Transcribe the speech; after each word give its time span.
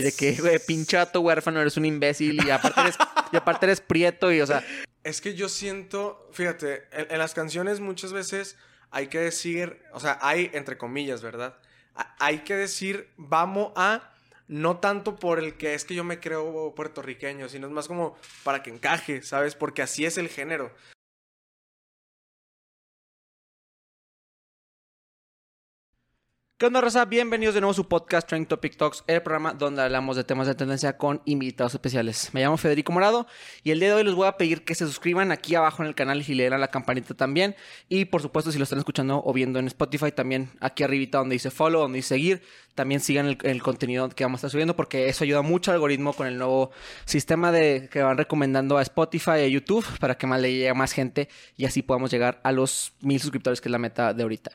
Y 0.00 0.04
de 0.04 0.12
que, 0.12 0.40
güey, 0.40 0.58
pinchato 0.58 1.20
huérfano, 1.20 1.60
eres 1.60 1.76
un 1.76 1.84
imbécil 1.84 2.44
y 2.44 2.50
aparte 2.50 2.80
eres, 2.80 2.96
y 3.32 3.36
aparte 3.36 3.66
eres 3.66 3.80
prieto 3.80 4.32
y, 4.32 4.40
o 4.40 4.46
sea... 4.46 4.64
Es 5.02 5.20
que 5.20 5.34
yo 5.34 5.48
siento, 5.48 6.28
fíjate, 6.32 6.84
en, 6.92 7.18
las 7.18 7.32
canciones 7.32 7.80
muchas 7.80 8.12
veces 8.12 8.56
hay 8.90 9.06
que 9.06 9.18
decir, 9.18 9.80
o 9.92 10.00
sea, 10.00 10.18
hay 10.20 10.50
entre 10.52 10.76
comillas, 10.76 11.22
¿verdad? 11.22 11.56
hay 12.18 12.38
que 12.38 12.54
decir, 12.56 13.08
vamos 13.16 13.72
a, 13.76 14.12
no 14.48 14.78
tanto 14.78 15.16
por 15.16 15.38
el 15.38 15.56
que 15.56 15.74
es 15.74 15.84
que 15.84 15.94
yo 15.94 16.04
me 16.04 16.20
creo 16.20 16.74
puertorriqueño, 16.74 17.48
sino 17.48 17.66
es 17.66 17.72
más 17.72 17.88
como 17.88 18.16
para 18.42 18.62
que 18.62 18.70
encaje, 18.70 19.22
¿sabes? 19.22 19.54
Porque 19.54 19.82
así 19.82 20.04
es 20.04 20.18
el 20.18 20.28
género. 20.28 20.72
¿Qué 26.60 26.66
onda, 26.66 26.82
Rosa? 26.82 27.06
Bienvenidos 27.06 27.54
de 27.54 27.62
nuevo 27.62 27.70
a 27.70 27.74
su 27.74 27.88
podcast 27.88 28.28
Trend 28.28 28.46
Topic 28.46 28.76
Talks, 28.76 29.02
el 29.06 29.22
programa 29.22 29.54
donde 29.54 29.80
hablamos 29.80 30.14
de 30.14 30.24
temas 30.24 30.46
de 30.46 30.54
tendencia 30.54 30.98
con 30.98 31.22
invitados 31.24 31.72
especiales. 31.72 32.28
Me 32.34 32.42
llamo 32.42 32.58
Federico 32.58 32.92
Morado 32.92 33.26
y 33.64 33.70
el 33.70 33.80
día 33.80 33.88
de 33.88 33.94
hoy 33.94 34.04
les 34.04 34.14
voy 34.14 34.26
a 34.28 34.36
pedir 34.36 34.62
que 34.62 34.74
se 34.74 34.84
suscriban 34.84 35.32
aquí 35.32 35.54
abajo 35.54 35.82
en 35.82 35.88
el 35.88 35.94
canal 35.94 36.22
y 36.28 36.34
le 36.34 36.42
den 36.42 36.52
a 36.52 36.58
la 36.58 36.68
campanita 36.68 37.14
también. 37.14 37.56
Y 37.88 38.04
por 38.04 38.20
supuesto, 38.20 38.52
si 38.52 38.58
lo 38.58 38.64
están 38.64 38.78
escuchando 38.78 39.22
o 39.24 39.32
viendo 39.32 39.58
en 39.58 39.68
Spotify, 39.68 40.12
también 40.12 40.50
aquí 40.60 40.82
arribita 40.82 41.16
donde 41.16 41.36
dice 41.36 41.50
follow, 41.50 41.80
donde 41.80 41.96
dice 41.96 42.08
seguir, 42.08 42.42
también 42.80 43.02
sigan 43.02 43.26
el, 43.26 43.36
el 43.42 43.62
contenido 43.62 44.08
que 44.08 44.24
vamos 44.24 44.38
a 44.38 44.40
estar 44.46 44.52
subiendo 44.52 44.74
porque 44.74 45.10
eso 45.10 45.22
ayuda 45.22 45.42
mucho 45.42 45.70
al 45.70 45.74
algoritmo 45.74 46.14
con 46.14 46.26
el 46.26 46.38
nuevo 46.38 46.70
sistema 47.04 47.52
de 47.52 47.90
que 47.92 48.00
van 48.00 48.16
recomendando 48.16 48.78
a 48.78 48.82
Spotify 48.82 49.32
y 49.32 49.44
a 49.44 49.48
YouTube 49.48 49.84
para 49.98 50.16
que 50.16 50.26
más 50.26 50.40
le 50.40 50.50
llegue 50.50 50.70
a 50.70 50.72
más 50.72 50.92
gente 50.92 51.28
y 51.58 51.66
así 51.66 51.82
podamos 51.82 52.10
llegar 52.10 52.40
a 52.42 52.52
los 52.52 52.94
mil 53.02 53.20
suscriptores 53.20 53.60
que 53.60 53.68
es 53.68 53.70
la 53.70 53.76
meta 53.76 54.14
de 54.14 54.22
ahorita. 54.22 54.52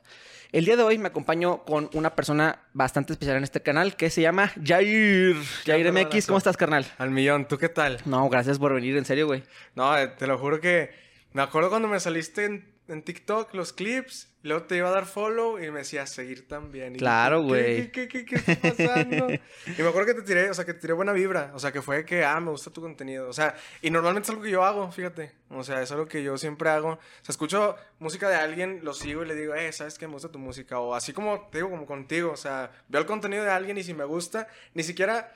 El 0.52 0.66
día 0.66 0.76
de 0.76 0.82
hoy 0.82 0.98
me 0.98 1.10
acompaño 1.10 1.66
con 1.66 1.88
una 1.94 2.16
persona 2.16 2.64
bastante 2.74 3.14
especial 3.14 3.38
en 3.38 3.44
este 3.44 3.62
canal 3.62 3.96
que 3.96 4.10
se 4.10 4.24
llama 4.24 4.52
Jair. 4.64 5.36
Jair 5.68 5.92
MX, 5.92 6.26
¿cómo 6.26 6.40
estás, 6.40 6.58
carnal? 6.58 6.88
Al 6.98 7.12
millón, 7.12 7.48
¿tú 7.48 7.60
qué 7.60 7.70
tal? 7.70 8.00
No, 8.06 8.28
gracias 8.28 8.58
por 8.58 8.74
venir, 8.74 8.98
en 8.98 9.06
serio, 9.06 9.28
güey. 9.28 9.44
No, 9.76 9.96
eh, 9.96 10.08
te 10.08 10.26
lo 10.26 10.40
juro 10.40 10.60
que 10.60 10.90
me 11.32 11.44
acuerdo 11.44 11.70
cuando 11.70 11.88
me 11.88 12.00
saliste 12.00 12.46
en 12.46 12.75
en 12.88 13.02
TikTok 13.02 13.54
los 13.54 13.74
clips, 13.74 14.32
luego 14.44 14.66
te 14.66 14.78
iba 14.78 14.88
a 14.88 14.92
dar 14.92 15.06
follow 15.06 15.58
y 15.58 15.72
me 15.72 15.80
decía 15.80 16.06
seguir 16.06 16.48
también. 16.48 16.96
claro, 16.96 17.42
güey. 17.44 17.92
¿qué, 17.92 18.08
qué, 18.08 18.08
qué, 18.08 18.26
qué, 18.26 18.36
está 18.36 18.56
pasando? 18.70 19.34
y 19.34 19.82
me 19.82 19.88
acuerdo 19.88 20.06
que 20.06 20.14
te 20.14 20.22
tiré, 20.22 20.50
o 20.50 20.54
sea, 20.54 20.66
que 20.66 20.74
te 20.74 20.82
tiré 20.82 20.94
buena 20.94 21.12
vibra. 21.12 21.52
O 21.56 21.60
sea, 21.60 21.72
que 21.72 21.82
fue 21.82 22.06
que, 22.06 22.24
ah, 22.24 22.40
me 22.40 22.52
gusta 22.52 22.72
tu 22.72 22.82
contenido. 22.82 23.28
O 23.28 23.34
sea, 23.34 23.56
y 23.82 23.90
normalmente 23.90 24.26
es 24.26 24.30
algo 24.30 24.44
que 24.44 24.52
yo 24.52 24.64
hago, 24.64 24.92
fíjate. 24.92 25.32
O 25.50 25.64
sea, 25.64 25.82
es 25.82 25.92
algo 25.92 26.08
que 26.08 26.24
yo 26.24 26.38
siempre 26.38 26.70
hago. 26.70 26.90
O 26.90 27.00
sea, 27.22 27.34
escucho 27.34 27.76
música 28.00 28.30
de 28.30 28.36
alguien, 28.36 28.82
lo 28.84 28.94
sigo 28.94 29.24
y 29.24 29.28
le 29.28 29.36
digo, 29.36 29.56
eh, 29.56 29.72
¿sabes 29.72 29.98
qué? 29.98 30.08
Me 30.08 30.14
gusta 30.14 30.30
tu 30.30 30.40
música. 30.40 30.80
O 30.80 30.94
así 30.94 31.12
como, 31.14 31.48
te 31.52 31.58
digo, 31.58 31.70
como 31.70 31.86
contigo. 31.86 32.32
O 32.32 32.38
sea, 32.38 32.72
veo 32.88 33.02
el 33.02 33.08
contenido 33.08 33.44
de 33.44 33.52
alguien 33.52 33.78
y 33.78 33.84
si 33.84 33.94
me 33.94 34.06
gusta, 34.06 34.48
ni 34.74 34.84
siquiera 34.84 35.36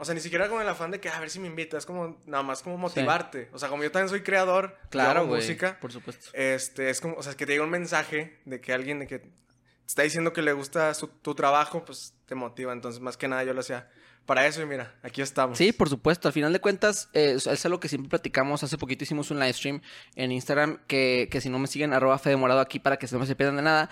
o 0.00 0.04
sea, 0.06 0.14
ni 0.14 0.22
siquiera 0.22 0.48
con 0.48 0.62
el 0.62 0.68
afán 0.68 0.90
de 0.90 0.98
que 0.98 1.10
a 1.10 1.20
ver 1.20 1.28
si 1.28 1.38
me 1.38 1.46
invita, 1.46 1.76
es 1.76 1.84
como 1.84 2.18
nada 2.24 2.42
más 2.42 2.62
como 2.62 2.78
motivarte. 2.78 3.50
O 3.52 3.58
sea, 3.58 3.68
como 3.68 3.82
yo 3.82 3.92
también 3.92 4.08
soy 4.08 4.22
creador, 4.22 4.78
claro, 4.88 5.26
música, 5.26 5.78
por 5.78 5.92
supuesto. 5.92 6.30
Este, 6.32 6.88
es 6.88 7.02
como, 7.02 7.16
o 7.16 7.22
sea, 7.22 7.34
que 7.34 7.44
te 7.44 7.52
llega 7.52 7.64
un 7.64 7.70
mensaje 7.70 8.40
de 8.46 8.62
que 8.62 8.72
alguien 8.72 9.00
de 9.00 9.06
que 9.06 9.18
te 9.18 9.28
está 9.86 10.00
diciendo 10.00 10.32
que 10.32 10.40
le 10.40 10.54
gusta 10.54 10.90
tu 11.20 11.34
trabajo, 11.34 11.84
pues 11.84 12.14
te 12.24 12.34
motiva. 12.34 12.72
Entonces, 12.72 13.02
más 13.02 13.18
que 13.18 13.28
nada 13.28 13.44
yo 13.44 13.52
lo 13.52 13.60
hacía 13.60 13.90
para 14.24 14.46
eso 14.46 14.62
y 14.62 14.66
mira, 14.66 14.94
aquí 15.02 15.20
estamos. 15.20 15.58
Sí, 15.58 15.72
por 15.72 15.90
supuesto. 15.90 16.28
Al 16.28 16.32
final 16.32 16.54
de 16.54 16.60
cuentas, 16.60 17.10
eh, 17.12 17.36
es 17.36 17.66
algo 17.66 17.78
que 17.78 17.88
siempre 17.88 18.08
platicamos. 18.08 18.62
Hace 18.62 18.78
poquito 18.78 19.04
hicimos 19.04 19.30
un 19.30 19.38
live 19.38 19.52
stream 19.52 19.82
en 20.14 20.32
Instagram 20.32 20.78
que, 20.86 21.28
que 21.30 21.42
si 21.42 21.50
no 21.50 21.58
me 21.58 21.66
siguen, 21.66 21.92
arroba 21.92 22.18
Fedemorado 22.18 22.60
aquí 22.60 22.78
para 22.78 22.96
que 22.96 23.06
no 23.12 23.26
se 23.26 23.36
pierdan 23.36 23.56
de 23.56 23.62
nada 23.62 23.90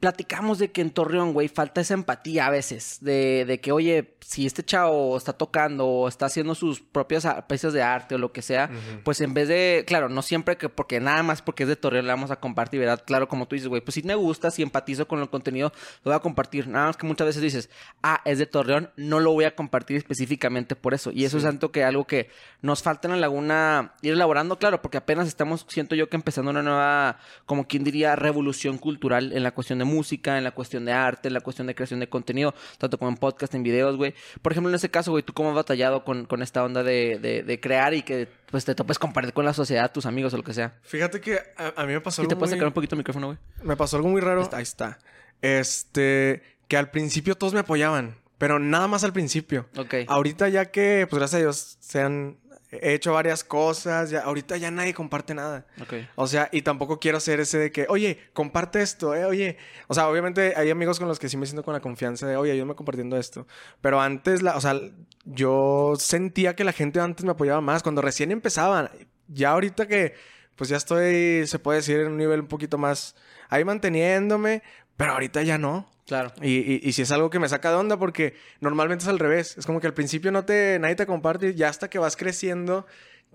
platicamos 0.00 0.58
de 0.58 0.70
que 0.70 0.80
en 0.80 0.90
Torreón, 0.90 1.32
güey, 1.32 1.48
falta 1.48 1.80
esa 1.80 1.94
empatía 1.94 2.46
a 2.46 2.50
veces. 2.50 2.98
De, 3.00 3.44
de, 3.46 3.60
que, 3.60 3.72
oye, 3.72 4.16
si 4.20 4.46
este 4.46 4.62
chavo 4.62 5.16
está 5.16 5.32
tocando 5.32 5.86
o 5.86 6.08
está 6.08 6.26
haciendo 6.26 6.54
sus 6.54 6.80
propias 6.80 7.26
piezas 7.48 7.72
de 7.72 7.82
arte 7.82 8.14
o 8.14 8.18
lo 8.18 8.32
que 8.32 8.42
sea, 8.42 8.70
pues 9.04 9.20
en 9.20 9.34
vez 9.34 9.48
de, 9.48 9.84
claro, 9.86 10.08
no 10.08 10.22
siempre 10.22 10.56
que, 10.56 10.68
porque 10.68 11.00
nada 11.00 11.22
más 11.22 11.42
porque 11.42 11.64
es 11.64 11.68
de 11.68 11.76
Torreón 11.76 12.06
le 12.06 12.12
vamos 12.12 12.30
a 12.30 12.36
compartir, 12.36 12.80
¿verdad? 12.80 13.02
Claro, 13.06 13.28
como 13.28 13.46
tú 13.46 13.54
dices, 13.54 13.68
güey, 13.68 13.82
pues 13.82 13.94
si 13.94 14.02
me 14.02 14.14
gusta, 14.14 14.50
si 14.50 14.62
empatizo 14.62 15.06
con 15.06 15.20
el 15.20 15.28
contenido, 15.28 15.72
lo 16.04 16.10
voy 16.10 16.14
a 16.14 16.20
compartir. 16.20 16.68
Nada 16.68 16.86
más 16.86 16.96
que 16.96 17.06
muchas 17.06 17.26
veces 17.26 17.42
dices, 17.42 17.70
ah, 18.02 18.20
es 18.24 18.38
de 18.38 18.46
Torreón, 18.46 18.90
no 18.96 19.20
lo 19.20 19.32
voy 19.32 19.44
a 19.44 19.54
compartir 19.54 19.96
específicamente 19.96 20.76
por 20.76 20.94
eso. 20.94 21.10
Y 21.12 21.24
eso 21.24 21.38
es 21.38 21.44
tanto 21.44 21.70
que 21.70 21.84
algo 21.84 22.06
que 22.06 22.30
nos 22.62 22.82
falta 22.82 23.08
en 23.08 23.12
la 23.12 23.20
laguna 23.20 23.94
ir 24.02 24.12
elaborando, 24.12 24.58
claro, 24.58 24.82
porque 24.82 24.98
apenas 24.98 25.28
estamos, 25.28 25.66
siento 25.68 25.94
yo 25.94 26.08
que 26.08 26.16
empezando 26.16 26.50
una 26.50 26.62
nueva, 26.62 27.18
como 27.46 27.66
quien 27.66 27.84
diría, 27.84 28.16
revolución 28.16 28.78
cultural 28.78 29.32
en 29.32 29.42
la 29.42 29.52
cuestión 29.52 29.78
de 29.78 29.83
música, 29.84 30.38
en 30.38 30.44
la 30.44 30.50
cuestión 30.52 30.84
de 30.84 30.92
arte, 30.92 31.28
en 31.28 31.34
la 31.34 31.40
cuestión 31.40 31.66
de 31.66 31.74
creación 31.74 32.00
de 32.00 32.08
contenido, 32.08 32.54
tanto 32.78 32.98
como 32.98 33.10
en 33.10 33.16
podcast, 33.16 33.54
en 33.54 33.62
videos, 33.62 33.96
güey. 33.96 34.14
Por 34.42 34.52
ejemplo, 34.52 34.70
en 34.70 34.74
ese 34.74 34.90
caso, 34.90 35.10
güey, 35.10 35.22
¿tú 35.22 35.32
cómo 35.32 35.50
has 35.50 35.54
batallado 35.54 36.04
con, 36.04 36.26
con 36.26 36.42
esta 36.42 36.64
onda 36.64 36.82
de, 36.82 37.18
de, 37.18 37.60
crear 37.60 37.94
y 37.94 38.02
que 38.02 38.28
pues 38.50 38.64
te 38.64 38.74
topes 38.74 38.98
compartir 38.98 39.32
con 39.32 39.44
la 39.44 39.54
sociedad, 39.54 39.90
tus 39.92 40.06
amigos 40.06 40.34
o 40.34 40.36
lo 40.36 40.42
que 40.42 40.54
sea? 40.54 40.78
Fíjate 40.82 41.20
que 41.20 41.38
a, 41.56 41.84
mí 41.86 41.92
me 41.92 42.00
pasó 42.00 42.22
algo 42.22 42.30
te 42.30 42.36
puedes 42.36 42.50
sacar 42.50 42.68
un 42.68 42.74
poquito 42.74 42.94
el 42.94 42.98
micrófono, 42.98 43.26
güey? 43.28 43.38
Me 43.62 43.76
pasó 43.76 43.96
algo 43.96 44.08
muy 44.08 44.20
raro. 44.20 44.48
Ahí 44.52 44.62
está. 44.62 44.98
Este... 45.40 46.42
Que 46.66 46.78
al 46.78 46.90
principio 46.90 47.34
todos 47.34 47.52
me 47.52 47.60
apoyaban. 47.60 48.16
Pero 48.38 48.58
nada 48.58 48.88
más 48.88 49.04
al 49.04 49.12
principio. 49.12 49.68
Ok. 49.76 49.94
Ahorita 50.08 50.48
ya 50.48 50.70
que, 50.70 51.06
pues 51.08 51.18
gracias 51.18 51.38
a 51.38 51.42
Dios, 51.42 51.76
se 51.80 52.00
han 52.00 52.38
he 52.82 52.94
hecho 52.94 53.12
varias 53.12 53.44
cosas, 53.44 54.10
ya, 54.10 54.20
ahorita 54.20 54.56
ya 54.56 54.70
nadie 54.70 54.94
comparte 54.94 55.34
nada. 55.34 55.66
O 56.14 56.26
sea, 56.26 56.48
y 56.52 56.62
tampoco 56.62 56.98
quiero 56.98 57.20
ser 57.20 57.40
ese 57.40 57.58
de 57.58 57.72
que, 57.72 57.86
oye, 57.88 58.18
comparte 58.32 58.82
esto, 58.82 59.14
eh, 59.14 59.24
oye. 59.24 59.56
O 59.88 59.94
sea, 59.94 60.08
obviamente 60.08 60.54
hay 60.56 60.70
amigos 60.70 60.98
con 60.98 61.08
los 61.08 61.18
que 61.18 61.28
sí 61.28 61.36
me 61.36 61.46
siento 61.46 61.62
con 61.62 61.74
la 61.74 61.80
confianza 61.80 62.26
de, 62.26 62.36
oye, 62.36 62.52
ayúdame 62.52 62.74
compartiendo 62.74 63.16
esto. 63.16 63.46
Pero 63.80 64.00
antes, 64.00 64.42
la, 64.42 64.56
o 64.56 64.60
sea, 64.60 64.80
yo 65.24 65.94
sentía 65.98 66.54
que 66.56 66.64
la 66.64 66.72
gente 66.72 67.00
antes 67.00 67.24
me 67.24 67.32
apoyaba 67.32 67.60
más, 67.60 67.82
cuando 67.82 68.02
recién 68.02 68.30
empezaban. 68.32 68.90
Ya 69.28 69.50
ahorita 69.50 69.86
que, 69.86 70.14
pues 70.56 70.70
ya 70.70 70.76
estoy, 70.76 71.46
se 71.46 71.58
puede 71.58 71.78
decir, 71.78 72.00
en 72.00 72.12
un 72.12 72.16
nivel 72.16 72.40
un 72.40 72.48
poquito 72.48 72.78
más 72.78 73.14
ahí 73.48 73.64
manteniéndome, 73.64 74.62
pero 74.96 75.12
ahorita 75.12 75.42
ya 75.42 75.58
no. 75.58 75.88
Claro. 76.06 76.32
Y, 76.42 76.86
y, 76.86 76.92
si 76.92 77.02
es 77.02 77.10
algo 77.12 77.30
que 77.30 77.38
me 77.38 77.48
saca 77.48 77.70
de 77.70 77.76
onda, 77.76 77.96
porque 77.96 78.34
normalmente 78.60 79.04
es 79.04 79.08
al 79.08 79.18
revés. 79.18 79.56
Es 79.56 79.64
como 79.64 79.80
que 79.80 79.86
al 79.86 79.94
principio 79.94 80.30
no 80.32 80.44
te, 80.44 80.78
nadie 80.78 80.96
te 80.96 81.06
comparte 81.06 81.50
y 81.50 81.54
ya 81.54 81.70
hasta 81.70 81.88
que 81.88 81.98
vas 81.98 82.14
creciendo, 82.14 82.86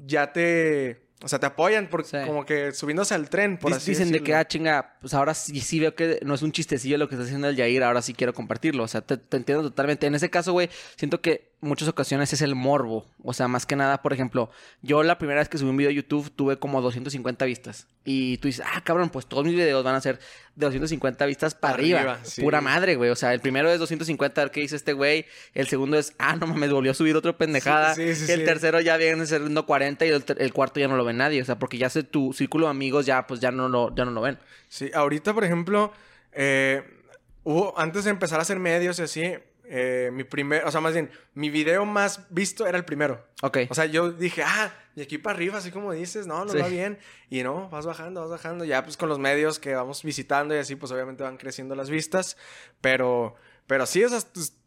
ya 0.06 0.32
te, 0.34 1.02
o 1.24 1.28
sea, 1.28 1.40
te 1.40 1.48
apoyan 1.48 1.88
porque 1.90 2.26
como 2.26 2.46
que 2.46 2.72
subiéndose 2.72 3.16
al 3.16 3.30
tren, 3.30 3.58
por 3.58 3.74
así 3.74 3.92
Dicen 3.92 4.12
de 4.12 4.22
que, 4.22 4.36
ah, 4.36 4.48
chinga, 4.48 4.98
pues 5.02 5.16
ahora 5.16 5.34
sí, 5.34 5.60
sí 5.62 5.80
veo 5.80 5.96
que 5.96 6.20
no 6.24 6.36
es 6.36 6.44
un 6.44 6.52
chistecillo 6.52 6.98
lo 7.00 7.10
que 7.10 7.16
está 7.16 7.26
haciendo 7.26 7.50
el 7.50 7.56
Yair, 7.56 7.84
ahora 7.84 8.04
sí 8.04 8.14
quiero 8.14 8.34
compartirlo. 8.34 8.84
O 8.84 8.88
sea, 8.88 9.02
te, 9.02 9.18
te 9.18 9.38
entiendo 9.38 9.64
totalmente. 9.64 10.06
En 10.06 10.14
ese 10.14 10.30
caso, 10.30 10.54
güey, 10.54 10.70
siento 10.96 11.22
que 11.22 11.49
muchas 11.62 11.88
ocasiones 11.88 12.32
es 12.34 12.42
el 12.42 12.56
morbo. 12.56 13.06
O 13.24 13.34
sea, 13.34 13.48
más 13.48 13.66
que 13.66 13.76
nada, 13.76 14.02
por 14.02 14.14
ejemplo, 14.14 14.50
yo 14.82 15.04
la 15.04 15.18
primera 15.18 15.40
vez 15.40 15.50
que 15.50 15.58
subí 15.58 15.70
un 15.70 15.78
video 15.78 15.92
a 15.92 15.94
YouTube 15.94 16.32
tuve 16.32 16.58
como 16.58 16.82
250 16.82 17.46
vistas. 17.46 17.88
Y 18.06 18.38
tú 18.38 18.48
dices, 18.48 18.66
ah, 18.66 18.82
cabrón, 18.84 19.10
pues 19.10 19.26
todos 19.26 19.44
mis 19.44 19.56
videos 19.56 19.84
van 19.84 19.96
a 19.96 20.02
ser 20.02 20.20
de 20.56 20.66
250 20.66 21.26
vistas 21.26 21.56
para 21.56 21.74
arriba. 21.74 22.20
Pura 22.40 22.62
madre, 22.62 22.96
güey. 22.96 23.10
O 23.10 23.16
sea, 23.16 23.34
el 23.34 23.42
primero 23.42 23.70
es 23.70 23.80
250, 23.80 24.42
a 24.42 24.46
ver 24.46 24.52
qué 24.52 24.62
dice 24.62 24.76
este 24.76 24.94
güey. 24.94 25.26
El 25.54 25.68
segundo 25.68 25.98
es, 25.98 26.14
ah, 26.18 26.36
no 26.36 26.48
me 26.48 26.68
volvió 26.70 26.92
a 26.92 26.96
subir 26.96 27.16
otro 27.16 27.38
pendejada. 27.38 27.94
el 27.94 28.46
tercero 28.46 28.80
ya 28.82 28.98
viene 28.98 29.26
siendo 29.26 29.66
40 29.66 30.06
y 30.06 30.10
el, 30.10 30.54
cuarto 30.54 30.80
ya 30.80 30.88
no 30.88 30.96
lo 30.96 31.06
ve 31.06 31.14
nadie. 31.14 31.42
O 31.42 31.46
sea, 31.46 31.60
porque 31.60 31.78
ya 31.78 31.90
sé 31.90 32.04
tu 32.04 32.34
círculo 32.34 32.68
de 32.68 32.72
amigos 32.72 33.06
ya, 33.06 33.28
pues 33.28 33.40
ya 33.40 33.52
no 33.52 33.68
lo, 33.68 33.94
ya 33.96 34.06
no 34.06 34.12
lo 34.12 34.22
ven. 34.22 34.40
Sí, 34.70 34.92
ahorita, 34.94 35.34
por 35.34 35.44
ejemplo, 35.44 35.92
eh, 36.32 36.84
hubo, 37.44 37.78
antes 37.78 38.06
de 38.06 38.12
empezar 38.12 38.40
a 38.40 38.44
hacer 38.44 38.60
medios 38.60 39.00
y 39.00 39.02
así, 39.02 39.34
eh, 39.72 40.10
mi 40.12 40.24
primer, 40.24 40.66
o 40.66 40.72
sea, 40.72 40.82
más 40.82 40.94
bien, 40.94 41.12
mi 41.36 41.52
video 41.52 41.86
más 41.86 42.26
visto 42.32 42.66
era 42.66 42.76
el 42.76 42.86
primero. 42.86 43.24
Ok. 43.44 43.60
O 43.70 43.76
sea, 43.76 43.86
yo 43.86 44.12
dije, 44.12 44.42
ah, 44.44 44.74
y 44.96 45.02
aquí 45.02 45.20
para 45.20 45.36
arriba, 45.36 45.60
así 45.60 45.70
como 45.70 45.94
dices, 45.94 46.26
no, 46.26 46.44
no 46.44 46.54
va 46.58 46.68
bien. 46.68 46.98
Y 47.30 47.44
no, 47.44 47.70
vas 47.70 47.86
bajando, 47.86 48.22
vas 48.22 48.32
bajando. 48.32 48.66
Ya, 48.66 48.84
pues 48.84 48.98
con 48.98 49.10
los 49.10 49.20
medios 49.20 49.60
que 49.60 49.76
vamos 49.76 50.02
visitando 50.02 50.56
y 50.56 50.58
así, 50.58 50.76
pues 50.76 50.92
obviamente 50.92 51.24
van 51.24 51.38
creciendo 51.38 51.76
las 51.76 51.92
vistas. 51.92 52.36
Pero, 52.82 53.36
pero 53.68 53.86
sí, 53.86 54.04
o 54.04 54.10
sea, 54.10 54.20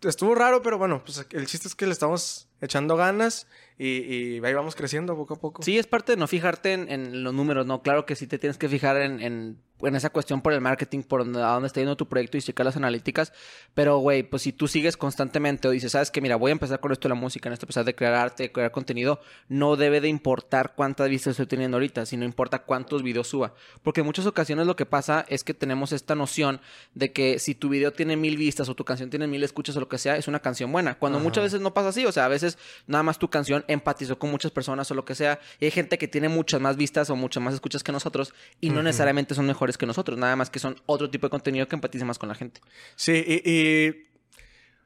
estuvo 0.02 0.34
raro, 0.34 0.62
pero 0.62 0.78
bueno, 0.78 1.02
pues 1.04 1.24
el 1.30 1.46
chiste 1.46 1.68
es 1.68 1.74
que 1.74 1.86
le 1.86 1.92
estamos 1.92 2.48
echando 2.60 2.96
ganas 2.96 3.46
y, 3.78 4.44
ahí 4.44 4.54
vamos 4.54 4.76
creciendo 4.76 5.16
poco 5.16 5.34
a 5.34 5.40
poco. 5.40 5.62
Sí, 5.62 5.78
es 5.78 5.86
parte 5.86 6.12
de 6.12 6.16
no 6.16 6.26
fijarte 6.28 6.72
en, 6.72 7.24
los 7.24 7.34
números, 7.34 7.66
¿no? 7.66 7.82
Claro 7.82 8.06
que 8.06 8.16
sí 8.16 8.26
te 8.26 8.38
tienes 8.38 8.58
que 8.58 8.68
fijar 8.68 8.96
en 8.96 9.58
en 9.88 9.96
esa 9.96 10.10
cuestión 10.10 10.40
por 10.40 10.52
el 10.52 10.60
marketing, 10.60 11.02
por 11.02 11.22
a 11.22 11.24
dónde 11.24 11.66
está 11.66 11.80
yendo 11.80 11.96
tu 11.96 12.08
proyecto 12.08 12.36
y 12.36 12.42
checar 12.42 12.66
las 12.66 12.76
analíticas. 12.76 13.32
Pero, 13.74 13.98
güey, 13.98 14.22
pues 14.22 14.42
si 14.42 14.52
tú 14.52 14.68
sigues 14.68 14.96
constantemente 14.96 15.68
o 15.68 15.70
dices, 15.70 15.92
sabes 15.92 16.10
que 16.10 16.20
mira, 16.20 16.36
voy 16.36 16.50
a 16.50 16.52
empezar 16.52 16.80
con 16.80 16.92
esto 16.92 17.08
de 17.08 17.14
la 17.14 17.20
música, 17.20 17.48
en 17.48 17.54
esto 17.54 17.66
empezar 17.66 17.84
de 17.84 17.94
crear 17.94 18.14
arte, 18.14 18.44
de 18.44 18.52
crear 18.52 18.70
contenido, 18.70 19.20
no 19.48 19.76
debe 19.76 20.00
de 20.00 20.08
importar 20.08 20.74
cuántas 20.74 21.08
vistas 21.08 21.32
estoy 21.32 21.46
teniendo 21.46 21.76
ahorita, 21.76 22.06
sino 22.06 22.24
importa 22.24 22.60
cuántos 22.60 23.02
videos 23.02 23.28
suba. 23.28 23.54
Porque 23.82 24.00
en 24.00 24.06
muchas 24.06 24.26
ocasiones 24.26 24.66
lo 24.66 24.76
que 24.76 24.86
pasa 24.86 25.24
es 25.28 25.44
que 25.44 25.54
tenemos 25.54 25.92
esta 25.92 26.14
noción 26.14 26.60
de 26.94 27.12
que 27.12 27.38
si 27.38 27.54
tu 27.54 27.68
video 27.68 27.92
tiene 27.92 28.16
mil 28.16 28.36
vistas 28.36 28.68
o 28.68 28.74
tu 28.74 28.84
canción 28.84 29.10
tiene 29.10 29.26
mil 29.26 29.42
escuchas 29.42 29.76
o 29.76 29.80
lo 29.80 29.88
que 29.92 29.98
sea, 29.98 30.16
es 30.16 30.26
una 30.26 30.40
canción 30.40 30.72
buena. 30.72 30.94
Cuando 30.94 31.20
muchas 31.20 31.44
veces 31.44 31.60
no 31.60 31.74
pasa 31.74 31.90
así, 31.90 32.06
o 32.06 32.12
sea, 32.12 32.24
a 32.24 32.28
veces 32.28 32.56
nada 32.86 33.04
más 33.04 33.18
tu 33.18 33.28
canción 33.28 33.62
empatizó 33.68 34.18
con 34.18 34.30
muchas 34.30 34.50
personas 34.50 34.90
o 34.90 34.94
lo 34.94 35.04
que 35.04 35.14
sea. 35.14 35.38
Y 35.60 35.66
hay 35.66 35.70
gente 35.70 35.98
que 35.98 36.08
tiene 36.08 36.30
muchas 36.30 36.62
más 36.62 36.78
vistas 36.78 37.10
o 37.10 37.16
muchas 37.16 37.42
más 37.42 37.52
escuchas 37.52 37.84
que 37.84 37.92
nosotros 37.92 38.32
y 38.58 38.70
no 38.70 38.82
necesariamente 38.82 39.34
son 39.34 39.46
mejores 39.46 39.76
que 39.76 39.84
nosotros, 39.84 40.18
nada 40.18 40.34
más 40.34 40.48
que 40.48 40.58
son 40.58 40.80
otro 40.86 41.10
tipo 41.10 41.26
de 41.26 41.30
contenido 41.30 41.68
que 41.68 41.76
empatice 41.76 42.06
más 42.06 42.18
con 42.18 42.30
la 42.30 42.34
gente. 42.34 42.62
Sí, 42.96 43.22
y, 43.44 44.08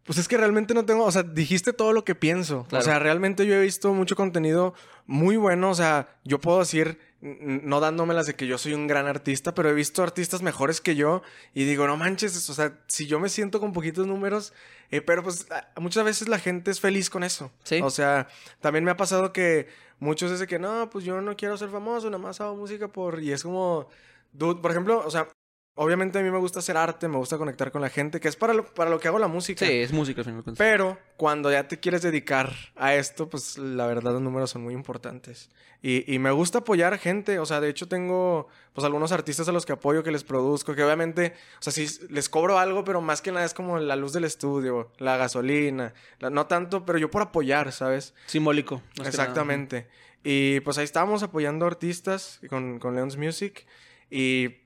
Pues 0.02 0.18
es 0.18 0.26
que 0.26 0.36
realmente 0.36 0.74
no 0.74 0.84
tengo, 0.84 1.04
o 1.04 1.12
sea, 1.12 1.22
dijiste 1.22 1.72
todo 1.72 1.92
lo 1.92 2.04
que 2.04 2.16
pienso. 2.16 2.66
O 2.72 2.80
sea, 2.80 2.98
realmente 2.98 3.46
yo 3.46 3.54
he 3.54 3.60
visto 3.60 3.94
mucho 3.94 4.16
contenido 4.16 4.74
muy 5.06 5.36
bueno. 5.36 5.70
O 5.70 5.74
sea, 5.74 6.08
yo 6.24 6.40
puedo 6.40 6.58
decir, 6.58 6.98
no 7.40 7.80
dándomelas 7.80 8.26
de 8.26 8.34
que 8.34 8.46
yo 8.46 8.58
soy 8.58 8.74
un 8.74 8.86
gran 8.86 9.06
artista, 9.06 9.54
pero 9.54 9.68
he 9.68 9.74
visto 9.74 10.02
artistas 10.02 10.42
mejores 10.42 10.80
que 10.80 10.94
yo 10.94 11.22
y 11.54 11.64
digo, 11.64 11.86
no 11.86 11.96
manches, 11.96 12.48
o 12.48 12.54
sea, 12.54 12.78
si 12.86 13.06
yo 13.06 13.18
me 13.18 13.28
siento 13.28 13.60
con 13.60 13.72
poquitos 13.72 14.06
números, 14.06 14.52
eh, 14.90 15.00
pero 15.00 15.22
pues 15.22 15.46
muchas 15.76 16.04
veces 16.04 16.28
la 16.28 16.38
gente 16.38 16.70
es 16.70 16.80
feliz 16.80 17.10
con 17.10 17.24
eso. 17.24 17.50
Sí. 17.64 17.80
O 17.82 17.90
sea, 17.90 18.28
también 18.60 18.84
me 18.84 18.90
ha 18.90 18.96
pasado 18.96 19.32
que 19.32 19.68
muchos 19.98 20.30
dicen 20.30 20.46
que 20.46 20.58
no, 20.58 20.88
pues 20.90 21.04
yo 21.04 21.20
no 21.20 21.36
quiero 21.36 21.56
ser 21.56 21.70
famoso, 21.70 22.08
nada 22.10 22.22
más 22.22 22.40
hago 22.40 22.56
música 22.56 22.88
por. 22.88 23.22
Y 23.22 23.32
es 23.32 23.42
como. 23.42 23.88
Dude, 24.32 24.60
por 24.60 24.70
ejemplo, 24.70 25.02
o 25.04 25.10
sea, 25.10 25.28
Obviamente 25.78 26.18
a 26.18 26.22
mí 26.22 26.30
me 26.30 26.38
gusta 26.38 26.60
hacer 26.60 26.74
arte, 26.78 27.06
me 27.06 27.18
gusta 27.18 27.36
conectar 27.36 27.70
con 27.70 27.82
la 27.82 27.90
gente, 27.90 28.18
que 28.18 28.28
es 28.28 28.36
para 28.36 28.54
lo, 28.54 28.64
para 28.64 28.88
lo 28.88 28.98
que 28.98 29.08
hago 29.08 29.18
la 29.18 29.28
música. 29.28 29.66
Sí, 29.66 29.72
es 29.72 29.92
música 29.92 30.22
al 30.22 30.24
final. 30.24 30.42
Pero 30.56 30.98
cuando 31.18 31.52
ya 31.52 31.68
te 31.68 31.78
quieres 31.78 32.00
dedicar 32.00 32.54
a 32.76 32.94
esto, 32.94 33.28
pues 33.28 33.58
la 33.58 33.86
verdad 33.86 34.12
los 34.12 34.22
números 34.22 34.48
son 34.48 34.62
muy 34.62 34.72
importantes. 34.72 35.50
Y, 35.82 36.10
y, 36.10 36.18
me 36.18 36.30
gusta 36.30 36.60
apoyar 36.60 36.96
gente, 36.98 37.38
o 37.38 37.44
sea, 37.44 37.60
de 37.60 37.68
hecho 37.68 37.88
tengo 37.88 38.48
pues 38.72 38.86
algunos 38.86 39.12
artistas 39.12 39.48
a 39.48 39.52
los 39.52 39.66
que 39.66 39.74
apoyo, 39.74 40.02
que 40.02 40.10
les 40.10 40.24
produzco, 40.24 40.74
que 40.74 40.82
obviamente, 40.82 41.34
o 41.60 41.62
sea, 41.62 41.74
sí 41.74 41.86
les 42.08 42.30
cobro 42.30 42.58
algo, 42.58 42.82
pero 42.82 43.02
más 43.02 43.20
que 43.20 43.30
nada 43.30 43.44
es 43.44 43.52
como 43.52 43.78
la 43.78 43.96
luz 43.96 44.14
del 44.14 44.24
estudio, 44.24 44.90
la 44.96 45.18
gasolina, 45.18 45.92
no 46.18 46.46
tanto, 46.46 46.86
pero 46.86 46.96
yo 46.96 47.10
por 47.10 47.20
apoyar, 47.20 47.70
¿sabes? 47.70 48.14
Simbólico. 48.24 48.80
Exactamente. 49.04 49.88
Y 50.24 50.60
pues 50.60 50.78
ahí 50.78 50.84
estábamos 50.84 51.22
apoyando 51.22 51.66
artistas 51.66 52.40
con, 52.48 52.78
con 52.78 52.94
Leon's 52.94 53.18
Music 53.18 53.66
y 54.10 54.65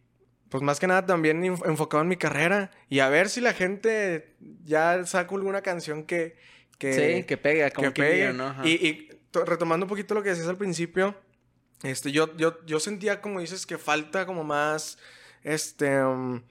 pues 0.51 0.63
más 0.63 0.81
que 0.81 0.87
nada 0.89 1.07
también 1.07 1.43
enfocado 1.45 2.03
en 2.03 2.09
mi 2.09 2.17
carrera 2.17 2.73
y 2.89 2.99
a 2.99 3.09
ver 3.09 3.29
si 3.29 3.41
la 3.41 3.55
gente 3.55 4.35
ya 4.65 5.07
saca 5.07 5.35
alguna 5.35 5.63
canción 5.63 6.05
que... 6.05 6.37
que 6.77 6.93
sí, 6.93 7.25
que 7.25 7.37
pegue, 7.37 7.71
como 7.71 7.93
que, 7.93 8.03
pegue. 8.03 8.33
¿no? 8.33 8.55
Y, 8.67 9.09
retomando 9.33 9.87
un 9.87 9.89
poquito 9.89 10.15
lo 10.15 10.25
que 10.25 10.31
decías 10.31 10.49
al 10.49 10.57
principio, 10.57 11.15
este, 11.85 12.11
yo, 12.11 12.37
yo, 12.37 12.65
yo 12.67 12.81
sentía, 12.81 13.21
como 13.21 13.39
dices, 13.39 13.65
que 13.65 13.79
falta 13.79 14.27
como 14.27 14.45
más, 14.45 14.99
este... 15.45 16.03
Um, 16.03 16.43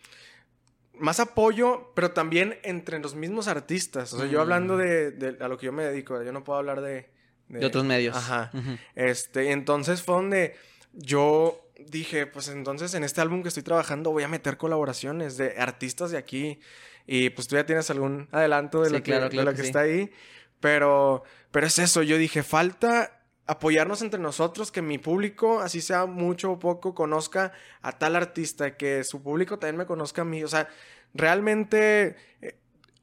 más 0.93 1.19
apoyo, 1.19 1.91
pero 1.95 2.11
también 2.11 2.57
entre 2.63 2.99
los 2.99 3.15
mismos 3.15 3.47
artistas. 3.47 4.13
O 4.13 4.17
sea, 4.17 4.27
yo 4.27 4.41
hablando 4.41 4.75
mm. 4.75 4.77
de, 4.77 5.37
a 5.39 5.47
lo 5.47 5.57
que 5.57 5.67
yo 5.67 5.71
me 5.71 5.83
dedico, 5.83 6.21
yo 6.23 6.31
no 6.31 6.43
puedo 6.43 6.59
hablar 6.59 6.81
de... 6.81 7.09
De, 7.47 7.65
otros 7.65 7.83
medios. 7.83 8.15
Ajá. 8.15 8.51
Este, 8.95 9.51
entonces 9.51 10.03
fue 10.03 10.15
donde 10.15 10.55
yo 10.93 11.68
dije, 11.87 12.27
pues 12.27 12.49
entonces 12.49 12.93
en 12.93 13.03
este 13.03 13.21
álbum 13.21 13.41
que 13.41 13.49
estoy 13.49 13.63
trabajando 13.63 14.11
voy 14.11 14.23
a 14.23 14.27
meter 14.27 14.57
colaboraciones 14.57 15.37
de 15.37 15.55
artistas 15.57 16.11
de 16.11 16.17
aquí. 16.17 16.59
Y 17.05 17.31
pues 17.31 17.47
tú 17.47 17.55
ya 17.55 17.65
tienes 17.65 17.89
algún 17.89 18.27
adelanto 18.31 18.81
de 18.83 18.91
lo 18.91 19.01
que, 19.01 19.19
lo 19.19 19.53
que, 19.53 19.61
está 19.61 19.81
ahí. 19.81 20.11
Pero, 20.59 21.23
pero 21.51 21.65
es 21.65 21.79
eso, 21.79 22.03
yo 22.03 22.17
dije, 22.17 22.43
falta 22.43 23.19
apoyarnos 23.49 24.03
entre 24.03 24.19
nosotros, 24.19 24.71
que 24.71 24.83
mi 24.83 24.99
público, 24.99 25.59
así 25.59 25.81
sea 25.81 26.05
mucho 26.05 26.51
o 26.51 26.59
poco, 26.59 26.93
conozca 26.93 27.51
a 27.81 27.97
tal 27.97 28.15
artista, 28.15 28.77
que 28.77 29.03
su 29.03 29.23
público 29.23 29.57
también 29.57 29.77
me 29.77 29.85
conozca 29.87 30.21
a 30.21 30.25
mí. 30.25 30.43
O 30.43 30.47
sea, 30.47 30.69
realmente 31.15 32.15
eh, 32.41 32.59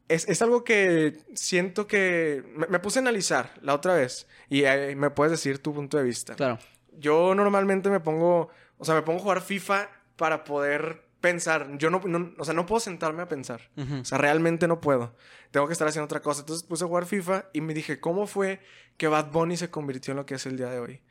es, 0.09 0.41
algo 0.43 0.63
que 0.63 1.19
siento 1.35 1.89
que 1.89 2.45
me, 2.55 2.79
puse 2.79 3.01
a 3.01 3.03
analizar 3.03 3.55
la 3.61 3.75
otra 3.75 3.95
vez 3.95 4.29
y 4.49 4.63
me 4.95 5.11
puedes 5.11 5.33
decir 5.33 5.59
tu 5.59 5.75
punto 5.75 5.97
de 5.97 6.05
vista. 6.05 6.37
Claro. 6.37 6.59
Yo 6.93 7.35
normalmente 7.35 7.91
me 7.91 7.99
pongo 7.99 8.51
o 8.79 8.85
sea, 8.85 8.95
me 8.95 9.03
pongo 9.03 9.19
a 9.19 9.23
jugar 9.23 9.41
FIFA 9.41 9.89
para 10.17 10.45
poder 10.45 11.07
pensar. 11.21 11.77
Yo 11.79 11.91
no, 11.91 12.01
o 12.39 12.45
sea, 12.45 12.55
no 12.55 12.67
puedo 12.67 12.81
sentarme 12.81 13.23
a 13.23 13.29
pensar. 13.29 13.71
O 14.01 14.05
sea, 14.05 14.19
realmente 14.19 14.69
no 14.69 14.81
puedo. 14.81 15.15
Tengo 15.51 15.67
que 15.67 15.73
estar 15.73 15.89
haciendo 15.89 16.05
otra 16.05 16.21
cosa. 16.21 16.41
Entonces 16.41 16.67
puse 16.67 16.85
a 16.85 16.87
jugar 16.87 17.07
FIFA 17.07 17.47
y 17.53 17.61
me 17.61 17.75
dije, 17.75 18.01
¿cómo 18.01 18.27
fue 18.27 18.61
que 18.97 19.09
Bad 19.09 19.31
Bunny 19.31 19.57
se 19.57 19.71
convirtió 19.71 20.13
en 20.13 20.19
lo 20.19 20.27
que 20.27 20.37
es 20.37 20.47
el 20.47 20.57
día 20.57 20.69
de 20.71 20.79
hoy? 20.79 21.03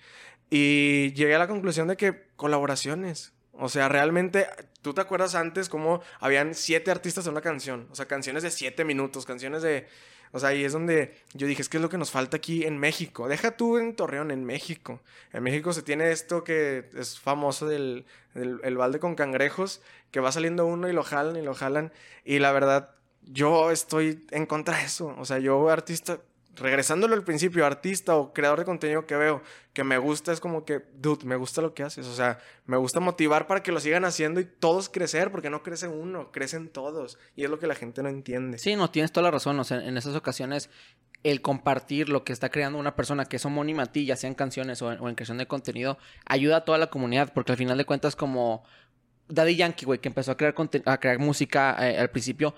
Y 0.49 1.13
llegué 1.13 1.35
a 1.35 1.39
la 1.39 1.47
conclusión 1.47 1.87
de 1.87 1.97
que 1.97 2.27
colaboraciones. 2.35 3.33
O 3.51 3.69
sea, 3.69 3.89
realmente, 3.89 4.47
¿tú 4.81 4.93
te 4.93 5.01
acuerdas 5.01 5.33
antes 5.33 5.69
cómo 5.69 6.01
habían 6.19 6.53
siete 6.53 6.91
artistas 6.91 7.25
en 7.25 7.31
una 7.31 7.41
canción? 7.41 7.87
O 7.91 7.95
sea, 7.95 8.05
canciones 8.05 8.43
de 8.43 8.51
siete 8.51 8.83
minutos, 8.83 9.25
canciones 9.25 9.61
de 9.61 9.87
o 10.35 10.39
sea, 10.39 10.49
ahí 10.49 10.65
es 10.65 10.73
donde 10.73 11.15
yo 11.33 11.47
dije, 11.47 11.61
es 11.61 11.69
que 11.69 11.77
es 11.77 11.81
lo 11.81 11.87
que 11.87 11.97
nos 11.97 12.11
falta 12.11 12.35
aquí 12.35 12.65
en 12.65 12.77
México. 12.77 13.29
Deja 13.29 13.55
tú 13.55 13.77
en 13.77 13.95
Torreón, 13.95 14.31
en 14.31 14.43
México. 14.43 14.99
En 15.31 15.43
México 15.43 15.71
se 15.71 15.81
tiene 15.81 16.11
esto 16.11 16.43
que 16.43 16.89
es 16.93 17.17
famoso 17.17 17.67
del, 17.67 18.05
el 18.33 18.75
balde 18.75 18.99
con 18.99 19.15
cangrejos, 19.15 19.81
que 20.11 20.19
va 20.19 20.33
saliendo 20.33 20.65
uno 20.65 20.89
y 20.89 20.91
lo 20.91 21.03
jalan 21.03 21.37
y 21.37 21.41
lo 21.41 21.53
jalan. 21.53 21.93
Y 22.25 22.39
la 22.39 22.51
verdad, 22.51 22.95
yo 23.21 23.71
estoy 23.71 24.25
en 24.31 24.45
contra 24.45 24.75
de 24.79 24.83
eso. 24.83 25.15
O 25.17 25.23
sea, 25.23 25.39
yo 25.39 25.69
artista, 25.69 26.19
regresándolo 26.55 27.13
al 27.15 27.23
principio, 27.23 27.65
artista 27.65 28.15
o 28.15 28.33
creador 28.33 28.59
de 28.59 28.65
contenido 28.65 29.05
que 29.05 29.15
veo 29.15 29.41
que 29.73 29.83
me 29.83 29.97
gusta, 29.97 30.31
es 30.31 30.39
como 30.39 30.63
que, 30.63 30.81
dude, 30.95 31.25
me 31.25 31.35
gusta 31.35 31.61
lo 31.61 31.73
que 31.73 31.83
haces. 31.83 32.07
O 32.07 32.13
sea, 32.13 32.39
me 32.65 32.77
gusta 32.77 32.99
motivar 32.99 33.45
para 33.45 33.61
que 33.61 33.71
lo 33.71 33.79
sigan 33.79 34.05
haciendo 34.05 34.39
y 34.39 34.45
todos 34.45 34.89
crecer, 34.89 35.31
porque 35.31 35.49
no 35.49 35.63
crece 35.63 35.87
uno, 35.87 36.31
crecen 36.31 36.69
todos. 36.69 37.17
Y 37.35 37.43
es 37.43 37.49
lo 37.49 37.59
que 37.59 37.67
la 37.67 37.75
gente 37.75 38.01
no 38.01 38.09
entiende. 38.09 38.57
Sí, 38.57 38.75
no, 38.75 38.89
tienes 38.89 39.11
toda 39.11 39.25
la 39.25 39.31
razón. 39.31 39.59
O 39.59 39.63
sea, 39.63 39.85
en 39.85 39.97
esas 39.97 40.15
ocasiones, 40.15 40.69
el 41.23 41.41
compartir 41.41 42.07
lo 42.07 42.23
que 42.23 42.31
está 42.33 42.49
creando 42.49 42.79
una 42.79 42.95
persona 42.95 43.25
que 43.25 43.35
es 43.35 43.45
homónima 43.45 43.83
a 43.83 43.85
ti, 43.87 44.05
ya 44.05 44.15
sean 44.15 44.33
canciones 44.33 44.81
o 44.81 44.91
en, 44.91 45.15
creación 45.15 45.37
de 45.37 45.47
contenido, 45.47 45.97
ayuda 46.25 46.57
a 46.57 46.65
toda 46.65 46.77
la 46.77 46.87
comunidad, 46.87 47.33
porque 47.33 47.51
al 47.51 47.57
final 47.57 47.77
de 47.77 47.85
cuentas, 47.85 48.15
como. 48.15 48.63
Daddy 49.27 49.55
Yankee, 49.55 49.85
güey, 49.85 49.97
que 49.97 50.07
empezó 50.07 50.31
a 50.31 50.37
crear, 50.37 50.53
a 50.85 50.99
crear 50.99 51.17
música 51.17 51.75
eh, 51.79 51.97
al 51.97 52.11
principio, 52.11 52.53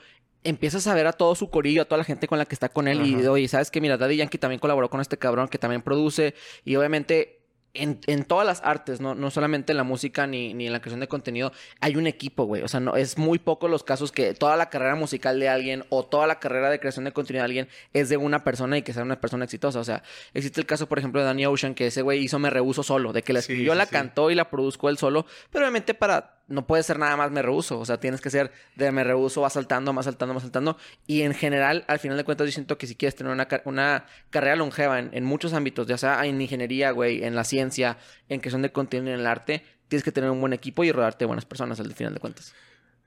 empiezas 0.50 0.88
a 0.88 0.94
ver 0.94 1.08
a 1.08 1.14
todo 1.14 1.36
su 1.36 1.50
corillo, 1.50 1.82
a 1.82 1.86
toda 1.86 1.98
la 1.98 2.04
gente 2.04 2.28
con 2.28 2.38
la 2.38 2.46
que 2.46 2.56
está 2.56 2.70
con 2.70 2.88
él. 2.88 3.06
Y 3.06 3.28
oye, 3.28 3.48
¿sabes 3.48 3.70
qué? 3.70 3.82
Mira, 3.82 3.98
Daddy 3.98 4.18
Yankee 4.18 4.38
también 4.38 4.60
colaboró 4.60 4.90
con 4.90 5.02
este 5.02 5.18
cabrón 5.18 5.48
que 5.48 5.58
también 5.58 5.82
produce. 5.82 6.36
Y 6.64 6.76
obviamente 6.76 7.38
en, 7.74 8.00
en, 8.08 8.24
todas 8.24 8.46
las 8.46 8.62
artes, 8.64 9.02
¿no? 9.02 9.14
no 9.14 9.30
solamente 9.30 9.72
en 9.72 9.78
la 9.78 9.84
música 9.84 10.26
ni, 10.26 10.54
ni 10.54 10.68
en 10.68 10.74
la 10.74 10.80
creación 10.80 11.00
de 11.00 11.08
contenido, 11.08 11.52
hay 11.80 11.96
un 11.96 12.08
equipo, 12.08 12.46
güey. 12.46 12.64
O 12.64 12.68
sea, 12.68 12.80
no, 12.80 12.96
es 12.96 13.18
muy 13.18 13.40
poco 13.40 13.68
los 13.68 13.84
casos 13.84 14.12
que 14.12 14.34
toda 14.34 14.58
la 14.58 14.70
carrera 14.70 14.96
musical 14.96 15.40
de 15.40 15.50
alguien 15.50 15.84
o 15.90 16.04
toda 16.04 16.28
la 16.28 16.40
carrera 16.40 16.70
de 16.70 16.80
creación 16.80 17.06
de 17.06 17.12
contenido 17.12 17.42
de 17.42 17.46
alguien 17.46 17.68
es 17.94 18.10
de 18.10 18.18
una 18.18 18.44
persona 18.44 18.78
y 18.78 18.82
que 18.82 18.94
sea 18.94 19.04
una 19.04 19.22
persona 19.22 19.46
exitosa. 19.46 19.80
O 19.80 19.84
sea, 19.84 20.04
existe 20.34 20.60
el 20.60 20.66
caso, 20.66 20.88
por 20.88 20.98
ejemplo, 21.00 21.22
de 21.22 21.28
Danny 21.28 21.46
Ocean, 21.46 21.76
que 21.76 21.88
ese 21.88 22.02
güey 22.02 22.24
hizo 22.24 22.40
Me 22.40 22.50
Rehuso 22.50 22.84
solo, 22.84 23.14
de 23.14 23.22
que 23.22 23.34
la 23.34 23.40
escribió, 23.40 23.76
la 23.76 23.86
cantó 23.86 24.32
y 24.32 24.36
la 24.36 24.50
produzco 24.50 24.90
él 24.90 24.98
solo, 24.98 25.26
pero 25.52 25.66
obviamente 25.66 25.94
para 25.94 26.37
no 26.48 26.66
puede 26.66 26.84
ser 26.84 26.98
nada 27.00 27.16
más 27.18 27.32
me 27.32 27.42
rehuso. 27.42 27.80
O 27.80 27.86
sea, 27.86 28.00
tienes 28.00 28.22
que 28.22 28.30
ser 28.30 28.52
de 28.76 28.92
me 28.92 29.04
rehuso, 29.04 29.42
va 29.42 29.50
saltando, 29.50 29.94
más 29.94 30.06
saltando, 30.06 30.34
más 30.34 30.44
saltando. 30.44 30.78
Y 31.06 31.22
en 31.22 31.34
general, 31.34 31.86
al 31.88 32.00
final 32.00 32.18
de 32.18 32.24
cuentas, 32.24 32.48
yo 32.48 32.52
siento 32.52 32.78
que 32.78 32.88
si 32.88 32.96
quieres 32.96 33.16
tener 33.16 33.32
una, 33.32 33.48
una 33.66 34.06
carrera 34.30 34.56
longeva 34.56 35.00
en, 35.00 35.24
muchos 35.24 35.54
ámbitos, 35.54 35.88
ya 35.88 35.98
sea 35.98 36.26
en 36.26 36.42
ingeniería, 36.42 36.92
güey, 36.92 37.24
en 37.24 37.36
la 37.36 37.44
ciencia, 37.44 37.98
en 38.30 38.40
creación 38.40 38.62
de 38.62 38.71
contenido, 38.71 39.14
en 39.14 39.19
el 39.19 39.28
arte, 39.28 39.64
tienes 39.88 40.04
que 40.04 40.12
tener 40.12 40.30
un 40.30 40.40
buen 40.40 40.54
equipo 40.54 40.83
y 40.83 40.92
rodarte 40.92 41.19
de 41.19 41.28
buenas 41.28 41.45
personas 41.45 41.80
al 41.80 41.94
final 41.94 42.14
de 42.14 42.19
cuentas. 42.19 42.54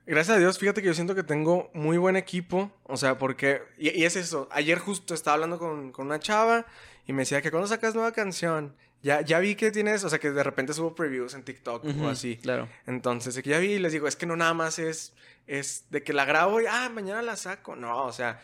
Gracias 0.07 0.37
a 0.37 0.41
Dios, 0.41 0.59
fíjate 0.59 0.81
que 0.81 0.89
yo 0.89 0.95
siento 0.95 1.15
que 1.15 1.23
tengo 1.23 1.71
muy 1.73 1.97
buen 1.97 2.17
equipo. 2.17 2.73
O 2.85 2.97
sea, 2.97 3.17
porque. 3.17 3.63
Y, 3.79 4.05
es 4.05 4.17
eso. 4.17 4.49
Ayer 4.51 4.79
justo 4.79 5.15
estaba 5.15 5.35
hablando 5.35 5.59
con, 5.59 5.93
con 5.93 6.07
una 6.07 6.19
chava 6.19 6.67
y 7.07 7.13
me 7.13 7.23
decía 7.23 7.43
que 7.43 7.51
cuando 7.51 7.69
sacas 7.69 7.95
nueva 7.95 8.13
canción 8.13 8.75
ya, 9.03 9.23
ya 9.23 9.39
vi 9.39 9.55
que 9.55 9.71
tienes, 9.71 10.05
o 10.05 10.11
sea, 10.11 10.19
que 10.19 10.31
de 10.31 10.43
repente 10.43 10.75
subo 10.75 10.95
previews 10.95 11.35
en 11.35 11.43
TikTok 11.43 11.85
o 12.03 12.09
así. 12.09 12.37
Claro. 12.37 12.69
Entonces, 12.87 13.35
ya 13.43 13.59
vi 13.59 13.73
y 13.73 13.79
les 13.79 13.93
digo, 13.93 14.07
es 14.07 14.17
que 14.17 14.27
no 14.27 14.37
nada 14.37 14.55
más 14.55 14.79
es, 14.79 15.15
es 15.47 15.85
de 15.91 16.03
que 16.03 16.13
la 16.13 16.25
grabo 16.25 16.61
y, 16.61 16.67
ah, 16.67 16.91
mañana 16.93 17.23
la 17.23 17.37
saco. 17.37 17.77
No, 17.77 18.05
o 18.05 18.13
sea, 18.13 18.41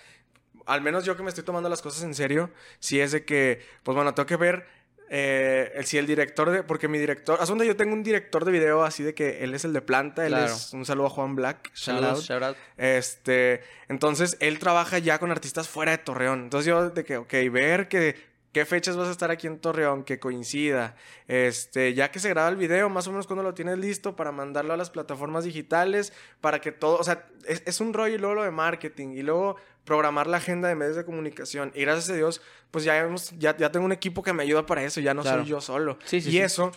al 0.66 0.80
menos 0.80 1.04
yo 1.04 1.16
que 1.16 1.22
me 1.22 1.28
estoy 1.28 1.44
tomando 1.44 1.68
las 1.68 1.82
cosas 1.82 2.02
en 2.04 2.14
serio, 2.14 2.50
si 2.78 3.00
es 3.00 3.12
de 3.12 3.24
que, 3.24 3.64
pues 3.82 3.94
bueno, 3.94 4.14
tengo 4.14 4.26
que 4.26 4.36
ver 4.36 4.66
eh, 5.08 5.80
si 5.84 5.98
el 5.98 6.06
director 6.06 6.50
de, 6.50 6.62
porque 6.64 6.88
mi 6.88 6.98
director, 6.98 7.38
a 7.40 7.44
donde 7.44 7.66
yo 7.66 7.76
tengo 7.76 7.92
un 7.92 8.02
director 8.02 8.44
de 8.44 8.50
video 8.50 8.82
así 8.82 9.02
de 9.04 9.14
que 9.14 9.44
él 9.44 9.54
es 9.54 9.64
el 9.64 9.72
de 9.72 9.80
planta, 9.80 10.26
él 10.26 10.34
es, 10.34 10.72
un 10.72 10.84
saludo 10.84 11.06
a 11.06 11.10
Juan 11.10 11.36
Black, 11.36 11.70
shout, 11.74 12.02
out. 12.02 12.20
shout 12.20 12.42
out. 12.42 12.56
Este, 12.76 13.62
entonces 13.88 14.36
él 14.40 14.58
trabaja 14.58 14.98
ya 14.98 15.18
con 15.18 15.30
artistas 15.30 15.68
fuera 15.68 15.92
de 15.92 15.98
Torreón. 15.98 16.44
Entonces 16.44 16.66
yo 16.66 16.90
de 16.90 17.04
que, 17.04 17.18
ok, 17.18 17.32
ver 17.52 17.88
que 17.88 18.16
qué 18.56 18.64
fechas 18.64 18.96
vas 18.96 19.08
a 19.08 19.10
estar 19.10 19.30
aquí 19.30 19.46
en 19.46 19.58
Torreón, 19.58 20.02
que 20.02 20.18
coincida. 20.18 20.96
Este, 21.28 21.92
ya 21.92 22.10
que 22.10 22.20
se 22.20 22.30
graba 22.30 22.48
el 22.48 22.56
video, 22.56 22.88
más 22.88 23.06
o 23.06 23.10
menos 23.10 23.26
cuando 23.26 23.42
lo 23.42 23.52
tienes 23.52 23.76
listo 23.76 24.16
para 24.16 24.32
mandarlo 24.32 24.72
a 24.72 24.78
las 24.78 24.88
plataformas 24.88 25.44
digitales, 25.44 26.14
para 26.40 26.58
que 26.58 26.72
todo, 26.72 26.96
o 26.96 27.04
sea, 27.04 27.26
es, 27.46 27.80
un 27.82 27.92
rollo 27.92 28.14
y 28.14 28.18
luego 28.18 28.36
lo 28.36 28.44
de 28.44 28.50
marketing 28.50 29.08
y 29.08 29.20
luego 29.20 29.56
programar 29.84 30.26
la 30.26 30.38
agenda 30.38 30.68
de 30.68 30.74
medios 30.74 30.96
de 30.96 31.04
comunicación. 31.04 31.70
Y 31.74 31.82
gracias 31.82 32.08
a 32.08 32.14
Dios, 32.14 32.40
pues 32.70 32.86
ya, 32.86 32.96
hemos, 32.96 33.32
ya, 33.32 33.54
ya 33.58 33.70
tengo 33.70 33.84
un 33.84 33.92
equipo 33.92 34.22
que 34.22 34.32
me 34.32 34.42
ayuda 34.42 34.64
para 34.64 34.82
eso, 34.82 35.02
ya 35.02 35.12
no 35.12 35.22
soy 35.22 35.44
yo 35.44 35.60
solo. 35.60 35.98
Sí, 36.06 36.22
sí, 36.22 36.30
y 36.30 36.38
eso, 36.38 36.72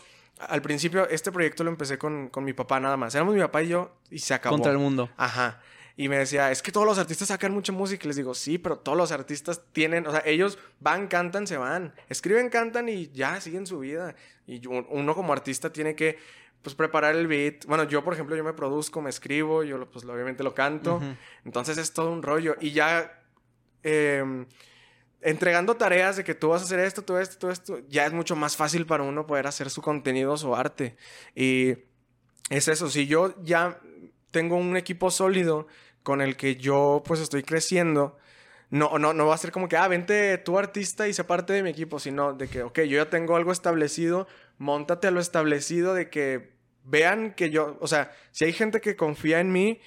al 0.50 0.62
principio, 0.62 1.08
este 1.08 1.32
proyecto 1.32 1.64
lo 1.64 1.70
empecé 1.70 1.98
con, 1.98 2.28
con 2.28 2.44
mi 2.44 2.52
papá 2.52 2.82
nada 2.82 2.98
más. 2.98 3.16
Éramos 3.16 3.36
mi 3.36 3.40
papá 3.40 3.64
y 3.64 3.70
yo 3.70 3.96
y 4.12 4.20
se 4.20 4.34
acabó. 4.34 4.58
Contra 4.58 4.74
el 4.74 4.80
mundo. 4.80 5.10
Ajá. 5.16 5.62
Y 6.00 6.08
me 6.08 6.18
decía, 6.18 6.50
es 6.50 6.62
que 6.62 6.72
todos 6.72 6.88
los 6.88 6.98
artistas 6.98 7.28
sacan 7.28 7.52
mucha 7.52 7.74
música. 7.74 8.06
Y 8.06 8.08
les 8.08 8.16
digo, 8.16 8.34
sí, 8.34 8.58
pero 8.58 8.80
todos 8.80 8.98
los 8.98 9.12
artistas 9.12 9.62
tienen, 9.74 10.08
o 10.08 10.12
sea, 10.12 10.24
ellos 10.26 10.58
van, 10.80 11.08
cantan, 11.08 11.46
se 11.46 11.58
van. 11.58 11.94
Escriben, 12.08 12.48
cantan 12.48 12.88
y 12.88 13.12
ya 13.12 13.42
siguen 13.42 13.68
su 13.68 13.80
vida. 13.80 14.16
Y 14.48 14.66
uno 14.66 15.14
como 15.14 15.34
artista 15.34 15.74
tiene 15.74 15.96
que, 15.96 16.18
pues, 16.62 16.74
preparar 16.74 17.16
el 17.16 17.28
beat. 17.28 17.66
Bueno, 17.66 17.84
yo, 17.84 18.02
por 18.02 18.14
ejemplo, 18.14 18.38
yo 18.38 18.46
me 18.46 18.54
produzco, 18.54 19.02
me 19.02 19.10
escribo, 19.10 19.62
yo, 19.64 19.92
pues, 19.92 20.06
obviamente 20.06 20.42
lo 20.42 20.56
canto. 20.56 21.02
Entonces 21.44 21.78
es 21.78 21.92
todo 21.92 22.14
un 22.14 22.24
rollo. 22.24 22.56
Y 22.62 22.72
ya 22.72 23.22
em, 23.84 24.46
entregando 25.20 25.76
tareas 25.76 26.16
de 26.16 26.24
que 26.24 26.34
tú 26.34 26.48
vas 26.48 26.62
a 26.62 26.64
hacer 26.64 26.80
esto, 26.80 27.02
todo 27.02 27.20
esto, 27.20 27.38
todo 27.40 27.52
esto, 27.52 27.80
ya 27.90 28.06
es 28.06 28.14
mucho 28.14 28.38
más 28.38 28.56
fácil 28.56 28.86
para 28.86 29.04
uno 29.04 29.28
poder 29.28 29.48
hacer 29.48 29.70
su 29.70 29.82
contenido, 29.82 30.38
su 30.38 30.56
arte. 30.56 30.96
Y 31.36 31.72
es 32.50 32.70
eso, 32.70 32.90
si 32.90 33.06
yo 33.06 33.36
ya 33.44 33.82
tengo 34.32 34.56
un 34.56 34.78
equipo 34.78 35.12
sólido 35.12 35.68
con 36.04 36.22
el 36.22 36.38
que 36.38 36.56
yo 36.56 37.04
pues 37.06 37.20
estoy 37.20 37.44
creciendo, 37.44 38.18
no, 38.70 39.00
no, 39.00 39.14
no 39.14 39.28
va 39.28 39.36
a 39.36 39.38
ser 39.38 39.52
como 39.52 39.68
que, 39.68 39.78
ah, 39.78 39.88
vente 39.88 40.38
tú 40.38 40.58
artista 40.58 41.08
y 41.08 41.14
sé 41.14 41.24
parte 41.24 41.54
de 41.54 41.64
mi 41.64 41.72
equipo, 41.72 42.00
sino 42.00 42.34
de 42.34 42.48
que, 42.48 42.64
ok, 42.64 42.80
yo 42.82 42.98
ya 42.98 43.10
tengo 43.10 43.36
algo 43.36 43.52
establecido, 43.52 44.28
montate 44.58 45.08
a 45.08 45.12
lo 45.12 45.20
establecido 45.20 45.94
de 45.94 46.10
que 46.10 46.54
vean 46.84 47.34
que 47.34 47.50
yo, 47.50 47.78
o 47.82 47.88
sea, 47.88 48.12
si 48.32 48.46
hay 48.46 48.54
gente 48.54 48.82
que 48.82 48.96
confía 48.96 49.40
en 49.40 49.52
mí, 49.52 49.80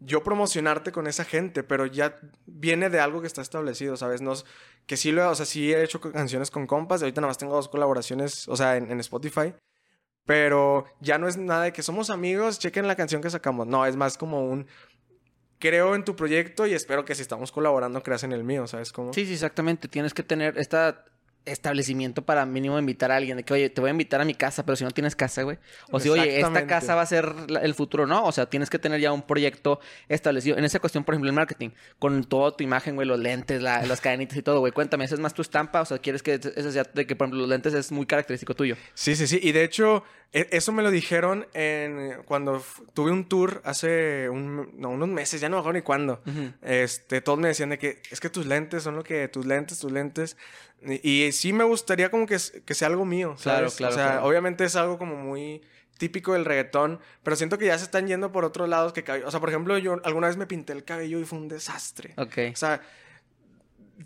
yo 0.00 0.22
promocionarte 0.22 0.92
con 0.92 1.06
esa 1.06 1.24
gente, 1.24 1.62
pero 1.62 1.86
ya 1.86 2.16
viene 2.46 2.90
de 2.90 3.00
algo 3.00 3.20
que 3.20 3.26
está 3.26 3.42
establecido, 3.42 3.96
¿sabes? 3.96 4.20
No, 4.20 4.34
que 4.86 4.96
sí 4.96 5.10
lo, 5.10 5.28
o 5.30 5.34
sea, 5.34 5.46
sí 5.46 5.72
he 5.72 5.82
hecho 5.82 6.00
canciones 6.00 6.50
con 6.50 6.66
compas, 6.66 7.02
ahorita 7.02 7.20
nada 7.20 7.30
más 7.30 7.38
tengo 7.38 7.54
dos 7.54 7.68
colaboraciones, 7.68 8.46
o 8.48 8.56
sea, 8.56 8.76
en, 8.76 9.00
Spotify, 9.00 9.54
pero 10.24 10.86
ya 11.00 11.18
no 11.18 11.28
es 11.28 11.36
nada 11.36 11.64
de 11.64 11.72
que 11.72 11.82
somos 11.82 12.10
amigos, 12.10 12.58
chequen 12.58 12.86
la 12.86 12.96
canción 12.96 13.22
que 13.22 13.30
sacamos, 13.30 13.66
no, 13.66 13.86
es 13.86 13.96
más 13.96 14.18
como 14.18 14.44
un, 14.44 14.66
creo 15.58 15.94
en 15.94 16.04
tu 16.04 16.16
proyecto 16.16 16.66
y 16.66 16.74
espero 16.74 17.04
que 17.04 17.14
si 17.14 17.22
estamos 17.22 17.52
colaborando 17.52 18.02
creas 18.02 18.24
en 18.24 18.32
el 18.32 18.44
mío, 18.44 18.66
¿sabes 18.66 18.92
cómo? 18.92 19.12
Sí, 19.12 19.26
sí, 19.26 19.34
exactamente. 19.34 19.88
Tienes 19.88 20.14
que 20.14 20.22
tener 20.22 20.58
esta 20.58 21.04
establecimiento 21.46 22.22
para 22.22 22.44
mínimo 22.44 22.78
invitar 22.78 23.10
a 23.10 23.16
alguien. 23.16 23.38
De 23.38 23.42
que, 23.42 23.54
oye, 23.54 23.70
te 23.70 23.80
voy 23.80 23.88
a 23.88 23.90
invitar 23.92 24.20
a 24.20 24.24
mi 24.24 24.34
casa, 24.34 24.64
pero 24.64 24.76
si 24.76 24.84
no 24.84 24.90
tienes 24.90 25.16
casa, 25.16 25.42
güey. 25.42 25.58
O 25.90 26.00
si, 26.00 26.08
oye, 26.08 26.40
esta 26.40 26.66
casa 26.66 26.94
va 26.94 27.02
a 27.02 27.06
ser 27.06 27.32
el 27.62 27.74
futuro, 27.74 28.06
¿no? 28.06 28.24
O 28.24 28.32
sea, 28.32 28.46
tienes 28.46 28.68
que 28.68 28.78
tener 28.78 29.00
ya 29.00 29.12
un 29.12 29.22
proyecto 29.22 29.80
establecido. 30.08 30.58
En 30.58 30.64
esa 30.64 30.80
cuestión, 30.80 31.04
por 31.04 31.14
ejemplo, 31.14 31.30
el 31.30 31.34
marketing, 31.34 31.70
con 31.98 32.24
toda 32.24 32.56
tu 32.56 32.64
imagen, 32.64 32.94
güey, 32.96 33.06
los 33.06 33.18
lentes, 33.18 33.62
las 33.62 34.00
cadenitas 34.00 34.36
y 34.36 34.42
todo, 34.42 34.60
güey. 34.60 34.72
Cuéntame, 34.72 35.04
¿esa 35.04 35.14
es 35.14 35.20
más 35.20 35.34
tu 35.34 35.42
estampa? 35.42 35.80
O 35.80 35.84
sea, 35.84 35.98
¿quieres 35.98 36.22
que 36.22 36.34
esa 36.34 36.72
sea 36.72 36.84
de 36.84 37.06
que, 37.06 37.16
por 37.16 37.26
ejemplo, 37.26 37.40
los 37.40 37.48
lentes 37.48 37.74
es 37.74 37.92
muy 37.92 38.06
característico 38.06 38.54
tuyo? 38.54 38.76
Sí, 38.94 39.16
sí, 39.16 39.26
sí. 39.26 39.38
Y 39.42 39.52
de 39.52 39.64
hecho, 39.64 40.04
e, 40.32 40.48
eso 40.50 40.72
me 40.72 40.82
lo 40.82 40.90
dijeron 40.90 41.46
en 41.54 42.22
cuando 42.24 42.62
tuve 42.94 43.10
un 43.10 43.28
tour 43.28 43.62
hace 43.64 44.28
unos 44.28 45.08
meses, 45.08 45.40
ya 45.40 45.48
no 45.48 45.56
me 45.56 45.60
acuerdo 45.60 45.78
ni 45.78 45.82
cuándo. 45.82 46.22
Este, 46.62 47.20
todos 47.20 47.38
me 47.38 47.48
decían 47.48 47.70
de 47.70 47.78
que 47.78 48.02
es 48.10 48.20
que 48.20 48.30
tus 48.30 48.46
lentes 48.46 48.82
son 48.82 48.96
lo 48.96 49.04
que 49.04 49.28
tus 49.28 49.46
lentes, 49.46 49.78
tus 49.78 49.92
lentes. 49.92 50.36
Y, 51.02 51.32
sí 51.36 51.52
me 51.52 51.64
gustaría 51.64 52.10
como 52.10 52.26
que, 52.26 52.38
que 52.64 52.74
sea 52.74 52.88
algo 52.88 53.04
mío, 53.04 53.36
¿sabes? 53.38 53.74
Claro, 53.74 53.92
claro. 53.92 53.94
O 53.94 53.96
sea, 53.96 54.24
obviamente 54.24 54.64
es 54.64 54.76
algo 54.76 54.98
como 54.98 55.16
muy 55.16 55.62
típico 55.98 56.34
del 56.34 56.44
reggaetón, 56.44 57.00
pero 57.22 57.36
siento 57.36 57.58
que 57.58 57.66
ya 57.66 57.78
se 57.78 57.84
están 57.84 58.06
yendo 58.06 58.32
por 58.32 58.44
otros 58.44 58.68
lados 58.68 58.92
que 58.92 59.04
O 59.24 59.30
sea, 59.30 59.40
por 59.40 59.48
ejemplo, 59.48 59.78
yo 59.78 60.00
alguna 60.04 60.28
vez 60.28 60.36
me 60.36 60.46
pinté 60.46 60.72
el 60.72 60.84
cabello 60.84 61.20
y 61.20 61.24
fue 61.24 61.38
un 61.38 61.48
desastre. 61.48 62.14
Ok. 62.16 62.38
O 62.52 62.56
sea, 62.56 62.80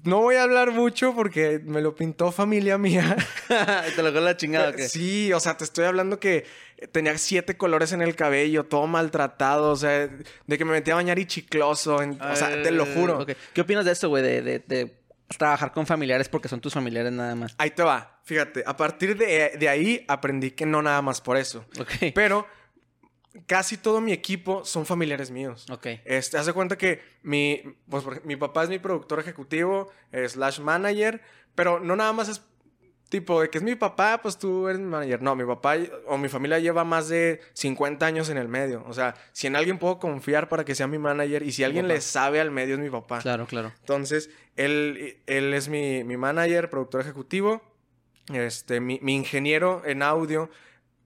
no 0.05 0.21
voy 0.21 0.37
a 0.37 0.45
hablar 0.45 0.71
mucho 0.71 1.15
porque 1.15 1.61
me 1.65 1.81
lo 1.81 1.95
pintó 1.97 2.31
familia 2.31 2.79
mía. 2.79 3.17
¿Te 3.97 4.03
lo 4.03 4.11
la 4.21 4.37
chingada 4.37 4.73
qué? 4.73 4.89
Sí, 4.89 5.33
o 5.33 5.41
sea, 5.41 5.57
te 5.57 5.65
estoy 5.65 5.85
hablando 5.85 6.21
que 6.21 6.47
tenía 6.93 7.19
siete 7.19 7.57
colores 7.57 7.93
en 7.93 8.01
el 8.01 8.15
cabello, 8.15 8.65
todo 8.65 8.87
maltratado, 8.87 9.73
o 9.73 9.77
sea, 9.77 10.09
de 10.47 10.59
que 10.59 10.65
me 10.65 10.73
metía 10.73 10.95
a 10.95 10.97
bañar 10.97 11.19
y 11.19 11.27
chicloso, 11.27 11.97
o 11.97 12.37
sea, 12.37 12.63
te 12.63 12.71
lo 12.71 12.87
juro. 12.87 13.27
¿Qué 13.53 13.61
opinas 13.61 13.85
de 13.85 13.93
eso, 13.93 14.09
güey? 14.09 14.23
de 14.23 15.00
trabajar 15.37 15.73
con 15.73 15.87
familiares 15.87 16.29
porque 16.29 16.49
son 16.49 16.61
tus 16.61 16.75
familiares 16.75 17.13
nada 17.13 17.35
más. 17.35 17.55
Ahí 17.59 17.71
te 17.71 17.83
va. 17.83 18.21
Fíjate, 18.25 18.63
a 18.67 18.77
partir 18.77 19.17
de, 19.17 19.69
ahí 19.69 20.05
aprendí 20.09 20.51
que 20.51 20.67
no 20.67 20.83
nada 20.83 21.03
más 21.03 21.21
por 21.21 21.37
eso. 21.37 21.65
Ok. 21.79 22.13
Pero 22.15 22.47
casi 23.47 23.77
todo 23.77 24.01
mi 24.01 24.13
equipo 24.13 24.65
son 24.65 24.87
familiares 24.87 25.31
míos. 25.31 25.67
Ok. 25.71 25.87
Este, 26.05 26.39
hace 26.39 26.53
cuenta 26.53 26.77
que 26.77 27.01
mi, 27.23 27.63
pues, 27.89 28.05
mi 28.25 28.37
papá 28.37 28.65
es 28.65 28.69
mi 28.69 28.79
productor 28.79 29.21
ejecutivo, 29.21 29.91
slash 30.27 30.61
manager, 30.61 31.21
pero 31.55 31.81
no 31.81 31.97
nada 31.97 32.13
más 32.13 32.29
es 32.29 32.43
tipo 33.11 33.43
de 33.43 33.51
que 33.51 33.59
es 33.59 33.65
mi 33.65 33.75
papá, 33.75 34.21
pues 34.23 34.39
tú 34.39 34.69
eres 34.69 34.81
mi 34.81 34.87
manager. 34.87 35.21
No, 35.21 35.37
mi 35.37 35.45
papá 35.45 35.77
o 36.07 36.17
mi 36.17 36.29
familia 36.29 36.59
lleva 36.59 36.85
más 36.85 37.09
de 37.09 37.41
50 37.53 38.07
años 38.07 38.31
en 38.31 38.39
el 38.39 38.49
medio. 38.49 38.83
O 38.87 38.95
sea, 38.95 39.15
si 39.33 39.47
en 39.47 39.57
alguien 39.57 39.79
puedo 39.79 39.99
confiar 39.99 40.49
para 40.49 40.65
que 40.65 40.75
sea 40.75 40.87
mi 40.87 40.99
manager 40.99 41.43
y 41.43 41.53
si 41.53 41.65
alguien 41.65 41.89
le 41.89 42.01
sabe 42.01 42.41
al 42.41 42.51
medio 42.51 42.75
es 42.75 42.81
mi 42.81 42.89
papá. 42.89 43.19
Claro, 43.19 43.47
claro. 43.47 43.73
Entonces, 43.81 44.31
él, 44.57 45.19
él 45.27 45.53
es 45.53 45.69
mi, 45.69 46.05
mi 46.05 46.17
manager, 46.17 46.71
productor 46.71 47.03
ejecutivo, 47.03 47.61
este, 48.33 48.81
mi, 48.81 48.99
mi 49.03 49.15
ingeniero 49.15 49.83
en 49.85 50.03
audio 50.03 50.49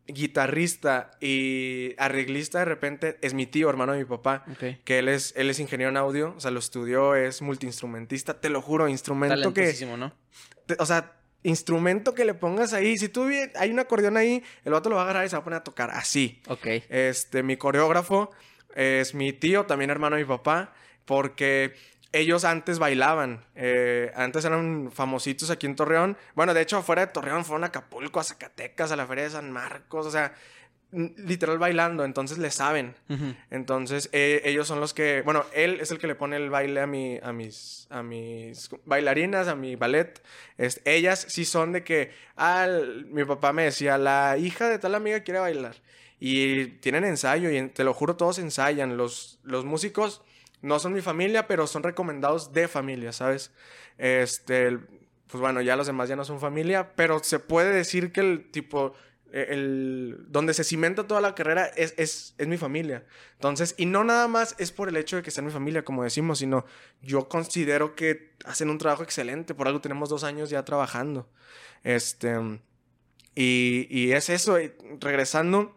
guitarrista 0.06 1.12
y 1.20 1.94
arreglista 1.96 2.58
de 2.58 2.64
repente 2.66 3.18
es 3.22 3.32
mi 3.32 3.46
tío, 3.46 3.70
hermano 3.70 3.92
de 3.92 4.00
mi 4.00 4.04
papá, 4.04 4.44
que 4.84 4.98
él 4.98 5.08
es, 5.08 5.32
él 5.36 5.48
es 5.48 5.58
ingeniero 5.60 5.90
en 5.90 5.96
audio, 5.96 6.34
o 6.36 6.40
sea, 6.40 6.50
lo 6.50 6.58
estudió, 6.58 7.14
es 7.14 7.40
multiinstrumentista, 7.40 8.38
te 8.38 8.50
lo 8.50 8.60
juro, 8.60 8.88
instrumento 8.88 9.54
que... 9.54 9.74
¿no? 9.96 10.12
o 10.78 10.86
sea, 10.86 11.23
instrumento 11.44 12.14
que 12.14 12.24
le 12.24 12.34
pongas 12.34 12.72
ahí. 12.72 12.98
Si 12.98 13.08
tú 13.08 13.28
hay 13.54 13.70
un 13.70 13.78
acordeón 13.78 14.16
ahí, 14.16 14.42
el 14.64 14.72
vato 14.72 14.88
lo 14.88 14.96
va 14.96 15.02
a 15.02 15.04
agarrar 15.04 15.26
y 15.26 15.28
se 15.28 15.36
va 15.36 15.40
a 15.40 15.44
poner 15.44 15.58
a 15.60 15.64
tocar 15.64 15.90
así. 15.90 16.42
Ok. 16.48 16.66
Este, 16.88 17.44
mi 17.44 17.56
coreógrafo 17.56 18.32
es 18.74 19.14
mi 19.14 19.32
tío, 19.32 19.66
también 19.66 19.90
hermano 19.90 20.16
de 20.16 20.22
mi 20.22 20.28
papá, 20.28 20.74
porque 21.04 21.74
ellos 22.12 22.44
antes 22.44 22.78
bailaban. 22.78 23.44
Eh, 23.54 24.10
antes 24.16 24.44
eran 24.44 24.90
famositos 24.92 25.50
aquí 25.50 25.66
en 25.66 25.76
Torreón. 25.76 26.16
Bueno, 26.34 26.54
de 26.54 26.62
hecho, 26.62 26.82
fuera 26.82 27.06
de 27.06 27.12
Torreón 27.12 27.44
fueron 27.44 27.64
a 27.64 27.68
Acapulco, 27.68 28.20
a 28.20 28.24
Zacatecas, 28.24 28.90
a 28.90 28.96
la 28.96 29.06
Feria 29.06 29.24
de 29.24 29.30
San 29.30 29.50
Marcos. 29.50 30.06
O 30.06 30.10
sea, 30.10 30.34
literal 31.16 31.58
bailando, 31.58 32.04
entonces 32.04 32.38
le 32.38 32.50
saben. 32.50 32.94
Entonces, 33.50 34.08
eh, 34.12 34.42
ellos 34.44 34.68
son 34.68 34.80
los 34.80 34.94
que, 34.94 35.22
bueno, 35.22 35.44
él 35.52 35.78
es 35.80 35.90
el 35.90 35.98
que 35.98 36.06
le 36.06 36.14
pone 36.14 36.36
el 36.36 36.50
baile 36.50 36.80
a, 36.80 36.86
mi, 36.86 37.18
a, 37.22 37.32
mis, 37.32 37.86
a 37.90 38.02
mis 38.02 38.70
bailarinas, 38.84 39.48
a 39.48 39.54
mi 39.54 39.76
ballet. 39.76 40.22
Es, 40.56 40.80
ellas 40.84 41.26
sí 41.28 41.44
son 41.44 41.72
de 41.72 41.82
que, 41.82 42.12
ah, 42.36 42.68
mi 43.06 43.24
papá 43.24 43.52
me 43.52 43.64
decía, 43.64 43.98
la 43.98 44.36
hija 44.38 44.68
de 44.68 44.78
tal 44.78 44.94
amiga 44.94 45.20
quiere 45.20 45.40
bailar. 45.40 45.76
Y 46.20 46.66
tienen 46.78 47.04
ensayo, 47.04 47.50
y 47.50 47.68
te 47.68 47.84
lo 47.84 47.92
juro, 47.92 48.16
todos 48.16 48.38
ensayan. 48.38 48.96
Los, 48.96 49.40
los 49.42 49.64
músicos 49.64 50.22
no 50.62 50.78
son 50.78 50.92
mi 50.92 51.00
familia, 51.00 51.46
pero 51.46 51.66
son 51.66 51.82
recomendados 51.82 52.52
de 52.52 52.68
familia, 52.68 53.12
¿sabes? 53.12 53.50
Este, 53.98 54.78
pues 55.26 55.40
bueno, 55.40 55.60
ya 55.60 55.76
los 55.76 55.86
demás 55.86 56.08
ya 56.08 56.16
no 56.16 56.24
son 56.24 56.40
familia, 56.40 56.94
pero 56.94 57.18
se 57.18 57.40
puede 57.40 57.72
decir 57.72 58.12
que 58.12 58.20
el 58.20 58.50
tipo 58.50 58.94
el, 59.34 60.26
donde 60.28 60.54
se 60.54 60.62
cimenta 60.62 61.08
toda 61.08 61.20
la 61.20 61.34
carrera 61.34 61.66
es, 61.66 61.92
es, 61.96 62.34
es, 62.38 62.46
mi 62.46 62.56
familia. 62.56 63.04
Entonces, 63.32 63.74
y 63.76 63.86
no 63.86 64.04
nada 64.04 64.28
más 64.28 64.54
es 64.58 64.70
por 64.70 64.88
el 64.88 64.96
hecho 64.96 65.16
de 65.16 65.22
que 65.22 65.32
sea 65.32 65.42
mi 65.42 65.50
familia, 65.50 65.84
como 65.84 66.04
decimos, 66.04 66.38
sino 66.38 66.64
yo 67.02 67.28
considero 67.28 67.96
que 67.96 68.32
hacen 68.44 68.70
un 68.70 68.78
trabajo 68.78 69.02
excelente. 69.02 69.52
Por 69.52 69.66
algo 69.66 69.80
tenemos 69.80 70.08
dos 70.08 70.22
años 70.22 70.50
ya 70.50 70.64
trabajando. 70.64 71.28
Este, 71.82 72.32
y, 73.34 73.88
y 73.90 74.12
es 74.12 74.30
eso. 74.30 74.56
regresando, 75.00 75.76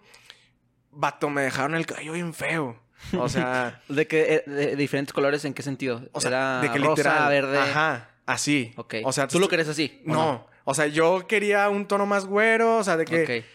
vato, 0.91 1.31
me 1.31 1.41
dejaron 1.41 1.73
el 1.73 1.87
cabello 1.87 2.13
bien 2.13 2.35
feo. 2.35 2.79
O 3.17 3.27
sea. 3.27 3.81
¿De 3.89 4.05
qué? 4.05 4.35
Eh, 4.35 4.49
de, 4.51 4.75
diferentes 4.75 5.13
colores 5.13 5.43
en 5.45 5.55
qué 5.55 5.63
sentido? 5.63 6.07
O 6.11 6.21
sea, 6.21 6.61
de 6.61 6.71
que 6.71 6.77
rosa, 6.77 7.27
verde. 7.27 7.57
Ajá, 7.57 8.11
así. 8.27 8.71
Ok. 8.75 8.97
O 9.03 9.11
sea, 9.11 9.27
¿tú 9.27 9.39
lo 9.39 9.47
querés 9.47 9.67
así? 9.67 9.99
no? 10.05 10.45
O 10.69 10.73
sea, 10.73 10.87
yo 10.87 11.27
quería 11.27 11.69
un 11.69 11.87
tono 11.87 12.05
más 12.05 12.25
güero, 12.25 12.79
o 12.79 12.83
sea, 12.83 12.97
de 12.97 13.05
que... 13.05 13.45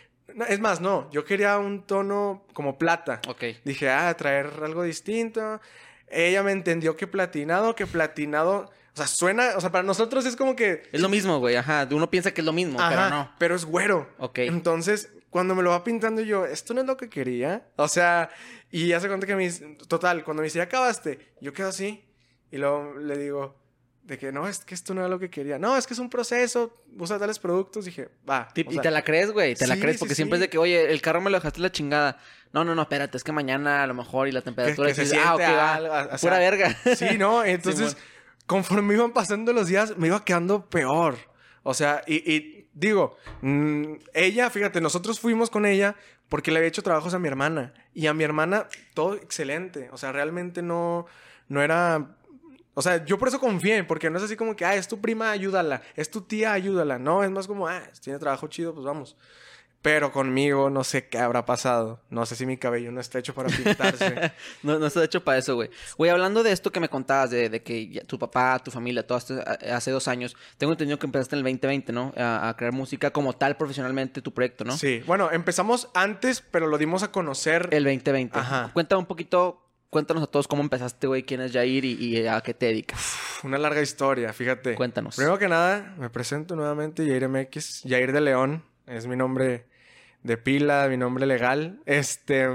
es 0.49 0.61
más, 0.61 0.81
no, 0.81 1.11
yo 1.11 1.26
quería 1.26 1.59
un 1.59 1.83
tono 1.83 2.47
como 2.54 2.78
plata. 2.78 3.21
Ok. 3.28 3.45
Dije, 3.66 3.90
ah, 3.90 4.16
traer 4.16 4.50
algo 4.62 4.83
distinto. 4.83 5.61
Ella 6.09 6.42
me 6.42 6.52
entendió 6.52 6.97
que 6.97 7.07
platinado, 7.07 7.75
que 7.75 7.87
platinado... 7.87 8.71
O 8.95 8.97
sea, 8.97 9.07
suena, 9.07 9.50
o 9.57 9.61
sea, 9.61 9.71
para 9.71 9.85
nosotros 9.85 10.25
es 10.25 10.37
como 10.37 10.57
que... 10.57 10.85
Es 10.90 11.02
lo 11.02 11.11
mismo, 11.11 11.38
güey, 11.38 11.54
ajá. 11.57 11.87
Uno 11.90 12.09
piensa 12.09 12.33
que 12.33 12.40
es 12.40 12.47
lo 12.47 12.54
mismo, 12.54 12.78
pero 12.78 13.11
no. 13.11 13.31
Pero 13.38 13.57
es 13.57 13.66
güero. 13.66 14.09
Ok. 14.16 14.38
Entonces, 14.38 15.12
cuando 15.28 15.54
me 15.54 15.62
lo 15.62 15.69
va 15.69 15.85
pintando 15.85 16.23
yo, 16.23 16.47
esto 16.47 16.73
no 16.73 16.81
es 16.81 16.87
lo 16.87 16.97
que 16.97 17.11
quería. 17.11 17.69
O 17.76 17.88
sea, 17.88 18.31
y 18.71 18.95
hace 18.95 19.09
cuenta 19.09 19.26
que 19.26 19.37
me... 19.37 19.50
Total, 19.87 20.25
cuando 20.25 20.40
me 20.40 20.47
dice, 20.47 20.62
acabaste, 20.62 21.35
yo 21.42 21.52
quedo 21.52 21.69
así. 21.69 22.07
Y 22.50 22.57
luego 22.57 22.95
le 22.99 23.19
digo, 23.19 23.62
de 24.04 24.18
que 24.18 24.32
no, 24.32 24.49
es 24.49 24.59
que 24.64 24.75
esto 24.75 24.94
no 24.94 25.00
era 25.00 25.09
lo 25.09 25.18
que 25.18 25.30
quería. 25.30 25.59
No, 25.59 25.76
es 25.76 25.87
que 25.87 25.94
es 25.94 26.00
un 26.00 26.11
proceso, 26.11 26.82
usa 26.99 27.18
tales 27.18 27.38
productos. 27.38 27.85
Dije, 27.85 28.09
va. 28.28 28.49
y 28.54 28.78
te 28.78 28.90
la 28.90 29.02
crees, 29.02 29.30
güey, 29.30 29.54
te 29.54 29.66
la 29.66 29.76
crees, 29.76 29.99
porque 29.99 30.14
siempre 30.14 30.37
es 30.37 30.40
de 30.40 30.50
que, 30.50 30.59
oye, 30.59 30.92
el 30.92 31.00
carro 31.00 31.21
me 31.21 31.30
lo 31.30 31.37
dejaste 31.37 31.61
la 31.61 31.71
chingada. 31.71 32.18
No, 32.52 32.64
no, 32.64 32.75
no, 32.75 32.82
espérate, 32.82 33.16
es 33.16 33.25
que 33.25 33.32
mañana 33.32 33.82
a 33.82 33.87
lo 33.87 33.94
mejor 33.94 34.28
y 34.28 34.32
la 34.32 34.42
temperatura. 34.42 34.92
Que, 34.92 35.06
se 35.06 35.16
ah, 35.18 35.37
va. 35.37 36.16
pura 36.18 36.38
verga. 36.38 36.76
Sí, 36.97 37.16
¿no? 37.16 37.44
Entonces, 37.44 37.97
conforme 38.47 38.94
iban 38.94 39.12
pasando 39.12 39.52
los 39.52 39.68
días, 39.68 39.97
me 39.97 40.09
iba 40.09 40.25
quedando 40.25 40.68
peor. 40.68 41.16
O 41.62 41.75
sea, 41.75 42.02
y, 42.06 42.66
digo, 42.75 43.16
mm, 43.40 43.94
ella, 44.14 44.50
fíjate, 44.50 44.80
nosotros 44.80 45.21
fuimos 45.21 45.49
con 45.49 45.64
ella 45.64 45.94
porque 46.28 46.50
le 46.50 46.59
había 46.59 46.68
hecho 46.68 46.82
trabajos 46.82 47.14
a 47.14 47.21
mi 47.21 47.28
hermana. 47.28 47.73
Y 47.94 48.09
a 48.09 48.14
mi 48.14 48.25
hermana, 48.25 48.66
todo 48.94 49.14
excelente. 49.14 49.90
O 49.92 49.97
sea, 49.97 50.12
realmente 50.12 50.61
no, 50.61 51.06
no 51.49 51.62
era 51.62 52.16
o 52.75 52.83
sea, 52.83 53.05
yo 53.05 53.19
por 53.19 53.29
eso 53.29 53.38
confié, 53.38 53.85
porque 53.85 54.09
no 54.11 54.19
es 54.19 54.25
así 54.25 54.37
como 54.37 54.57
que, 54.57 54.64
ah, 54.64 54.75
es 54.75 54.88
tu 54.88 55.00
prima, 55.00 55.31
ayúdala, 55.31 55.83
es 55.95 56.11
tu 56.11 56.23
tía, 56.23 56.52
ayúdala. 56.52 56.99
No, 56.99 57.23
es 57.23 57.31
más 57.31 57.47
como, 57.47 57.69
ah, 57.69 57.83
tiene 58.00 58.19
trabajo 58.19 58.49
chido, 58.49 58.73
pues 58.75 58.87
vamos. 58.87 59.17
Pero 59.83 60.12
conmigo 60.12 60.71
no 60.71 60.85
sé 60.85 61.09
qué 61.09 61.19
habrá 61.19 61.45
pasado. 61.45 62.00
No 62.09 62.25
sé 62.25 62.37
si 62.37 62.47
mi 62.47 62.57
cabello 62.57 62.93
no 62.93 63.00
está 63.00 63.19
hecho 63.19 63.35
para 63.35 63.49
pintarse. 63.49 64.33
no, 64.62 64.79
no 64.79 64.87
está 64.87 65.02
hecho 65.02 65.25
para 65.25 65.38
eso, 65.38 65.57
güey. 65.57 65.71
Güey, 65.99 66.09
hablando 66.09 66.45
de 66.45 66.52
esto 66.52 66.71
que 66.71 66.79
me 66.79 66.88
contabas, 66.88 67.31
de, 67.31 67.62
que 67.64 68.00
tu 68.07 68.17
papá, 68.17 68.61
tu 68.61 68.71
familia, 68.71 69.05
todo 69.05 69.19
esto 69.19 69.35
hace 69.73 69.91
dos 69.91 70.07
años, 70.07 70.37
tengo 70.57 70.73
entendido 70.73 71.00
que 71.00 71.07
empezaste 71.07 71.35
en 71.35 71.41
el 71.41 71.45
2020, 71.45 71.93
¿no? 71.93 72.12
A, 72.17 72.55
crear 72.57 72.73
música 72.73 73.11
como 73.11 73.33
tal 73.33 73.57
profesionalmente 73.57 74.23
tu 74.23 74.33
proyecto, 74.33 74.64
¿no? 74.64 74.76
Sí. 74.76 75.02
Bueno, 75.05 75.33
empezamos 75.33 75.88
antes, 75.95 76.45
pero 76.49 76.69
lo 76.69 76.79
dimos 76.79 77.02
a 77.02 77.11
conocer. 77.11 77.69
El 77.73 77.83
2020. 77.83 78.38
Ajá. 78.38 78.71
Cuéntame 78.73 79.00
un 79.00 79.07
poquito 79.07 79.62
cuéntanos 79.92 80.22
a 80.22 80.26
todos 80.26 80.49
cómo 80.49 80.62
empezaste, 80.62 81.06
güey, 81.06 81.22
quién 81.22 81.42
es 81.42 81.52
Jair 81.52 81.84
y, 81.84 82.26
a 82.26 82.40
qué 82.40 82.54
te 82.54 82.66
dedicas. 82.66 83.18
Una 83.42 83.58
larga 83.58 83.82
historia, 83.82 84.32
fíjate. 84.32 84.75
Cuéntanos. 84.75 85.16
Primero 85.16 85.38
que 85.38 85.49
nada, 85.49 85.94
me 85.99 86.08
presento 86.08 86.56
nuevamente, 86.56 87.06
Jair 87.06 87.28
MX, 87.28 87.82
Jair 87.87 88.11
de 88.11 88.22
León, 88.22 88.64
es 88.87 89.06
mi 89.06 89.16
nombre 89.16 89.66
de 90.22 90.38
pila, 90.38 90.88
mi 90.88 90.96
nombre 90.96 91.26
legal. 91.26 91.82
Este, 91.84 92.49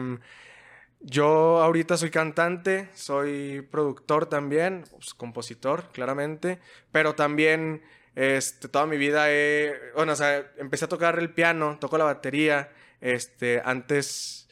yo 1.02 1.62
ahorita 1.62 1.96
soy 1.96 2.10
cantante, 2.10 2.90
soy 2.96 3.62
productor 3.70 4.26
también, 4.26 4.86
pues, 4.90 5.14
compositor, 5.14 5.92
claramente, 5.92 6.58
pero 6.92 7.14
también 7.14 7.84
este, 8.16 8.68
toda 8.68 8.88
mi 8.88 8.98
vida 8.98 9.30
he, 9.30 9.76
bueno, 9.94 10.14
o 10.14 10.16
sea, 10.16 10.44
empecé 10.58 10.86
a 10.86 10.90
tocar 10.90 11.20
el 11.20 11.32
piano, 11.32 11.78
toco 11.80 12.00
la 12.00 12.06
batería, 12.06 12.72
este, 13.00 13.62
antes 13.64 14.47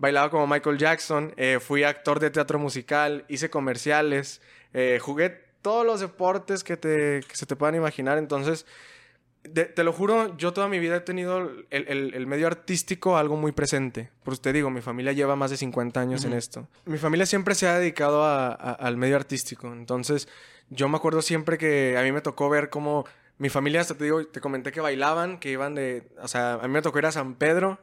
bailaba 0.00 0.30
como 0.30 0.46
Michael 0.46 0.78
Jackson, 0.78 1.34
eh, 1.36 1.58
fui 1.60 1.84
actor 1.84 2.18
de 2.20 2.30
teatro 2.30 2.58
musical, 2.58 3.24
hice 3.28 3.50
comerciales, 3.50 4.40
eh, 4.72 4.98
jugué 5.00 5.44
todos 5.60 5.84
los 5.84 6.00
deportes 6.00 6.64
que, 6.64 6.76
te, 6.76 7.20
que 7.28 7.36
se 7.36 7.44
te 7.44 7.54
puedan 7.54 7.74
imaginar, 7.74 8.16
entonces 8.16 8.66
te 9.42 9.84
lo 9.84 9.92
juro, 9.92 10.36
yo 10.36 10.52
toda 10.52 10.68
mi 10.68 10.78
vida 10.78 10.96
he 10.96 11.00
tenido 11.00 11.50
el, 11.70 12.26
medio 12.26 12.46
artístico 12.46 13.16
algo 13.16 13.36
muy 13.36 13.52
presente. 13.52 14.10
Por 14.22 14.34
usted 14.34 14.52
digo, 14.52 14.68
mi 14.68 14.82
familia 14.82 15.12
lleva 15.12 15.34
más 15.34 15.50
de 15.50 15.56
50 15.56 15.98
años 15.98 16.24
en 16.26 16.34
esto. 16.34 16.68
Mi 16.84 16.98
familia 16.98 17.24
siempre 17.24 17.54
se 17.54 17.66
ha 17.66 17.78
dedicado 17.78 18.22
al 18.22 18.96
medio 18.98 19.16
artístico. 19.16 19.72
Entonces, 19.72 20.28
yo 20.68 20.90
me 20.90 20.98
acuerdo 20.98 21.22
siempre 21.22 21.56
que 21.56 21.96
a 21.96 22.02
mí 22.02 22.12
me 22.12 22.20
tocó 22.20 22.50
ver 22.50 22.68
cómo 22.68 23.06
mi 23.38 23.48
familia, 23.48 23.80
hasta 23.80 23.94
te 23.94 24.04
digo, 24.04 24.26
te 24.26 24.42
comenté 24.42 24.72
que 24.72 24.82
bailaban, 24.82 25.38
que 25.38 25.50
iban 25.50 25.74
de... 25.74 26.06
O 26.20 26.28
sea, 26.28 26.54
a 26.54 26.68
mí 26.68 26.68
me 26.68 26.82
tocó 26.82 26.98
ir 26.98 27.06
a 27.06 27.12
San 27.12 27.36
Pedro 27.36 27.78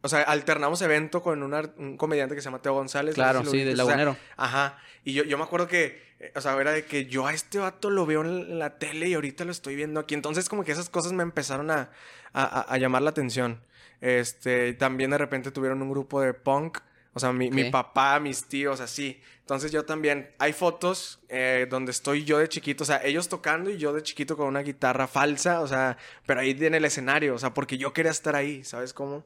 o 0.00 0.08
sea, 0.08 0.22
alternamos 0.22 0.80
evento 0.82 1.22
con 1.22 1.42
un 1.42 1.96
comediante 1.96 2.34
que 2.34 2.40
se 2.40 2.46
llama 2.46 2.62
Teo 2.62 2.74
González. 2.74 3.14
Claro, 3.14 3.44
sí, 3.44 3.64
del 3.64 3.76
lagunero. 3.76 4.16
ajá. 4.36 4.78
Y 5.04 5.12
yo, 5.12 5.24
yo 5.24 5.38
me 5.38 5.44
acuerdo 5.44 5.68
que, 5.68 6.02
eh, 6.20 6.32
o 6.34 6.40
sea, 6.40 6.58
era 6.60 6.72
de 6.72 6.84
que 6.84 7.06
yo 7.06 7.26
a 7.26 7.32
este 7.32 7.58
vato 7.58 7.90
lo 7.90 8.06
veo 8.06 8.22
en 8.22 8.58
la 8.58 8.78
tele 8.78 9.08
y 9.08 9.14
ahorita 9.14 9.44
lo 9.44 9.52
estoy 9.52 9.74
viendo 9.74 10.00
aquí. 10.00 10.14
Entonces, 10.14 10.48
como 10.48 10.64
que 10.64 10.72
esas 10.72 10.88
cosas 10.90 11.12
me 11.12 11.22
empezaron 11.22 11.70
a, 11.70 11.90
a, 12.32 12.76
llamar 12.78 13.02
la 13.02 13.10
atención. 13.10 13.60
Este, 14.00 14.72
también 14.74 15.10
de 15.10 15.18
repente 15.18 15.50
tuvieron 15.50 15.82
un 15.82 15.90
grupo 15.90 16.20
de 16.20 16.34
punk. 16.34 16.78
O 17.14 17.20
sea, 17.20 17.32
mi, 17.32 17.50
mi 17.50 17.70
papá, 17.70 18.20
mis 18.20 18.44
tíos, 18.46 18.80
así. 18.80 19.20
Entonces 19.40 19.72
yo 19.72 19.84
también, 19.84 20.30
hay 20.38 20.52
fotos 20.52 21.20
eh, 21.28 21.66
donde 21.70 21.90
estoy 21.90 22.24
yo 22.24 22.38
de 22.38 22.48
chiquito, 22.48 22.84
o 22.84 22.86
sea, 22.86 23.00
ellos 23.02 23.28
tocando 23.28 23.70
y 23.70 23.78
yo 23.78 23.92
de 23.92 24.02
chiquito 24.02 24.36
con 24.36 24.46
una 24.46 24.60
guitarra 24.60 25.08
falsa, 25.08 25.60
o 25.60 25.66
sea, 25.66 25.96
pero 26.26 26.40
ahí 26.40 26.50
en 26.50 26.74
el 26.74 26.84
escenario, 26.84 27.34
o 27.34 27.38
sea, 27.38 27.54
porque 27.54 27.78
yo 27.78 27.92
quería 27.92 28.10
estar 28.10 28.36
ahí, 28.36 28.62
¿sabes 28.62 28.92
cómo? 28.92 29.24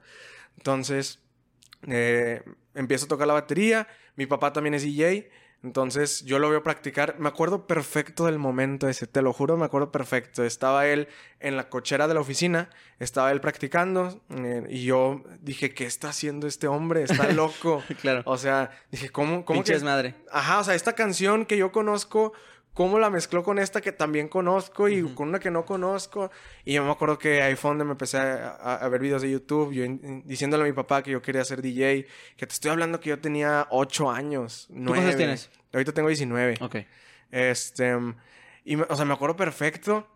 Entonces, 0.57 1.19
eh, 1.89 2.43
empiezo 2.75 3.07
a 3.07 3.09
tocar 3.09 3.27
la 3.27 3.35
batería. 3.35 3.89
Mi 4.17 4.27
papá 4.27 4.53
también 4.53 4.75
es 4.75 4.83
DJ. 4.83 5.31
Entonces 5.63 6.25
yo 6.25 6.39
lo 6.39 6.51
veo 6.51 6.63
practicar. 6.63 7.19
Me 7.21 7.29
acuerdo 7.29 7.67
perfecto 7.67 8.27
del 8.27 8.39
momento 8.39 8.89
ese, 8.89 9.07
te 9.07 9.23
lo 9.23 9.33
juro, 9.33 9.57
me 9.57 9.65
acuerdo 9.65 9.93
perfecto. 9.93 10.43
Estaba 10.43 10.87
él 10.87 11.09
en 11.39 11.57
la 11.57 11.69
cochera 11.69 12.09
de 12.09 12.15
la 12.15 12.21
oficina, 12.21 12.69
estaba 12.99 13.31
él 13.31 13.41
practicando 13.41 14.21
eh, 14.31 14.67
y 14.69 14.85
yo 14.85 15.23
dije, 15.41 15.73
¿qué 15.73 15.87
está 15.87 16.09
haciendo 16.09 16.47
este 16.47 16.67
hombre? 16.67 17.05
Está 17.05 17.29
loco. 17.33 17.83
claro. 18.01 18.23
O 18.27 18.39
sea, 18.39 18.71
dije, 18.91 19.11
¿cómo, 19.11 19.45
cómo 19.45 19.63
que 19.63 19.75
es 19.75 19.85
madre? 19.85 20.15
Ajá, 20.31 20.59
o 20.59 20.65
sea, 20.65 20.75
esta 20.75 20.95
canción 20.95 21.47
que 21.47 21.57
yo 21.57 21.71
conozco 21.71 22.33
cómo 22.75 22.99
la 22.99 23.11
mezcló 23.11 23.43
con 23.43 23.59
esta 23.59 23.81
que 23.81 23.93
también 23.93 24.29
conozco 24.29 24.89
y 24.89 25.03
con 25.15 25.29
una 25.29 25.39
que 25.39 25.51
no 25.51 25.65
conozco. 25.65 26.31
Y 26.65 26.75
yo 26.75 26.85
me 26.85 26.91
acuerdo 26.91 27.19
que 27.19 27.43
ahí 27.43 27.55
fue 27.55 27.71
donde 27.71 27.85
me 27.85 27.93
empecé 27.93 28.19
a, 28.19 28.89
ver 28.91 29.01
videos 29.01 29.23
de 29.23 29.31
YouTube, 29.31 29.73
yo 29.73 29.85
diciéndole 30.25 30.65
a 30.65 30.67
mi 30.67 30.73
papá 30.73 31.03
que 31.03 31.11
yo 31.11 31.23
quería 31.23 31.45
ser 31.45 31.63
DJ, 31.63 32.07
que 32.37 32.47
te 32.47 32.53
estoy 32.53 32.71
hablando 32.71 33.01
que 33.01 33.11
yo 33.11 33.19
tenía 33.19 33.67
8 33.71 34.11
años, 34.11 34.67
9. 34.71 34.99
¿Cuántos 34.99 35.17
tienes? 35.17 35.51
Ahorita 35.73 35.93
tengo 35.93 36.09
19. 36.09 36.57
Ok. 36.61 36.77
Este, 37.31 37.97
y, 38.65 38.77
o 38.77 38.97
sea, 38.97 39.05
me 39.05 39.15
acuerdo 39.15 39.37
perfecto. 39.37 40.07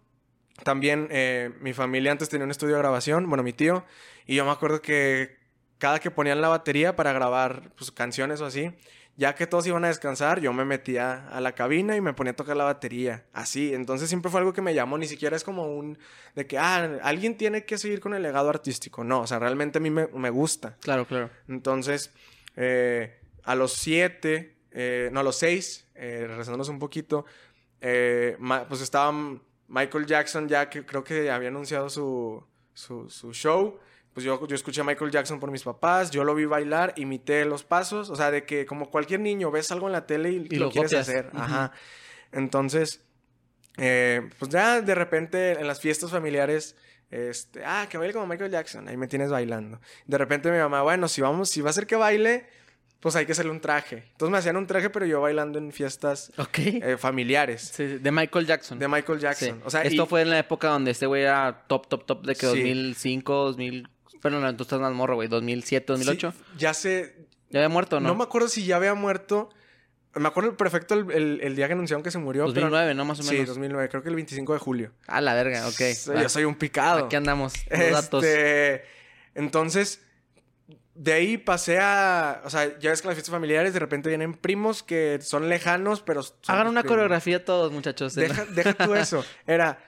También 0.62 1.08
eh, 1.10 1.52
mi 1.60 1.74
familia 1.74 2.12
antes 2.12 2.28
tenía 2.28 2.44
un 2.44 2.50
estudio 2.50 2.76
de 2.76 2.80
grabación, 2.80 3.28
bueno, 3.28 3.42
mi 3.42 3.52
tío, 3.52 3.84
y 4.26 4.36
yo 4.36 4.44
me 4.46 4.50
acuerdo 4.50 4.80
que 4.80 5.36
cada 5.78 5.98
que 5.98 6.10
ponían 6.10 6.40
la 6.40 6.48
batería 6.48 6.96
para 6.96 7.12
grabar 7.12 7.70
pues, 7.76 7.90
canciones 7.90 8.40
o 8.40 8.46
así, 8.46 8.72
ya 9.16 9.34
que 9.34 9.46
todos 9.46 9.66
iban 9.66 9.84
a 9.84 9.88
descansar, 9.88 10.40
yo 10.40 10.52
me 10.52 10.64
metía 10.64 11.26
a 11.28 11.40
la 11.40 11.52
cabina 11.52 11.96
y 11.96 12.00
me 12.00 12.12
ponía 12.12 12.32
a 12.32 12.36
tocar 12.36 12.56
la 12.56 12.64
batería. 12.64 13.24
Así, 13.32 13.72
entonces 13.72 14.08
siempre 14.08 14.30
fue 14.30 14.40
algo 14.40 14.52
que 14.52 14.60
me 14.60 14.74
llamó, 14.74 14.98
ni 14.98 15.06
siquiera 15.06 15.36
es 15.36 15.42
como 15.42 15.74
un 15.74 15.98
de 16.34 16.46
que, 16.46 16.58
ah, 16.58 16.98
alguien 17.02 17.36
tiene 17.36 17.64
que 17.64 17.78
seguir 17.78 18.00
con 18.00 18.12
el 18.12 18.22
legado 18.22 18.50
artístico. 18.50 19.04
No, 19.04 19.20
o 19.20 19.26
sea, 19.26 19.38
realmente 19.38 19.78
a 19.78 19.80
mí 19.80 19.90
me, 19.90 20.30
gusta. 20.30 20.76
Claro, 20.80 21.06
claro. 21.06 21.30
Entonces, 21.48 22.12
eh, 22.56 23.18
a 23.44 23.54
los 23.54 23.72
siete, 23.72 24.56
eh, 24.70 25.08
no, 25.12 25.20
a 25.20 25.22
los 25.22 25.36
seis, 25.36 25.88
eh, 25.94 26.24
regresándonos 26.28 26.68
un 26.68 26.78
poquito, 26.78 27.24
eh, 27.80 28.36
pues 28.68 28.82
estaba 28.82 29.12
Michael 29.68 30.04
Jackson 30.04 30.46
ya 30.48 30.68
que 30.68 30.84
creo 30.84 31.02
que 31.02 31.30
había 31.30 31.48
anunciado 31.48 31.88
su, 31.88 32.44
su, 32.74 33.08
su 33.08 33.32
show 33.32 33.78
pues 34.16 34.24
yo, 34.24 34.46
yo 34.46 34.56
escuché 34.56 34.80
a 34.80 34.84
Michael 34.84 35.10
Jackson 35.10 35.38
por 35.38 35.50
mis 35.50 35.62
papás, 35.62 36.10
yo 36.10 36.24
lo 36.24 36.34
vi 36.34 36.46
bailar, 36.46 36.94
imité 36.96 37.44
los 37.44 37.64
pasos, 37.64 38.08
o 38.08 38.16
sea, 38.16 38.30
de 38.30 38.46
que 38.46 38.64
como 38.64 38.90
cualquier 38.90 39.20
niño 39.20 39.50
ves 39.50 39.70
algo 39.72 39.88
en 39.88 39.92
la 39.92 40.06
tele 40.06 40.30
y, 40.30 40.56
lo, 40.56 40.70
quieres 40.70 40.94
hacer. 40.94 41.28
Ajá. 41.34 41.72
Entonces, 42.32 43.04
eh, 43.76 44.26
pues 44.38 44.50
ya 44.50 44.80
de 44.80 44.94
repente 44.94 45.60
en 45.60 45.66
las 45.66 45.80
fiestas 45.80 46.10
familiares, 46.12 46.76
este, 47.10 47.62
ah, 47.62 47.88
que 47.90 47.98
baile 47.98 48.14
como 48.14 48.26
Michael 48.26 48.50
Jackson, 48.50 48.88
ahí 48.88 48.96
me 48.96 49.06
tienes 49.06 49.28
bailando. 49.28 49.82
De 50.06 50.16
repente 50.16 50.50
mi 50.50 50.56
mamá, 50.56 50.80
bueno, 50.80 51.08
si 51.08 51.20
vamos, 51.20 51.50
si 51.50 51.60
va 51.60 51.68
a 51.68 51.74
ser 51.74 51.86
que 51.86 51.96
baile, 51.96 52.46
pues 53.00 53.16
hay 53.16 53.26
que 53.26 53.32
hacerle 53.32 53.50
un 53.50 53.60
traje. 53.60 54.04
Entonces 54.12 54.32
me 54.32 54.38
hacían 54.38 54.56
un 54.56 54.66
traje, 54.66 54.88
pero 54.88 55.04
yo 55.04 55.20
bailando 55.20 55.58
en 55.58 55.72
fiestas 55.72 56.32
eh, 56.54 56.96
familiares. 56.98 57.70
Sí, 57.74 57.98
de 57.98 58.10
Michael 58.10 58.46
Jackson. 58.46 58.78
De 58.78 58.88
Michael 58.88 59.18
Jackson. 59.18 59.60
O 59.62 59.68
sea, 59.68 59.82
Esto 59.82 60.06
fue 60.06 60.22
en 60.22 60.30
la 60.30 60.38
época 60.38 60.68
donde 60.68 60.92
este 60.92 61.04
güey 61.04 61.24
era 61.24 61.66
top, 61.68 61.86
top, 61.86 62.06
top 62.06 62.24
de 62.24 62.34
que 62.34 62.46
2005, 62.46 63.34
2000... 63.34 63.90
Pero 64.26 64.40
no, 64.40 64.56
tú 64.56 64.64
estás 64.64 64.80
más 64.80 64.92
morro, 64.92 65.14
güey. 65.14 65.28
¿2007, 65.28 65.84
2008? 65.86 66.34
ya 66.58 66.74
sé. 66.74 67.26
¿Ya 67.50 67.60
había 67.60 67.68
muerto 67.68 68.00
no? 68.00 68.08
No 68.08 68.14
me 68.16 68.24
acuerdo 68.24 68.48
si 68.48 68.64
ya 68.64 68.76
había 68.76 68.94
muerto. 68.94 69.50
Me 70.14 70.26
acuerdo 70.26 70.56
perfecto 70.56 70.94
el, 70.94 71.40
el, 71.42 71.56
día 71.56 71.66
que 71.66 71.74
anunciaron 71.74 72.02
que 72.02 72.10
se 72.10 72.18
murió. 72.18 72.44
2009, 72.46 72.94
¿no? 72.94 73.04
Más 73.04 73.20
o 73.20 73.22
menos. 73.22 73.38
Sí, 73.38 73.44
2009. 73.44 73.88
Creo 73.88 74.02
que 74.02 74.08
el 74.08 74.14
25 74.14 74.54
de 74.54 74.58
julio. 74.58 74.92
Ah, 75.06 75.20
la 75.20 75.34
verga, 75.34 75.68
ok. 75.68 75.80
yo 76.20 76.28
soy 76.28 76.44
un 76.44 76.54
picado. 76.54 77.04
Aquí 77.04 77.16
andamos. 77.16 77.52
Los 77.70 77.78
este... 77.78 77.90
datos. 77.92 78.24
Entonces, 79.34 80.00
de 80.94 81.12
ahí 81.12 81.36
pasé 81.36 81.78
a. 81.78 82.40
O 82.44 82.50
sea, 82.50 82.78
ya 82.78 82.90
ves 82.90 83.02
que 83.02 83.08
las 83.08 83.14
fiestas 83.14 83.30
familiares 83.30 83.74
de 83.74 83.78
repente 83.78 84.08
vienen 84.08 84.32
primos 84.32 84.82
que 84.82 85.18
son 85.20 85.48
lejanos, 85.48 86.00
pero. 86.00 86.22
Hagan 86.48 86.66
una 86.68 86.82
coreografía 86.82 87.44
todos, 87.44 87.70
muchachos. 87.70 88.14
Deja, 88.14 88.46
deja 88.46 88.72
tú 88.72 88.94
eso. 88.94 89.24
Era 89.46 89.78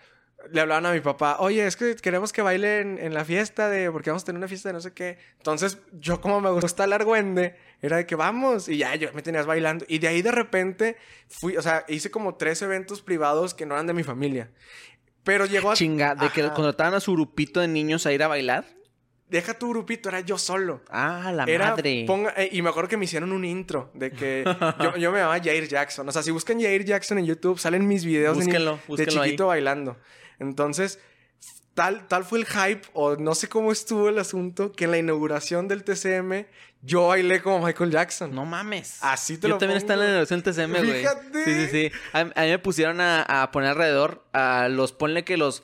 le 0.51 0.61
hablaban 0.61 0.87
a 0.87 0.93
mi 0.93 1.01
papá, 1.01 1.37
oye, 1.41 1.67
es 1.67 1.77
que 1.77 1.97
queremos 1.97 2.33
que 2.33 2.43
bailen 2.43 2.99
en 3.01 3.13
la 3.13 3.25
fiesta 3.25 3.69
de, 3.69 3.91
porque 3.91 4.11
vamos 4.11 4.23
a 4.23 4.27
tener 4.27 4.39
una 4.39 4.49
fiesta 4.49 4.69
de 4.69 4.73
no 4.73 4.81
sé 4.81 4.93
qué. 4.93 5.19
Entonces, 5.37 5.79
yo 5.93 6.21
como 6.21 6.41
me 6.41 6.51
gusta 6.51 6.85
el 6.85 6.93
argüende, 6.93 7.57
era 7.83 7.97
de 7.99 8.07
que 8.07 8.15
vamos, 8.15 8.69
y 8.69 8.79
ya 8.79 8.95
yo 8.95 9.13
me 9.15 9.23
tenías 9.23 9.47
bailando. 9.47 9.85
Y 9.89 9.99
de 9.99 10.09
ahí 10.09 10.23
de 10.23 10.33
repente 10.33 10.97
fui, 11.29 11.57
o 11.57 11.63
sea, 11.63 11.85
hice 11.89 12.11
como 12.11 12.37
tres 12.37 12.63
eventos 12.63 13.03
privados 13.03 13.53
que 13.53 13.67
no 13.67 13.75
eran 13.75 13.87
de 13.87 13.95
mi 13.95 14.05
familia. 14.05 14.51
Pero 15.25 15.45
llegó 15.45 15.73
a... 15.73 15.75
Chinga, 15.75 16.15
de 16.15 16.31
que 16.31 16.43
contrataban 16.51 16.95
a 16.95 17.01
su 17.01 17.13
grupito 17.13 17.61
de 17.61 17.69
niños 17.69 18.07
a 18.07 18.13
ir 18.13 18.23
a 18.23 18.29
bailar. 18.29 18.65
Deja 19.29 19.53
tu 19.53 19.69
grupito, 19.69 20.09
era 20.09 20.21
yo 20.21 20.39
solo. 20.39 20.81
Ah, 20.89 21.31
la 21.35 21.45
madre. 21.45 22.07
Eh, 22.37 22.49
y 22.53 22.63
me 22.63 22.71
acuerdo 22.71 22.89
que 22.89 22.97
me 22.97 23.05
hicieron 23.05 23.33
un 23.33 23.45
intro 23.45 23.91
de 23.93 24.11
que 24.11 24.43
yo, 24.81 24.97
yo, 24.97 25.13
me 25.13 25.19
llamaba 25.19 25.39
Jair 25.39 25.69
Jackson. 25.69 26.09
O 26.09 26.13
sea, 26.13 26.23
si 26.23 26.31
buscan 26.31 26.59
Jair 26.59 26.83
Jackson 26.83 27.19
en 27.19 27.27
YouTube, 27.27 27.59
salen 27.59 27.87
mis 27.87 28.07
videos 28.07 28.39
de, 28.39 28.81
de, 28.97 29.07
chiquito 29.07 29.49
bailando. 29.49 29.99
Entonces, 30.39 30.99
tal, 31.75 32.09
tal 32.09 32.25
fue 32.25 32.41
el 32.41 32.47
hype, 32.47 32.83
o 32.93 33.17
no 33.17 33.35
sé 33.35 33.49
cómo 33.49 33.73
estuvo 33.73 34.09
el 34.09 34.19
asunto, 34.19 34.73
que 34.73 34.85
en 34.85 34.91
la 34.91 34.99
inauguración 34.99 35.69
del 35.69 35.85
TCM 35.85 36.47
yo 36.83 37.09
bailé 37.09 37.43
como 37.43 37.65
Michael 37.65 37.91
Jackson. 37.91 38.35
No 38.35 38.45
mames. 38.45 38.99
Así 39.01 39.37
te 39.37 39.49
yo 39.49 39.55
lo 39.55 39.59
también 39.59 39.79
estaba 39.79 39.95
en 39.95 40.01
la 40.01 40.07
inauguración 40.07 40.43
del 40.43 40.55
TCM, 40.55 40.87
güey. 40.87 41.01
Fíjate. 41.01 41.45
Sí, 41.45 41.55
sí, 41.55 41.67
sí. 41.71 41.99
A, 42.13 42.25
mí 42.25 42.33
me 42.35 42.59
pusieron 42.59 43.01
a, 43.01 43.23
a, 43.23 43.51
poner 43.51 43.71
alrededor 43.71 44.25
a 44.33 44.69
los, 44.69 44.93
ponle 44.93 45.25
que 45.25 45.37
los 45.37 45.63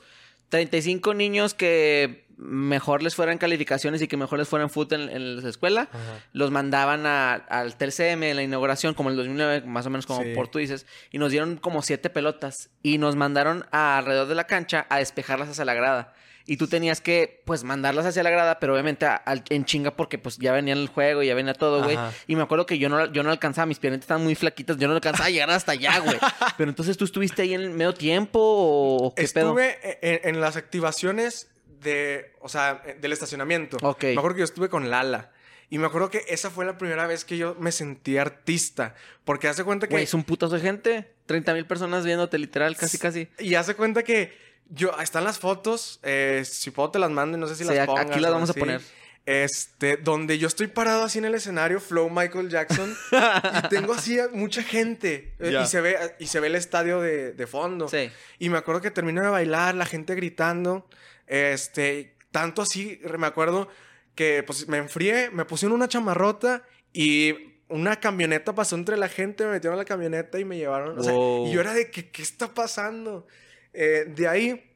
35 0.49 1.13
niños 1.13 1.53
que 1.53 2.24
mejor 2.37 3.01
les 3.01 3.15
fueran 3.15 3.37
calificaciones 3.37 4.01
y 4.01 4.07
que 4.07 4.17
mejor 4.17 4.39
les 4.39 4.47
fueran 4.47 4.69
fútbol 4.69 5.09
en, 5.09 5.41
la 5.41 5.49
escuela, 5.49 5.89
los 6.33 6.51
mandaban 6.51 7.05
al 7.05 7.75
TCM 7.75 8.23
en 8.23 8.35
la 8.35 8.43
inauguración, 8.43 8.93
como 8.93 9.09
en 9.09 9.13
el 9.13 9.17
2009, 9.17 9.61
más 9.67 9.85
o 9.85 9.89
menos 9.89 10.05
como 10.05 10.21
por 10.33 10.47
tú 10.47 10.59
dices, 10.59 10.85
y 11.11 11.17
nos 11.17 11.31
dieron 11.31 11.57
como 11.57 11.81
siete 11.81 12.09
pelotas 12.09 12.69
y 12.81 12.97
nos 12.97 13.15
mandaron 13.15 13.65
alrededor 13.71 14.27
de 14.27 14.35
la 14.35 14.47
cancha 14.47 14.85
a 14.89 14.97
despejarlas 14.97 15.49
hacia 15.49 15.65
la 15.65 15.73
grada. 15.73 16.13
y 16.47 16.57
tú 16.57 16.67
tenías 16.67 17.01
que, 17.01 17.41
pues, 17.43 17.63
mandarlas 17.63 18.05
hacia 18.05 18.21
la 18.21 18.29
grada, 18.29 18.59
pero 18.59 18.73
obviamente 18.73 19.07
en 19.49 19.65
chinga 19.65 19.95
porque, 19.95 20.19
pues, 20.19 20.37
ya 20.37 20.51
venía 20.51 20.75
el 20.75 20.89
juego, 20.89 21.23
y 21.23 21.27
ya 21.27 21.33
venía 21.33 21.55
todo, 21.55 21.83
güey. 21.83 21.97
Y 22.27 22.35
me 22.35 22.43
acuerdo 22.43 22.67
que 22.67 22.77
yo 22.77 22.87
no, 22.87 23.11
yo 23.11 23.23
no 23.23 23.31
alcanzaba, 23.31 23.65
mis 23.65 23.79
piernas 23.79 24.01
estaban 24.01 24.23
muy 24.23 24.35
flaquitas, 24.35 24.77
yo 24.77 24.87
no 24.87 24.93
alcanzaba 24.93 25.25
a 25.25 25.31
llegar 25.31 25.49
hasta 25.49 25.71
allá, 25.71 25.97
güey. 25.99 26.17
pero 26.57 26.69
entonces, 26.69 26.97
¿tú 26.97 27.05
estuviste 27.05 27.41
ahí 27.41 27.55
en 27.55 27.61
el 27.61 27.71
medio 27.71 27.95
tiempo 27.95 28.39
o 28.39 29.15
qué 29.15 29.23
Estuve 29.23 29.79
En, 30.03 30.39
las 30.39 30.55
activaciones 30.55 31.47
de, 31.85 32.33
o 32.41 32.49
sea, 32.49 32.83
del 32.99 33.13
estacionamiento. 33.13 33.77
Ok. 33.81 34.03
Me 34.03 34.17
acuerdo 34.17 34.35
que 34.35 34.39
yo 34.39 34.45
estuve 34.45 34.67
con 34.67 34.89
Lala. 34.89 35.31
Y 35.69 35.77
me 35.77 35.87
acuerdo 35.87 36.09
que 36.09 36.23
esa 36.27 36.51
fue 36.51 36.65
la 36.65 36.77
primera 36.77 37.07
vez 37.07 37.25
que 37.25 37.37
yo 37.37 37.55
me 37.59 37.71
sentí 37.71 38.17
artista. 38.17 38.93
Porque 39.23 39.47
hace 39.47 39.63
cuenta 39.63 39.87
que. 39.87 39.93
Güey, 39.93 40.03
es 40.03 40.13
un 40.13 40.23
putazo 40.23 40.55
de 40.55 40.61
gente. 40.61 41.11
30 41.25 41.53
mil 41.53 41.65
personas 41.65 42.05
viéndote 42.05 42.37
literal, 42.37 42.75
casi, 42.75 42.97
casi. 42.97 43.27
Y 43.39 43.55
hace 43.55 43.73
cuenta 43.75 44.03
que 44.03 44.33
yo, 44.69 44.91
están 44.99 45.23
las 45.23 45.39
fotos, 45.39 45.99
eh, 46.03 46.43
si 46.45 46.71
puedo 46.71 46.91
te 46.91 46.99
las 46.99 47.09
mando, 47.09 47.37
no 47.37 47.47
sé 47.47 47.55
si 47.55 47.63
las 47.63 47.85
pongas. 47.85 48.07
Aquí 48.07 48.19
las 48.19 48.31
vamos 48.31 48.49
a 48.49 48.53
poner. 48.53 48.81
Este, 49.25 49.97
donde 49.97 50.37
yo 50.37 50.47
estoy 50.47 50.67
parado 50.67 51.03
así 51.03 51.17
en 51.17 51.25
el 51.25 51.33
escenario, 51.33 51.79
Flow 51.79 52.11
Michael 52.11 52.47
Jackson, 52.47 52.95
y 53.11 53.67
tengo 53.69 53.93
así 53.95 54.19
mucha 54.33 54.61
gente. 54.61 55.33
Eh, 55.39 55.59
y, 55.63 55.65
se 55.65 55.81
ve, 55.81 55.97
y 56.19 56.27
se 56.27 56.39
ve 56.39 56.47
el 56.47 56.55
estadio 56.55 57.01
de, 57.01 57.31
de 57.31 57.47
fondo. 57.47 57.87
Sí. 57.87 58.11
Y 58.37 58.49
me 58.49 58.59
acuerdo 58.59 58.81
que 58.81 58.91
termino 58.91 59.23
de 59.23 59.29
bailar, 59.29 59.73
la 59.73 59.87
gente 59.87 60.13
gritando. 60.13 60.87
Este, 61.27 62.15
tanto 62.31 62.61
así, 62.61 62.99
me 63.17 63.27
acuerdo 63.27 63.67
que 64.15 64.43
pues 64.43 64.67
me 64.67 64.77
enfrié, 64.77 65.29
me 65.31 65.45
pusieron 65.45 65.75
una 65.75 65.87
chamarrota 65.87 66.63
y 66.93 67.33
una 67.67 67.99
camioneta 67.99 68.53
pasó 68.53 68.75
entre 68.75 68.97
la 68.97 69.09
gente, 69.09 69.45
me 69.45 69.51
metieron 69.51 69.77
a 69.77 69.81
la 69.81 69.85
camioneta 69.85 70.39
y 70.39 70.45
me 70.45 70.57
llevaron. 70.57 70.97
y 70.99 71.51
yo 71.51 71.61
era 71.61 71.73
de 71.73 71.89
que, 71.89 72.09
¿qué 72.09 72.21
está 72.21 72.53
pasando? 72.53 73.27
Eh, 73.73 74.05
de 74.07 74.27
ahí 74.27 74.75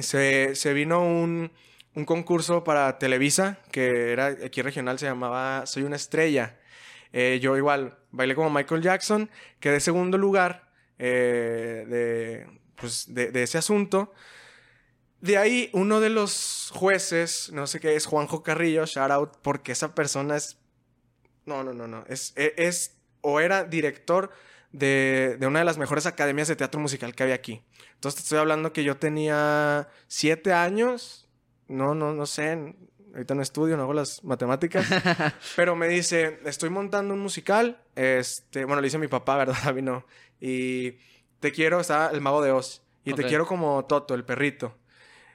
se, 0.00 0.72
vino 0.72 1.02
un, 1.04 1.52
concurso 2.06 2.64
para 2.64 2.98
Televisa, 2.98 3.58
que 3.70 4.12
era 4.12 4.26
aquí 4.26 4.62
regional, 4.62 4.98
se 4.98 5.06
llamaba 5.06 5.66
Soy 5.66 5.82
una 5.82 5.96
estrella. 5.96 6.58
Eh, 7.12 7.38
yo 7.42 7.56
igual 7.56 7.98
bailé 8.10 8.34
como 8.34 8.48
Michael 8.48 8.80
Jackson, 8.80 9.30
quedé 9.60 9.80
segundo 9.80 10.16
lugar 10.16 10.70
eh, 10.98 11.84
de, 11.86 12.46
pues, 12.76 13.12
de, 13.12 13.42
ese 13.42 13.58
asunto. 13.58 14.12
De 15.22 15.38
ahí, 15.38 15.70
uno 15.72 16.00
de 16.00 16.10
los 16.10 16.72
jueces, 16.74 17.52
no 17.52 17.68
sé 17.68 17.78
qué 17.78 17.94
es, 17.94 18.06
Juanjo 18.06 18.42
Carrillo, 18.42 18.86
shout 18.86 19.12
out, 19.12 19.36
porque 19.40 19.70
esa 19.70 19.94
persona 19.94 20.36
es. 20.36 20.58
No, 21.46 21.62
no, 21.62 21.72
no, 21.72 21.86
no. 21.86 22.04
Es, 22.08 22.32
e, 22.34 22.54
es, 22.56 22.98
o 23.20 23.38
era 23.38 23.62
director 23.62 24.32
de, 24.72 25.36
de, 25.38 25.46
una 25.46 25.60
de 25.60 25.64
las 25.64 25.78
mejores 25.78 26.06
academias 26.06 26.48
de 26.48 26.56
teatro 26.56 26.80
musical 26.80 27.14
que 27.14 27.22
había 27.22 27.36
aquí. 27.36 27.62
Entonces 27.94 28.16
te 28.16 28.22
estoy 28.24 28.38
hablando 28.40 28.72
que 28.72 28.82
yo 28.82 28.96
tenía 28.96 29.88
siete 30.08 30.52
años. 30.52 31.28
No, 31.68 31.94
no, 31.94 32.12
no 32.12 32.26
sé. 32.26 32.74
Ahorita 33.14 33.36
no 33.36 33.42
estudio, 33.42 33.76
no 33.76 33.84
hago 33.84 33.94
las 33.94 34.24
matemáticas. 34.24 34.88
pero 35.54 35.76
me 35.76 35.86
dice, 35.86 36.40
estoy 36.46 36.70
montando 36.70 37.14
un 37.14 37.20
musical. 37.20 37.80
Este, 37.94 38.64
bueno, 38.64 38.80
le 38.80 38.86
dice 38.86 38.98
mi 38.98 39.06
papá, 39.06 39.36
¿verdad? 39.36 39.56
A 39.68 39.72
mí 39.72 39.82
no. 39.82 40.04
Y 40.40 40.96
te 41.38 41.52
quiero, 41.52 41.78
está 41.78 42.10
el 42.10 42.20
mago 42.20 42.42
de 42.42 42.50
Oz. 42.50 42.82
Y 43.04 43.14
te 43.14 43.22
quiero 43.22 43.46
como 43.46 43.84
Toto, 43.84 44.14
el 44.14 44.24
perrito. 44.24 44.81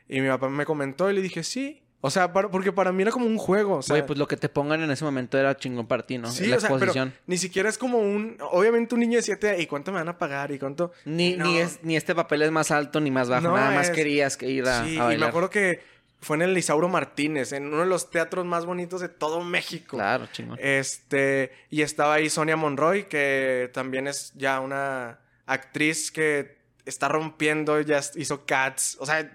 Y 0.09 0.21
mi 0.21 0.27
papá 0.27 0.49
me 0.49 0.65
comentó 0.65 1.09
y 1.09 1.13
le 1.13 1.21
dije, 1.21 1.43
sí. 1.43 1.83
O 1.99 2.11
sea, 2.11 2.31
porque 2.31 2.71
para 2.71 2.91
mí 2.91 3.01
era 3.01 3.11
como 3.11 3.25
un 3.25 3.37
juego. 3.37 3.77
O 3.77 3.81
sea, 3.81 4.05
pues 4.05 4.19
lo 4.19 4.27
que 4.27 4.37
te 4.37 4.49
pongan 4.49 4.81
en 4.83 4.91
ese 4.91 5.03
momento 5.03 5.37
era 5.37 5.57
chingón 5.57 5.87
para 5.87 6.05
ti, 6.05 6.17
¿no? 6.17 6.29
Sí, 6.29 6.45
la 6.45 6.57
exposición. 6.57 7.13
ni 7.25 7.37
siquiera 7.37 7.69
es 7.69 7.77
como 7.77 7.97
un. 7.97 8.37
Obviamente, 8.51 8.93
un 8.93 9.01
niño 9.01 9.17
de 9.17 9.23
7 9.23 9.59
¿y 9.59 9.65
cuánto 9.65 9.91
me 9.91 9.97
van 9.97 10.09
a 10.09 10.17
pagar? 10.17 10.51
¿Y 10.51 10.59
cuánto? 10.59 10.91
Ni, 11.05 11.35
ni, 11.35 11.57
es, 11.57 11.79
ni 11.83 11.95
este 11.97 12.13
papel 12.13 12.43
es 12.43 12.51
más 12.51 12.69
alto 12.69 12.99
ni 12.99 13.09
más 13.09 13.29
bajo. 13.29 13.51
Nada 13.51 13.71
más 13.71 13.89
querías 13.89 14.37
que 14.37 14.49
ir 14.49 14.67
a. 14.67 14.85
Sí, 14.85 14.95
y 14.95 15.17
me 15.17 15.25
acuerdo 15.25 15.49
que 15.49 15.81
fue 16.21 16.35
en 16.37 16.43
el 16.43 16.57
Isauro 16.57 16.87
Martínez, 16.87 17.51
en 17.51 17.65
uno 17.67 17.79
de 17.79 17.87
los 17.87 18.11
teatros 18.11 18.45
más 18.45 18.65
bonitos 18.65 19.01
de 19.01 19.09
todo 19.09 19.43
México. 19.43 19.97
Claro, 19.97 20.27
chingón. 20.31 20.59
Este. 20.61 21.51
Y 21.71 21.81
estaba 21.81 22.13
ahí 22.13 22.29
Sonia 22.29 22.55
Monroy, 22.55 23.05
que 23.05 23.71
también 23.73 24.07
es 24.07 24.33
ya 24.35 24.59
una 24.59 25.19
actriz 25.47 26.11
que 26.11 26.57
está 26.85 27.07
rompiendo, 27.07 27.81
ya 27.81 28.01
hizo 28.15 28.45
Cats. 28.45 28.97
O 28.99 29.05
sea 29.07 29.31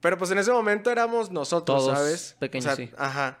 pero 0.00 0.18
pues 0.18 0.30
en 0.30 0.38
ese 0.38 0.52
momento 0.52 0.90
éramos 0.90 1.30
nosotros, 1.30 1.84
Todos 1.84 1.98
¿sabes? 1.98 2.36
Pequeños, 2.38 2.74
sí. 2.76 2.90
Ajá. 2.96 3.38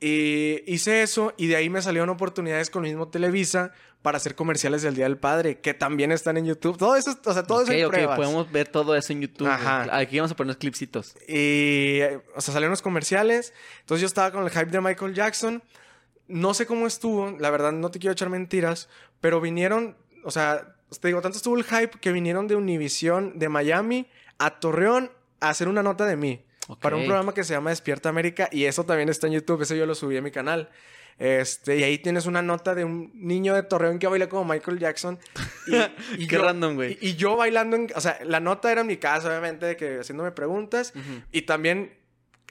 Y 0.00 0.64
hice 0.66 1.02
eso 1.02 1.32
y 1.36 1.46
de 1.46 1.54
ahí 1.54 1.70
me 1.70 1.80
salieron 1.80 2.10
oportunidades 2.10 2.70
con 2.70 2.84
el 2.84 2.90
mismo 2.90 3.08
Televisa 3.08 3.72
para 4.02 4.16
hacer 4.16 4.34
comerciales 4.34 4.82
del 4.82 4.96
Día 4.96 5.04
del 5.04 5.16
Padre, 5.16 5.60
que 5.60 5.74
también 5.74 6.10
están 6.10 6.36
en 6.36 6.44
YouTube. 6.44 6.76
Todo 6.76 6.96
eso, 6.96 7.16
o 7.24 7.32
sea, 7.32 7.44
todo 7.44 7.62
eso 7.62 7.70
en 7.70 7.88
pruebas. 7.88 8.16
podemos 8.16 8.50
ver 8.50 8.66
todo 8.66 8.96
eso 8.96 9.12
en 9.12 9.20
YouTube. 9.20 9.46
Ajá. 9.46 9.86
Aquí 9.96 10.18
vamos 10.18 10.32
a 10.32 10.36
poner 10.36 10.58
clipsitos. 10.58 11.14
Y, 11.28 12.00
o 12.34 12.40
sea, 12.40 12.52
salieron 12.52 12.72
los 12.72 12.82
comerciales. 12.82 13.54
Entonces 13.80 14.00
yo 14.00 14.06
estaba 14.08 14.32
con 14.32 14.42
el 14.42 14.50
hype 14.50 14.66
de 14.66 14.80
Michael 14.80 15.14
Jackson. 15.14 15.62
No 16.26 16.52
sé 16.52 16.66
cómo 16.66 16.88
estuvo, 16.88 17.36
la 17.38 17.50
verdad 17.50 17.70
no 17.70 17.92
te 17.92 18.00
quiero 18.00 18.12
echar 18.12 18.28
mentiras, 18.28 18.88
pero 19.20 19.40
vinieron, 19.40 19.96
o 20.24 20.32
sea, 20.32 20.74
te 21.00 21.08
digo, 21.08 21.20
tanto 21.20 21.36
estuvo 21.36 21.56
el 21.56 21.64
hype 21.64 21.98
que 22.00 22.10
vinieron 22.10 22.48
de 22.48 22.56
Univision 22.56 23.38
de 23.38 23.48
Miami 23.48 24.08
a 24.38 24.58
Torreón 24.58 25.12
hacer 25.48 25.68
una 25.68 25.82
nota 25.82 26.06
de 26.06 26.16
mí. 26.16 26.44
Para 26.80 26.96
un 26.96 27.04
programa 27.04 27.34
que 27.34 27.42
se 27.42 27.54
llama 27.54 27.70
Despierta 27.70 28.08
América 28.08 28.48
y 28.52 28.64
eso 28.64 28.84
también 28.84 29.08
está 29.08 29.26
en 29.26 29.34
YouTube, 29.34 29.62
eso 29.62 29.74
yo 29.74 29.84
lo 29.84 29.94
subí 29.94 30.16
a 30.16 30.22
mi 30.22 30.30
canal. 30.30 30.70
Este, 31.18 31.78
y 31.78 31.82
ahí 31.82 31.98
tienes 31.98 32.26
una 32.26 32.42
nota 32.42 32.74
de 32.74 32.84
un 32.84 33.10
niño 33.14 33.54
de 33.54 33.62
Torreón 33.62 33.98
que 33.98 34.06
baila 34.06 34.28
como 34.28 34.44
Michael 34.44 34.78
Jackson. 34.78 35.18
Y, 36.18 36.26
Qué 36.26 36.38
random, 36.38 36.74
güey. 36.74 36.98
Y, 37.00 37.14
yo 37.14 37.36
bailando, 37.36 37.76
en, 37.76 37.88
o 37.94 38.00
sea, 38.00 38.18
la 38.24 38.40
nota 38.40 38.72
era 38.72 38.80
en 38.80 38.88
mi 38.88 38.96
casa, 38.96 39.28
obviamente, 39.28 39.66
de 39.66 39.76
que 39.76 40.00
haciéndome 40.00 40.32
preguntas. 40.32 40.92
Y 41.30 41.42
también, 41.42 41.94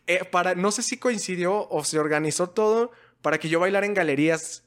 eh, 0.07 0.23
para, 0.23 0.55
no 0.55 0.71
sé 0.71 0.81
si 0.81 0.97
coincidió 0.97 1.67
o 1.69 1.83
se 1.83 1.99
organizó 1.99 2.49
todo 2.49 2.91
para 3.21 3.37
que 3.37 3.49
yo 3.49 3.59
bailara 3.59 3.85
en 3.85 3.93
galerías. 3.93 4.63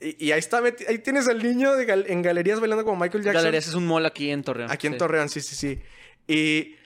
Y, 0.00 0.30
ahí 0.30 0.38
está, 0.38 0.62
ahí 0.88 0.98
tienes 0.98 1.26
al 1.26 1.42
niño 1.42 1.72
en 1.76 2.22
galerías 2.22 2.60
bailando 2.60 2.84
como 2.84 3.00
Michael 3.00 3.24
Jackson. 3.24 3.42
Galerías 3.42 3.66
es 3.66 3.74
un 3.74 3.86
mall 3.86 4.06
aquí 4.06 4.30
en 4.30 4.44
Torreón. 4.44 4.70
Aquí 4.70 4.86
en 4.86 4.96
Torreón, 4.96 5.28
sí, 5.28 5.40
sí, 5.40 5.56
sí. 5.56 5.82
Y 6.28 6.76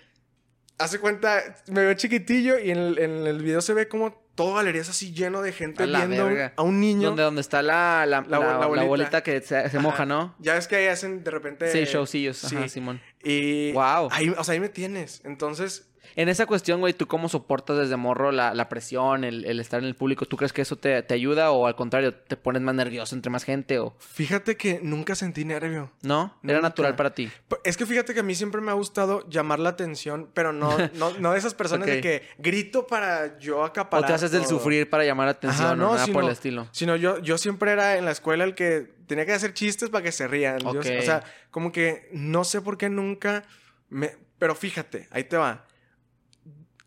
hace 0.82 0.98
cuenta, 0.98 1.42
me 1.68 1.84
veo 1.84 1.94
chiquitillo 1.94 2.58
y 2.58 2.70
en 2.70 2.78
el, 2.78 2.98
en 2.98 3.26
el 3.26 3.42
video 3.42 3.60
se 3.60 3.74
ve 3.74 3.88
como 3.88 4.12
todo 4.34 4.54
galerías 4.54 4.88
así 4.88 5.12
lleno 5.12 5.42
de 5.42 5.52
gente 5.52 5.84
viendo 5.86 6.28
a 6.56 6.62
un 6.62 6.80
niño. 6.80 7.08
Donde, 7.08 7.22
donde 7.22 7.40
está 7.40 7.62
la, 7.62 8.06
la, 8.06 8.22
la, 8.22 8.38
bolita. 8.66 9.22
que 9.22 9.40
se, 9.40 9.78
moja, 9.78 10.06
¿no? 10.06 10.34
Ya 10.38 10.56
es 10.56 10.68
que 10.68 10.76
ahí 10.76 10.86
hacen 10.86 11.22
de 11.22 11.30
repente. 11.30 11.70
Sí, 11.70 11.84
showcillos. 11.84 12.38
Sí, 12.38 12.68
Simón. 12.68 13.00
Y. 13.22 13.72
Wow. 13.72 14.08
Ahí, 14.10 14.30
o 14.36 14.42
sea, 14.42 14.54
ahí 14.54 14.60
me 14.60 14.68
tienes. 14.68 15.20
Entonces, 15.24 15.91
en 16.16 16.28
esa 16.28 16.46
cuestión, 16.46 16.80
güey, 16.80 16.92
¿tú 16.92 17.06
cómo 17.06 17.28
soportas 17.28 17.78
desde 17.78 17.96
morro 17.96 18.32
la, 18.32 18.68
presión, 18.68 19.24
el, 19.24 19.60
estar 19.60 19.80
en 19.80 19.86
el 19.86 19.94
público? 19.94 20.26
¿Tú 20.26 20.36
crees 20.36 20.52
que 20.52 20.62
eso 20.62 20.76
te, 20.76 21.04
ayuda 21.10 21.50
o 21.50 21.66
al 21.66 21.74
contrario, 21.74 22.14
te 22.14 22.36
pones 22.36 22.62
más 22.62 22.74
nervioso 22.74 23.14
entre 23.14 23.30
más 23.30 23.44
gente? 23.44 23.78
O... 23.78 23.94
Fíjate 23.98 24.56
que 24.56 24.80
nunca 24.82 25.14
sentí 25.14 25.44
nervio. 25.44 25.90
¿No? 26.02 26.38
Era 26.42 26.60
natural 26.60 26.96
para 26.96 27.14
ti. 27.14 27.30
Es 27.64 27.76
que 27.76 27.86
fíjate 27.86 28.14
que 28.14 28.20
a 28.20 28.22
mí 28.22 28.34
siempre 28.34 28.60
me 28.60 28.70
ha 28.70 28.74
gustado 28.74 29.28
llamar 29.28 29.58
la 29.58 29.70
atención, 29.70 30.30
pero 30.34 30.52
no, 30.52 30.76
no, 31.18 31.32
de 31.32 31.38
esas 31.38 31.54
personas 31.54 31.86
de 31.86 32.00
que 32.00 32.22
grito 32.38 32.86
para 32.86 33.38
yo 33.38 33.64
acaparar. 33.64 34.04
O 34.04 34.06
te 34.06 34.12
haces 34.12 34.30
del 34.30 34.46
sufrir 34.46 34.88
para 34.88 35.04
llamar 35.04 35.26
la 35.26 35.32
atención, 35.32 35.78
no, 35.78 35.94
nada 35.94 36.06
por 36.08 36.24
el 36.24 36.30
estilo. 36.30 36.68
Sino 36.72 36.96
yo, 36.96 37.18
yo 37.18 37.38
siempre 37.38 37.72
era 37.72 37.96
en 37.96 38.04
la 38.04 38.10
escuela 38.10 38.44
el 38.44 38.54
que 38.54 38.94
tenía 39.06 39.26
que 39.26 39.32
hacer 39.32 39.54
chistes 39.54 39.90
para 39.90 40.04
que 40.04 40.12
se 40.12 40.28
rían. 40.28 40.64
o 40.64 40.82
sea, 40.82 41.22
como 41.50 41.72
que 41.72 42.08
no 42.12 42.44
sé 42.44 42.60
por 42.60 42.78
qué 42.78 42.88
nunca 42.88 43.44
me... 43.88 44.16
Pero 44.38 44.56
fíjate, 44.56 45.06
ahí 45.12 45.24
te 45.24 45.36
va 45.36 45.66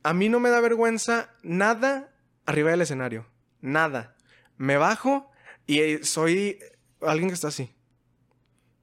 a 0.05 0.13
mí 0.13 0.29
no 0.29 0.39
me 0.39 0.51
da 0.51 0.59
vergüenza 0.61 1.31
nada 1.41 2.11
arriba 2.45 2.69
del 2.69 2.81
escenario. 2.81 3.25
Nada. 3.59 4.15
Me 4.55 4.77
bajo 4.77 5.31
y 5.65 5.79
eh, 5.79 6.03
soy 6.03 6.59
alguien 7.01 7.29
que 7.29 7.33
está 7.33 7.47
así. 7.47 7.73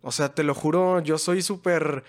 O 0.01 0.11
sea, 0.11 0.35
te 0.35 0.43
lo 0.43 0.53
juro, 0.53 0.99
yo 0.99 1.19
soy 1.19 1.41
súper... 1.41 2.03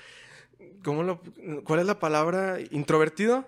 ¿Cómo 0.83 1.03
lo...? 1.03 1.21
¿Cuál 1.63 1.81
es 1.81 1.85
la 1.85 1.99
palabra? 1.99 2.57
¿Introvertido? 2.71 3.47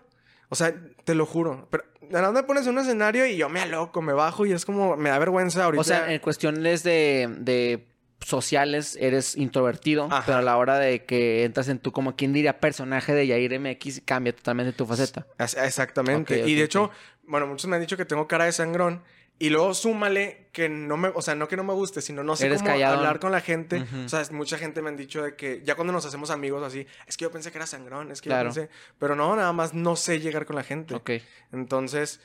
O 0.49 0.55
sea, 0.55 0.71
te 1.03 1.15
lo 1.15 1.25
juro. 1.25 1.67
Pero 1.71 1.83
nada 2.11 2.31
me 2.31 2.43
pones 2.43 2.67
en 2.67 2.73
un 2.73 2.79
escenario 2.81 3.25
y 3.25 3.35
yo 3.35 3.49
me 3.49 3.59
aloco, 3.59 4.03
me 4.03 4.13
bajo 4.13 4.45
y 4.45 4.51
es 4.51 4.65
como... 4.65 4.95
Me 4.97 5.09
da 5.09 5.17
vergüenza 5.17 5.63
ahorita. 5.63 5.81
O 5.81 5.83
sea, 5.83 6.13
en 6.13 6.19
cuestiones 6.19 6.83
de, 6.83 7.27
de 7.39 7.87
sociales 8.21 8.97
eres 8.99 9.35
introvertido, 9.35 10.09
pero 10.25 10.39
a 10.39 10.41
la 10.41 10.57
hora 10.57 10.79
de 10.79 11.05
que 11.05 11.43
entras 11.43 11.67
en 11.67 11.79
tu, 11.79 11.91
como 11.91 12.15
quien 12.15 12.33
diría, 12.33 12.59
personaje 12.59 13.13
de 13.13 13.27
Yair 13.27 13.59
MX, 13.59 14.01
cambia 14.05 14.35
totalmente 14.35 14.73
tu 14.73 14.85
faceta. 14.85 15.27
Exactamente. 15.39 16.47
y 16.47 16.55
de 16.55 16.63
hecho, 16.63 16.91
bueno, 17.27 17.47
muchos 17.47 17.69
me 17.69 17.75
han 17.75 17.81
dicho 17.81 17.97
que 17.97 18.05
tengo 18.05 18.27
cara 18.27 18.45
de 18.45 18.51
sangrón. 18.51 19.03
Y 19.37 19.49
luego 19.49 19.73
súmale 19.73 20.47
que 20.53 20.69
no 20.69 20.95
me, 20.95 21.09
o 21.09 21.21
sea, 21.21 21.35
no 21.35 21.49
que 21.49 21.57
no 21.57 21.65
me 21.65 21.73
guste, 21.73 22.01
sino 22.01 22.23
no 22.23 22.37
sé 22.37 22.49
cómo 22.55 22.69
hablar 22.69 23.19
con 23.19 23.33
la 23.33 23.41
gente. 23.41 23.85
O 24.05 24.07
sea, 24.07 24.23
mucha 24.31 24.57
gente 24.57 24.81
me 24.81 24.89
han 24.89 24.95
dicho 24.95 25.23
de 25.23 25.35
que 25.35 25.61
ya 25.65 25.75
cuando 25.75 25.91
nos 25.91 26.05
hacemos 26.05 26.29
amigos 26.29 26.63
así, 26.63 26.87
es 27.05 27.17
que 27.17 27.23
yo 27.23 27.31
pensé 27.31 27.51
que 27.51 27.57
era 27.57 27.67
sangrón, 27.67 28.11
es 28.11 28.21
que 28.21 28.29
yo 28.29 28.37
pensé, 28.37 28.69
pero 28.97 29.15
no, 29.15 29.35
nada 29.35 29.51
más 29.51 29.73
no 29.73 29.97
sé 29.97 30.19
llegar 30.21 30.45
con 30.45 30.55
la 30.55 30.63
gente. 30.63 30.95
Ok. 30.95 31.11
Entonces, 31.51 32.21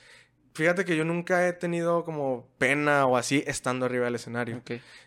fíjate 0.55 0.85
que 0.85 0.97
yo 0.97 1.05
nunca 1.05 1.47
he 1.47 1.53
tenido 1.53 2.05
como 2.05 2.49
pena 2.59 3.07
o 3.07 3.17
así 3.17 3.43
estando 3.47 3.87
arriba 3.87 4.07
del 4.07 4.17
escenario. 4.17 4.63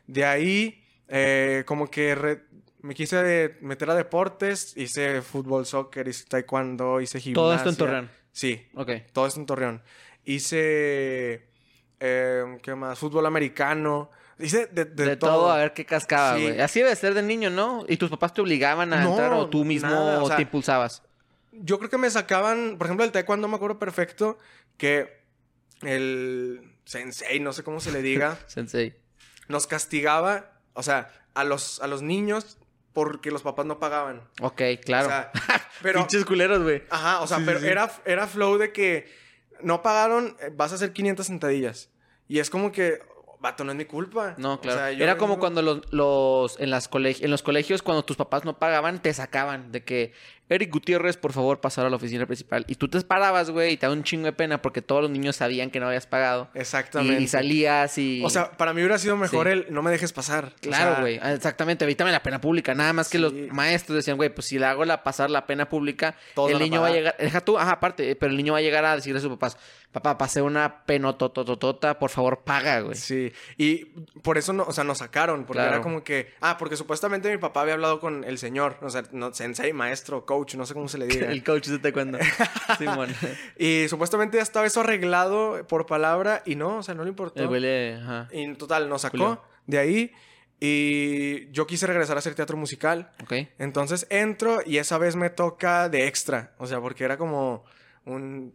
De 0.08 0.26
ahí 0.26 0.84
eh, 1.08 1.64
como 1.66 1.90
que 1.90 2.42
me 2.82 2.96
quise 2.96 3.56
meter 3.62 3.90
a 3.90 3.96
deportes, 3.96 4.76
hice 4.76 5.22
fútbol, 5.22 5.66
soccer, 5.66 6.08
hice 6.08 6.26
taekwondo, 6.26 7.02
hice 7.02 7.20
gimnasia. 7.20 7.42
Todo 7.42 7.54
esto 7.54 7.70
en 7.70 7.76
Torreón. 7.76 8.12
Sí. 8.32 8.68
Ok. 8.76 8.92
Todo 9.14 9.28
esto 9.28 9.40
en 9.40 9.46
Torreón. 9.46 9.82
Hice. 10.26 11.48
Eh, 12.00 12.58
¿Qué 12.62 12.76
más? 12.76 13.00
Fútbol 13.00 13.26
americano. 13.26 14.10
Hice 14.40 14.66
de, 14.66 14.86
de, 14.86 15.16
todo. 15.16 15.52
a 15.52 15.58
ver 15.58 15.74
qué 15.74 15.86
cascaba, 15.86 16.34
güey. 16.34 16.60
Así 16.60 16.82
debe 16.82 16.96
ser 16.96 17.14
de 17.14 17.22
niño, 17.22 17.50
¿no? 17.50 17.86
¿Y 17.88 17.98
tus 17.98 18.10
papás 18.10 18.34
te 18.34 18.42
obligaban 18.42 18.92
a 18.92 19.04
entrar 19.04 19.32
o 19.34 19.48
tú 19.48 19.64
mismo 19.64 20.28
te 20.36 20.42
impulsabas? 20.42 21.04
Yo 21.52 21.78
creo 21.78 21.90
que 21.90 22.00
me 22.00 22.10
sacaban, 22.10 22.78
por 22.80 22.88
ejemplo, 22.88 23.06
el 23.06 23.12
taekwondo 23.12 23.48
me 23.48 23.56
acuerdo 23.56 23.78
perfecto 23.78 24.40
que 24.76 25.23
el 25.88 26.76
sensei, 26.86 27.40
no 27.40 27.54
sé 27.54 27.64
cómo 27.64 27.80
se 27.80 27.92
le 27.92 28.02
diga. 28.02 28.38
sensei. 28.48 28.96
Nos 29.48 29.68
castigaba, 29.68 30.52
o 30.74 30.84
sea, 30.84 31.12
a 31.34 31.44
los, 31.44 31.82
a 31.82 31.88
los 31.88 32.02
niños 32.02 32.58
porque 32.94 33.32
los 33.32 33.42
papás 33.42 33.66
no 33.66 33.80
pagaban. 33.80 34.22
Ok, 34.42 34.62
claro. 34.86 35.08
O 35.08 35.10
sea, 35.10 35.32
pero... 35.82 36.00
Pinches 36.00 36.26
culeros, 36.26 36.62
güey. 36.62 36.84
Ajá, 36.90 37.22
o 37.22 37.28
sea, 37.28 37.42
pero 37.44 37.60
Era, 37.60 37.92
era 38.06 38.28
flow 38.28 38.58
de 38.58 38.72
que 38.72 39.12
no 39.62 39.82
pagaron, 39.82 40.38
eh, 40.40 40.52
vas 40.54 40.72
a 40.72 40.76
hacer 40.76 40.94
500 40.94 41.26
sentadillas. 41.26 41.90
Y 42.28 42.40
es 42.40 42.50
como 42.50 42.72
que, 42.72 43.00
vato, 43.40 43.64
no 43.64 43.72
es 43.72 43.78
mi 43.78 43.86
culpa. 43.86 44.36
No, 44.38 44.62
claro. 44.62 44.88
Era 44.88 45.18
como 45.18 45.40
cuando 45.40 45.62
los, 45.62 45.82
los, 45.92 46.60
en, 46.60 46.70
las 46.70 46.90
en 46.94 47.32
los 47.32 47.42
colegios, 47.42 47.82
cuando 47.82 48.06
tus 48.06 48.16
papás 48.16 48.46
no 48.46 48.60
pagaban, 48.60 49.02
te 49.02 49.14
sacaban 49.14 49.72
de 49.72 49.84
que, 49.84 50.14
Eric 50.54 50.72
Gutiérrez, 50.72 51.18
por 51.18 51.34
favor, 51.34 51.60
pasar 51.62 51.86
a 51.86 51.90
la 51.90 51.96
oficina 51.96 52.26
principal. 52.26 52.66
Y 52.68 52.76
tú 52.76 52.88
te 52.88 53.02
parabas, 53.02 53.50
güey, 53.50 53.74
y 53.74 53.78
te 53.78 53.86
da 53.86 53.92
un 53.92 54.04
chingo 54.04 54.26
de 54.26 54.34
pena 54.34 54.62
porque 54.62 54.82
todos 54.82 55.02
los 55.02 55.12
niños 55.12 55.36
sabían 55.36 55.70
que 55.70 55.80
no 55.80 55.88
habías 55.88 56.08
pagado. 56.08 56.50
Exactamente. 56.54 57.22
Y, 57.22 57.28
salías 57.28 57.98
y... 57.98 58.22
O 58.24 58.30
sea, 58.30 58.52
para 58.52 58.74
mí 58.74 58.82
hubiera 58.82 58.98
sido 58.98 59.18
mejor 59.18 59.48
el 59.48 59.68
no 59.70 59.82
me 59.82 59.92
dejes 59.92 60.14
pasar. 60.14 60.54
Claro, 60.62 61.02
güey. 61.02 61.20
exactamente. 61.24 61.86
Evítame 61.86 62.12
la 62.12 62.24
pena 62.24 62.40
pública. 62.40 62.74
Nada 62.74 62.94
más 62.94 63.10
que 63.10 63.20
los 63.20 63.34
maestros 63.34 63.96
decían, 63.96 64.18
güey, 64.18 64.34
pues 64.34 64.48
si 64.48 64.60
le 64.60 64.66
hago 64.66 64.86
la 64.86 65.04
pasar 65.04 65.30
la 65.30 65.46
pena 65.46 65.68
pública, 65.70 66.16
el 66.50 66.60
niño 66.60 66.82
va 66.82 66.88
a 66.88 66.92
llegar... 66.92 67.16
Deja 67.18 67.42
tú, 67.42 67.58
ajá, 67.58 67.72
aparte, 67.72 68.16
pero 68.16 68.32
el 68.32 68.38
niño 68.38 68.54
va 68.54 68.60
a 68.60 68.62
llegar 68.62 68.86
a 68.86 68.96
decirle 68.96 69.20
a 69.20 69.22
sus 69.22 69.32
papás, 69.32 69.58
papá, 69.94 70.18
pasé 70.18 70.42
una 70.42 70.86
penotototota, 70.86 72.00
por 72.00 72.10
favor, 72.10 72.40
paga, 72.44 72.82
güey. 72.82 72.96
Sí. 72.96 73.32
Y 73.58 73.86
por 74.22 74.38
eso, 74.38 74.52
no, 74.52 74.64
o 74.64 74.74
sea, 74.74 74.84
nos 74.84 74.98
sacaron. 74.98 75.46
Porque 75.46 75.62
era 75.62 75.82
como 75.82 76.04
que... 76.04 76.34
Ah, 76.42 76.58
porque 76.58 76.76
supuestamente 76.76 77.32
mi 77.32 77.38
papá 77.38 77.62
había 77.62 77.76
hablado 77.76 78.00
con 78.00 78.24
el 78.24 78.38
señor. 78.38 78.78
O 78.82 78.90
sea, 78.90 79.04
no, 79.12 79.34
sensei, 79.34 79.72
maestro, 79.72 80.26
coach, 80.26 80.56
no 80.56 80.66
sé 80.66 80.74
cómo 80.74 80.88
se 80.88 80.98
le 80.98 81.06
diga. 81.06 81.32
el 81.32 81.44
coach 81.44 81.68
de 81.68 81.80
taekwondo. 81.80 82.18
Simón. 82.78 83.14
y 83.58 83.86
supuestamente 83.88 84.38
ya 84.38 84.44
estaba 84.44 84.66
eso 84.66 84.82
arreglado 84.82 85.66
por 85.68 85.86
palabra 85.86 86.42
y 86.46 86.56
no, 86.56 86.78
o 86.78 86.84
sea, 86.84 86.96
no 86.96 87.04
le 87.04 87.10
importó. 87.10 87.44
El 87.44 87.50
huele. 87.50 88.00
Y 88.32 88.42
en 88.42 88.56
total, 88.58 88.90
nos 88.90 89.04
sacó 89.04 89.44
de 89.68 89.78
ahí. 89.78 90.12
Y 90.60 91.52
yo 91.52 91.68
quise 91.68 91.86
regresar 91.86 92.16
a 92.16 92.20
hacer 92.20 92.36
teatro 92.36 92.58
musical. 92.58 93.12
Ok. 93.22 93.34
Entonces 93.60 94.08
entro 94.10 94.62
y 94.66 94.78
esa 94.78 94.98
vez 94.98 95.16
me 95.16 95.30
toca 95.30 95.90
de 95.90 96.08
extra. 96.08 96.54
O 96.58 96.68
sea, 96.68 96.80
porque 96.82 97.04
era 97.04 97.18
como 97.18 97.64
un... 98.06 98.54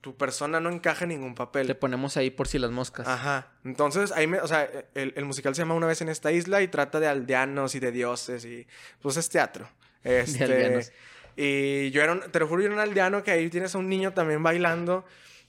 tu 0.00 0.16
persona 0.16 0.60
no 0.60 0.70
encaja 0.70 1.04
en 1.04 1.10
ningún 1.10 1.34
papel. 1.34 1.66
Te 1.66 1.74
ponemos 1.74 2.16
ahí 2.16 2.30
por 2.30 2.48
si 2.48 2.58
las 2.58 2.70
moscas. 2.70 3.06
Ajá. 3.06 3.52
Entonces, 3.64 4.12
ahí 4.12 4.26
me, 4.26 4.40
o 4.40 4.46
sea, 4.46 4.68
el, 4.94 5.12
el, 5.16 5.24
musical 5.24 5.54
se 5.54 5.62
llama 5.62 5.74
Una 5.74 5.86
vez 5.86 6.00
en 6.00 6.08
esta 6.08 6.32
isla 6.32 6.62
y 6.62 6.68
trata 6.68 7.00
de 7.00 7.06
aldeanos 7.06 7.74
y 7.74 7.80
de 7.80 7.92
dioses 7.92 8.44
y 8.44 8.66
pues 9.00 9.16
es 9.16 9.28
teatro. 9.28 9.68
Este, 10.02 10.46
de 10.46 10.54
aldeanos. 10.54 10.92
Y 11.36 11.90
yo 11.90 12.02
era 12.02 12.12
un, 12.12 12.20
te 12.20 12.38
lo 12.38 12.48
juro, 12.48 12.62
yo 12.62 12.66
era 12.66 12.74
un 12.74 12.80
aldeano 12.80 13.22
que 13.22 13.30
ahí 13.30 13.50
tienes 13.50 13.74
a 13.74 13.78
un 13.78 13.88
niño 13.88 14.12
también 14.14 14.42
bailando. 14.42 15.04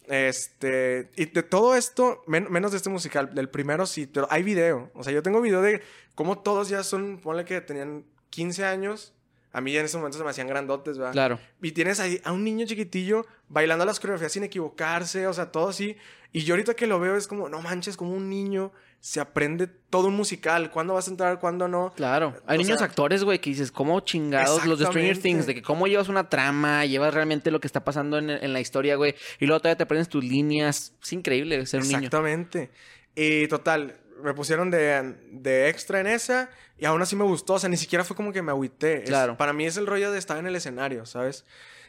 Este, 0.08 1.10
y 1.16 1.26
de 1.26 1.44
todo 1.44 1.76
esto, 1.76 2.24
menos 2.28 2.72
de 2.72 2.78
este 2.78 2.90
musical, 2.90 3.34
del 3.34 3.50
primero 3.50 3.86
sí, 3.86 4.08
pero 4.08 4.28
hay 4.30 4.44
video. 4.44 4.92
O 4.94 5.04
sea, 5.04 5.14
yo 5.14 5.24
tengo 5.24 5.40
video 5.42 5.62
de 5.62 5.82
cómo 6.16 6.40
todos 6.40 6.68
ya 6.70 6.84
son, 6.84 7.20
ponle 7.20 7.46
que 7.46 7.62
tenían 7.62 8.06
15 8.30 8.66
años. 8.66 9.14
A 9.54 9.62
mí 9.62 9.74
ya 9.74 9.80
en 9.80 9.86
ese 9.86 9.98
momento 9.98 10.18
se 10.18 10.24
me 10.24 10.30
hacían 10.30 10.48
grandotes, 10.48 10.98
¿verdad? 10.98 11.14
Claro. 11.14 11.40
Y 11.62 11.72
tienes 11.72 12.00
ahí 12.00 12.22
a 12.24 12.32
un 12.32 12.44
niño 12.44 12.66
chiquitillo 12.66 13.26
bailando 13.50 13.86
las 13.86 14.00
coreografías 14.00 14.32
sin 14.32 14.44
equivocarse, 14.44 15.28
o 15.28 15.34
sea, 15.34 15.52
todo 15.52 15.70
así. 15.70 15.98
Y 16.32 16.44
yo 16.44 16.54
ahorita 16.54 16.74
que 16.74 16.88
lo 16.88 17.00
veo 17.00 17.18
es 17.18 17.28
como, 17.28 17.50
no 17.50 17.62
manches, 17.62 17.98
como 17.98 18.12
un 18.12 18.30
niño 18.30 18.72
se 19.02 19.20
aprende 19.20 19.66
todo 19.68 20.08
un 20.08 20.16
musical. 20.16 20.70
¿Cuándo 20.70 20.94
vas 20.94 21.08
a 21.08 21.12
entrar? 21.12 21.40
¿Cuándo 21.40 21.68
no? 21.68 21.92
Claro. 21.96 22.36
Hay 22.46 22.60
niños 22.60 22.82
actores, 22.84 23.24
güey, 23.24 23.40
que 23.40 23.50
dices, 23.50 23.72
¿cómo 23.72 24.00
chingados? 24.02 24.66
Los 24.66 24.78
de 24.78 24.86
Stranger 24.86 25.18
Things, 25.18 25.48
de 25.48 25.56
que 25.56 25.64
cómo 25.64 25.88
llevas 25.88 26.08
una 26.08 26.30
trama, 26.30 26.86
llevas 26.86 27.12
realmente 27.14 27.50
lo 27.50 27.60
que 27.60 27.68
está 27.68 27.84
pasando 27.84 28.20
en, 28.20 28.54
la 28.54 28.60
historia, 28.60 28.96
güey. 28.96 29.16
Y 29.40 29.48
luego 29.48 29.60
todavía 29.60 29.78
te 29.78 29.84
aprendes 29.84 30.08
tus 30.08 30.24
líneas. 30.24 30.94
Es 31.02 31.14
increíble 31.14 31.66
ser 31.66 31.82
un 31.82 31.88
niño. 31.88 31.98
Exactamente. 31.98 32.70
Y 33.16 33.48
total, 33.48 33.96
me 34.22 34.34
pusieron 34.34 34.72
de, 34.72 35.16
de, 35.32 35.70
extra 35.70 36.00
en 36.00 36.08
esa 36.08 36.50
y 36.78 36.86
aún 36.86 37.02
así 37.02 37.16
me 37.16 37.24
gustó. 37.24 37.54
O 37.54 37.60
sea, 37.60 37.70
ni 37.70 37.78
siquiera 37.78 38.04
fue 38.04 38.16
como 38.16 38.32
que 38.32 38.42
me 38.42 38.52
agüité. 38.52 39.04
Claro. 39.04 39.38
para 39.38 39.54
mí 39.54 39.66
es 39.66 39.78
el 39.78 39.88
rollo 39.88 40.12
de 40.12 40.20
estar 40.20 40.38
en 40.38 40.48
el 40.48 40.56
escenario, 40.56 41.06
¿sabes? 41.06 41.46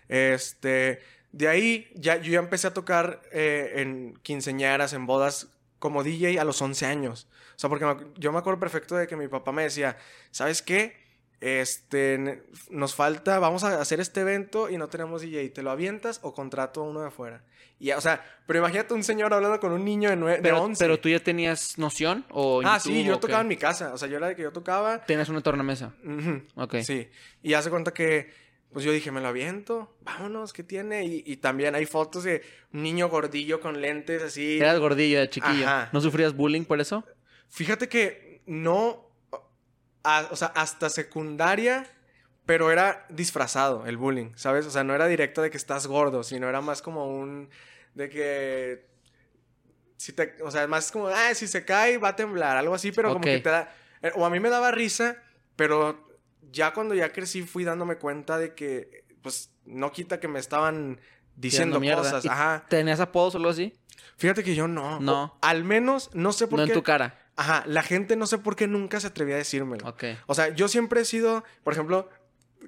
Este. 0.09 1.01
De 1.33 1.49
ahí 1.49 1.91
ya, 1.95 2.19
yo 2.19 2.31
ya 2.31 2.41
empecé 2.41 2.67
a 2.67 2.75
tocar 2.75 3.23
eh, 3.33 3.73
en 3.77 4.19
quinceñeras, 4.23 4.93
en 4.93 5.07
bodas 5.07 5.49
como 5.79 6.05
DJ 6.05 6.39
a 6.39 6.45
los 6.45 6.61
11 6.61 6.85
años. 6.87 7.27
O 7.57 7.59
sea, 7.59 7.71
porque 7.71 7.87
yo 8.19 8.33
me 8.33 8.39
acuerdo 8.39 8.61
perfecto 8.61 8.97
de 8.97 9.07
que 9.07 9.17
mi 9.17 9.29
papá 9.29 9.51
me 9.51 9.63
decía, 9.63 9.97
¿sabes 10.31 10.61
qué? 10.61 11.02
Este, 11.43 12.45
nos 12.71 12.95
falta, 12.95 13.41
vamos 13.41 13.65
a 13.65 13.81
hacer 13.81 13.99
este 13.99 14.21
evento 14.21 14.71
y 14.71 14.79
no 14.79 14.87
tenemos 14.87 15.23
DJ. 15.23 15.49
¿Te 15.49 15.65
lo 15.65 15.73
avientas 15.73 16.21
o 16.23 16.33
contrato 16.33 16.83
a 16.83 16.85
uno 16.85 17.01
de 17.01 17.09
afuera? 17.09 17.43
Y, 17.81 17.91
o 17.91 18.01
sea, 18.01 18.25
pero 18.47 18.61
imagínate 18.61 18.95
un 18.95 19.03
señor 19.03 19.35
hablando 19.35 19.59
con 19.59 19.73
un 19.73 19.85
niño 19.85 20.09
de, 20.09 20.15
9, 20.15 20.39
pero, 20.41 20.63
11. 20.63 20.85
¿Pero 20.85 21.01
tú 21.01 21.09
ya 21.09 21.19
tenías 21.19 21.79
noción? 21.79 22.25
O 22.31 22.63
ah, 22.65 22.79
sí, 22.79 23.03
yo 23.03 23.19
tocaba 23.19 23.41
en 23.41 23.49
mi 23.49 23.57
casa. 23.57 23.93
O 23.93 23.99
sea, 23.99 24.07
yo 24.07 24.19
era 24.19 24.29
de 24.29 24.37
que 24.37 24.43
yo 24.43 24.53
tocaba. 24.53 25.05
¿Tenías 25.05 25.29
una 25.31 25.41
tornamesa? 25.41 25.93
Ok. 26.55 26.77
Sí. 26.85 27.09
Y 27.43 27.55
hace 27.55 27.71
cuenta 27.71 27.93
que 27.93 28.31
pues 28.73 28.85
yo 28.85 28.93
dije, 28.93 29.11
me 29.11 29.21
lo 29.21 29.29
aviento, 29.29 29.95
vámonos, 30.01 30.53
¿qué 30.53 30.63
tiene? 30.63 31.05
Y, 31.05 31.37
también 31.37 31.75
hay 31.75 31.85
fotos 31.85 32.25
de 32.25 32.43
un 32.73 32.85
niño 32.85 33.09
gordillo 33.09 33.61
con 33.61 33.83
lentes 33.83 34.23
así. 34.23 34.59
Eras 34.59 34.79
gordillo 34.79 35.21
de 35.21 35.29
chiquillo. 35.29 35.67
¿No 35.93 36.01
sufrías 36.01 36.35
bullying 36.35 36.65
por 36.65 36.81
eso? 36.81 37.05
Fíjate 37.49 37.89
que 37.89 38.41
no, 38.47 39.12
o 40.31 40.37
sea, 40.37 40.49
hasta 40.55 40.91
secundaria, 40.91 41.87
pero 42.47 42.71
era 42.71 43.07
disfrazado 43.09 43.87
el 43.87 43.97
bullying, 43.97 44.33
¿sabes? 44.35 44.67
O 44.67 44.71
sea, 44.71 44.85
no 44.85 44.95
era 44.95 45.07
directo 45.07 45.43
de 45.43 45.51
que 45.51 45.57
estás 45.57 45.87
gordo, 45.87 46.23
sino 46.23 46.49
era 46.49 46.61
más 46.61 46.83
como 46.83 47.07
un, 47.07 47.51
de 47.95 48.09
que, 48.09 48.87
si 49.97 50.13
te, 50.13 50.35
o 50.43 50.51
sea, 50.51 50.67
más 50.67 50.91
como, 50.91 51.09
ah, 51.09 51.35
si 51.35 51.47
se 51.47 51.65
cae 51.65 51.99
va 51.99 52.09
a 52.09 52.17
temblar, 52.17 52.57
algo 52.57 52.75
así, 52.75 52.93
pero 52.93 53.13
como 53.13 53.25
que 53.25 53.39
te 53.39 53.51
da, 53.51 53.73
eh, 54.03 54.13
o 54.17 54.27
a 54.27 54.31
mí 54.31 54.41
me 54.41 54.51
daba 54.51 54.71
risa, 54.71 55.17
pero 55.57 56.09
ya 56.51 56.73
cuando 56.73 56.95
ya 56.95 57.13
crecí 57.13 57.43
fui 57.43 57.65
dándome 57.65 57.97
cuenta 57.97 58.39
de 58.39 58.55
que, 58.55 59.05
pues, 59.23 59.53
no 59.65 59.93
quita 59.93 60.19
que 60.19 60.29
me 60.29 60.41
estaban 60.41 61.01
diciendo 61.37 61.81
cosas. 61.81 62.27
Ajá. 62.27 62.65
¿Tenías 62.69 63.01
apodos 63.01 63.35
o 63.35 63.39
algo 63.39 63.51
así? 63.51 63.73
Fíjate 64.17 64.45
que 64.45 64.55
yo 64.55 64.69
no. 64.69 65.01
No. 65.01 65.39
al 65.41 65.65
menos, 65.65 66.11
no 66.15 66.33
sé 66.33 66.47
por 66.47 66.59
qué. 66.59 66.67
No 66.67 66.73
en 66.73 66.75
tu 66.75 66.83
cara. 66.83 67.19
Ajá, 67.37 67.65
la 67.67 67.83
gente 67.83 68.17
no 68.17 68.27
sé 68.27 68.39
por 68.39 68.57
qué 68.57 68.67
nunca 68.67 69.01
se 69.01 69.07
atrevía 69.07 69.37
a 69.37 69.39
decírmelo. 69.39 69.89
Ok. 69.89 70.05
O 70.27 70.35
sea, 70.35 70.55
yo 70.55 70.69
siempre 70.69 71.01
he 71.01 71.05
sido, 71.05 71.45
por 71.65 71.73
ejemplo, 71.73 72.09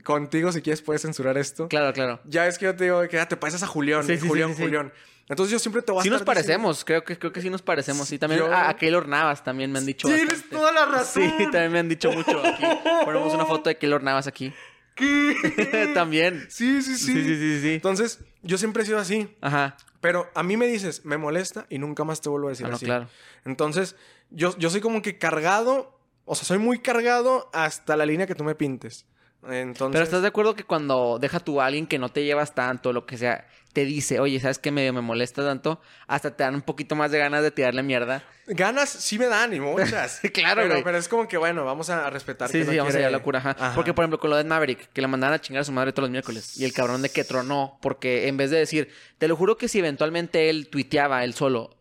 contigo, 0.03 0.53
si 0.53 0.63
quieres, 0.63 0.83
puedes 0.83 1.03
censurar 1.03 1.37
esto. 1.39 1.69
Claro, 1.69 1.93
claro. 1.93 2.21
Ya 2.25 2.47
es 2.47 2.59
que 2.59 2.65
yo 2.65 2.75
te 2.75 2.85
digo 2.85 3.01
que 3.03 3.17
ya 3.17 3.29
te 3.29 3.37
pareces 3.37 3.63
a 3.63 3.67
Julián. 3.67 4.05
Sí, 4.05 4.17
sí, 4.17 4.27
Julián, 4.27 4.55
Julián. 4.55 4.93
Entonces 5.29 5.53
yo 5.53 5.59
siempre 5.59 5.81
te 5.81 5.91
voy 5.91 6.01
a 6.01 6.03
Sí 6.03 6.11
nos 6.11 6.23
parecemos, 6.23 6.85
creo 6.85 7.03
que 7.03 7.19
creo 7.19 7.33
que 7.33 7.41
sí 7.41 7.49
nos 7.49 7.63
parecemos. 7.63 8.09
Sí, 8.09 8.19
también 8.19 8.43
a, 8.53 8.75
Keylor 8.77 9.09
Navas 9.09 9.43
también 9.43 9.73
me 9.73 9.79
han 9.79 9.87
dicho 9.87 10.07
Tienes 10.07 10.49
toda 10.51 10.71
la 10.71 10.85
razón. 10.85 11.23
Sí, 11.39 11.45
también 11.45 11.73
me 11.73 11.79
han 11.79 11.89
dicho 11.89 12.13
mucho 12.13 12.43
aquí. 12.45 12.65
Ponemos 13.05 13.33
una 13.33 13.47
foto 13.47 13.71
de 13.71 13.79
Keylor 13.79 14.03
Navas 14.03 14.27
aquí. 14.27 14.53
¿Qué? 14.95 15.91
también. 15.95 16.47
Sí, 16.51 16.83
sí, 16.83 16.97
sí. 16.97 17.07
Sí, 17.07 17.25
sí, 17.25 17.37
sí, 17.37 17.61
sí. 17.63 17.75
Entonces, 17.75 18.21
yo 18.43 18.59
siempre 18.59 18.83
he 18.83 18.87
sido 18.87 18.99
así. 18.99 19.35
Ajá. 19.41 19.77
Pero 20.05 20.31
a 20.35 20.43
mí 20.43 20.59
me 20.59 20.67
dices, 20.67 21.07
me 21.07 21.17
molesta 21.17 21.65
y 21.71 21.79
nunca 21.79 22.05
más 22.05 22.21
te 22.21 22.29
vuelvo 22.29 22.49
a 22.49 22.51
decir 22.51 22.67
ah, 22.67 22.69
no, 22.69 22.77
así. 22.77 22.85
claro. 22.85 23.09
Entonces, 23.47 23.97
yo, 24.29 24.55
yo 24.59 24.69
soy 24.69 24.83
como 24.83 25.01
que 25.01 25.17
cargado, 25.17 25.99
o 26.27 26.35
sea, 26.35 26.45
soy 26.45 26.59
muy 26.59 26.81
cargado 26.81 27.49
hasta 27.55 27.97
la 27.97 28.05
línea 28.05 28.27
que 28.27 28.35
tú 28.35 28.45
me 28.45 28.55
pintes. 28.55 29.07
Pero 29.47 30.03
estás 30.03 30.23
de 30.23 30.29
acuerdo 30.29 30.55
que 30.55 30.65
cuando 30.65 31.19
deja 31.21 31.41
tú 31.41 31.61
a 31.61 31.67
alguien 31.67 31.87
que 31.87 31.99
no 31.99 32.09
te 32.09 32.25
llevas 32.25 32.55
tanto, 32.55 32.93
lo 32.93 33.07
que 33.07 33.19
sea, 33.19 33.47
te 33.75 33.85
dice, 33.85 34.21
oye, 34.21 34.39
¿sabes 34.41 34.59
qué 34.59 34.71
medio 34.71 34.93
me 34.93 35.01
molesta 35.01 35.45
tanto? 35.45 35.81
Hasta 36.07 36.35
te 36.35 36.45
dan 36.45 36.55
un 36.55 36.63
poquito 36.63 36.95
más 36.95 37.11
de 37.11 37.19
ganas 37.19 37.43
de 37.43 37.51
tirarle 37.51 37.83
mierda. 37.83 38.23
Ganas 38.47 38.89
sí 38.89 39.19
me 39.19 39.27
dan 39.27 39.53
y 39.53 39.61
muchas. 39.61 40.21
claro, 40.33 40.63
pero, 40.63 40.85
pero, 40.85 40.99
es 40.99 41.09
como 41.09 41.27
que 41.27 41.37
bueno, 41.37 41.65
vamos 41.65 41.91
a 41.91 42.09
respetar. 42.09 42.49
Sí, 42.49 42.65
sí, 42.65 42.77
vamos 42.77 42.95
a 42.95 43.11
la 43.11 43.19
cura. 43.19 43.57
Porque, 43.75 43.93
por 43.93 44.05
ejemplo, 44.05 44.19
con 44.19 44.31
lo 44.31 44.37
de 44.37 44.45
Maverick, 44.45 44.93
que 44.93 45.01
le 45.01 45.09
mandaban 45.09 45.35
a 45.35 45.41
chingar 45.41 45.63
a 45.63 45.65
su 45.65 45.73
madre 45.73 45.93
todos 45.93 46.05
los 46.05 46.11
miércoles. 46.13 46.57
Y 46.57 46.65
el 46.65 46.73
cabrón 46.73 47.03
de 47.03 47.09
que 47.09 47.25
tronó, 47.25 47.79
porque 47.83 48.29
en 48.29 48.37
vez 48.37 48.51
de 48.51 48.59
decir, 48.59 48.91
te 49.19 49.29
lo 49.29 49.37
juro 49.37 49.57
que 49.57 49.69
si 49.69 49.81
eventualmente 49.81 50.51
él 50.51 50.69
tuiteaba 50.69 51.25
él 51.25 51.35
solo, 51.35 51.77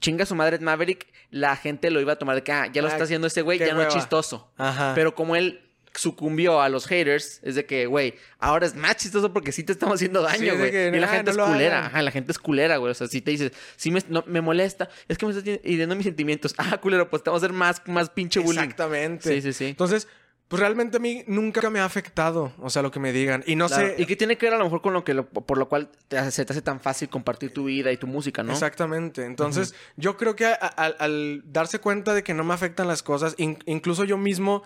chinga 0.00 0.24
a 0.24 0.26
su 0.26 0.34
madre 0.34 0.58
Maverick, 0.58 1.06
la 1.30 1.56
gente 1.56 1.90
lo 1.90 2.00
iba 2.00 2.14
a 2.14 2.16
tomar 2.16 2.34
de 2.34 2.42
que, 2.42 2.52
ah, 2.52 2.66
ya 2.72 2.82
lo 2.82 2.88
está 2.88 3.04
haciendo 3.04 3.28
ese 3.28 3.42
güey, 3.42 3.58
ya 3.58 3.74
no 3.74 3.82
es 3.82 3.94
chistoso. 3.94 4.50
Ajá. 4.56 4.92
Pero 4.94 5.14
como 5.14 5.36
él 5.36 5.67
sucumbió 5.94 6.60
a 6.60 6.68
los 6.68 6.86
haters 6.86 7.40
es 7.42 7.54
de 7.54 7.66
que, 7.66 7.86
güey, 7.86 8.14
ahora 8.38 8.66
es 8.66 8.74
más 8.74 8.96
chistoso 8.96 9.32
porque 9.32 9.52
sí 9.52 9.64
te 9.64 9.72
estamos 9.72 9.96
haciendo 9.96 10.22
daño, 10.22 10.56
güey. 10.56 10.74
y 10.94 11.00
la 11.00 11.08
gente 11.08 11.30
es 11.30 11.36
culera. 11.36 11.86
Ajá, 11.86 12.02
la 12.02 12.10
gente 12.10 12.32
es 12.32 12.38
culera, 12.38 12.76
güey. 12.76 12.90
O 12.90 12.94
sea, 12.94 13.06
si 13.06 13.20
te 13.20 13.30
dices, 13.30 13.52
sí 13.76 13.90
me, 13.90 14.00
me 14.26 14.40
molesta, 14.40 14.88
es 15.08 15.18
que 15.18 15.26
me 15.26 15.32
estás 15.32 15.60
hiriendo 15.64 15.94
mis 15.96 16.04
sentimientos. 16.04 16.54
Ah, 16.70 16.78
culero, 16.78 17.08
pues 17.08 17.22
te 17.22 17.30
vamos 17.30 17.42
a 17.42 17.46
hacer 17.46 17.56
más, 17.56 17.80
más 17.86 18.10
pinche 18.10 18.40
bullying. 18.40 18.60
Exactamente. 18.60 19.34
Sí, 19.34 19.40
sí, 19.40 19.52
sí. 19.52 19.64
Entonces, 19.66 20.06
Pues 20.48 20.60
realmente 20.60 20.96
a 20.96 21.00
mí 21.00 21.24
nunca 21.26 21.68
me 21.68 21.78
ha 21.78 21.84
afectado, 21.84 22.54
o 22.58 22.70
sea, 22.70 22.80
lo 22.80 22.90
que 22.90 22.98
me 22.98 23.12
digan. 23.12 23.44
Y 23.46 23.54
no 23.54 23.68
sé... 23.68 23.96
¿Y 23.98 24.06
qué 24.06 24.16
tiene 24.16 24.38
que 24.38 24.46
ver 24.46 24.54
a 24.54 24.58
lo 24.58 24.64
mejor 24.64 24.80
con 24.80 24.94
lo 24.94 25.04
que, 25.04 25.14
por 25.14 25.58
lo 25.58 25.68
cual 25.68 25.90
te 26.08 26.16
hace, 26.16 26.30
se 26.30 26.44
te 26.46 26.54
hace 26.54 26.62
tan 26.62 26.80
fácil 26.80 27.10
compartir 27.10 27.52
tu 27.52 27.64
vida 27.64 27.92
y 27.92 27.98
tu 27.98 28.06
música, 28.06 28.42
¿no? 28.42 28.54
Exactamente. 28.54 29.26
Entonces, 29.26 29.74
yo 29.96 30.16
creo 30.16 30.36
que 30.36 30.46
al 30.46 31.42
darse 31.44 31.80
cuenta 31.80 32.14
de 32.14 32.22
que 32.22 32.32
no 32.32 32.44
me 32.44 32.54
afectan 32.54 32.88
las 32.88 33.02
cosas, 33.02 33.34
incluso 33.36 34.04
yo 34.04 34.16
mismo 34.16 34.62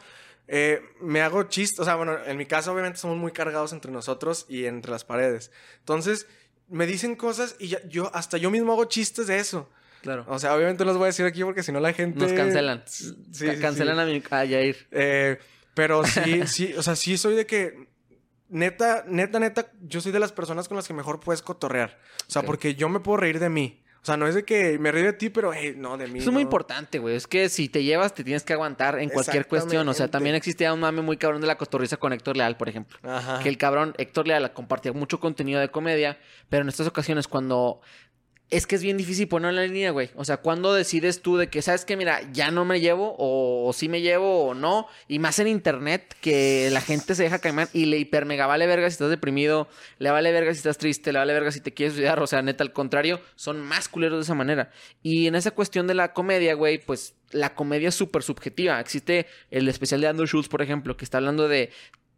eh, 0.48 0.82
me 1.00 1.20
hago 1.22 1.44
chistes. 1.44 1.80
O 1.80 1.84
sea, 1.84 1.94
bueno, 1.94 2.16
en 2.24 2.36
mi 2.36 2.46
caso 2.46 2.72
obviamente 2.72 2.98
somos 2.98 3.16
muy 3.16 3.32
cargados 3.32 3.72
entre 3.72 3.90
nosotros 3.90 4.46
y 4.48 4.66
entre 4.66 4.90
las 4.90 5.04
paredes. 5.04 5.50
Entonces, 5.78 6.26
me 6.68 6.86
dicen 6.86 7.16
cosas 7.16 7.56
y 7.58 7.76
yo 7.88 8.10
hasta 8.14 8.38
yo 8.38 8.50
mismo 8.50 8.72
hago 8.72 8.86
chistes 8.86 9.26
de 9.26 9.38
eso. 9.38 9.68
Claro. 10.02 10.24
O 10.28 10.38
sea, 10.38 10.54
obviamente 10.54 10.84
los 10.84 10.96
voy 10.96 11.04
a 11.04 11.06
decir 11.06 11.24
aquí 11.24 11.44
porque 11.44 11.62
si 11.62 11.70
no 11.70 11.78
la 11.78 11.92
gente... 11.92 12.18
Nos 12.18 12.32
cancelan. 12.32 12.82
Sí, 12.86 13.46
cancelan 13.60 13.98
a 14.00 14.04
mi 14.04 14.22
a 14.30 14.44
Yair. 14.44 14.88
Eh, 14.90 15.38
pero 15.74 16.04
sí, 16.04 16.42
sí, 16.46 16.74
o 16.74 16.82
sea, 16.82 16.96
sí 16.96 17.16
soy 17.16 17.34
de 17.34 17.46
que 17.46 17.88
neta, 18.48 19.04
neta, 19.06 19.38
neta, 19.38 19.70
yo 19.80 20.00
soy 20.00 20.12
de 20.12 20.18
las 20.18 20.32
personas 20.32 20.68
con 20.68 20.76
las 20.76 20.86
que 20.86 20.94
mejor 20.94 21.20
puedes 21.20 21.42
cotorrear. 21.42 21.98
O 22.28 22.30
sea, 22.30 22.42
porque 22.42 22.74
yo 22.74 22.88
me 22.88 23.00
puedo 23.00 23.16
reír 23.16 23.38
de 23.38 23.48
mí. 23.48 23.81
O 24.02 24.04
sea, 24.04 24.16
no 24.16 24.26
es 24.26 24.34
de 24.34 24.44
que 24.44 24.80
me 24.80 24.90
río 24.90 25.04
de 25.04 25.12
ti, 25.12 25.30
pero 25.30 25.52
no, 25.76 25.96
de 25.96 26.08
mí. 26.08 26.18
Eso 26.18 26.30
es 26.30 26.32
muy 26.32 26.42
importante, 26.42 26.98
güey. 26.98 27.14
Es 27.14 27.28
que 27.28 27.48
si 27.48 27.68
te 27.68 27.84
llevas, 27.84 28.12
te 28.12 28.24
tienes 28.24 28.42
que 28.42 28.52
aguantar 28.52 28.98
en 28.98 29.08
cualquier 29.08 29.46
cuestión. 29.46 29.88
O 29.88 29.94
sea, 29.94 30.08
también 30.08 30.34
existía 30.34 30.74
un 30.74 30.80
mame 30.80 31.02
muy 31.02 31.16
cabrón 31.16 31.40
de 31.40 31.46
la 31.46 31.56
cotorriza 31.56 31.96
con 31.98 32.12
Héctor 32.12 32.36
Leal, 32.36 32.56
por 32.56 32.68
ejemplo. 32.68 32.98
Ajá. 33.04 33.38
Que 33.38 33.48
el 33.48 33.58
cabrón, 33.58 33.94
Héctor 33.98 34.26
Leal, 34.26 34.52
compartía 34.52 34.92
mucho 34.92 35.20
contenido 35.20 35.60
de 35.60 35.68
comedia, 35.68 36.18
pero 36.48 36.62
en 36.62 36.68
estas 36.68 36.88
ocasiones, 36.88 37.28
cuando 37.28 37.80
es 38.50 38.66
que 38.66 38.74
es 38.74 38.82
bien 38.82 38.98
difícil 38.98 39.28
poner 39.28 39.54
la 39.54 39.62
línea, 39.62 39.90
güey. 39.92 40.10
O 40.14 40.26
sea, 40.26 40.36
¿cuándo 40.36 40.74
decides 40.74 41.22
tú 41.22 41.38
de 41.38 41.48
que, 41.48 41.62
sabes 41.62 41.86
que, 41.86 41.96
mira, 41.96 42.20
ya 42.32 42.50
no 42.50 42.66
me 42.66 42.80
llevo, 42.80 43.14
o, 43.18 43.72
sí 43.72 43.88
me 43.88 44.02
llevo, 44.02 44.44
o 44.44 44.54
no? 44.54 44.86
Y 45.08 45.18
más 45.18 45.38
en 45.38 45.48
internet, 45.48 46.14
que 46.20 46.68
la 46.70 46.82
gente 46.82 47.14
se 47.14 47.22
deja 47.22 47.38
caer 47.38 47.68
y 47.72 47.86
le 47.86 47.98
hiper 47.98 48.26
mega 48.26 48.46
vale 48.46 48.66
verga 48.66 48.90
si 48.90 48.92
estás 48.94 49.08
deprimido, 49.08 49.68
le 49.98 50.10
vale 50.10 50.32
verga 50.32 50.52
si 50.52 50.58
estás 50.58 50.76
triste, 50.76 51.12
le 51.12 51.18
vale 51.18 51.32
verga 51.32 51.50
si 51.50 51.60
te 51.60 51.72
quieres 51.72 51.94
suicidar. 51.94 52.20
O 52.20 52.26
sea, 52.26 52.42
neta, 52.42 52.62
al 52.62 52.74
contrario, 52.74 53.20
son 53.36 53.58
más 53.60 53.88
culeros 53.88 54.18
de 54.18 54.24
esa 54.24 54.34
manera. 54.34 54.70
Y 55.02 55.28
en 55.28 55.34
esa 55.34 55.52
cuestión 55.52 55.86
de 55.86 55.94
la 55.94 56.12
comedia, 56.12 56.54
güey, 56.54 56.78
pues 56.78 57.14
la 57.30 57.54
comedia 57.54 57.88
es 57.88 57.94
súper 57.94 58.22
subjetiva. 58.22 58.78
Existe 58.80 59.26
el 59.50 59.66
especial 59.68 60.02
de 60.02 60.08
Andrew 60.08 60.26
Schultz, 60.26 60.48
por 60.48 60.60
ejemplo, 60.60 60.96
que 60.96 61.04
está 61.04 61.18
hablando 61.18 61.48
de 61.48 61.70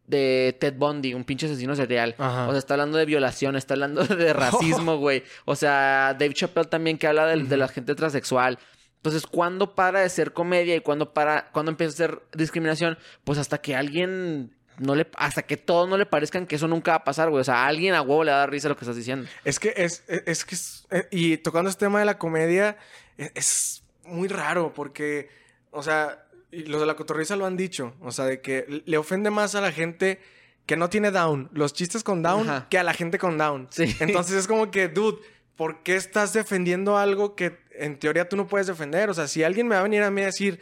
de 0.06 0.56
Ted 0.60 0.74
Bundy, 0.76 1.14
un 1.14 1.24
pinche 1.24 1.46
asesino 1.46 1.74
serial. 1.74 2.14
O 2.18 2.50
sea, 2.50 2.58
está 2.58 2.74
hablando 2.74 2.98
de 2.98 3.06
violación, 3.06 3.56
está 3.56 3.74
hablando 3.74 4.04
de 4.04 4.32
racismo, 4.32 4.96
güey. 4.98 5.22
O 5.44 5.56
sea, 5.56 6.14
Dave 6.18 6.34
Chappelle 6.34 6.68
también 6.68 6.98
que 6.98 7.06
habla 7.06 7.26
de, 7.26 7.56
la 7.56 7.68
gente 7.68 7.94
transexual. 7.94 8.58
Entonces, 8.96 9.26
¿cuándo 9.26 9.74
para 9.74 10.00
de 10.00 10.08
ser 10.08 10.32
comedia 10.32 10.74
y 10.76 10.80
cuándo 10.80 11.12
para, 11.12 11.50
cuándo 11.52 11.70
empieza 11.70 11.92
a 11.92 11.96
ser 11.96 12.22
discriminación? 12.34 12.98
Pues 13.24 13.38
hasta 13.38 13.58
que 13.58 13.76
alguien 13.76 14.54
no 14.78 14.94
le, 14.94 15.06
hasta 15.16 15.42
que 15.42 15.56
todos 15.56 15.88
no 15.88 15.98
le 15.98 16.06
parezcan 16.06 16.46
que 16.46 16.56
eso 16.56 16.68
nunca 16.68 16.92
va 16.92 16.96
a 16.98 17.04
pasar, 17.04 17.28
güey. 17.28 17.42
O 17.42 17.44
sea, 17.44 17.64
a 17.64 17.66
alguien 17.66 17.94
a 17.94 18.02
huevo 18.02 18.24
le 18.24 18.30
da 18.30 18.46
risa 18.46 18.68
lo 18.68 18.76
que 18.76 18.84
estás 18.84 18.96
diciendo. 18.96 19.28
Es 19.44 19.58
que 19.58 19.74
es, 19.76 20.04
es, 20.08 20.44
que 20.44 20.56
eh, 20.90 21.08
y 21.10 21.36
tocando 21.38 21.68
este 21.68 21.84
tema 21.84 21.98
de 21.98 22.06
la 22.06 22.18
comedia, 22.18 22.78
es, 23.18 23.30
es 23.34 23.84
muy 24.04 24.28
raro 24.28 24.72
porque, 24.74 25.28
o 25.70 25.82
sea, 25.82 26.23
y 26.54 26.64
los 26.64 26.80
de 26.80 26.86
la 26.86 26.96
cotorriza 26.96 27.36
lo 27.36 27.46
han 27.46 27.56
dicho, 27.56 27.94
o 28.00 28.12
sea, 28.12 28.26
de 28.26 28.40
que 28.40 28.82
le 28.86 28.96
ofende 28.98 29.30
más 29.30 29.54
a 29.54 29.60
la 29.60 29.72
gente 29.72 30.20
que 30.66 30.76
no 30.76 30.88
tiene 30.88 31.10
down, 31.10 31.50
los 31.52 31.74
chistes 31.74 32.02
con 32.02 32.22
down, 32.22 32.66
que 32.70 32.78
a 32.78 32.82
la 32.82 32.94
gente 32.94 33.18
con 33.18 33.36
down. 33.36 33.68
Sí. 33.70 33.94
Entonces 34.00 34.36
es 34.36 34.46
como 34.46 34.70
que, 34.70 34.88
dude, 34.88 35.18
¿por 35.56 35.82
qué 35.82 35.96
estás 35.96 36.32
defendiendo 36.32 36.96
algo 36.96 37.34
que 37.34 37.58
en 37.72 37.98
teoría 37.98 38.28
tú 38.28 38.36
no 38.36 38.46
puedes 38.46 38.66
defender? 38.66 39.10
O 39.10 39.14
sea, 39.14 39.28
si 39.28 39.42
alguien 39.42 39.68
me 39.68 39.74
va 39.74 39.80
a 39.80 39.84
venir 39.84 40.02
a 40.02 40.10
mí 40.10 40.22
a 40.22 40.26
decir 40.26 40.60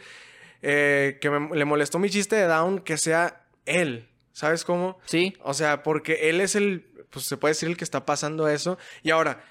eh, 0.61 1.17
que 1.21 1.29
le 1.29 1.65
molestó 1.65 1.99
mi 1.99 2.09
chiste 2.09 2.35
de 2.35 2.47
down, 2.47 2.79
que 2.79 2.97
sea 2.97 3.45
él, 3.65 4.09
¿sabes 4.33 4.65
cómo? 4.65 4.97
Sí. 5.05 5.33
O 5.41 5.53
sea, 5.53 5.83
porque 5.83 6.29
él 6.29 6.41
es 6.41 6.55
el, 6.55 6.85
pues 7.09 7.25
se 7.25 7.37
puede 7.37 7.51
decir 7.53 7.69
el 7.69 7.77
que 7.77 7.83
está 7.83 8.05
pasando 8.05 8.47
eso. 8.49 8.77
Y 9.03 9.11
ahora, 9.11 9.43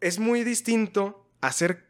es 0.00 0.18
muy 0.18 0.44
distinto 0.44 1.26
hacer 1.40 1.86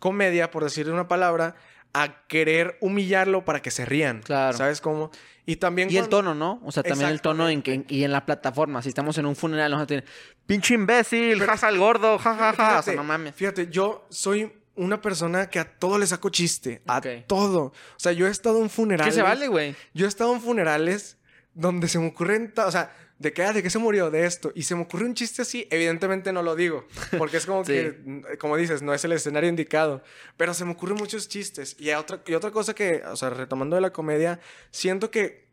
comedia, 0.00 0.50
por 0.50 0.64
decir 0.64 0.90
una 0.90 1.06
palabra, 1.06 1.54
a 1.92 2.26
querer 2.26 2.78
humillarlo 2.80 3.44
para 3.44 3.60
que 3.60 3.70
se 3.70 3.84
rían. 3.84 4.22
Claro. 4.22 4.56
¿Sabes 4.56 4.80
cómo? 4.80 5.10
Y 5.44 5.56
también. 5.56 5.90
Y 5.90 5.96
el 5.96 6.08
tono, 6.08 6.34
¿no? 6.34 6.60
O 6.64 6.72
sea, 6.72 6.82
también 6.82 7.10
el 7.10 7.20
tono 7.20 7.48
en 7.48 7.62
que, 7.62 7.84
y 7.88 8.04
en 8.04 8.12
la 8.12 8.24
plataforma. 8.24 8.82
Si 8.82 8.88
estamos 8.88 9.18
en 9.18 9.26
un 9.26 9.36
funeral, 9.36 9.72
no 9.72 9.86
tiene. 9.86 10.04
Pinche 10.46 10.74
imbécil, 10.74 11.40
jaja 11.42 11.68
el 11.68 11.78
gordo, 11.78 12.18
jajaja. 12.18 12.52
Ja, 12.52 12.72
ja. 12.72 12.78
o 12.78 12.82
sea, 12.82 12.94
no 12.94 13.04
mames. 13.04 13.34
Fíjate, 13.34 13.68
yo 13.68 14.06
soy 14.08 14.52
una 14.74 15.00
persona 15.00 15.50
que 15.50 15.58
a 15.58 15.64
todo 15.64 15.98
le 15.98 16.06
saco 16.06 16.30
chiste. 16.30 16.82
A 16.86 17.00
todo. 17.26 17.64
O 17.64 17.72
sea, 17.96 18.12
yo 18.12 18.26
he 18.26 18.30
estado 18.30 18.62
en 18.62 18.70
funerales. 18.70 19.12
¿Qué 19.12 19.20
se 19.20 19.22
vale, 19.22 19.48
güey? 19.48 19.74
Yo 19.94 20.06
he 20.06 20.08
estado 20.08 20.32
en 20.34 20.40
funerales 20.40 21.18
donde 21.54 21.88
se 21.88 21.98
me 21.98 22.08
ocurren. 22.08 22.52
O 22.56 22.70
sea, 22.70 22.94
de 23.22 23.32
qué, 23.32 23.44
ah, 23.44 23.52
de 23.52 23.62
qué 23.62 23.70
se 23.70 23.78
murió, 23.78 24.10
de 24.10 24.26
esto. 24.26 24.52
Y 24.54 24.64
se 24.64 24.74
me 24.74 24.82
ocurre 24.82 25.04
un 25.04 25.14
chiste 25.14 25.42
así, 25.42 25.66
evidentemente 25.70 26.32
no 26.32 26.42
lo 26.42 26.56
digo, 26.56 26.86
porque 27.16 27.36
es 27.36 27.46
como 27.46 27.62
que, 27.64 28.22
como 28.38 28.56
dices, 28.56 28.82
no 28.82 28.92
es 28.92 29.04
el 29.04 29.12
escenario 29.12 29.48
indicado, 29.48 30.02
pero 30.36 30.52
se 30.52 30.64
me 30.64 30.72
ocurren 30.72 30.96
muchos 30.96 31.28
chistes. 31.28 31.76
Y 31.78 31.90
otra, 31.92 32.20
y 32.26 32.34
otra 32.34 32.50
cosa 32.50 32.74
que, 32.74 33.02
o 33.06 33.16
sea, 33.16 33.30
retomando 33.30 33.76
de 33.76 33.82
la 33.82 33.92
comedia, 33.92 34.40
siento 34.70 35.10
que 35.10 35.46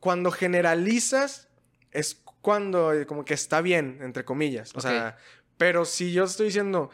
cuando 0.00 0.30
generalizas 0.30 1.48
es 1.90 2.22
cuando 2.42 2.92
eh, 2.92 3.06
como 3.06 3.24
que 3.24 3.34
está 3.34 3.62
bien, 3.62 3.98
entre 4.02 4.24
comillas. 4.24 4.72
O 4.74 4.80
sea, 4.80 5.16
pero 5.56 5.86
si 5.86 6.12
yo 6.12 6.24
estoy 6.24 6.46
diciendo, 6.46 6.90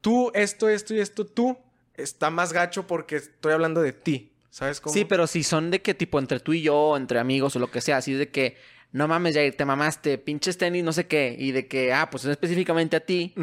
tú, 0.00 0.32
esto, 0.34 0.70
esto 0.70 0.94
y 0.94 1.00
esto, 1.00 1.26
tú, 1.26 1.58
está 1.94 2.30
más 2.30 2.52
gacho 2.52 2.86
porque 2.86 3.16
estoy 3.16 3.52
hablando 3.52 3.82
de 3.82 3.92
ti. 3.92 4.32
¿Sabes 4.48 4.80
cómo? 4.80 4.92
Sí, 4.92 5.04
pero 5.04 5.26
si 5.26 5.42
son 5.42 5.70
de 5.70 5.82
que 5.82 5.94
tipo 5.94 6.18
entre 6.18 6.40
tú 6.40 6.52
y 6.52 6.62
yo, 6.62 6.96
entre 6.96 7.18
amigos 7.18 7.54
o 7.56 7.58
lo 7.58 7.70
que 7.70 7.80
sea, 7.80 7.98
así 7.98 8.12
de 8.12 8.30
que 8.30 8.56
no 8.92 9.08
mames, 9.08 9.34
Jair, 9.34 9.56
te 9.56 9.64
mamaste, 9.64 10.18
pinches 10.18 10.58
tenis, 10.58 10.84
no 10.84 10.92
sé 10.92 11.06
qué, 11.06 11.34
y 11.38 11.52
de 11.52 11.66
que, 11.66 11.94
ah, 11.94 12.10
pues 12.10 12.24
es 12.24 12.30
específicamente 12.30 12.96
a 12.96 13.00
ti, 13.00 13.34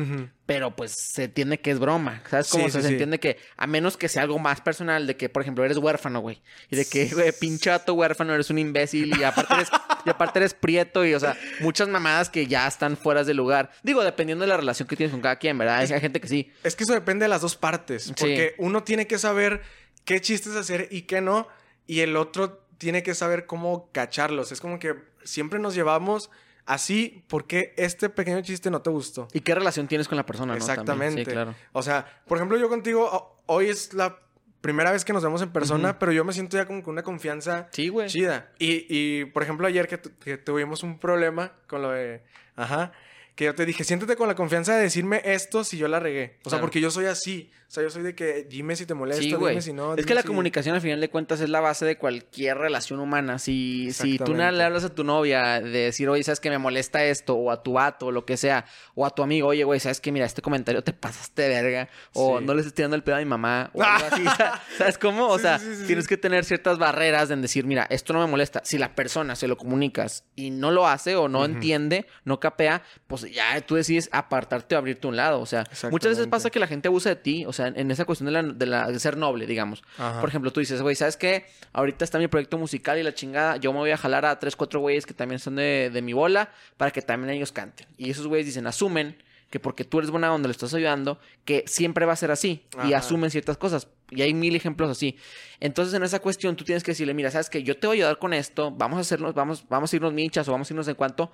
pero 0.46 0.76
pues 0.76 0.92
se 0.92 1.24
entiende 1.24 1.60
que 1.60 1.72
es 1.72 1.80
broma, 1.80 2.22
¿sabes 2.30 2.50
cómo? 2.50 2.70
se 2.70 2.88
entiende 2.88 3.20
que, 3.20 3.38
a 3.58 3.66
menos 3.66 3.98
que 3.98 4.10
sea 4.10 4.22
algo 4.22 4.38
más 4.38 4.62
personal, 4.62 5.08
de 5.08 5.18
que, 5.18 5.28
por 5.28 5.42
ejemplo, 5.42 5.66
eres 5.66 5.78
huérfano, 5.78 6.20
güey, 6.20 6.42
y 6.70 6.76
de 6.76 6.86
que, 6.86 7.08
güey, 7.08 7.32
pinche 7.32 7.72
vato 7.72 7.96
huérfano, 7.96 8.34
eres 8.34 8.52
un 8.52 8.60
imbécil, 8.60 9.18
y 9.20 9.24
aparte 9.24 9.56
eres, 9.56 9.70
y 10.06 10.10
aparte 10.12 10.38
eres 10.38 10.54
prieto, 10.54 11.04
y, 11.04 11.16
o 11.16 11.20
sea, 11.20 11.36
muchas 11.62 11.88
mamadas 11.88 12.30
que 12.30 12.46
ya 12.46 12.68
están 12.68 12.96
fuera 12.96 13.24
de 13.24 13.34
lugar. 13.34 13.72
Digo, 13.82 14.04
dependiendo 14.04 14.44
de 14.44 14.50
la 14.50 14.58
relación 14.58 14.88
que 14.88 14.96
tienes 14.96 15.12
con 15.12 15.22
cada 15.22 15.38
quien, 15.38 15.58
¿verdad? 15.58 15.80
Hay 15.80 15.88
gente 16.00 16.22
que 16.22 16.28
sí. 16.28 16.52
Es 16.64 16.76
que 16.76 16.84
eso 16.84 16.94
depende 16.94 17.26
de 17.26 17.30
las 17.30 17.42
dos 17.42 17.56
partes, 17.56 18.14
porque 18.16 18.54
uno 18.60 18.84
tiene 18.84 19.08
que 19.08 19.18
saber 19.18 19.62
qué 20.06 20.22
chistes 20.22 20.56
hacer 20.56 20.90
y 20.92 21.04
qué 21.04 21.22
no, 21.22 21.48
y 21.88 22.02
el 22.02 22.16
otro 22.18 22.66
tiene 22.78 23.04
que 23.04 23.14
saber 23.14 23.46
cómo 23.46 23.90
cacharlos. 23.92 24.52
Es 24.52 24.62
como 24.62 24.80
que 24.80 24.96
siempre 25.30 25.60
nos 25.60 25.76
llevamos 25.76 26.30
así 26.66 27.24
porque 27.28 27.74
este 27.78 28.10
pequeño 28.10 28.42
chiste 28.42 28.70
no 28.70 28.82
te 28.82 28.90
gustó. 28.90 29.28
¿Y 29.34 29.42
qué 29.42 29.56
relación 29.56 29.88
tienes 29.88 30.08
con 30.08 30.18
la 30.18 30.26
persona? 30.26 30.56
Exactamente. 30.56 31.26
claro. 31.26 31.56
O 31.72 31.82
sea, 31.82 32.22
por 32.28 32.38
ejemplo, 32.38 32.58
yo 32.58 32.70
contigo, 32.70 33.42
hoy 33.46 33.68
es 33.68 33.94
la 33.94 34.20
primera 34.62 34.92
vez 34.92 35.06
que 35.06 35.14
nos 35.14 35.24
vemos 35.24 35.42
en 35.42 35.52
persona, 35.52 35.98
pero 36.00 36.12
yo 36.12 36.26
me 36.26 36.34
siento 36.34 36.58
ya 36.58 36.66
como 36.66 36.84
con 36.84 36.94
una 36.94 37.04
confianza 37.04 37.70
chida. 37.72 38.52
Y, 38.60 38.86
y, 38.90 39.26
por 39.26 39.44
ejemplo, 39.44 39.68
ayer 39.68 39.88
que, 39.88 40.00
que, 40.00 40.38
tuvimos 40.38 40.84
un 40.84 41.00
problema 41.00 41.54
con 41.68 41.82
lo 41.82 41.92
de... 41.92 42.24
Ajá 42.56 42.92
que 43.40 43.46
yo 43.46 43.56
te 43.56 43.66
dije, 43.66 43.86
siéntete 43.86 44.18
con 44.18 44.28
la 44.28 44.36
confianza 44.36 44.76
de 44.76 44.82
decirme 44.82 45.22
esto 45.24 45.64
si 45.64 45.78
yo 45.78 45.88
la 45.88 46.02
regué. 46.02 46.40
O 46.44 46.50
sea, 46.50 46.60
porque 46.60 46.82
yo 46.82 46.92
soy 46.92 47.06
así. 47.06 47.50
O 47.70 47.72
sea, 47.72 47.84
yo 47.84 47.92
soy 47.92 48.02
de 48.02 48.16
que 48.16 48.48
dime 48.50 48.76
si 48.76 48.88
te 48.88 48.96
molesta, 48.96 49.24
dime 49.24 49.62
si 49.62 49.74
no. 49.74 49.94
Es 49.94 50.04
que 50.08 50.16
la 50.16 50.24
comunicación 50.24 50.74
al 50.74 50.82
final 50.82 51.00
de 51.00 51.08
cuentas 51.12 51.40
es 51.40 51.50
la 51.50 51.60
base 51.60 51.86
de 51.86 52.00
cualquier 52.00 52.58
relación 52.58 53.00
humana. 53.00 53.38
Si, 53.38 53.94
si 53.94 54.18
tú 54.18 54.34
le 54.34 54.44
hablas 54.44 54.84
a 54.86 54.90
tu 54.90 55.04
novia 55.04 55.62
de 55.62 55.70
decir, 55.70 56.10
oye, 56.10 56.24
sabes 56.24 56.40
que 56.40 56.50
me 56.50 56.58
molesta 56.58 57.06
esto, 57.06 57.36
o 57.36 57.52
a 57.52 57.62
tu 57.62 57.74
vato, 57.74 58.08
o 58.08 58.12
lo 58.12 58.26
que 58.26 58.38
sea, 58.38 58.66
o 58.96 59.06
a 59.06 59.12
tu 59.12 59.22
amigo, 59.22 59.50
oye, 59.50 59.64
güey, 59.66 59.80
sabes 59.80 60.02
que 60.02 60.12
mira, 60.12 60.26
este 60.26 60.42
comentario 60.42 60.84
te 60.84 60.94
pasaste 60.94 61.44
de 61.44 61.50
verga, 61.50 61.90
o 62.14 62.42
no 62.42 62.56
le 62.56 62.62
estás 62.62 62.74
tirando 62.74 62.96
el 62.96 63.04
pedo 63.04 63.18
a 63.18 63.20
mi 63.20 63.26
mamá, 63.26 63.70
o 63.76 63.84
algo 63.84 64.08
así. 64.12 64.24
¿Sabes 64.80 64.98
cómo? 64.98 65.28
O 65.28 65.38
sea, 65.38 65.62
tienes 65.86 66.08
que 66.08 66.18
tener 66.18 66.46
ciertas 66.46 66.80
barreras 66.80 67.30
en 67.30 67.44
decir, 67.44 67.68
mira, 67.68 67.86
esto 67.92 68.14
no 68.14 68.20
me 68.20 68.26
molesta. 68.26 68.62
Si 68.66 68.80
la 68.80 68.96
persona 68.96 69.36
se 69.36 69.48
lo 69.48 69.58
comunicas 69.58 70.24
y 70.36 70.50
no 70.50 70.72
lo 70.72 70.88
hace, 70.88 71.16
o 71.16 71.28
no 71.28 71.46
entiende, 71.46 72.08
no 72.26 72.40
capea, 72.40 72.82
pues 73.06 73.32
ya 73.32 73.62
tú 73.62 73.76
decides 73.76 74.10
apartarte 74.12 74.74
o 74.74 74.80
abrirte 74.80 75.06
un 75.06 75.18
lado. 75.18 75.40
O 75.40 75.46
sea, 75.46 75.66
muchas 75.92 76.14
veces 76.14 76.26
pasa 76.26 76.50
que 76.50 76.60
la 76.60 76.66
gente 76.66 76.88
abusa 76.88 77.10
de 77.10 77.16
ti, 77.16 77.46
o 77.46 77.54
sea, 77.54 77.59
en 77.68 77.92
esa 77.92 78.06
cuestión 78.06 78.34
de, 78.58 78.66
la, 78.66 78.88
de, 78.88 79.00
ser 79.00 79.18
noble, 79.18 79.46
digamos. 79.46 79.84
Por 79.98 80.30
ejemplo, 80.30 80.52
tú 80.52 80.60
dices, 80.60 80.82
güey, 80.82 80.96
¿sabes 80.96 81.18
qué? 81.18 81.46
Ahorita 81.74 82.06
está 82.06 82.20
mi 82.20 82.28
proyecto 82.28 82.58
musical 82.58 82.98
y 82.98 83.04
la 83.04 83.14
chingada, 83.14 83.58
yo 83.58 83.72
me 83.74 83.80
voy 83.80 83.92
a 83.92 83.98
jalar 83.98 84.26
a 84.26 84.40
tres, 84.40 84.56
cuatro 84.56 84.80
güeyes 84.80 85.06
que 85.06 85.14
también 85.14 85.40
son 85.40 85.56
de, 85.56 85.90
de 85.94 86.02
mi 86.02 86.14
bola 86.14 86.52
para 86.78 86.92
que 86.92 87.02
también 87.02 87.34
ellos 87.34 87.52
canten. 87.52 87.88
Y 87.98 88.10
esos 88.10 88.28
güeyes 88.28 88.46
dicen, 88.46 88.68
asumen 88.68 89.18
que 89.50 89.60
porque 89.60 89.84
tú 89.84 90.00
eres 90.00 90.12
buena 90.12 90.28
donde 90.28 90.48
le 90.48 90.52
estás 90.52 90.74
ayudando, 90.74 91.20
que 91.44 91.64
siempre 91.68 92.06
va 92.06 92.14
a 92.14 92.16
ser 92.16 92.32
así 92.32 92.66
y 92.86 92.94
asumen 92.94 93.32
ciertas 93.32 93.58
cosas. 93.58 93.88
Y 94.12 94.22
hay 94.22 94.34
mil 94.34 94.56
ejemplos 94.56 94.90
así. 94.90 95.18
Entonces, 95.60 95.94
en 95.94 96.04
esa 96.04 96.20
cuestión, 96.20 96.56
tú 96.56 96.64
tienes 96.64 96.84
que 96.84 96.92
decirle, 96.92 97.14
mira, 97.14 97.32
sabes 97.32 97.50
que 97.50 97.64
yo 97.64 97.78
te 97.78 97.88
voy 97.88 97.98
a 97.98 98.00
ayudar 98.00 98.20
con 98.20 98.34
esto, 98.34 98.72
vamos 98.72 98.98
a 98.98 99.02
hacernos, 99.02 99.34
vamos, 99.34 99.66
vamos 99.68 99.92
a 99.92 99.96
irnos 99.96 100.14
michas 100.14 100.48
o 100.48 100.52
vamos 100.52 100.70
a 100.70 100.74
irnos 100.74 100.88
en 100.88 100.96
cuanto, 100.96 101.32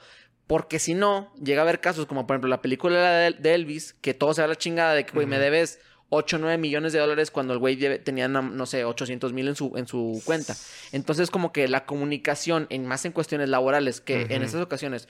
porque 0.48 0.80
si 0.80 0.94
no, 0.94 1.34
llega 1.42 1.62
a 1.62 1.64
haber 1.64 1.82
casos 1.82 2.06
como, 2.06 2.26
por 2.26 2.36
ejemplo, 2.36 2.50
la 2.50 2.62
película 2.62 3.30
de 3.32 3.54
Elvis, 3.54 3.96
que 4.02 4.14
todo 4.14 4.34
se 4.34 4.42
da 4.42 4.48
la 4.48 4.56
chingada 4.56 4.94
de 4.94 5.06
que, 5.06 5.12
güey, 5.12 5.28
me 5.28 5.40
debes 5.40 5.80
8 6.10 6.36
o 6.36 6.40
9 6.40 6.58
millones 6.58 6.94
de 6.94 7.00
dólares 7.00 7.32
cuando 7.32 7.54
el 7.54 7.60
güey 7.60 7.78
tenía, 8.00 8.28
no 8.28 8.66
sé, 8.66 8.86
800 8.86 9.34
mil 9.34 9.48
en 9.48 9.56
su, 9.56 9.74
en 9.76 9.88
su 9.88 10.22
cuenta. 10.26 10.56
Entonces, 10.92 11.32
como 11.32 11.52
que 11.52 11.68
la 11.68 11.86
comunicación, 11.86 12.68
en, 12.70 12.86
más 12.86 13.06
en 13.06 13.12
cuestiones 13.12 13.50
laborales, 13.50 14.02
que 14.02 14.28
en 14.30 14.44
esas 14.44 14.62
ocasiones 14.62 15.08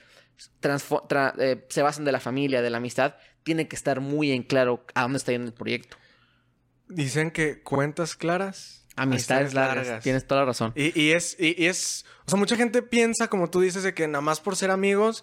eh, 1.38 1.66
se 1.68 1.82
basan 1.82 2.04
de 2.04 2.12
la 2.12 2.20
familia, 2.20 2.62
de 2.62 2.70
la 2.70 2.78
amistad, 2.78 3.16
tiene 3.42 3.68
que 3.68 3.76
estar 3.76 4.00
muy 4.00 4.32
en 4.32 4.42
claro 4.42 4.84
a 4.94 5.02
dónde 5.02 5.18
está 5.18 5.32
yendo 5.32 5.48
el 5.48 5.54
proyecto. 5.54 5.96
Dicen 6.88 7.30
que 7.30 7.62
cuentas 7.62 8.16
claras. 8.16 8.86
Amistades 8.96 9.52
largas. 9.52 10.02
Tienes 10.02 10.26
toda 10.26 10.40
la 10.40 10.46
razón. 10.46 10.72
Y, 10.74 11.10
es, 11.10 11.36
y, 11.38 11.66
es. 11.66 12.06
O 12.26 12.30
sea, 12.30 12.38
mucha 12.38 12.56
gente 12.56 12.80
piensa, 12.82 13.28
como 13.28 13.50
tú 13.50 13.60
dices, 13.60 13.82
de 13.82 13.92
que 13.92 14.08
nada 14.08 14.22
más 14.22 14.40
por 14.40 14.56
ser 14.56 14.70
amigos. 14.70 15.22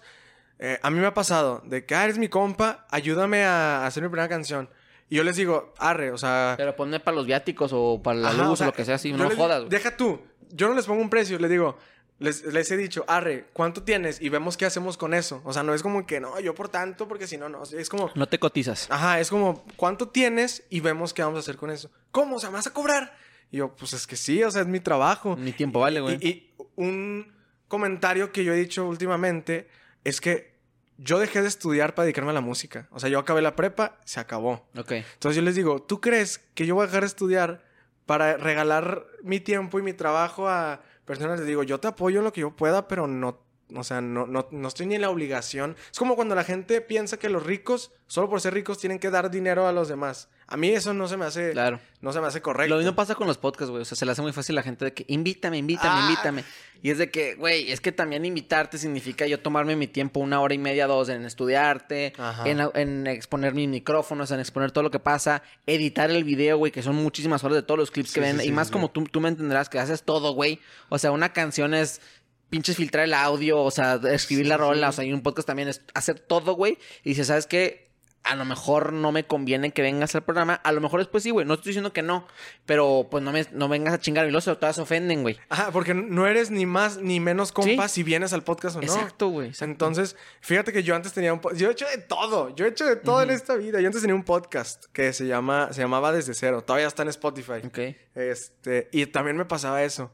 Eh, 0.60 0.78
a 0.82 0.90
mí 0.90 1.00
me 1.00 1.06
ha 1.06 1.14
pasado 1.14 1.62
de 1.66 1.84
que, 1.84 1.96
ah, 1.96 2.04
eres 2.04 2.16
mi 2.16 2.28
compa, 2.28 2.86
ayúdame 2.88 3.42
a 3.42 3.84
hacer 3.84 4.04
mi 4.04 4.08
primera 4.08 4.28
canción. 4.28 4.70
Y 5.08 5.16
yo 5.16 5.24
les 5.24 5.36
digo, 5.36 5.74
arre, 5.78 6.10
o 6.10 6.18
sea. 6.18 6.54
Pero 6.56 6.74
ponme 6.76 7.00
para 7.00 7.16
los 7.16 7.26
viáticos 7.26 7.72
o 7.74 8.00
para 8.02 8.18
la 8.18 8.32
luz 8.32 8.60
o, 8.60 8.64
lo 8.64 8.72
que 8.72 8.84
sea 8.84 8.96
así, 8.96 9.12
no 9.12 9.28
jodas. 9.30 9.68
Deja 9.68 9.96
tú. 9.96 10.20
Yo 10.50 10.68
no 10.68 10.74
les 10.74 10.86
pongo 10.86 11.02
un 11.02 11.10
precio, 11.10 11.38
les 11.38 11.50
digo, 11.50 11.76
les, 12.20 12.44
les, 12.44 12.70
he 12.70 12.76
dicho, 12.76 13.04
arre, 13.08 13.46
¿cuánto 13.52 13.82
tienes? 13.82 14.20
Y 14.20 14.28
vemos 14.28 14.56
qué 14.56 14.66
hacemos 14.66 14.96
con 14.96 15.14
eso. 15.14 15.42
O 15.44 15.52
sea, 15.52 15.62
no 15.62 15.74
es 15.74 15.82
como 15.82 16.06
que, 16.06 16.20
no, 16.20 16.38
yo 16.38 16.54
por 16.54 16.68
tanto, 16.68 17.08
porque 17.08 17.26
si 17.26 17.36
no, 17.36 17.48
no. 17.48 17.64
Es 17.64 17.88
como... 17.88 18.10
No 18.14 18.28
te 18.28 18.38
cotizas. 18.38 18.86
Ajá, 18.90 19.18
es 19.18 19.30
como, 19.30 19.64
¿cuánto 19.76 20.08
tienes? 20.08 20.64
Y 20.70 20.80
vemos 20.80 21.12
qué 21.12 21.22
vamos 21.22 21.38
a 21.38 21.40
hacer 21.40 21.56
con 21.56 21.70
eso. 21.70 21.90
¿Cómo? 22.12 22.36
O 22.36 22.40
sea, 22.40 22.50
¿me 22.50 22.56
vas 22.56 22.68
a 22.68 22.72
cobrar? 22.72 23.16
Y 23.50 23.58
yo, 23.58 23.74
pues 23.74 23.92
es 23.94 24.06
que 24.06 24.16
sí, 24.16 24.42
o 24.44 24.50
sea, 24.50 24.62
es 24.62 24.68
mi 24.68 24.80
trabajo. 24.80 25.36
Mi 25.36 25.52
tiempo 25.52 25.80
vale, 25.80 26.00
güey. 26.00 26.18
Y, 26.20 26.28
y, 26.28 26.54
un 26.76 27.32
comentario 27.68 28.32
que 28.32 28.44
yo 28.44 28.52
he 28.52 28.56
dicho 28.56 28.86
últimamente 28.86 29.68
es 30.04 30.20
que 30.20 30.53
yo 30.98 31.18
dejé 31.18 31.42
de 31.42 31.48
estudiar 31.48 31.94
para 31.94 32.04
dedicarme 32.04 32.30
a 32.30 32.34
la 32.34 32.40
música. 32.40 32.88
O 32.90 33.00
sea, 33.00 33.08
yo 33.08 33.18
acabé 33.18 33.42
la 33.42 33.56
prepa, 33.56 33.98
se 34.04 34.20
acabó. 34.20 34.66
Ok. 34.76 34.92
Entonces 34.92 35.36
yo 35.36 35.42
les 35.42 35.54
digo, 35.54 35.82
¿tú 35.82 36.00
crees 36.00 36.38
que 36.54 36.66
yo 36.66 36.74
voy 36.74 36.84
a 36.84 36.86
dejar 36.86 37.02
de 37.02 37.08
estudiar 37.08 37.64
para 38.06 38.36
regalar 38.36 39.06
mi 39.22 39.40
tiempo 39.40 39.78
y 39.78 39.82
mi 39.82 39.92
trabajo 39.92 40.48
a 40.48 40.82
personas 41.04 41.38
les 41.38 41.48
digo, 41.48 41.62
yo 41.62 41.80
te 41.80 41.88
apoyo 41.88 42.18
en 42.18 42.24
lo 42.24 42.32
que 42.32 42.42
yo 42.42 42.54
pueda, 42.54 42.88
pero 42.88 43.06
no, 43.06 43.40
o 43.74 43.84
sea, 43.84 44.00
no, 44.00 44.26
no, 44.26 44.48
no 44.50 44.68
estoy 44.68 44.86
ni 44.86 44.94
en 44.94 45.02
la 45.02 45.10
obligación. 45.10 45.76
Es 45.90 45.98
como 45.98 46.16
cuando 46.16 46.34
la 46.34 46.44
gente 46.44 46.80
piensa 46.80 47.18
que 47.18 47.28
los 47.28 47.44
ricos, 47.44 47.92
solo 48.06 48.28
por 48.28 48.40
ser 48.40 48.54
ricos, 48.54 48.78
tienen 48.78 48.98
que 48.98 49.10
dar 49.10 49.30
dinero 49.30 49.66
a 49.66 49.72
los 49.72 49.88
demás. 49.88 50.28
A 50.54 50.56
mí 50.56 50.68
eso 50.68 50.94
no 50.94 51.08
se 51.08 51.16
me 51.16 51.24
hace. 51.24 51.50
Claro. 51.50 51.80
No 52.00 52.12
se 52.12 52.20
me 52.20 52.28
hace 52.28 52.40
correcto. 52.40 52.74
Lo 52.74 52.78
mismo 52.78 52.94
pasa 52.94 53.16
con 53.16 53.26
los 53.26 53.38
podcasts, 53.38 53.72
güey. 53.72 53.82
O 53.82 53.84
sea, 53.84 53.96
se 53.96 54.06
le 54.06 54.12
hace 54.12 54.22
muy 54.22 54.32
fácil 54.32 54.54
a 54.54 54.60
la 54.60 54.62
gente 54.62 54.84
de 54.84 54.94
que 54.94 55.04
invítame, 55.08 55.58
invítame, 55.58 56.00
ah. 56.00 56.06
invítame. 56.08 56.44
Y 56.80 56.90
es 56.90 56.98
de 56.98 57.10
que, 57.10 57.34
güey, 57.34 57.72
es 57.72 57.80
que 57.80 57.90
también 57.90 58.24
invitarte 58.24 58.78
significa 58.78 59.26
yo 59.26 59.40
tomarme 59.40 59.74
mi 59.74 59.88
tiempo 59.88 60.20
una 60.20 60.40
hora 60.40 60.54
y 60.54 60.58
media, 60.58 60.86
dos 60.86 61.08
en 61.08 61.24
estudiarte, 61.24 62.12
en, 62.44 62.60
en, 62.74 63.08
exponer 63.08 63.52
mis 63.52 63.68
micrófonos, 63.68 64.30
en 64.30 64.38
exponer 64.38 64.70
todo 64.70 64.84
lo 64.84 64.92
que 64.92 65.00
pasa, 65.00 65.42
editar 65.66 66.08
el 66.12 66.22
video, 66.22 66.56
güey, 66.56 66.70
que 66.70 66.82
son 66.82 66.94
muchísimas 66.94 67.42
horas 67.42 67.56
de 67.56 67.62
todos 67.62 67.80
los 67.80 67.90
clips 67.90 68.12
que 68.12 68.20
ven. 68.20 68.40
y 68.40 68.52
más 68.52 68.70
como 68.70 68.92
tú, 68.92 69.02
tú 69.10 69.20
me 69.20 69.30
entenderás 69.30 69.68
que 69.68 69.80
haces 69.80 70.04
todo, 70.04 70.34
güey. 70.34 70.60
O 70.88 70.98
sea, 71.00 71.10
una 71.10 71.32
canción 71.32 71.74
es 71.74 72.00
pinches 72.48 72.76
filtrar 72.76 73.06
el 73.06 73.14
audio, 73.14 73.60
o 73.60 73.72
sea, 73.72 73.98
escribir 74.12 74.46
la 74.46 74.56
rola, 74.56 74.90
o 74.90 74.92
sea, 74.92 75.04
y 75.04 75.12
un 75.12 75.22
podcast 75.22 75.48
también 75.48 75.66
es 75.66 75.82
hacer 75.94 76.20
todo, 76.20 76.54
güey. 76.54 76.78
Y 77.02 77.08
dices, 77.08 77.26
¿sabes 77.26 77.48
qué? 77.48 77.83
A 78.24 78.34
lo 78.36 78.44
mejor 78.46 78.92
no 78.92 79.12
me 79.12 79.26
conviene 79.26 79.72
que 79.72 79.82
vengas 79.82 80.14
al 80.14 80.24
programa. 80.24 80.54
A 80.54 80.72
lo 80.72 80.80
mejor 80.80 81.00
después 81.00 81.22
sí, 81.22 81.30
güey. 81.30 81.46
No 81.46 81.54
estoy 81.54 81.70
diciendo 81.70 81.92
que 81.92 82.02
no. 82.02 82.26
Pero 82.64 83.06
pues 83.10 83.22
no, 83.22 83.32
me, 83.32 83.46
no 83.52 83.68
vengas 83.68 83.92
a 83.92 84.00
chingar. 84.00 84.26
Y 84.26 84.30
los 84.30 84.44
todas 84.44 84.76
se 84.76 84.82
ofenden, 84.82 85.22
güey. 85.22 85.38
Ajá, 85.50 85.70
porque 85.70 85.92
no 85.92 86.26
eres 86.26 86.50
ni 86.50 86.64
más 86.64 86.96
ni 86.96 87.20
menos 87.20 87.52
compa 87.52 87.86
si 87.86 88.02
vienes 88.02 88.32
al 88.32 88.42
podcast 88.42 88.76
o 88.76 88.80
no. 88.80 88.86
Exacto, 88.86 89.28
güey. 89.28 89.52
Entonces, 89.60 90.16
fíjate 90.40 90.72
que 90.72 90.82
yo 90.82 90.96
antes 90.96 91.12
tenía 91.12 91.32
un 91.34 91.40
podcast. 91.40 91.60
Yo 91.60 91.68
he 91.68 91.72
hecho 91.72 91.86
de 91.86 91.98
todo. 91.98 92.54
Yo 92.56 92.64
he 92.64 92.68
hecho 92.68 92.86
de 92.86 92.96
todo 92.96 93.22
en 93.22 93.30
esta 93.30 93.56
vida. 93.56 93.80
Yo 93.80 93.86
antes 93.86 94.00
tenía 94.00 94.14
un 94.14 94.24
podcast 94.24 94.86
que 94.86 95.12
se, 95.12 95.26
llama, 95.26 95.72
se 95.72 95.82
llamaba 95.82 96.10
Desde 96.10 96.32
Cero. 96.32 96.62
Todavía 96.62 96.88
está 96.88 97.02
en 97.02 97.10
Spotify. 97.10 97.60
Ok. 97.66 97.78
Este, 98.14 98.88
y 98.90 99.04
también 99.06 99.36
me 99.36 99.44
pasaba 99.44 99.82
eso. 99.82 100.10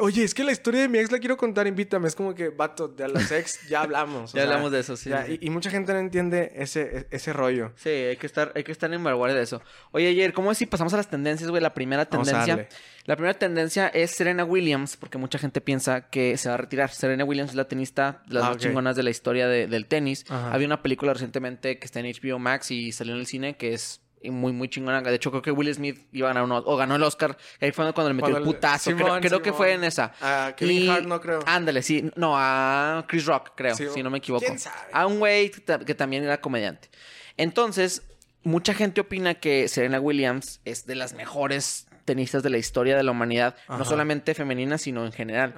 Oye, 0.00 0.22
es 0.22 0.32
que 0.32 0.44
la 0.44 0.52
historia 0.52 0.82
de 0.82 0.88
mi 0.88 0.98
ex 0.98 1.10
la 1.10 1.18
quiero 1.18 1.36
contar, 1.36 1.66
invítame. 1.66 2.06
Es 2.06 2.14
como 2.14 2.34
que, 2.34 2.50
vato, 2.50 2.86
de 2.86 3.08
las 3.08 3.32
ex 3.32 3.68
ya 3.68 3.82
hablamos. 3.82 4.32
ya 4.32 4.42
hablamos 4.42 4.70
de 4.70 4.80
eso, 4.80 4.96
sí. 4.96 5.10
y, 5.40 5.50
mucha 5.50 5.70
gente 5.70 5.92
no 5.92 5.98
entiende 5.98 6.52
ese, 6.54 7.08
ese 7.10 7.32
rollo. 7.32 7.72
Sí, 7.74 7.88
hay 7.88 8.16
que 8.16 8.26
estar, 8.26 8.52
hay 8.54 8.62
que 8.62 8.70
estar 8.70 8.92
en 8.92 9.02
vanguardia 9.02 9.36
de 9.36 9.42
eso. 9.42 9.60
Oye, 9.90 10.08
ayer, 10.08 10.32
¿cómo 10.32 10.52
es 10.52 10.58
si 10.58 10.66
pasamos 10.66 10.94
a 10.94 10.98
las 10.98 11.08
tendencias, 11.08 11.50
güey? 11.50 11.60
La 11.60 11.74
primera 11.74 12.06
tendencia. 12.06 12.68
La 13.04 13.16
primera 13.16 13.36
tendencia 13.36 13.88
es 13.88 14.12
Serena 14.12 14.44
Williams, 14.44 14.96
porque 14.96 15.18
mucha 15.18 15.36
gente 15.36 15.60
piensa 15.60 16.08
que 16.08 16.36
se 16.36 16.48
va 16.48 16.54
a 16.54 16.58
retirar. 16.58 16.90
Serena 16.90 17.24
Williams 17.24 17.50
es 17.50 17.56
la 17.56 17.66
tenista, 17.66 18.22
de 18.28 18.34
las 18.34 18.44
ah, 18.44 18.50
más 18.50 18.58
chingonas 18.58 18.94
de 18.94 19.02
la 19.02 19.10
historia 19.10 19.48
del 19.48 19.86
tenis. 19.86 20.24
Había 20.28 20.66
una 20.66 20.82
película 20.82 21.12
recientemente 21.12 21.80
que 21.80 21.84
está 21.84 21.98
en 21.98 22.06
HBO 22.06 22.38
Max 22.38 22.70
y 22.70 22.92
salió 22.92 23.14
en 23.14 23.20
el 23.20 23.26
cine 23.26 23.56
que 23.56 23.74
es 23.74 24.01
muy, 24.30 24.52
muy 24.52 24.68
chingona. 24.68 25.00
De 25.00 25.14
hecho, 25.14 25.30
creo 25.30 25.42
que 25.42 25.50
Will 25.50 25.74
Smith 25.74 26.06
iba 26.12 26.28
a 26.28 26.30
ganar 26.30 26.44
uno, 26.44 26.62
o 26.64 26.76
ganó 26.76 26.96
el 26.96 27.02
Oscar. 27.02 27.36
Ahí 27.60 27.72
fue 27.72 27.92
cuando 27.92 28.10
le 28.10 28.14
metió 28.14 28.36
el 28.36 28.42
putazo. 28.42 28.90
creo, 28.94 29.42
que 29.42 29.52
fue 29.52 29.72
en 29.72 29.84
esa. 29.84 30.12
A 30.20 30.54
Kevin 30.56 30.90
Hart, 30.90 31.04
no 31.06 31.20
creo. 31.20 31.40
Ándale, 31.46 31.82
sí. 31.82 32.10
No, 32.16 32.34
a 32.36 33.04
Chris 33.08 33.26
Rock, 33.26 33.52
creo, 33.54 33.74
si 33.74 34.02
no 34.02 34.10
me 34.10 34.18
equivoco. 34.18 34.46
A 34.92 35.06
un 35.06 35.18
güey 35.18 35.50
que 35.50 35.94
también 35.94 36.24
era 36.24 36.40
comediante. 36.40 36.88
Entonces, 37.36 38.02
mucha 38.42 38.74
gente 38.74 39.00
opina 39.00 39.34
que 39.34 39.68
Serena 39.68 40.00
Williams 40.00 40.60
es 40.64 40.86
de 40.86 40.94
las 40.94 41.14
mejores 41.14 41.86
tenistas 42.04 42.42
de 42.42 42.50
la 42.50 42.58
historia 42.58 42.96
de 42.96 43.02
la 43.02 43.12
humanidad, 43.12 43.56
no 43.68 43.84
solamente 43.84 44.34
femenina, 44.34 44.78
sino 44.78 45.04
en 45.06 45.12
general. 45.12 45.54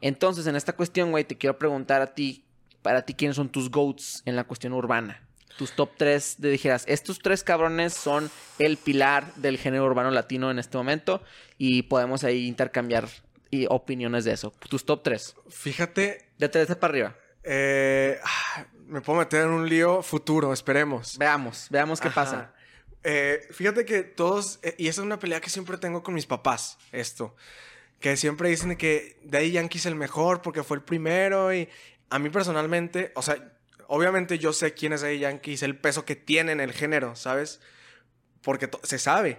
Entonces, 0.00 0.46
en 0.46 0.56
esta 0.56 0.74
cuestión, 0.74 1.10
güey, 1.10 1.24
te 1.24 1.36
quiero 1.36 1.58
preguntar 1.58 2.02
a 2.02 2.14
ti, 2.14 2.44
para 2.82 3.02
ti, 3.02 3.14
¿quiénes 3.14 3.36
son 3.36 3.48
tus 3.48 3.70
GOATs 3.70 4.22
en 4.26 4.36
la 4.36 4.44
cuestión 4.44 4.72
urbana? 4.72 5.25
Tus 5.56 5.72
top 5.72 5.90
tres 5.96 6.36
de 6.38 6.50
dijeras, 6.50 6.84
estos 6.86 7.18
tres 7.18 7.42
cabrones 7.42 7.94
son 7.94 8.30
el 8.58 8.76
pilar 8.76 9.34
del 9.36 9.58
género 9.58 9.84
urbano 9.84 10.10
latino 10.10 10.50
en 10.50 10.58
este 10.58 10.76
momento 10.76 11.22
y 11.58 11.82
podemos 11.82 12.24
ahí 12.24 12.46
intercambiar 12.46 13.08
y 13.50 13.66
opiniones 13.68 14.24
de 14.24 14.32
eso. 14.32 14.52
Tus 14.68 14.84
top 14.84 15.02
tres. 15.02 15.34
Fíjate. 15.48 16.28
De 16.38 16.48
tres 16.48 16.66
para 16.76 16.90
arriba. 16.90 17.16
Eh, 17.42 18.18
me 18.86 19.00
puedo 19.00 19.18
meter 19.18 19.42
en 19.42 19.50
un 19.50 19.68
lío 19.68 20.02
futuro, 20.02 20.52
esperemos. 20.52 21.16
Veamos, 21.18 21.68
veamos 21.70 22.00
qué 22.00 22.10
pasa. 22.10 22.52
Eh, 23.02 23.46
fíjate 23.52 23.84
que 23.84 24.02
todos, 24.02 24.58
eh, 24.62 24.74
y 24.78 24.88
esa 24.88 25.00
es 25.00 25.06
una 25.06 25.18
pelea 25.18 25.40
que 25.40 25.48
siempre 25.48 25.78
tengo 25.78 26.02
con 26.02 26.12
mis 26.12 26.26
papás, 26.26 26.76
esto, 26.90 27.36
que 28.00 28.16
siempre 28.16 28.48
dicen 28.48 28.76
que 28.76 29.20
Daddy 29.22 29.52
Yankee 29.52 29.78
es 29.78 29.86
el 29.86 29.94
mejor 29.94 30.42
porque 30.42 30.64
fue 30.64 30.76
el 30.76 30.82
primero 30.82 31.54
y 31.54 31.68
a 32.10 32.18
mí 32.18 32.30
personalmente, 32.30 33.12
o 33.14 33.22
sea, 33.22 33.55
obviamente 33.88 34.38
yo 34.38 34.52
sé 34.52 34.74
quién 34.74 34.92
es 34.92 35.02
Daddy 35.02 35.18
Yankee, 35.18 35.56
sé 35.56 35.66
el 35.66 35.78
peso 35.78 36.04
que 36.04 36.16
tiene 36.16 36.52
en 36.52 36.60
el 36.60 36.72
género, 36.72 37.16
¿sabes? 37.16 37.60
Porque 38.42 38.70
se 38.82 38.98
sabe. 38.98 39.38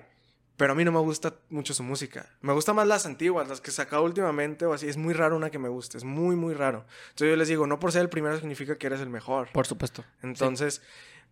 Pero 0.57 0.71
a 0.71 0.75
mí 0.75 0.83
no 0.83 0.91
me 0.91 0.99
gusta 0.99 1.35
mucho 1.49 1.75
su 1.75 1.83
música. 1.83 2.27
Me 2.41 2.51
gustan 2.51 2.75
más 2.75 2.87
las 2.87 3.05
antiguas, 3.05 3.47
las 3.47 3.61
que 3.61 3.69
sacado 3.69 4.03
últimamente 4.03 4.65
o 4.65 4.73
así. 4.73 4.87
Es 4.87 4.97
muy 4.97 5.13
raro 5.13 5.37
una 5.37 5.51
que 5.51 5.59
me 5.59 5.69
guste, 5.69 5.97
es 5.97 6.03
muy, 6.03 6.35
muy 6.35 6.55
raro. 6.55 6.85
Entonces 7.09 7.29
yo 7.29 7.35
les 7.35 7.47
digo, 7.47 7.67
no 7.67 7.79
por 7.79 7.91
ser 7.91 8.01
el 8.01 8.09
primero 8.09 8.37
significa 8.39 8.75
que 8.75 8.87
eres 8.87 8.99
el 8.99 9.09
mejor. 9.09 9.49
Por 9.51 9.67
supuesto. 9.67 10.03
Entonces, 10.23 10.81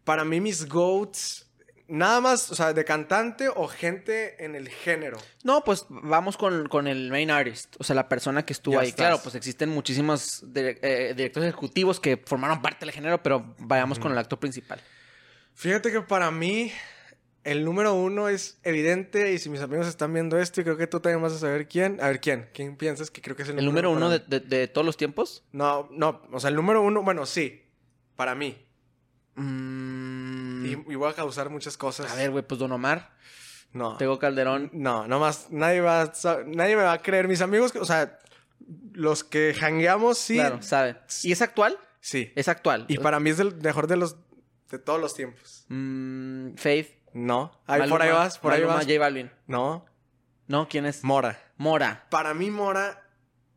para 0.03 0.23
mí 0.25 0.39
mis 0.39 0.69
GOATs, 0.69 1.47
nada 1.87 2.21
más, 2.21 2.51
o 2.51 2.55
sea, 2.55 2.73
de 2.73 2.85
cantante 2.85 3.49
o 3.49 3.67
gente 3.67 4.43
en 4.43 4.55
el 4.55 4.69
género. 4.69 5.17
No, 5.43 5.63
pues 5.63 5.85
vamos 5.89 6.37
con, 6.37 6.67
con 6.67 6.87
el 6.87 7.11
main 7.11 7.31
artist, 7.31 7.75
o 7.79 7.83
sea, 7.83 7.95
la 7.95 8.09
persona 8.09 8.45
que 8.45 8.53
estuvo 8.53 8.79
ahí. 8.79 8.91
Claro, 8.91 9.19
pues 9.21 9.35
existen 9.35 9.69
muchísimos 9.69 10.43
eh, 10.55 11.13
directores 11.15 11.49
ejecutivos 11.49 11.99
que 11.99 12.17
formaron 12.17 12.61
parte 12.61 12.85
del 12.85 12.93
género, 12.93 13.21
pero 13.21 13.55
vayamos 13.59 13.99
con 13.99 14.11
el 14.11 14.17
actor 14.17 14.39
principal. 14.39 14.79
Fíjate 15.53 15.91
que 15.91 16.01
para 16.01 16.31
mí 16.31 16.71
el 17.45 17.63
número 17.63 17.93
uno 17.93 18.27
es 18.27 18.59
evidente 18.63 19.31
y 19.31 19.37
si 19.37 19.49
mis 19.49 19.61
amigos 19.61 19.87
están 19.87 20.11
viendo 20.11 20.37
esto 20.39 20.61
y 20.61 20.63
creo 20.63 20.77
que 20.77 20.87
tú 20.87 20.99
también 20.99 21.21
vas 21.21 21.33
a 21.33 21.37
saber 21.37 21.67
quién. 21.67 22.01
A 22.01 22.07
ver, 22.07 22.19
¿quién? 22.19 22.49
¿Quién 22.53 22.75
piensas 22.75 23.11
que 23.11 23.21
creo 23.21 23.35
que 23.35 23.43
es 23.43 23.49
el, 23.49 23.59
¿El 23.59 23.65
número, 23.65 23.91
uno 23.91 24.09
de, 24.09 24.67
todos 24.67 24.85
los 24.85 24.97
tiempos? 24.97 25.43
No, 25.51 25.87
no. 25.91 26.23
O 26.31 26.39
sea, 26.39 26.49
el 26.49 26.55
número 26.55 26.81
uno, 26.81 27.03
bueno, 27.03 27.25
sí. 27.25 27.61
Para 28.15 28.33
mí. 28.33 28.57
Mm. 29.35 30.24
Y, 30.65 30.95
voy 30.95 31.09
a 31.09 31.13
causar 31.13 31.49
muchas 31.49 31.77
cosas. 31.77 32.11
A 32.11 32.15
ver, 32.15 32.31
güey, 32.31 32.43
pues 32.45 32.59
Don 32.59 32.71
Omar. 32.71 33.11
No. 33.73 33.97
Tengo 33.97 34.19
Calderón. 34.19 34.69
No, 34.73 35.07
nomás 35.07 35.47
nadie 35.51 35.81
va 35.81 36.11
nadie 36.47 36.75
me 36.75 36.83
va 36.83 36.93
a 36.93 37.01
creer. 37.01 37.27
Mis 37.27 37.41
amigos, 37.41 37.75
o 37.75 37.85
sea, 37.85 38.19
los 38.93 39.23
que 39.23 39.53
jangueamos, 39.53 40.17
sí. 40.17 40.35
Claro, 40.35 40.61
sabe. 40.61 40.97
¿Y 41.23 41.31
es 41.31 41.41
actual? 41.41 41.77
Sí. 41.99 42.31
Es 42.35 42.47
actual. 42.47 42.85
Y 42.87 42.97
para 42.99 43.19
mí 43.19 43.31
es 43.31 43.39
el 43.39 43.55
mejor 43.55 43.87
de 43.87 43.97
los 43.97 44.17
de 44.69 44.79
todos 44.79 44.99
los 44.99 45.13
tiempos. 45.13 45.65
Mm, 45.69 46.55
Faith. 46.55 46.89
No. 47.13 47.51
Ahí, 47.65 47.89
por 47.89 48.01
ahí 48.01 48.11
vas, 48.11 48.37
por 48.39 48.53
ahí 48.53 48.63
vas. 48.63 48.85
J 48.85 48.99
Balvin. 48.99 49.31
No. 49.47 49.85
No, 50.47 50.67
¿quién 50.67 50.85
es? 50.85 51.03
Mora. 51.03 51.39
Mora. 51.57 52.05
Para 52.09 52.33
mí 52.33 52.51
Mora 52.51 53.03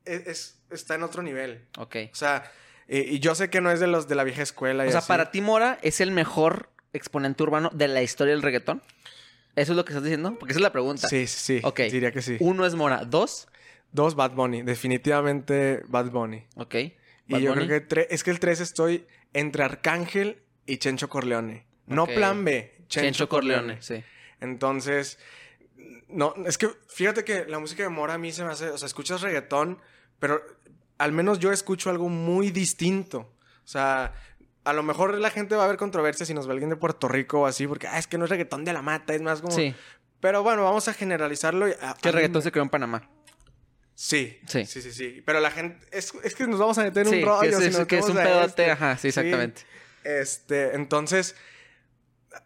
es, 0.05 0.63
está 0.71 0.95
en 0.95 1.03
otro 1.03 1.23
nivel. 1.23 1.67
Ok. 1.77 1.97
O 2.13 2.15
sea, 2.15 2.51
y, 2.87 3.19
yo 3.19 3.35
sé 3.35 3.51
que 3.51 3.61
no 3.61 3.71
es 3.71 3.81
de 3.81 3.87
los 3.87 4.09
de 4.09 4.15
la 4.15 4.25
vieja 4.25 4.43
escuela. 4.43 4.85
o 4.85 4.91
sea, 4.91 5.03
para 5.03 5.31
ti 5.31 5.41
Mora 5.41 5.79
es 5.83 6.01
el 6.01 6.11
mejor 6.11 6.71
exponente 6.93 7.43
urbano 7.43 7.71
de 7.73 7.89
la 7.89 8.03
historia 8.03 8.35
del 8.35 8.43
reggaetón. 8.43 8.83
¿Eso 9.57 9.73
es 9.73 9.77
lo 9.77 9.85
que 9.85 9.93
estás 9.93 10.05
diciendo? 10.05 10.37
Porque 10.39 10.53
esa 10.53 10.61
es 10.61 10.63
la 10.63 10.73
pregunta. 10.73 11.09
Sí, 11.09 11.27
sí, 11.27 11.59
sí. 11.59 11.61
Ok. 11.65 11.81
Diría 11.81 12.13
que 12.13 12.23
sí. 12.23 12.37
Uno 12.41 12.65
es 12.65 12.75
Mora. 12.75 13.05
¿Dos? 13.05 13.49
Dos, 13.93 14.15
Bad 14.15 14.33
Bunny. 14.33 14.63
Definitivamente 14.63 15.83
Bad 15.89 16.11
Bunny. 16.11 16.45
Ok. 16.57 16.75
y 16.75 17.41
yo 17.41 17.55
creo 17.55 17.67
que 17.67 17.81
tres... 17.81 18.07
es 18.11 18.23
que 18.23 18.31
el 18.31 18.39
tres 18.39 18.61
estoy 18.61 19.07
entre 19.33 19.65
Arcángel 19.65 20.43
y 20.67 20.77
Chencho 20.79 21.09
Corleone. 21.09 21.67
No 21.87 22.07
plan 22.07 22.45
B. 22.45 22.85
Chencho, 22.89 23.29
Corleone. 23.29 23.83
sí. 23.83 24.03
Entonces, 24.41 25.19
no, 26.09 26.35
es 26.47 26.59
que 26.59 26.69
fíjate 26.89 27.25
que 27.25 27.45
la 27.47 27.59
música 27.59 27.83
de 27.83 27.89
Mora 27.89 28.15
a 28.15 28.19
mí 28.19 28.33
se 28.33 28.45
me 28.45 28.53
hace, 28.53 28.69
o 28.71 28.79
sea, 28.79 28.87
escuchas 28.87 29.21
reggaetón, 29.21 29.81
pero 30.19 30.41
al 30.99 31.13
menos 31.13 31.39
yo 31.39 31.53
escucho 31.53 31.91
algo 31.91 32.09
muy 32.09 32.51
distinto. 32.51 33.35
O 33.65 33.71
sea, 33.71 34.15
a 34.65 34.73
lo 34.73 34.83
mejor 34.83 35.15
la 35.19 35.31
gente 35.31 35.57
va 35.57 35.65
a 35.65 35.69
ver 35.69 35.77
controversia 35.77 36.27
si 36.27 36.35
nos 36.35 36.47
ve 36.47 36.53
alguien 36.53 36.71
de 36.71 36.77
Puerto 36.77 37.09
Rico 37.09 37.41
o 37.41 37.47
así, 37.47 37.67
porque 37.67 37.87
ah, 37.87 37.99
es 37.99 38.07
que 38.07 38.19
no 38.19 38.25
es 38.25 38.31
reggaetón 38.31 38.65
de 38.65 38.73
la 38.73 38.83
mata, 38.83 39.15
es 39.15 39.23
más 39.23 39.41
como. 39.41 39.55
Sí. 39.55 39.75
Pero 40.21 40.43
bueno, 40.43 40.65
vamos 40.65 40.89
a 40.89 40.95
generalizarlo. 40.95 41.67
¿Qué 42.03 42.13
reggaetón 42.13 42.43
se 42.43 42.51
creó 42.51 42.65
en 42.65 42.71
Panamá? 42.71 43.09
Sí, 43.95 44.39
sí, 44.47 44.65
sí, 44.65 44.81
sí, 44.83 44.93
sí. 44.93 45.23
Pero 45.27 45.41
la 45.41 45.51
gente, 45.51 45.85
es, 45.91 46.13
que 46.13 46.47
nos 46.47 46.61
vamos 46.61 46.79
a 46.79 46.85
meter 46.85 47.07
en 47.07 47.15
un 47.15 47.25
rollo. 47.25 47.61
Sí, 47.61 47.85
que 47.87 47.99
es 47.99 48.09
un 48.09 48.17
pedote, 48.17 48.71
ajá, 48.71 48.97
sí, 48.97 49.09
exactamente. 49.09 49.63
Este, 50.05 50.75
entonces, 50.77 51.35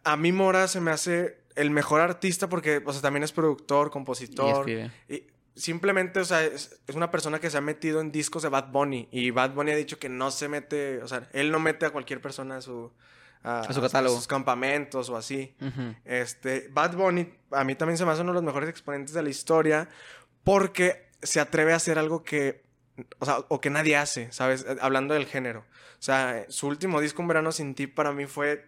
a 0.03 0.17
mí 0.17 0.31
Mora 0.31 0.67
se 0.67 0.81
me 0.81 0.91
hace 0.91 1.37
el 1.55 1.69
mejor 1.69 2.01
artista 2.01 2.49
porque, 2.49 2.81
o 2.85 2.91
sea, 2.91 3.01
también 3.01 3.23
es 3.23 3.31
productor, 3.31 3.91
compositor. 3.91 4.69
Y, 4.69 5.27
simplemente, 5.55 6.19
o 6.19 6.25
sea, 6.25 6.43
es, 6.43 6.79
una 6.93 7.11
persona 7.11 7.39
que 7.39 7.49
se 7.49 7.57
ha 7.57 7.61
metido 7.61 8.01
en 8.01 8.11
discos 8.11 8.43
de 8.43 8.49
Bad 8.49 8.71
Bunny. 8.71 9.07
Y 9.11 9.31
Bad 9.31 9.51
Bunny 9.51 9.71
ha 9.71 9.75
dicho 9.75 9.99
que 9.99 10.09
no 10.09 10.31
se 10.31 10.47
mete, 10.47 11.01
o 11.01 11.07
sea, 11.07 11.29
él 11.33 11.51
no 11.51 11.59
mete 11.59 11.85
a 11.85 11.91
cualquier 11.91 12.21
persona 12.21 12.57
a 12.57 12.61
su... 12.61 12.91
A, 13.43 13.71
su 13.73 13.81
catálogo. 13.81 14.15
A 14.15 14.17
sus 14.17 14.27
campamentos 14.27 15.09
o 15.09 15.17
así. 15.17 15.53
Este, 16.05 16.69
Bad 16.71 16.95
Bunny 16.95 17.29
a 17.51 17.65
mí 17.65 17.75
también 17.75 17.97
se 17.97 18.05
me 18.05 18.11
hace 18.11 18.21
uno 18.21 18.31
de 18.31 18.35
los 18.35 18.43
mejores 18.43 18.69
exponentes 18.69 19.13
de 19.13 19.21
la 19.21 19.29
historia 19.29 19.89
porque 20.45 21.09
se 21.21 21.41
atreve 21.41 21.73
a 21.73 21.75
hacer 21.75 21.99
algo 21.99 22.23
que, 22.23 22.63
o 23.19 23.25
sea, 23.25 23.39
o 23.49 23.59
que 23.59 23.69
nadie 23.69 23.97
hace, 23.97 24.31
¿sabes? 24.31 24.65
Hablando 24.79 25.13
del 25.13 25.25
género. 25.25 25.59
O 25.59 26.01
sea, 26.05 26.45
su 26.47 26.67
último 26.67 27.01
disco, 27.01 27.21
Un 27.21 27.27
Verano 27.27 27.51
Sin 27.51 27.75
Ti, 27.75 27.87
para 27.87 28.13
mí 28.13 28.27
fue 28.27 28.65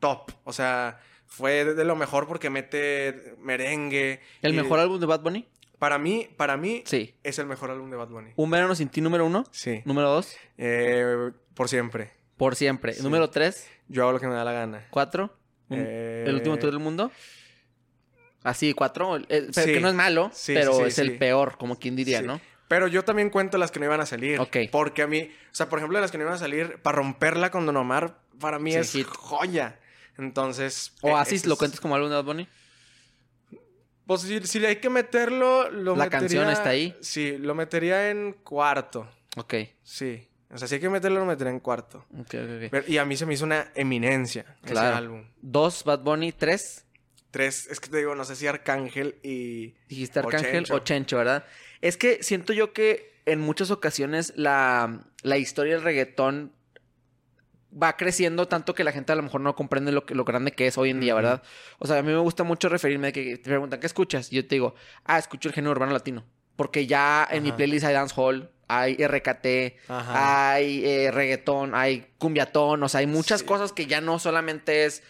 top. 0.00 0.32
O 0.44 0.52
sea, 0.52 1.00
fue 1.26 1.64
de, 1.64 1.84
lo 1.84 1.96
mejor 1.96 2.26
porque 2.26 2.50
mete 2.50 3.36
merengue. 3.40 4.20
¿El 4.40 4.54
mejor 4.54 4.78
álbum 4.78 5.00
de 5.00 5.06
Bad 5.06 5.20
Bunny? 5.20 5.48
Para 5.78 5.98
mí, 5.98 6.28
para 6.36 6.56
mí, 6.56 6.82
sí. 6.86 7.14
es 7.22 7.38
el 7.38 7.46
mejor 7.46 7.70
álbum 7.70 7.90
de 7.90 7.96
Bad 7.96 8.08
Bunny. 8.08 8.32
¿Un 8.36 8.50
verano 8.50 8.74
sin 8.74 8.88
ti 8.88 9.00
número 9.00 9.26
uno? 9.26 9.44
Sí. 9.50 9.82
¿Número 9.84 10.08
dos? 10.10 10.36
Eh, 10.56 11.30
por 11.54 11.68
siempre. 11.68 12.12
Por 12.36 12.56
siempre. 12.56 12.94
¿Número 13.02 13.30
tres? 13.30 13.68
Yo 13.88 14.02
hago 14.02 14.12
lo 14.12 14.20
que 14.20 14.26
me 14.26 14.34
da 14.34 14.44
la 14.44 14.52
gana. 14.52 14.86
¿Cuatro? 14.90 15.36
Eh, 15.70 16.24
¿El 16.26 16.34
último 16.34 16.58
tour 16.58 16.70
del 16.70 16.80
mundo? 16.80 17.10
Así, 18.42 18.74
cuatro. 18.74 19.16
Eh, 19.28 19.50
que 19.52 19.80
no 19.80 19.88
es 19.88 19.94
malo, 19.94 20.30
pero 20.46 20.86
es 20.86 20.98
el 20.98 21.18
peor, 21.18 21.56
como 21.56 21.78
quien 21.78 21.96
diría, 21.96 22.22
¿no? 22.22 22.40
Pero 22.68 22.88
yo 22.88 23.04
también 23.04 23.30
cuento 23.30 23.58
las 23.58 23.70
que 23.70 23.78
no 23.78 23.86
iban 23.86 24.00
a 24.00 24.06
salir. 24.06 24.40
Ok. 24.40 24.56
Porque 24.72 25.02
a 25.02 25.06
mí, 25.06 25.20
o 25.22 25.54
sea, 25.54 25.68
por 25.68 25.78
ejemplo, 25.78 26.00
las 26.00 26.10
que 26.10 26.18
no 26.18 26.24
iban 26.24 26.34
a 26.34 26.38
salir, 26.38 26.78
para 26.82 26.96
romperla 26.96 27.50
con 27.50 27.66
Don 27.66 27.76
Omar, 27.76 28.18
para 28.40 28.58
mí 28.58 28.74
es 28.74 28.96
joya. 29.06 29.78
Entonces. 30.18 30.94
¿Oasis 31.02 31.46
lo 31.46 31.56
cuentas 31.56 31.80
como 31.80 31.94
álbum 31.94 32.10
de 32.10 32.16
Bad 32.16 32.24
Bunny? 32.24 32.48
Pues 34.06 34.22
si, 34.22 34.40
si 34.46 34.64
hay 34.64 34.76
que 34.76 34.90
meterlo, 34.90 35.70
lo 35.70 35.96
¿La 35.96 36.10
canción 36.10 36.48
está 36.50 36.70
ahí? 36.70 36.96
Sí, 37.00 37.38
lo 37.38 37.54
metería 37.54 38.10
en 38.10 38.32
cuarto. 38.32 39.08
Ok. 39.36 39.54
Sí. 39.82 40.28
O 40.52 40.58
sea, 40.58 40.68
si 40.68 40.74
hay 40.76 40.80
que 40.80 40.90
meterlo, 40.90 41.20
lo 41.20 41.26
metería 41.26 41.52
en 41.52 41.60
cuarto. 41.60 42.04
Ok, 42.20 42.34
ok, 42.34 42.72
ok. 42.72 42.88
y 42.88 42.98
a 42.98 43.04
mí 43.04 43.16
se 43.16 43.26
me 43.26 43.34
hizo 43.34 43.44
una 43.44 43.72
eminencia 43.74 44.44
ese 44.62 44.78
álbum. 44.78 45.24
Dos, 45.40 45.82
Bad 45.84 46.00
Bunny, 46.00 46.32
tres. 46.32 46.84
Tres, 47.30 47.66
es 47.66 47.80
que 47.80 47.88
te 47.88 47.96
digo, 47.96 48.14
no 48.14 48.24
sé 48.24 48.36
si 48.36 48.46
Arcángel 48.46 49.16
y. 49.22 49.74
Dijiste 49.88 50.20
Arcángel 50.20 50.66
o 50.70 50.78
Chencho, 50.80 51.16
¿verdad? 51.16 51.44
Es 51.80 51.96
que 51.96 52.22
siento 52.22 52.52
yo 52.52 52.72
que 52.72 53.20
en 53.26 53.40
muchas 53.40 53.70
ocasiones 53.70 54.32
la, 54.36 55.06
la 55.22 55.38
historia 55.38 55.74
del 55.74 55.82
reggaetón 55.82 56.52
va 57.80 57.96
creciendo 57.96 58.46
tanto 58.46 58.74
que 58.74 58.84
la 58.84 58.92
gente 58.92 59.12
a 59.12 59.16
lo 59.16 59.22
mejor 59.22 59.40
no 59.40 59.54
comprende 59.54 59.92
lo, 59.92 60.06
que, 60.06 60.14
lo 60.14 60.24
grande 60.24 60.52
que 60.52 60.66
es 60.66 60.78
hoy 60.78 60.90
en 60.90 61.00
día, 61.00 61.14
¿verdad? 61.14 61.42
O 61.78 61.86
sea, 61.86 61.98
a 61.98 62.02
mí 62.02 62.12
me 62.12 62.18
gusta 62.18 62.44
mucho 62.44 62.68
referirme 62.68 63.08
a 63.08 63.12
que 63.12 63.36
te 63.36 63.44
preguntan, 63.44 63.80
¿qué 63.80 63.86
escuchas? 63.86 64.32
Y 64.32 64.36
yo 64.36 64.46
te 64.46 64.54
digo, 64.54 64.74
ah, 65.04 65.18
escucho 65.18 65.48
el 65.48 65.54
género 65.54 65.72
urbano 65.72 65.92
latino. 65.92 66.24
Porque 66.56 66.86
ya 66.86 67.26
en 67.28 67.42
mi 67.42 67.50
playlist 67.50 67.84
hay 67.84 67.94
dancehall, 67.94 68.50
hay 68.68 68.94
RKT, 68.94 69.88
hay 69.88 70.84
eh, 70.84 71.10
reggaetón, 71.10 71.74
hay 71.74 72.06
cumbiatón, 72.18 72.82
o 72.82 72.88
sea, 72.88 73.00
hay 73.00 73.06
muchas 73.06 73.42
cosas 73.42 73.72
que 73.72 73.86
ya 73.86 74.00
no 74.00 74.18
solamente 74.18 74.84
es 74.84 75.02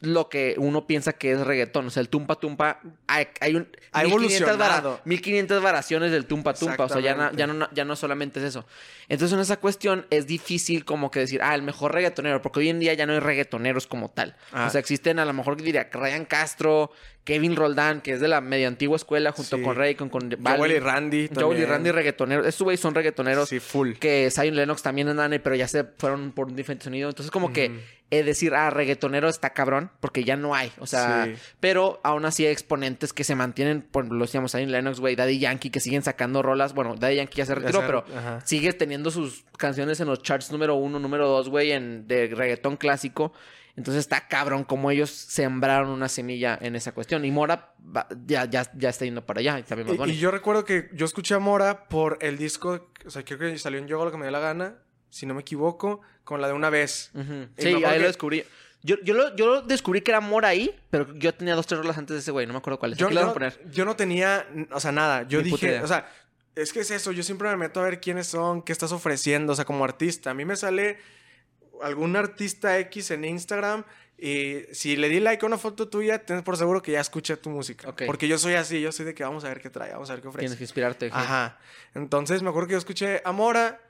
lo 0.00 0.28
que 0.28 0.54
uno 0.58 0.86
piensa 0.86 1.12
que 1.12 1.32
es 1.32 1.40
reggaetón. 1.40 1.86
O 1.86 1.90
sea, 1.90 2.00
el 2.00 2.08
tumpa 2.08 2.36
tumpa, 2.36 2.80
hay, 3.06 3.28
hay 3.40 3.56
un... 3.56 3.68
Ha 3.92 4.04
1500, 4.04 5.00
1500 5.04 5.62
variaciones 5.62 6.12
del 6.12 6.26
tumpa 6.26 6.54
tumpa. 6.54 6.84
O 6.84 6.88
sea, 6.88 7.00
ya 7.00 7.14
no, 7.14 7.32
ya, 7.32 7.46
no, 7.46 7.68
ya 7.72 7.84
no 7.84 7.96
solamente 7.96 8.38
es 8.38 8.46
eso. 8.46 8.64
Entonces, 9.08 9.34
en 9.34 9.40
esa 9.40 9.56
cuestión 9.58 10.06
es 10.10 10.26
difícil 10.26 10.84
como 10.84 11.10
que 11.10 11.20
decir, 11.20 11.40
ah, 11.42 11.54
el 11.54 11.62
mejor 11.62 11.92
reggaetonero. 11.94 12.42
Porque 12.42 12.60
hoy 12.60 12.68
en 12.68 12.78
día 12.78 12.94
ya 12.94 13.06
no 13.06 13.12
hay 13.12 13.20
reggaetoneros 13.20 13.86
como 13.86 14.08
tal. 14.10 14.36
O 14.52 14.56
ah. 14.56 14.70
sea, 14.70 14.78
existen 14.78 15.18
a 15.18 15.24
lo 15.24 15.32
mejor, 15.32 15.60
diría, 15.60 15.88
Ryan 15.92 16.24
Castro, 16.26 16.92
Kevin 17.24 17.56
Roldán, 17.56 18.00
que 18.00 18.12
es 18.12 18.20
de 18.20 18.28
la 18.28 18.40
media 18.40 18.68
antigua 18.68 18.96
escuela, 18.96 19.32
junto 19.32 19.60
con 19.62 19.76
Ray, 19.76 19.94
con, 19.94 20.08
con 20.08 20.30
Joel 20.30 20.72
y 20.72 20.78
Randy. 20.78 21.28
Joel 21.34 21.58
y 21.58 21.64
Randy 21.64 21.90
reggaetoneros. 21.90 22.46
Estos 22.46 22.64
güeyes 22.64 22.80
son 22.80 22.94
reggaetoneros. 22.94 23.48
Sí, 23.48 23.60
full. 23.60 23.92
Que 23.94 24.30
Zion 24.30 24.56
Lennox 24.56 24.82
también 24.82 25.08
andan, 25.08 25.38
pero 25.42 25.54
ya 25.54 25.68
se 25.68 25.84
fueron 25.84 26.32
por 26.32 26.48
un 26.48 26.56
diferente 26.56 26.84
sonido. 26.84 27.08
Entonces, 27.08 27.30
como 27.30 27.52
que 27.52 27.98
es 28.10 28.24
decir, 28.24 28.54
ah, 28.54 28.70
reggaetonero 28.70 29.28
está 29.28 29.50
cabrón, 29.50 29.90
porque 30.00 30.24
ya 30.24 30.36
no 30.36 30.54
hay. 30.54 30.72
O 30.78 30.86
sea, 30.86 31.28
pero 31.60 32.00
aún 32.02 32.24
así 32.24 32.46
hay 32.46 32.52
exponentes 32.52 33.12
que 33.12 33.22
se 33.22 33.34
mantienen, 33.34 33.82
por 33.82 34.10
lo 34.10 34.24
decíamos 34.24 34.54
ahí 34.54 34.62
en 34.62 34.72
Lennox, 34.72 34.98
güey, 34.98 35.14
Daddy 35.14 35.38
Yankee, 35.38 35.68
que 35.68 35.80
siguen 35.80 36.02
sacando 36.02 36.40
rolas. 36.42 36.72
Bueno, 36.72 36.94
Daddy 36.98 37.16
Yankee 37.16 37.36
ya 37.36 37.46
se 37.46 37.54
retiró, 37.54 37.82
pero 37.86 38.04
sigue 38.44 38.72
teniendo 38.72 39.10
sus 39.10 39.44
canciones 39.58 40.00
en 40.00 40.06
los 40.06 40.22
charts 40.22 40.50
número 40.50 40.76
uno, 40.76 40.98
número 40.98 41.28
dos, 41.28 41.50
güey, 41.50 41.72
en, 41.72 42.08
de 42.08 42.28
reggaetón 42.28 42.78
clásico. 42.78 43.34
Entonces 43.78 44.00
está 44.00 44.28
cabrón 44.28 44.64
como 44.64 44.90
ellos 44.90 45.10
sembraron 45.10 45.88
una 45.88 46.08
semilla 46.08 46.58
en 46.60 46.76
esa 46.76 46.92
cuestión. 46.92 47.24
Y 47.24 47.30
Mora 47.30 47.74
ya, 48.26 48.44
ya, 48.44 48.70
ya 48.76 48.88
está 48.90 49.04
yendo 49.04 49.24
para 49.24 49.40
allá. 49.40 49.58
Y, 49.60 50.10
y, 50.10 50.18
yo 50.18 50.30
recuerdo 50.30 50.64
que 50.64 50.90
yo 50.92 51.06
escuché 51.06 51.34
a 51.34 51.38
Mora 51.38 51.88
por 51.88 52.18
el 52.20 52.36
disco, 52.36 52.90
o 53.06 53.10
sea, 53.10 53.24
creo 53.24 53.38
que 53.38 53.56
salió 53.56 53.78
en 53.78 53.86
Yoga 53.86 54.06
lo 54.06 54.10
que 54.10 54.18
me 54.18 54.24
dio 54.24 54.32
la 54.32 54.40
gana 54.40 54.78
si 55.10 55.26
no 55.26 55.34
me 55.34 55.40
equivoco, 55.40 56.00
con 56.24 56.40
la 56.40 56.48
de 56.48 56.52
una 56.52 56.70
vez. 56.70 57.10
Sí, 57.56 57.68
ahí 57.84 57.98
lo 57.98 58.06
descubrí. 58.06 58.44
Yo, 58.82 58.96
yo, 59.02 59.14
lo, 59.14 59.34
yo 59.34 59.62
descubrí 59.62 60.02
que 60.02 60.12
era 60.12 60.18
amor 60.18 60.44
ahí, 60.44 60.78
pero 60.90 61.12
yo 61.14 61.34
tenía 61.34 61.54
dos, 61.54 61.66
tres 61.66 61.80
rolas 61.80 61.98
antes 61.98 62.14
de 62.14 62.20
ese 62.20 62.30
güey, 62.30 62.46
no 62.46 62.52
me 62.52 62.58
acuerdo 62.58 62.78
cuáles. 62.78 62.98
Yo, 62.98 63.10
no, 63.10 63.34
yo 63.70 63.84
no 63.84 63.96
tenía, 63.96 64.46
o 64.70 64.78
sea, 64.78 64.92
nada. 64.92 65.24
Yo 65.26 65.42
dije, 65.42 65.80
o 65.80 65.86
sea, 65.86 66.08
es 66.54 66.72
que 66.72 66.80
es 66.80 66.90
eso, 66.90 67.10
yo 67.12 67.22
siempre 67.22 67.48
me 67.48 67.56
meto 67.56 67.80
a 67.80 67.84
ver 67.84 68.00
quiénes 68.00 68.28
son, 68.28 68.62
qué 68.62 68.72
estás 68.72 68.92
ofreciendo, 68.92 69.52
o 69.52 69.56
sea, 69.56 69.64
como 69.64 69.84
artista. 69.84 70.30
A 70.30 70.34
mí 70.34 70.44
me 70.44 70.54
sale 70.54 70.98
algún 71.82 72.16
artista 72.16 72.78
X 72.78 73.10
en 73.10 73.24
Instagram 73.24 73.84
y 74.16 74.62
si 74.72 74.96
le 74.96 75.08
di 75.08 75.20
like 75.20 75.44
a 75.44 75.46
una 75.46 75.58
foto 75.58 75.88
tuya, 75.88 76.24
ten 76.24 76.42
por 76.42 76.56
seguro 76.56 76.82
que 76.82 76.92
ya 76.92 77.00
escuché 77.00 77.36
tu 77.36 77.50
música. 77.50 77.94
Porque 78.06 78.26
yo 78.26 78.38
soy 78.38 78.54
así, 78.54 78.80
yo 78.80 78.90
soy 78.90 79.06
de 79.06 79.14
que 79.14 79.22
vamos 79.22 79.44
a 79.44 79.48
ver 79.48 79.60
qué 79.60 79.70
trae, 79.70 79.92
vamos 79.92 80.10
a 80.10 80.14
ver 80.14 80.22
qué 80.22 80.28
ofrece. 80.28 80.42
Tienes 80.42 80.58
que 80.58 80.64
inspirarte. 80.64 81.10
Ajá. 81.12 81.58
Entonces 81.94 82.42
me 82.42 82.48
acuerdo 82.50 82.66
que 82.68 82.72
yo 82.72 82.78
escuché 82.78 83.22
Amora 83.24 83.80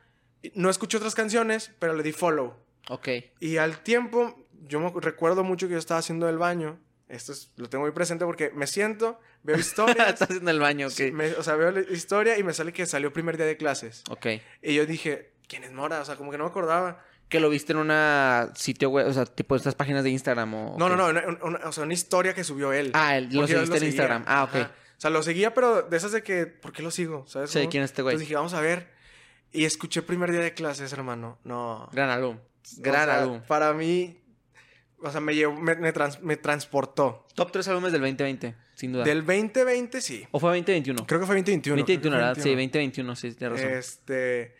no 0.54 0.70
escuché 0.70 0.96
otras 0.96 1.14
canciones, 1.14 1.72
pero 1.78 1.94
le 1.94 2.02
di 2.02 2.12
follow. 2.12 2.54
Ok. 2.88 3.08
Y 3.40 3.56
al 3.56 3.82
tiempo, 3.82 4.46
yo 4.66 4.80
me 4.80 4.92
recuerdo 5.00 5.44
mucho 5.44 5.66
que 5.66 5.72
yo 5.72 5.78
estaba 5.78 6.00
haciendo 6.00 6.28
el 6.28 6.38
baño. 6.38 6.78
Esto 7.08 7.32
lo 7.56 7.68
tengo 7.68 7.84
muy 7.84 7.92
presente 7.92 8.24
porque 8.24 8.50
me 8.50 8.66
siento, 8.66 9.18
veo 9.42 9.56
historia. 9.58 10.08
Estás 10.08 10.30
haciendo 10.30 10.50
el 10.50 10.60
baño, 10.60 10.88
ok. 10.88 11.38
o 11.38 11.42
sea, 11.42 11.56
veo 11.56 11.70
la 11.70 11.80
historia 11.80 12.38
y 12.38 12.42
me 12.42 12.52
sale 12.52 12.72
que 12.72 12.86
salió 12.86 13.12
primer 13.12 13.36
día 13.36 13.46
de 13.46 13.56
clases. 13.56 14.02
Ok. 14.10 14.26
Y 14.62 14.74
yo 14.74 14.86
dije, 14.86 15.32
¿quién 15.46 15.64
es 15.64 15.72
Mora? 15.72 16.00
O 16.00 16.04
sea, 16.04 16.16
como 16.16 16.30
que 16.30 16.38
no 16.38 16.44
me 16.44 16.50
acordaba. 16.50 17.04
Que 17.28 17.40
lo 17.40 17.50
viste 17.50 17.72
en 17.72 17.78
una 17.78 18.50
sitio 18.54 18.90
web, 18.90 19.06
o 19.06 19.12
sea, 19.12 19.26
tipo 19.26 19.54
estas 19.54 19.74
páginas 19.74 20.02
de 20.02 20.10
Instagram 20.10 20.54
o... 20.54 20.76
No, 20.78 20.88
no, 20.88 21.12
no, 21.12 21.20
o 21.64 21.72
sea, 21.72 21.84
una 21.84 21.92
historia 21.92 22.34
que 22.34 22.42
subió 22.42 22.72
él. 22.72 22.90
Ah, 22.94 23.18
él, 23.18 23.28
lo 23.32 23.46
seguiste 23.46 23.76
en 23.76 23.84
Instagram. 23.84 24.24
Ah, 24.26 24.44
ok. 24.44 24.54
O 24.98 25.00
sea, 25.00 25.10
lo 25.10 25.22
seguía, 25.22 25.54
pero 25.54 25.82
de 25.82 25.96
esas 25.96 26.12
de 26.12 26.22
que, 26.22 26.46
¿por 26.46 26.72
qué 26.72 26.82
lo 26.82 26.90
sigo? 26.90 27.24
¿Sabes? 27.28 27.50
Sí, 27.50 27.68
¿quién 27.70 27.84
es 27.84 27.90
este 27.90 28.02
güey? 28.02 28.14
Entonces 28.14 28.28
dije, 28.28 28.34
vamos 28.34 28.54
a 28.54 28.60
ver. 28.60 28.88
Y 29.52 29.64
escuché 29.64 30.02
primer 30.02 30.32
día 30.32 30.40
de 30.40 30.54
clases, 30.54 30.92
hermano. 30.92 31.38
No. 31.44 31.88
Gran 31.92 32.10
álbum. 32.10 32.38
Gran 32.78 33.08
álbum. 33.08 33.40
Para 33.46 33.72
mí, 33.72 34.20
o 35.00 35.10
sea, 35.10 35.20
me, 35.20 35.34
llevó, 35.34 35.54
me, 35.54 35.76
me, 35.76 36.36
transportó. 36.36 37.26
Top 37.34 37.52
3 37.52 37.68
álbumes 37.68 37.92
del 37.92 38.00
2020, 38.00 38.56
sin 38.74 38.92
duda. 38.92 39.04
Del 39.04 39.24
2020, 39.24 40.00
sí. 40.00 40.26
¿O 40.32 40.40
fue 40.40 40.50
2021? 40.50 41.06
Creo 41.06 41.20
que 41.20 41.26
fue 41.26 41.36
2021. 41.36 41.76
2021, 41.76 42.16
¿verdad? 42.16 42.34
Sí, 42.34 42.50
2021, 42.50 43.16
sí, 43.16 43.32
tienes 43.34 43.60
razón. 43.60 43.78
Este. 43.78 44.56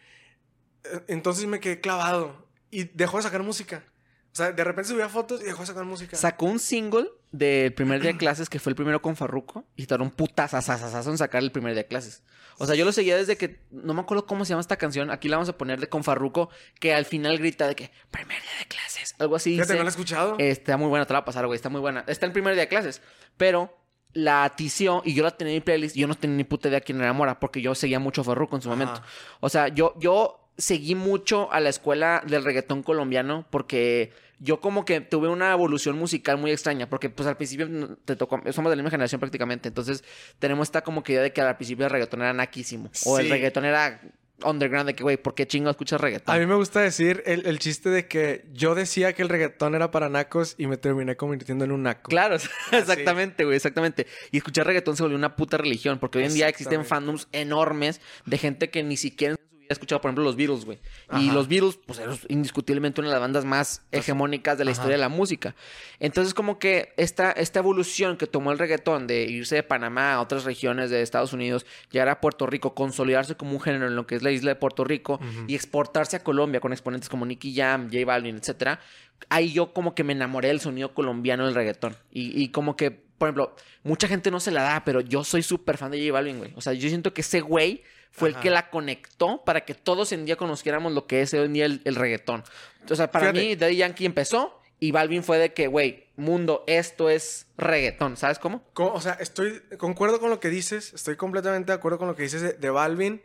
Entonces 1.09 1.47
me 1.47 1.61
quedé 1.61 1.81
clavado. 1.81 2.48
Y 2.71 2.85
dejó 2.85 3.17
de 3.19 3.23
sacar 3.25 3.43
música. 3.43 3.85
O 4.33 4.37
sea, 4.37 4.53
de 4.53 4.63
repente 4.63 4.91
subía 4.91 5.09
fotos 5.09 5.41
y 5.41 5.45
dejó 5.45 5.61
de 5.63 5.67
sacar 5.67 5.85
música. 5.85 6.17
Sacó 6.17 6.47
un 6.47 6.59
single 6.59 7.09
del 7.33 7.73
primer 7.73 8.01
día 8.01 8.13
de 8.13 8.19
clases, 8.19 8.49
que 8.49 8.59
fue 8.59 8.71
el 8.71 8.77
primero 8.77 9.03
con 9.03 9.17
Farruko, 9.17 9.65
y 9.75 9.93
un 9.95 10.11
putazazazazo 10.11 11.11
en 11.11 11.19
sacar 11.19 11.43
el 11.43 11.51
primer 11.51 11.73
día 11.73 11.83
de 11.83 11.89
clases. 11.89 12.23
O 12.59 12.67
sea, 12.67 12.75
yo 12.75 12.85
lo 12.85 12.93
seguía 12.93 13.17
desde 13.17 13.37
que. 13.37 13.61
No 13.71 13.95
me 13.95 14.01
acuerdo 14.01 14.27
cómo 14.27 14.45
se 14.45 14.51
llama 14.51 14.61
esta 14.61 14.77
canción. 14.77 15.11
Aquí 15.11 15.29
la 15.29 15.37
vamos 15.37 15.49
a 15.49 15.57
poner 15.57 15.81
de 15.81 15.89
con 15.89 16.05
Farruko, 16.05 16.51
que 16.81 16.93
al 16.93 17.05
final 17.05 17.39
grita 17.39 17.67
de 17.67 17.75
que 17.75 17.91
primer 18.11 18.41
día 18.41 18.59
de 18.59 18.67
clases. 18.67 19.15
Algo 19.19 19.37
así. 19.37 19.55
Fíjate, 19.55 19.75
no 19.75 19.83
la 19.83 19.87
he 19.87 19.91
escuchado. 19.91 20.37
Está 20.39 20.77
muy 20.77 20.89
buena, 20.89 21.07
te 21.07 21.13
la 21.13 21.21
va 21.21 21.23
a 21.23 21.25
pasar, 21.25 21.47
güey. 21.47 21.57
Está 21.57 21.69
muy 21.69 21.81
buena. 21.81 22.05
Está 22.07 22.27
en 22.27 22.33
primer 22.33 22.55
día 22.55 22.63
de 22.63 22.69
clases. 22.69 23.01
Pero 23.37 23.77
la 24.13 24.45
atició 24.45 25.03
y 25.05 25.15
yo 25.15 25.23
la 25.23 25.31
tenía 25.31 25.55
en 25.55 25.59
mi 25.59 25.61
playlist. 25.61 25.97
Yo 25.97 26.07
no 26.07 26.15
tenía 26.15 26.37
ni 26.37 26.45
puta 26.45 26.69
idea 26.69 26.81
quién 26.81 27.01
era 27.01 27.13
Mora, 27.13 27.39
porque 27.39 27.63
yo 27.63 27.75
seguía 27.75 28.01
mucho 28.01 28.23
a 28.23 28.25
Farruko 28.25 28.57
en 28.57 28.63
su 28.63 28.69
momento. 28.69 29.03
O 29.41 29.49
sea, 29.49 29.69
yo, 29.69 29.95
yo 29.99 30.48
seguí 30.59 30.95
mucho 30.95 31.51
a 31.53 31.61
la 31.61 31.71
escuela 31.71 32.23
del 32.27 32.45
reggaetón 32.45 32.83
colombiano 32.83 33.47
porque 33.51 34.13
yo 34.41 34.61
como 34.61 34.85
que 34.85 35.01
tuve 35.01 35.29
una 35.29 35.53
evolución 35.53 35.97
musical 35.97 36.39
muy 36.39 36.51
extraña, 36.51 36.89
porque 36.89 37.11
pues 37.11 37.27
al 37.29 37.37
principio 37.37 37.97
te 38.05 38.17
tocó, 38.17 38.41
somos 38.53 38.71
de 38.71 38.77
la 38.77 38.83
misma 38.83 38.91
generación 38.91 39.21
prácticamente, 39.21 39.69
entonces 39.69 40.05
tenemos 40.39 40.69
esta 40.69 40.83
como 40.83 41.03
que 41.03 41.13
idea 41.13 41.23
de 41.23 41.33
que 41.33 41.41
al 41.41 41.57
principio 41.57 41.87
el 41.87 41.91
reggaetón 41.91 42.21
era 42.21 42.33
naquísimo, 42.33 42.91
o 43.05 43.19
el 43.19 43.31
reggaetón 43.31 43.65
era 43.65 44.01
underground 44.45 44.87
de 44.87 44.95
que, 44.95 45.03
güey, 45.03 45.17
¿por 45.17 45.35
qué 45.35 45.47
chingo 45.47 45.71
escuchas 45.71 46.01
reggaetón? 46.01 46.35
A 46.35 46.39
mí 46.39 46.47
me 46.47 46.55
gusta 46.55 46.81
decir 46.81 47.23
el, 47.27 47.59
chiste 47.59 47.89
de 47.89 48.07
que 48.07 48.45
yo 48.53 48.77
decía 48.77 49.13
que 49.13 49.23
el 49.23 49.29
reggaetón 49.29 49.75
era 49.75 49.91
para 49.91 50.09
nacos 50.09 50.55
y 50.59 50.69
me 50.69 50.77
terminé 50.77 51.17
convirtiendo 51.17 51.65
en 51.65 51.73
un 51.73 51.83
naco. 51.83 52.09
Claro, 52.09 52.37
exactamente, 52.73 53.45
güey, 53.45 53.57
exactamente. 53.57 54.07
Y 54.31 54.37
escuchar 54.37 54.67
reggaetón 54.67 54.97
se 54.97 55.03
volvió 55.03 55.19
una 55.19 55.35
puta 55.35 55.57
religión, 55.57 55.99
porque 55.99 56.19
hoy 56.19 56.25
en 56.25 56.35
día 56.35 56.49
existen 56.49 56.85
fandoms 56.85 57.27
enormes 57.33 58.01
de 58.27 58.39
gente 58.39 58.71
que 58.71 58.85
ni 58.85 58.97
siquiera 58.97 59.35
he 59.69 59.73
escuchado, 59.73 60.01
por 60.01 60.09
ejemplo, 60.09 60.25
los 60.25 60.37
Beatles, 60.37 60.65
güey. 60.65 60.79
Y 61.19 61.31
los 61.31 61.49
Beatles, 61.49 61.79
pues, 61.87 61.99
es 61.99 62.27
indiscutiblemente 62.29 63.01
una 63.01 63.09
de 63.09 63.15
las 63.15 63.21
bandas 63.21 63.45
más 63.45 63.83
hegemónicas 63.93 64.57
de 64.57 64.65
la 64.65 64.71
historia 64.71 64.93
de 64.93 65.01
la 65.01 65.09
música. 65.09 65.55
Entonces, 66.01 66.33
como 66.33 66.59
que 66.59 66.95
esta, 66.97 67.33
esta 67.33 67.59
evolución 67.59 68.17
que 68.17 68.27
tomó 68.27 68.51
el 68.53 68.59
reggaetón 68.59 69.07
de 69.07 69.25
irse 69.25 69.57
de 69.57 69.63
Panamá 69.63 70.15
a 70.15 70.21
otras 70.21 70.45
regiones 70.45 70.91
de 70.91 71.03
Estados 71.03 71.33
Unidos, 71.33 71.67
llegar 71.91 72.09
a 72.09 72.21
Puerto 72.21 72.47
Rico, 72.47 72.75
consolidarse 72.75 73.37
como 73.37 73.53
un 73.53 73.61
género 73.61 73.87
en 73.87 73.97
lo 73.97 74.07
que 74.07 74.15
es 74.15 74.23
la 74.23 74.31
isla 74.31 74.53
de 74.53 74.57
Puerto 74.57 74.85
Rico 74.85 75.21
y 75.47 75.55
exportarse 75.55 76.17
a 76.17 76.25
Colombia 76.25 76.61
con 76.61 76.73
exponentes 76.73 77.09
como 77.09 77.27
Nicky 77.27 77.55
Jam, 77.55 77.91
J 77.93 78.05
Balvin, 78.07 78.37
etcétera, 78.37 78.81
ahí 79.29 79.53
yo 79.53 79.73
como 79.73 79.95
que 79.95 80.05
me 80.05 80.15
enamoré 80.15 80.49
del 80.49 80.61
sonido 80.61 80.95
colombiano 80.95 81.45
del 81.45 81.55
reggaetón. 81.55 81.97
Y, 82.11 82.43
y 82.43 82.49
como 82.49 82.77
que, 82.77 82.91
por 82.91 83.29
ejemplo, 83.29 83.55
mucha 83.83 84.09
gente 84.09 84.31
no 84.31 84.41
se 84.41 84.51
la 84.51 84.63
da, 84.63 84.85
pero 84.85 85.01
yo 85.01 85.25
soy 85.25 85.43
súper 85.43 85.77
fan 85.77 85.91
de 85.91 85.99
J 85.99 86.13
Balvin, 86.13 86.39
güey. 86.39 86.53
O 86.57 86.61
sea, 86.61 86.73
yo 86.73 86.89
siento 86.89 87.13
que 87.13 87.21
ese 87.21 87.41
güey 87.41 87.83
fue 88.11 88.31
el 88.31 88.37
que 88.37 88.51
la 88.51 88.71
conectó 88.71 89.45
para 89.45 89.65
que 89.65 89.75
todos 89.75 90.13
en 90.13 90.27
día 90.27 90.37
conociéramos 90.37 90.93
lo 90.93 91.07
que 91.07 91.23
es 91.23 91.33
hoy 91.35 91.47
en 91.47 91.53
día 91.53 91.67
el, 91.67 91.95
reggaetón. 91.95 92.45
O 92.91 92.95
sea, 92.95 93.11
para 93.11 93.33
mí, 93.33 93.55
Daddy 93.55 93.77
Yankee 93.77 94.07
empezó 94.07 94.61
y 94.81 94.93
Balvin 94.93 95.23
fue 95.23 95.39
de 95.39 95.53
que, 95.53 95.67
güey, 95.67 96.09
mundo, 96.17 96.65
esto 96.67 97.11
es 97.11 97.47
reggaetón. 97.57 98.17
¿Sabes 98.17 98.39
cómo? 98.39 98.65
O 98.75 99.01
sea, 99.01 99.13
estoy, 99.15 99.61
concuerdo 99.77 100.21
con 100.21 100.31
lo 100.31 100.41
que 100.41 100.49
dices, 100.49 100.93
estoy 100.95 101.17
completamente 101.17 101.73
de 101.73 101.77
acuerdo 101.77 101.99
con 101.99 102.09
lo 102.09 102.15
que 102.15 102.23
dices 102.25 102.61
de, 102.61 102.71
Balvin, 102.71 103.23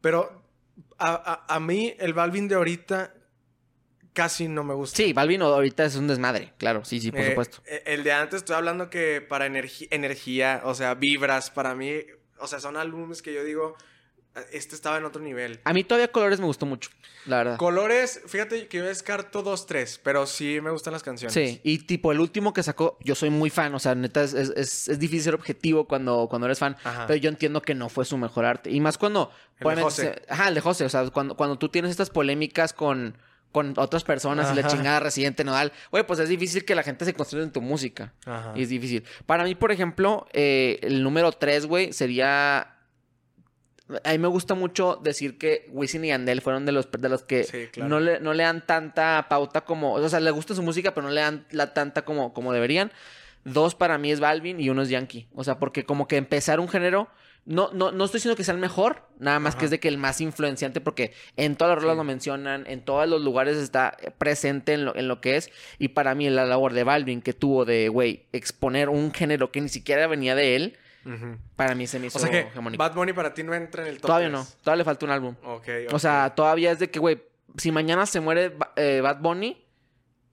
pero 0.00 0.42
a, 0.98 1.58
mí 1.60 1.94
el 1.98 2.12
Balvin 2.12 2.48
de 2.48 2.56
ahorita 2.56 3.14
casi 4.12 4.48
no 4.48 4.64
me 4.64 4.74
gusta. 4.74 4.96
Sí, 4.96 5.12
Balvin 5.12 5.42
ahorita 5.42 5.84
es 5.84 5.96
un 5.96 6.08
desmadre, 6.08 6.54
claro, 6.56 6.84
sí, 6.84 7.00
sí, 7.00 7.10
por 7.10 7.20
eh, 7.20 7.28
supuesto. 7.30 7.62
Eh, 7.66 7.82
el 7.86 8.02
de 8.02 8.12
antes 8.12 8.38
estoy 8.38 8.56
hablando 8.56 8.90
que 8.90 9.20
para 9.20 9.46
energía, 9.46 10.62
o 10.64 10.74
sea, 10.74 10.94
vibras, 10.94 11.50
para 11.50 11.74
mí, 11.74 12.00
o 12.38 12.46
sea, 12.46 12.58
son 12.58 12.76
álbumes 12.76 13.22
que 13.22 13.32
yo 13.32 13.44
digo, 13.44 13.76
este 14.52 14.74
estaba 14.74 14.98
en 14.98 15.04
otro 15.04 15.22
nivel. 15.22 15.60
A 15.64 15.72
mí 15.72 15.84
todavía 15.84 16.08
Colores 16.08 16.40
me 16.40 16.46
gustó 16.46 16.66
mucho, 16.66 16.90
la 17.26 17.38
verdad. 17.38 17.56
Colores, 17.56 18.20
fíjate 18.26 18.68
que 18.68 18.78
yo 18.78 18.84
descarto 18.84 19.42
dos, 19.42 19.66
tres, 19.66 20.00
pero 20.02 20.26
sí 20.26 20.60
me 20.62 20.70
gustan 20.70 20.92
las 20.92 21.02
canciones. 21.02 21.32
Sí, 21.32 21.60
y 21.62 21.78
tipo 21.78 22.12
el 22.12 22.20
último 22.20 22.52
que 22.52 22.62
sacó, 22.62 22.98
yo 23.02 23.14
soy 23.14 23.30
muy 23.30 23.50
fan, 23.50 23.74
o 23.74 23.78
sea, 23.78 23.94
neta, 23.94 24.22
es, 24.22 24.34
es, 24.34 24.98
difícil 24.98 25.22
ser 25.22 25.34
objetivo 25.34 25.86
cuando, 25.86 26.26
cuando 26.28 26.46
eres 26.46 26.58
fan, 26.58 26.76
pero 27.06 27.16
yo 27.16 27.28
entiendo 27.28 27.62
que 27.62 27.74
no 27.74 27.88
fue 27.88 28.04
su 28.04 28.16
mejor 28.16 28.44
arte. 28.44 28.70
Y 28.70 28.80
más 28.80 28.98
cuando... 28.98 29.30
El 29.58 29.76
de 29.76 29.82
José. 29.82 30.22
Ajá, 30.28 30.48
el 30.48 30.54
de 30.54 30.60
José, 30.60 30.84
o 30.84 30.88
sea, 30.88 31.08
cuando, 31.10 31.34
cuando 31.34 31.58
tú 31.58 31.68
tienes 31.68 31.90
estas 31.90 32.10
polémicas 32.10 32.72
con 32.72 33.16
con 33.56 33.72
otras 33.78 34.04
personas 34.04 34.52
y 34.52 34.54
la 34.54 34.68
chingada 34.68 35.00
residente 35.00 35.42
nodal, 35.42 35.72
güey, 35.90 36.06
pues 36.06 36.18
es 36.18 36.28
difícil 36.28 36.66
que 36.66 36.74
la 36.74 36.82
gente 36.82 37.06
se 37.06 37.14
construya 37.14 37.42
en 37.42 37.52
tu 37.52 37.62
música. 37.62 38.12
Ajá. 38.26 38.52
Y 38.54 38.64
es 38.64 38.68
difícil. 38.68 39.02
Para 39.24 39.44
mí, 39.44 39.54
por 39.54 39.72
ejemplo, 39.72 40.26
eh, 40.34 40.78
el 40.82 41.02
número 41.02 41.32
tres, 41.32 41.64
güey, 41.64 41.94
sería 41.94 42.75
a 44.02 44.12
mí 44.12 44.18
me 44.18 44.28
gusta 44.28 44.54
mucho 44.54 44.98
decir 45.02 45.38
que 45.38 45.68
Wisin 45.70 46.04
y 46.04 46.10
Andel 46.10 46.40
fueron 46.40 46.66
de 46.66 46.72
los, 46.72 46.90
de 46.90 47.08
los 47.08 47.22
que 47.22 47.70
no, 47.76 48.00
le, 48.00 48.18
no 48.18 48.34
le 48.34 48.42
dan 48.42 48.66
tanta 48.66 49.26
pauta 49.28 49.60
como. 49.60 49.94
O 49.94 50.08
sea, 50.08 50.18
le 50.18 50.30
gusta 50.32 50.54
su 50.54 50.62
música, 50.62 50.92
pero 50.92 51.06
no 51.06 51.12
le 51.12 51.20
dan 51.20 51.46
la 51.52 51.72
tanta 51.72 52.04
como, 52.04 52.32
como 52.32 52.52
deberían. 52.52 52.90
Dos 53.44 53.76
para 53.76 53.96
mí 53.96 54.10
es 54.10 54.18
Balvin 54.18 54.58
y 54.58 54.70
uno 54.70 54.82
es 54.82 54.88
Yankee. 54.88 55.28
O 55.34 55.44
sea, 55.44 55.60
porque 55.60 55.84
como 55.84 56.08
que 56.08 56.16
empezar 56.16 56.58
un 56.58 56.68
género. 56.68 57.08
No, 57.44 57.70
no, 57.72 57.92
no 57.92 58.04
estoy 58.04 58.18
diciendo 58.18 58.34
que 58.34 58.42
sea 58.42 58.54
el 58.54 58.60
mejor, 58.60 59.06
nada 59.20 59.38
más 59.38 59.54
que 59.54 59.66
es 59.66 59.70
de 59.70 59.78
que 59.78 59.86
el 59.86 59.98
más 59.98 60.20
influenciante, 60.20 60.80
porque 60.80 61.12
en 61.36 61.54
todas 61.54 61.76
las 61.76 61.82
rolas 61.84 61.96
lo 61.96 62.02
mencionan, 62.02 62.66
en 62.66 62.80
todos 62.80 63.08
los 63.08 63.22
lugares 63.22 63.56
está 63.56 63.96
presente 64.18 64.72
en 64.72 64.84
lo, 64.84 64.96
en 64.96 65.06
lo 65.06 65.20
que 65.20 65.36
es. 65.36 65.52
Y 65.78 65.88
para 65.88 66.16
mí, 66.16 66.28
la 66.28 66.44
labor 66.44 66.72
de 66.72 66.82
Balvin 66.82 67.22
que 67.22 67.34
tuvo 67.34 67.64
de, 67.64 67.88
güey, 67.88 68.24
exponer 68.32 68.88
un 68.88 69.12
género 69.12 69.52
que 69.52 69.60
ni 69.60 69.68
siquiera 69.68 70.08
venía 70.08 70.34
de 70.34 70.56
él 70.56 70.76
para 71.54 71.74
mí 71.74 71.86
se 71.86 71.98
me 71.98 72.08
hizo 72.08 72.18
o 72.18 72.20
sea 72.20 72.30
que 72.30 72.48
Bad 72.76 72.94
Bunny 72.94 73.12
para 73.12 73.32
ti 73.32 73.42
no 73.42 73.54
entra 73.54 73.82
en 73.82 73.88
el 73.88 73.96
top 73.96 74.08
Todavía 74.08 74.28
no. 74.28 74.46
Todavía 74.62 74.78
le 74.78 74.84
falta 74.84 75.06
un 75.06 75.12
álbum. 75.12 75.34
O 75.92 75.98
sea, 75.98 76.34
todavía 76.34 76.72
es 76.72 76.78
de 76.78 76.90
que, 76.90 76.98
güey, 76.98 77.22
si 77.56 77.72
mañana 77.72 78.06
se 78.06 78.20
muere 78.20 78.56
eh, 78.76 79.00
Bad 79.02 79.20
Bunny, 79.20 79.64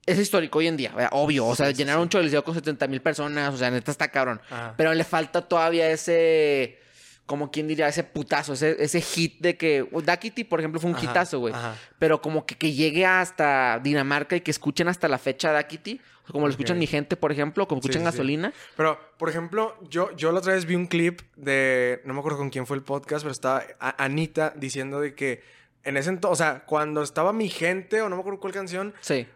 es 0.06 0.18
histórico 0.18 0.58
hoy 0.58 0.66
en 0.66 0.76
día, 0.76 0.92
obvio. 1.12 1.46
O 1.46 1.54
sea, 1.54 1.70
llenar 1.70 1.98
un 1.98 2.08
choliseo 2.08 2.44
con 2.44 2.54
70 2.54 2.86
mil 2.88 3.00
personas, 3.00 3.54
o 3.54 3.56
sea, 3.56 3.70
neta 3.70 3.90
está 3.90 4.08
cabrón. 4.08 4.40
Pero 4.76 4.92
le 4.92 5.04
falta 5.04 5.42
todavía 5.42 5.90
ese 5.90 6.78
como 7.26 7.50
quien 7.50 7.66
diría, 7.66 7.88
ese 7.88 8.04
putazo, 8.04 8.52
ese, 8.52 8.76
ese 8.82 9.00
hit 9.00 9.40
de 9.40 9.56
que. 9.56 9.86
Dakity, 9.90 10.44
por 10.44 10.60
ejemplo, 10.60 10.80
fue 10.80 10.90
un 10.90 10.98
hitazo, 10.98 11.40
güey. 11.40 11.54
Pero 11.98 12.20
como 12.20 12.44
que, 12.44 12.56
que 12.56 12.72
llegue 12.72 13.06
hasta 13.06 13.80
Dinamarca 13.82 14.36
y 14.36 14.42
que 14.42 14.50
escuchen 14.50 14.88
hasta 14.88 15.08
la 15.08 15.18
fecha 15.18 15.50
Dakity. 15.50 16.00
Como 16.30 16.46
lo 16.46 16.50
escuchan 16.50 16.78
mi 16.78 16.86
gente, 16.86 17.16
por 17.16 17.32
ejemplo, 17.32 17.68
como 17.68 17.80
escuchan 17.80 18.04
gasolina. 18.04 18.52
Pero, 18.76 18.98
por 19.18 19.28
ejemplo, 19.28 19.76
yo, 19.90 20.14
yo 20.16 20.32
la 20.32 20.38
otra 20.38 20.54
vez 20.54 20.66
vi 20.66 20.74
un 20.74 20.86
clip 20.86 21.20
de. 21.36 22.00
No 22.04 22.14
me 22.14 22.20
acuerdo 22.20 22.38
con 22.38 22.50
quién 22.50 22.66
fue 22.66 22.76
el 22.76 22.82
podcast, 22.82 23.22
pero 23.22 23.32
estaba 23.32 23.64
Anita 23.80 24.52
diciendo 24.56 25.00
de 25.00 25.14
que. 25.14 25.42
En 25.82 25.98
ese 25.98 26.08
entonces, 26.08 26.40
o 26.40 26.42
sea, 26.42 26.64
cuando 26.64 27.02
estaba 27.02 27.34
mi 27.34 27.50
gente, 27.50 28.00
o 28.00 28.08
no 28.08 28.16
me 28.16 28.20
acuerdo 28.20 28.40
cuál 28.40 28.54
canción. 28.54 28.94
Sí. 29.02 29.26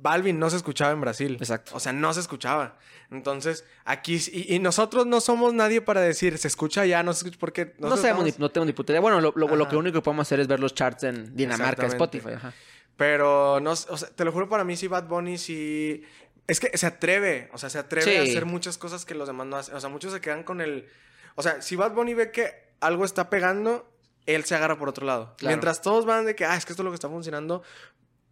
Balvin 0.00 0.38
no 0.38 0.50
se 0.50 0.56
escuchaba 0.56 0.92
en 0.92 1.00
Brasil. 1.00 1.36
Exacto. 1.40 1.72
O 1.74 1.80
sea, 1.80 1.92
no 1.92 2.12
se 2.12 2.20
escuchaba. 2.20 2.78
Entonces, 3.10 3.64
aquí, 3.84 4.20
y, 4.32 4.58
nosotros 4.58 5.06
no 5.06 5.20
somos 5.20 5.54
nadie 5.54 5.80
para 5.80 6.00
decir, 6.00 6.38
se 6.38 6.48
escucha 6.48 6.84
ya, 6.84 7.02
no 7.02 7.12
se 7.12 7.20
escucha, 7.20 7.38
porque... 7.38 7.74
No, 7.78 7.96
sabemos, 7.96 8.24
ni, 8.24 8.34
no 8.38 8.50
tengo 8.50 8.64
ni 8.64 8.72
puta 8.72 8.92
idea. 8.92 9.00
Bueno, 9.00 9.20
lo, 9.20 9.32
lo, 9.34 9.68
que 9.68 9.76
único 9.76 9.98
que 9.98 10.02
podemos 10.02 10.26
hacer 10.26 10.40
es 10.40 10.46
ver 10.46 10.60
los 10.60 10.74
charts 10.74 11.04
en 11.04 11.34
Dinamarca, 11.34 11.86
Spotify. 11.86 12.32
Ajá. 12.36 12.52
Pero, 12.96 13.60
no, 13.60 13.70
o 13.70 13.76
sea, 13.76 14.08
te 14.08 14.24
lo 14.24 14.32
juro, 14.32 14.48
para 14.48 14.64
mí 14.64 14.76
sí 14.76 14.88
Bad 14.88 15.06
Bunny 15.06 15.38
sí... 15.38 16.02
Es 16.46 16.60
que 16.60 16.76
se 16.76 16.86
atreve, 16.86 17.50
o 17.52 17.58
sea, 17.58 17.68
se 17.68 17.78
atreve 17.78 18.18
a 18.18 18.22
hacer 18.22 18.46
muchas 18.46 18.78
cosas 18.78 19.04
que 19.04 19.14
los 19.14 19.28
demás 19.28 19.46
no 19.46 19.56
hacen. 19.56 19.74
O 19.74 19.80
sea, 19.80 19.90
muchos 19.90 20.12
se 20.12 20.20
quedan 20.20 20.44
con 20.44 20.60
el... 20.60 20.88
O 21.34 21.42
sea, 21.42 21.60
si 21.60 21.76
Bad 21.76 21.92
Bunny 21.92 22.14
ve 22.14 22.30
que 22.30 22.68
algo 22.80 23.04
está 23.04 23.28
pegando, 23.28 23.90
él 24.26 24.44
se 24.44 24.54
agarra 24.54 24.78
por 24.78 24.88
otro 24.88 25.06
lado. 25.06 25.36
Mientras 25.42 25.82
todos 25.82 26.06
van 26.06 26.24
de 26.24 26.34
que, 26.34 26.44
ah, 26.44 26.56
es 26.56 26.64
que 26.64 26.72
esto 26.72 26.82
es 26.82 26.84
lo 26.84 26.90
que 26.90 26.96
está 26.96 27.08
funcionando, 27.08 27.62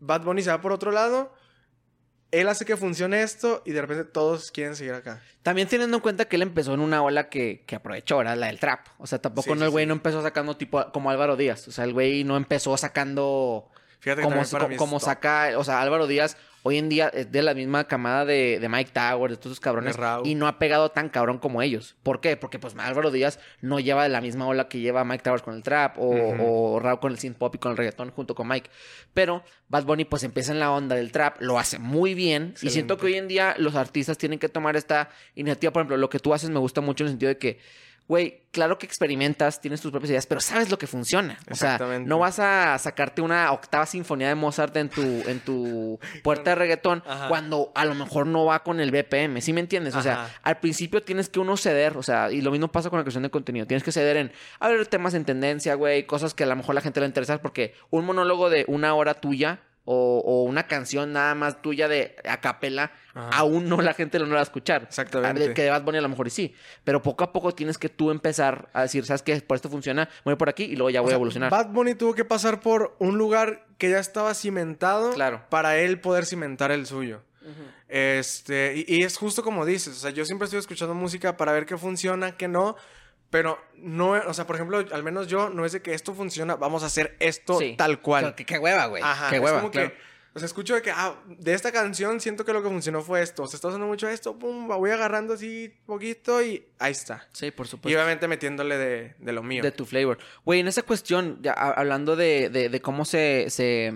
Bad 0.00 0.22
Bunny 0.22 0.42
se 0.42 0.50
va 0.50 0.60
por 0.60 0.72
otro 0.72 0.92
lado 0.92 1.32
él 2.30 2.48
hace 2.48 2.64
que 2.64 2.76
funcione 2.76 3.22
esto 3.22 3.62
y 3.64 3.72
de 3.72 3.80
repente 3.80 4.04
todos 4.04 4.50
quieren 4.50 4.76
seguir 4.76 4.94
acá. 4.94 5.22
También 5.42 5.68
teniendo 5.68 5.96
en 5.96 6.02
cuenta 6.02 6.26
que 6.26 6.36
él 6.36 6.42
empezó 6.42 6.74
en 6.74 6.80
una 6.80 7.02
ola 7.02 7.28
que, 7.28 7.62
que 7.66 7.76
aprovechó, 7.76 8.18
¿verdad? 8.18 8.36
La 8.36 8.48
del 8.48 8.58
trap. 8.58 8.86
O 8.98 9.06
sea, 9.06 9.20
tampoco 9.20 9.54
no, 9.54 9.64
el 9.64 9.70
güey 9.70 9.86
no 9.86 9.94
empezó 9.94 10.22
sacando 10.22 10.56
tipo 10.56 10.90
como 10.92 11.10
Álvaro 11.10 11.36
Díaz. 11.36 11.68
O 11.68 11.72
sea, 11.72 11.84
el 11.84 11.92
güey 11.92 12.24
no 12.24 12.36
empezó 12.36 12.76
sacando 12.76 13.70
Fíjate 14.00 14.22
como, 14.22 14.42
como 14.76 15.00
saca, 15.00 15.52
o 15.56 15.64
sea, 15.64 15.80
Álvaro 15.80 16.06
Díaz 16.06 16.36
hoy 16.66 16.78
en 16.78 16.88
día 16.88 17.08
es 17.14 17.30
de 17.30 17.42
la 17.42 17.54
misma 17.54 17.84
camada 17.84 18.24
de, 18.24 18.66
Mike 18.68 18.90
Tower, 18.92 19.30
de 19.30 19.36
todos 19.36 19.52
esos 19.52 19.60
cabrones, 19.60 19.96
y 20.24 20.34
no 20.34 20.48
ha 20.48 20.58
pegado 20.58 20.90
tan 20.90 21.08
cabrón 21.08 21.38
como 21.38 21.62
ellos. 21.62 21.94
¿Por 22.02 22.20
qué? 22.20 22.36
Porque 22.36 22.58
pues 22.58 22.74
Álvaro 22.76 23.12
Díaz 23.12 23.38
no 23.60 23.78
lleva 23.78 24.08
la 24.08 24.20
misma 24.20 24.48
ola 24.48 24.68
que 24.68 24.80
lleva 24.80 25.04
Mike 25.04 25.22
Towers 25.22 25.42
con 25.42 25.54
el 25.54 25.62
trap 25.62 25.94
o, 25.96 26.80
Raúl 26.80 26.98
con 26.98 27.12
el 27.12 27.18
synth 27.18 27.36
pop 27.36 27.54
y 27.54 27.58
con 27.58 27.70
el 27.70 27.76
reggaetón 27.76 28.10
junto 28.10 28.34
con 28.34 28.48
Mike. 28.48 28.68
Pero 29.14 29.44
Bad 29.68 29.84
Bunny 29.84 30.06
pues 30.06 30.24
empieza 30.24 30.50
en 30.50 30.58
la 30.58 30.72
onda 30.72 30.96
del 30.96 31.12
trap, 31.12 31.40
lo 31.40 31.56
hace 31.56 31.78
muy 31.78 32.14
bien 32.14 32.54
y 32.60 32.70
siento 32.70 32.98
que 32.98 33.06
hoy 33.06 33.14
en 33.14 33.28
día 33.28 33.54
los 33.58 33.76
artistas 33.76 34.18
tienen 34.18 34.40
que 34.40 34.48
tomar 34.48 34.74
esta 34.74 35.10
iniciativa. 35.36 35.72
Por 35.72 35.82
ejemplo, 35.82 35.96
lo 35.98 36.10
que 36.10 36.18
tú 36.18 36.34
haces 36.34 36.50
me 36.50 36.58
gusta 36.58 36.80
mucho 36.80 37.04
en 37.04 37.06
el 37.06 37.12
sentido 37.12 37.28
de 37.28 37.38
que 37.38 37.60
güey, 38.08 38.42
claro 38.52 38.78
que 38.78 38.86
experimentas, 38.86 39.60
tienes 39.60 39.80
tus 39.80 39.90
propias 39.90 40.10
ideas, 40.10 40.26
pero 40.26 40.40
sabes 40.40 40.70
lo 40.70 40.78
que 40.78 40.86
funciona. 40.86 41.38
O 41.50 41.54
sea, 41.54 41.78
no 42.04 42.18
vas 42.18 42.38
a 42.38 42.78
sacarte 42.78 43.20
una 43.20 43.50
octava 43.52 43.84
sinfonía 43.86 44.28
de 44.28 44.34
Mozart 44.34 44.76
en 44.76 44.88
tu, 44.88 45.02
en 45.02 45.40
tu 45.40 45.98
puerta 46.22 46.50
de 46.50 46.56
reggaetón 46.56 47.02
cuando 47.28 47.72
a 47.74 47.84
lo 47.84 47.94
mejor 47.94 48.26
no 48.26 48.44
va 48.44 48.62
con 48.62 48.80
el 48.80 48.90
BPM, 48.90 49.40
¿sí 49.40 49.52
me 49.52 49.60
entiendes? 49.60 49.94
O 49.94 50.02
sea, 50.02 50.30
al 50.42 50.58
principio 50.58 51.02
tienes 51.02 51.28
que 51.28 51.40
uno 51.40 51.56
ceder, 51.56 51.96
o 51.96 52.02
sea, 52.02 52.30
y 52.30 52.40
lo 52.40 52.50
mismo 52.50 52.68
pasa 52.68 52.90
con 52.90 52.98
la 52.98 53.04
creación 53.04 53.22
de 53.22 53.30
contenido. 53.30 53.66
Tienes 53.66 53.82
que 53.82 53.92
ceder 53.92 54.16
en, 54.16 54.32
a 54.60 54.68
ver, 54.68 54.86
temas 54.86 55.14
en 55.14 55.24
tendencia, 55.24 55.74
güey, 55.74 56.06
cosas 56.06 56.34
que 56.34 56.44
a 56.44 56.46
lo 56.46 56.56
mejor 56.56 56.74
la 56.74 56.80
gente 56.80 57.00
le 57.00 57.06
interesa, 57.06 57.38
porque 57.38 57.74
un 57.90 58.04
monólogo 58.04 58.50
de 58.50 58.64
una 58.68 58.94
hora 58.94 59.14
tuya 59.14 59.60
o, 59.86 60.42
una 60.42 60.66
canción 60.66 61.12
nada 61.12 61.34
más 61.34 61.62
tuya 61.62 61.88
de 61.88 62.16
a 62.28 62.40
capela, 62.40 62.90
aún 63.14 63.68
no 63.68 63.80
la 63.80 63.94
gente 63.94 64.18
lo 64.18 64.26
no 64.26 64.34
va 64.34 64.40
a 64.40 64.42
escuchar. 64.42 64.82
Exactamente. 64.82 65.54
Que 65.54 65.62
de 65.62 65.70
Bad 65.70 65.82
Bunny 65.82 65.98
a 65.98 66.02
lo 66.02 66.08
mejor 66.08 66.26
y 66.26 66.30
sí. 66.30 66.54
Pero 66.84 67.02
poco 67.02 67.24
a 67.24 67.32
poco 67.32 67.54
tienes 67.54 67.78
que 67.78 67.88
tú 67.88 68.10
empezar 68.10 68.68
a 68.72 68.82
decir, 68.82 69.06
¿sabes 69.06 69.22
qué? 69.22 69.40
Por 69.40 69.54
esto 69.54 69.70
funciona, 69.70 70.08
voy 70.24 70.34
por 70.34 70.48
aquí 70.48 70.64
y 70.64 70.76
luego 70.76 70.90
ya 70.90 71.00
voy 71.00 71.12
a 71.12 71.14
evolucionar. 71.14 71.50
Bad 71.50 71.68
Bunny 71.68 71.94
tuvo 71.94 72.14
que 72.14 72.24
pasar 72.24 72.60
por 72.60 72.96
un 72.98 73.16
lugar 73.16 73.64
que 73.78 73.90
ya 73.90 74.00
estaba 74.00 74.34
cimentado 74.34 75.12
claro. 75.12 75.44
para 75.48 75.78
él 75.78 76.00
poder 76.00 76.26
cimentar 76.26 76.70
el 76.72 76.86
suyo. 76.86 77.22
Este, 77.88 78.84
y, 78.88 78.96
y, 78.96 79.02
es 79.04 79.16
justo 79.16 79.44
como 79.44 79.64
dices, 79.64 79.96
o 79.96 80.00
sea, 80.00 80.10
yo 80.10 80.24
siempre 80.24 80.46
estoy 80.46 80.58
escuchando 80.58 80.92
música 80.94 81.36
para 81.36 81.52
ver 81.52 81.64
qué 81.64 81.78
funciona, 81.78 82.36
qué 82.36 82.48
no, 82.48 82.74
Pero 83.36 83.62
no, 83.74 84.12
o 84.12 84.32
sea, 84.32 84.46
por 84.46 84.56
ejemplo, 84.56 84.82
al 84.90 85.02
menos 85.02 85.26
yo, 85.26 85.50
no 85.50 85.66
es 85.66 85.72
de 85.72 85.82
que 85.82 85.92
esto 85.92 86.14
funciona, 86.14 86.56
vamos 86.56 86.82
a 86.82 86.86
hacer 86.86 87.18
esto 87.20 87.58
tal 87.76 88.00
cual. 88.00 88.34
Qué, 88.34 88.58
hueva, 88.58 88.86
güey. 88.86 89.02
Ajá. 89.02 89.28
Qué 89.28 89.38
hueva. 89.38 89.58
Es 89.58 89.62
como 89.62 89.70
que, 89.70 89.92
o 90.32 90.38
sea, 90.38 90.46
escucho 90.46 90.74
de 90.74 90.80
que, 90.80 90.90
ah, 90.90 91.16
de 91.28 91.52
esta 91.52 91.70
canción 91.70 92.18
siento 92.18 92.46
que 92.46 92.54
lo 92.54 92.62
que 92.62 92.70
funcionó 92.70 93.02
fue 93.02 93.20
esto. 93.20 93.42
O 93.42 93.46
sea, 93.46 93.58
está 93.58 93.68
usando 93.68 93.86
mucho 93.86 94.08
esto, 94.08 94.38
pum, 94.38 94.68
voy 94.68 94.90
agarrando 94.90 95.34
así 95.34 95.70
poquito 95.84 96.42
y 96.42 96.66
ahí 96.78 96.92
está. 96.92 97.28
Sí, 97.32 97.50
por 97.50 97.68
supuesto. 97.68 97.90
Y 97.90 97.94
obviamente 97.94 98.26
metiéndole 98.26 98.78
de, 98.78 99.14
de 99.18 99.32
lo 99.34 99.42
mío. 99.42 99.62
De 99.62 99.70
tu 99.70 99.84
flavor. 99.84 100.16
Güey, 100.46 100.60
en 100.60 100.68
esa 100.68 100.82
cuestión, 100.82 101.38
ya 101.42 101.52
hablando 101.52 102.16
de, 102.16 102.48
de, 102.48 102.80
cómo 102.80 103.04
se, 103.04 103.50
se, 103.50 103.92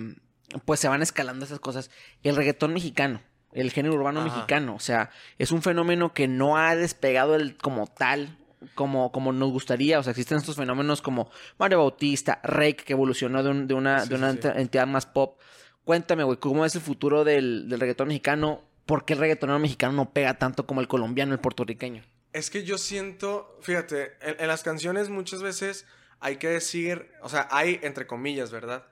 pues 0.67 0.81
se 0.81 0.89
van 0.89 1.01
escalando 1.01 1.47
esas 1.47 1.61
cosas, 1.61 1.91
el 2.23 2.37
reggaetón 2.37 2.75
mexicano 2.75 3.23
el 3.53 3.73
género 3.73 3.95
urbano 3.95 4.23
mexicano. 4.23 4.75
O 4.75 4.81
sea, 4.81 5.11
es 5.39 5.51
un 5.51 5.63
fenómeno 5.63 6.13
que 6.13 6.29
no 6.29 6.57
ha 6.57 6.77
despegado 6.77 7.35
el, 7.35 7.57
como 7.57 7.87
tal 7.87 8.37
como, 8.75 9.13
como 9.13 9.33
nos 9.33 9.51
gustaría. 9.51 9.99
O 9.99 10.03
sea, 10.03 10.11
existen 10.13 10.39
estos 10.39 10.57
fenómenos 10.57 11.03
como 11.03 11.31
Mario 11.59 11.79
Bautista, 11.79 12.41
Rake, 12.43 12.85
que 12.85 12.93
evolucionó 12.93 13.43
de, 13.43 13.67
de 13.67 13.75
una, 13.75 14.05
de 14.05 14.15
una 14.15 14.31
entidad 14.31 14.87
más 14.87 15.07
pop. 15.07 15.39
Cuéntame, 15.85 16.25
güey, 16.25 16.39
¿cómo 16.39 16.65
es 16.65 16.75
el 16.75 16.83
futuro 16.83 17.25
del, 17.25 17.69
del 17.69 17.81
reggaetón 17.81 18.09
mexicano? 18.09 18.63
¿Por 18.87 19.05
qué 19.05 19.15
el 19.15 19.21
reggaetonero 19.21 19.59
mexicano 19.59 19.93
no 19.93 20.13
pega 20.13 20.35
tanto 20.35 20.67
como 20.67 20.81
el 20.81 20.89
colombiano, 20.89 21.33
el 21.33 21.41
puertorriqueño? 21.41 22.03
Es 22.33 22.51
que 22.51 22.65
yo 22.65 22.79
siento, 22.79 23.59
fíjate, 23.63 24.13
en, 24.21 24.47
las 24.47 24.63
canciones 24.63 25.09
muchas 25.09 25.43
veces 25.43 25.87
hay 26.21 26.37
que 26.37 26.49
decir, 26.49 27.11
o 27.23 27.29
sea, 27.29 27.49
hay 27.51 27.81
entre 27.83 28.07
comillas, 28.07 28.51
¿verdad? 28.51 28.87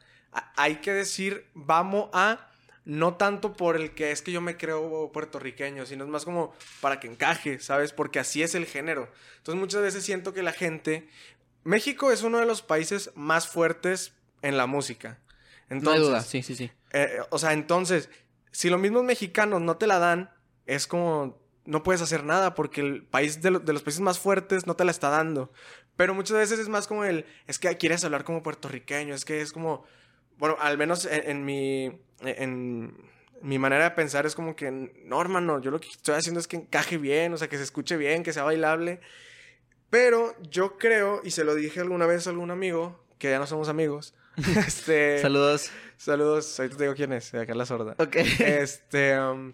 hay 0.56 0.76
que 0.76 0.92
decir, 0.92 1.46
vamos 1.54 2.10
a 2.12 2.47
no 2.88 3.16
tanto 3.16 3.52
por 3.52 3.76
el 3.76 3.90
que 3.90 4.12
es 4.12 4.22
que 4.22 4.32
yo 4.32 4.40
me 4.40 4.56
creo 4.56 5.12
puertorriqueño, 5.12 5.84
sino 5.84 6.04
es 6.04 6.10
más 6.10 6.24
como 6.24 6.54
para 6.80 6.98
que 6.98 7.06
encaje, 7.06 7.60
¿sabes? 7.60 7.92
Porque 7.92 8.18
así 8.18 8.42
es 8.42 8.54
el 8.54 8.64
género. 8.64 9.12
Entonces 9.36 9.60
muchas 9.60 9.82
veces 9.82 10.04
siento 10.04 10.32
que 10.32 10.42
la 10.42 10.52
gente... 10.52 11.06
México 11.64 12.10
es 12.10 12.22
uno 12.22 12.38
de 12.38 12.46
los 12.46 12.62
países 12.62 13.10
más 13.14 13.46
fuertes 13.46 14.14
en 14.40 14.56
la 14.56 14.66
música. 14.66 15.18
Entonces, 15.68 16.00
no 16.00 16.06
hay 16.06 16.12
duda, 16.12 16.22
sí, 16.22 16.42
sí, 16.42 16.54
sí. 16.54 16.70
Eh, 16.94 17.18
o 17.28 17.38
sea, 17.38 17.52
entonces, 17.52 18.08
si 18.52 18.70
los 18.70 18.80
mismos 18.80 19.04
mexicanos 19.04 19.60
no 19.60 19.76
te 19.76 19.86
la 19.86 19.98
dan, 19.98 20.30
es 20.64 20.86
como 20.86 21.38
no 21.66 21.82
puedes 21.82 22.00
hacer 22.00 22.24
nada 22.24 22.54
porque 22.54 22.80
el 22.80 23.04
país 23.04 23.42
de, 23.42 23.50
de, 23.58 23.72
los 23.74 23.82
países 23.82 24.00
más 24.00 24.18
fuertes 24.18 24.66
no 24.66 24.76
te 24.76 24.86
la 24.86 24.92
está 24.92 25.10
dando. 25.10 25.52
Pero 25.96 26.14
muchas 26.14 26.38
veces 26.38 26.58
es 26.58 26.70
más 26.70 26.86
como 26.86 27.04
el, 27.04 27.26
es 27.46 27.58
que 27.58 27.76
quieres 27.76 28.02
hablar 28.02 28.24
como 28.24 28.42
puertorriqueño, 28.42 29.14
es 29.14 29.26
que 29.26 29.42
es 29.42 29.52
como, 29.52 29.84
bueno, 30.38 30.56
al 30.60 30.78
menos 30.78 31.06
en, 31.10 31.44
mi, 31.44 31.92
en 32.20 32.94
mi 33.42 33.58
manera 33.58 33.84
de 33.84 33.90
pensar 33.92 34.26
es 34.26 34.34
como 34.34 34.56
que, 34.56 34.70
no, 35.04 35.20
hermano, 35.20 35.60
yo 35.60 35.70
lo 35.70 35.80
que 35.80 35.88
estoy 35.88 36.14
haciendo 36.14 36.40
es 36.40 36.48
que 36.48 36.56
encaje 36.56 36.96
bien, 36.96 37.32
o 37.32 37.36
sea, 37.36 37.48
que 37.48 37.56
se 37.56 37.64
escuche 37.64 37.96
bien, 37.96 38.22
que 38.22 38.32
sea 38.32 38.44
bailable. 38.44 39.00
Pero 39.90 40.34
yo 40.42 40.76
creo, 40.76 41.20
y 41.24 41.30
se 41.30 41.44
lo 41.44 41.54
dije 41.54 41.80
alguna 41.80 42.06
vez 42.06 42.26
a 42.26 42.30
algún 42.30 42.50
amigo, 42.50 43.04
que 43.18 43.30
ya 43.30 43.38
no 43.38 43.46
somos 43.46 43.68
amigos. 43.68 44.14
este, 44.66 45.18
saludos. 45.22 45.70
Saludos, 45.96 46.58
ahorita 46.60 46.76
te 46.76 46.84
digo 46.84 46.94
quién 46.94 47.12
es, 47.12 47.32
de 47.32 47.40
acá 47.40 47.54
la 47.54 47.66
sorda. 47.66 47.94
Ok. 47.98 48.16
Este, 48.38 49.18
um, 49.18 49.52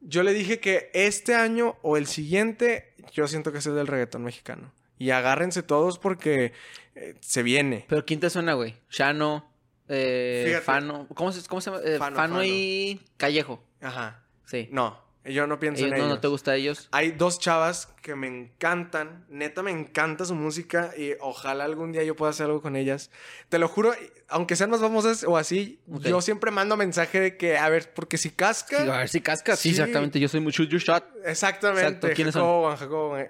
yo 0.00 0.22
le 0.22 0.32
dije 0.32 0.60
que 0.60 0.90
este 0.94 1.34
año 1.34 1.76
o 1.82 1.96
el 1.96 2.06
siguiente, 2.06 2.94
yo 3.12 3.26
siento 3.26 3.50
que 3.50 3.58
es 3.58 3.66
el 3.66 3.74
del 3.74 3.86
reggaetón 3.86 4.22
mexicano. 4.22 4.72
Y 4.98 5.10
agárrense 5.10 5.62
todos 5.64 5.98
porque 5.98 6.52
eh, 6.94 7.16
se 7.20 7.42
viene. 7.42 7.86
Pero 7.88 8.04
¿quién 8.04 8.20
te 8.20 8.30
suena, 8.30 8.54
güey? 8.54 8.76
Shano. 8.90 9.50
Eh, 9.88 10.60
Fano. 10.62 11.06
¿Cómo 11.14 11.32
se, 11.32 11.46
cómo 11.48 11.60
se 11.60 11.70
llama? 11.70 11.82
Eh, 11.84 11.98
Fano, 11.98 12.44
y 12.44 13.00
Callejo. 13.16 13.62
Ajá. 13.80 14.22
Sí. 14.46 14.68
No, 14.70 15.02
yo 15.24 15.46
no 15.46 15.58
pienso 15.58 15.86
en 15.86 15.94
ellos. 15.94 16.08
¿No 16.08 16.20
te 16.20 16.28
gusta 16.28 16.54
ellos? 16.54 16.88
Hay 16.90 17.12
dos 17.12 17.38
chavas 17.38 17.88
que 18.02 18.14
me 18.14 18.26
encantan. 18.26 19.24
Neta, 19.28 19.62
me 19.62 19.70
encanta 19.70 20.24
su 20.24 20.34
música 20.34 20.92
y 20.96 21.12
ojalá 21.20 21.64
algún 21.64 21.92
día 21.92 22.02
yo 22.02 22.14
pueda 22.14 22.30
hacer 22.30 22.46
algo 22.46 22.62
con 22.62 22.76
ellas. 22.76 23.10
Te 23.48 23.58
lo 23.58 23.68
juro, 23.68 23.94
aunque 24.28 24.56
sean 24.56 24.70
más 24.70 24.80
famosas 24.80 25.24
o 25.24 25.36
así, 25.36 25.80
yo 25.86 26.20
siempre 26.20 26.50
mando 26.50 26.76
mensaje 26.76 27.20
de 27.20 27.36
que, 27.36 27.56
a 27.56 27.68
ver, 27.68 27.92
porque 27.94 28.18
si 28.18 28.30
casca. 28.30 28.82
a 28.82 28.98
ver 28.98 29.08
si 29.08 29.20
casca. 29.20 29.56
Sí, 29.56 29.70
exactamente. 29.70 30.20
Yo 30.20 30.28
soy 30.28 30.40
muy 30.40 30.52
shoot 30.52 30.68
your 30.68 30.80
shot. 30.80 31.04
Exactamente. 31.24 32.12
¿Quiénes 32.12 32.34
son? 32.34 32.76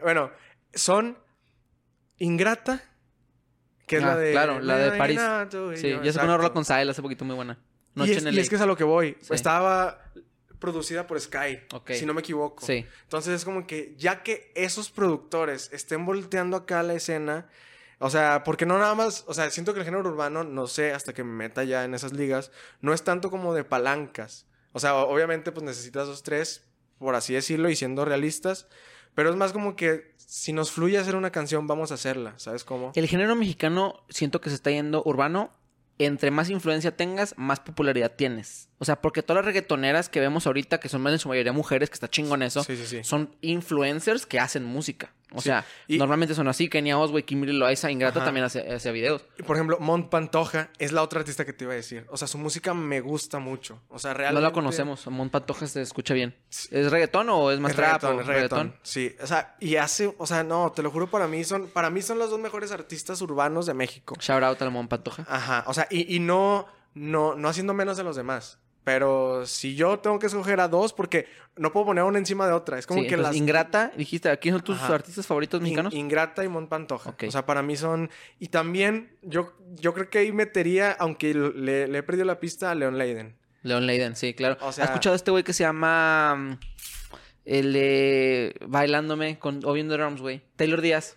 Bueno, 0.03 0.31
son 0.73 1.19
Ingrata 2.19 2.83
que 3.87 3.97
es 3.97 4.03
la 4.03 4.13
ah, 4.13 4.17
de. 4.17 4.33
Claro, 4.33 4.61
la 4.61 4.79
de 4.79 4.99
París. 4.99 5.21
Sí, 5.77 5.95
ya 6.03 6.13
se 6.13 6.21
una 6.21 6.37
rola 6.37 6.53
con 6.53 6.65
Sahel 6.65 6.89
hace 6.91 7.03
poquito 7.03 7.25
muy 7.25 7.37
buena. 7.37 7.59
Noche 7.95 8.13
y, 8.13 8.15
es, 8.17 8.23
en 8.23 8.29
el 8.29 8.35
y 8.35 8.41
es 8.41 8.49
que 8.49 8.57
es 8.57 8.61
a 8.61 8.67
lo 8.67 8.77
que 8.77 8.85
voy. 8.85 9.17
Estaba 9.31 10.01
producida 10.59 11.07
por 11.07 11.21
Sky, 11.21 11.61
si 11.89 12.07
no 12.07 12.15
me 12.15 12.21
equivoco. 12.21 12.65
Sí. 12.65 12.87
Entonces 13.03 13.35
es 13.35 13.45
como 13.45 13.67
que 13.67 13.95
ya 13.99 14.23
que 14.23 14.51
esos 14.55 14.91
productores 14.91 15.69
estén 15.73 16.07
volteando 16.07 16.57
acá 16.57 16.83
la 16.83 16.95
escena, 16.95 17.49
o 17.99 18.09
sea, 18.09 18.45
porque 18.45 18.65
no 18.65 18.79
nada 18.79 18.95
más, 18.95 19.25
o 19.27 19.35
sea, 19.35 19.51
siento 19.51 19.75
que 19.75 19.81
el 19.81 19.85
género 19.85 20.09
urbano, 20.09 20.43
no 20.43 20.67
sé, 20.67 20.93
hasta 20.93 21.13
que 21.13 21.23
me 21.23 21.33
meta 21.33 21.65
ya 21.65 21.85
en 21.85 21.95
esas 21.95 22.15
ligas, 22.15 22.51
no 22.81 22.95
es 22.95 23.05
tanto 23.05 23.31
como 23.31 23.53
de 23.53 23.63
palancas. 23.63 24.47
O 24.73 24.81
sea, 24.81 24.97
obviamente 24.97 25.53
pues 25.53 25.65
necesitas 25.65 26.07
dos, 26.07 26.23
tres, 26.23 26.67
por 26.99 27.15
así 27.15 27.35
decirlo, 27.35 27.69
y 27.69 27.77
siendo 27.77 28.07
realistas, 28.07 28.67
pero 29.15 29.29
es 29.29 29.37
más 29.37 29.53
como 29.53 29.77
que 29.77 30.14
si 30.27 30.53
nos 30.53 30.71
fluye 30.71 30.99
hacer 30.99 31.17
una 31.17 31.31
canción, 31.31 31.67
vamos 31.67 31.91
a 31.91 31.95
hacerla, 31.95 32.35
¿sabes 32.39 32.65
cómo? 32.65 32.93
El 32.95 33.09
género 33.09 33.37
mexicano 33.37 34.05
siento 34.09 34.41
que 34.41 34.51
se 34.51 34.57
está 34.57 34.71
yendo 34.71 35.03
urbano. 35.05 35.51
Entre 35.99 36.33
más 36.33 36.51
influencia 36.51 36.97
tengas, 36.97 37.35
más 37.37 37.61
popularidad 37.61 38.13
tienes. 38.17 38.69
O 38.85 38.87
sea, 38.87 39.01
porque 39.01 39.23
todas 39.23 39.37
las 39.37 39.47
reggaetoneras 39.47 40.11
que 40.11 40.21
vemos 40.21 40.47
ahorita, 40.47 40.79
que 40.79 40.91
son 40.91 41.07
en 41.07 41.19
su 41.19 41.27
mayoría 41.31 41.55
mujeres, 41.55 41.89
que 41.89 41.95
está 41.95 42.11
chingón 42.11 42.43
eso, 42.43 42.63
son 43.03 43.35
influencers 43.41 44.27
que 44.27 44.39
hacen 44.39 44.63
música. 44.63 45.11
O 45.33 45.41
sea, 45.41 45.65
normalmente 45.89 46.35
son 46.35 46.49
así. 46.49 46.69
Kenia 46.69 46.99
Oswey, 46.99 47.23
Kimberly 47.23 47.57
Loaiza, 47.57 47.91
Ingrata 47.91 48.23
también 48.23 48.45
hace, 48.45 48.61
hace, 48.71 48.93
videos. 48.93 49.25
Y 49.39 49.43
por 49.43 49.57
ejemplo, 49.57 49.79
Mont 49.81 50.11
Pantoja 50.11 50.69
es 50.79 50.93
la 50.93 51.03
otra 51.03 51.21
artista 51.21 51.47
que 51.47 51.55
te 51.55 51.65
iba 51.65 51.73
a 51.73 51.77
decir. 51.77 52.05
O 52.11 52.19
sea, 52.19 52.29
su 52.29 52.37
música 52.37 52.75
me 52.75 53.01
gusta 53.01 53.39
mucho. 53.39 53.81
O 53.89 53.99
sea, 53.99 54.13
realmente... 54.13 54.43
No 54.43 54.47
la 54.47 54.53
conocemos. 54.53 55.07
Mont 55.07 55.33
Pantoja 55.33 55.67
se 55.67 55.81
escucha 55.81 56.13
bien. 56.13 56.37
¿Es 56.71 56.91
reggaetón 56.91 57.31
o 57.31 57.51
es 57.53 57.61
más 57.61 57.71
es 57.71 57.77
trap? 57.77 58.03
Reggaetón, 58.03 58.21
es 58.21 58.27
reggaetón. 58.27 58.77
Sí. 58.83 59.17
O 59.23 59.27
sea, 59.27 59.57
y 59.61 59.77
hace... 59.77 60.15
O 60.19 60.27
sea, 60.27 60.45
no, 60.45 60.73
te 60.73 60.83
lo 60.83 60.91
juro, 60.91 61.09
para 61.09 61.27
mí 61.27 61.43
son... 61.43 61.69
Para 61.69 61.89
mí 61.89 62.03
son 62.03 62.19
los 62.19 62.29
dos 62.29 62.39
mejores 62.39 62.71
artistas 62.71 63.23
urbanos 63.23 63.65
de 63.65 63.73
México. 63.73 64.15
Shout 64.21 64.43
out 64.43 64.61
a 64.61 64.69
Mont 64.69 64.91
Pantoja. 64.91 65.25
Ajá. 65.27 65.65
O 65.69 65.73
sea, 65.73 65.87
y, 65.91 66.15
y 66.15 66.21
no... 66.21 66.67
No, 66.95 67.35
no 67.35 67.49
haciendo 67.49 67.75
menos 67.75 67.97
de 67.97 68.05
los 68.05 68.15
demás. 68.15 68.59
Pero 68.85 69.47
si 69.47 69.75
yo 69.75 69.99
tengo 69.99 70.19
que 70.19 70.27
escoger 70.27 70.61
a 70.61 70.69
dos, 70.69 70.93
porque 70.93 71.27
no 71.57 71.73
puedo 71.73 71.87
poner 71.87 72.05
una 72.05 72.19
encima 72.19 72.47
de 72.47 72.53
otra. 72.53 72.79
Es 72.79 72.87
como 72.87 73.03
que 73.03 73.17
las. 73.17 73.35
Ingrata, 73.35 73.91
dijiste, 73.97 74.39
¿quiénes 74.39 74.59
son 74.61 74.65
tus 74.65 74.83
artistas 74.83 75.27
favoritos 75.27 75.61
mexicanos? 75.63 75.95
Ingrata 75.95 76.45
y 76.45 76.49
Mon 76.49 76.69
Pantoja. 76.69 77.17
O 77.27 77.31
sea, 77.31 77.47
para 77.47 77.63
mí 77.63 77.77
son. 77.77 78.11
Y 78.39 78.49
también, 78.49 79.17
yo, 79.23 79.55
yo 79.77 79.95
creo 79.95 80.11
que 80.11 80.19
ahí 80.19 80.33
metería, 80.33 80.93
aunque 80.93 81.33
le, 81.33 81.85
he 81.85 82.03
perdido 82.03 82.27
la 82.27 82.39
pista, 82.41 82.71
a 82.71 82.75
Leon 82.75 82.99
Leiden. 82.99 83.37
Leon 83.63 83.87
Leiden, 83.87 84.17
sí, 84.17 84.35
claro. 84.35 84.59
¿Has 84.61 84.79
escuchado 84.79 85.15
a 85.15 85.17
este 85.17 85.31
güey 85.31 85.45
que 85.45 85.55
se 85.55 85.65
llama. 85.65 86.35
Mm, 86.37 86.59
el 87.47 87.73
de. 87.73 88.55
Bailándome 88.67 89.39
con 89.39 89.65
O 89.65 89.75
Drums, 89.75 90.21
güey? 90.21 90.43
Taylor 90.57 90.83
Díaz. 90.83 91.17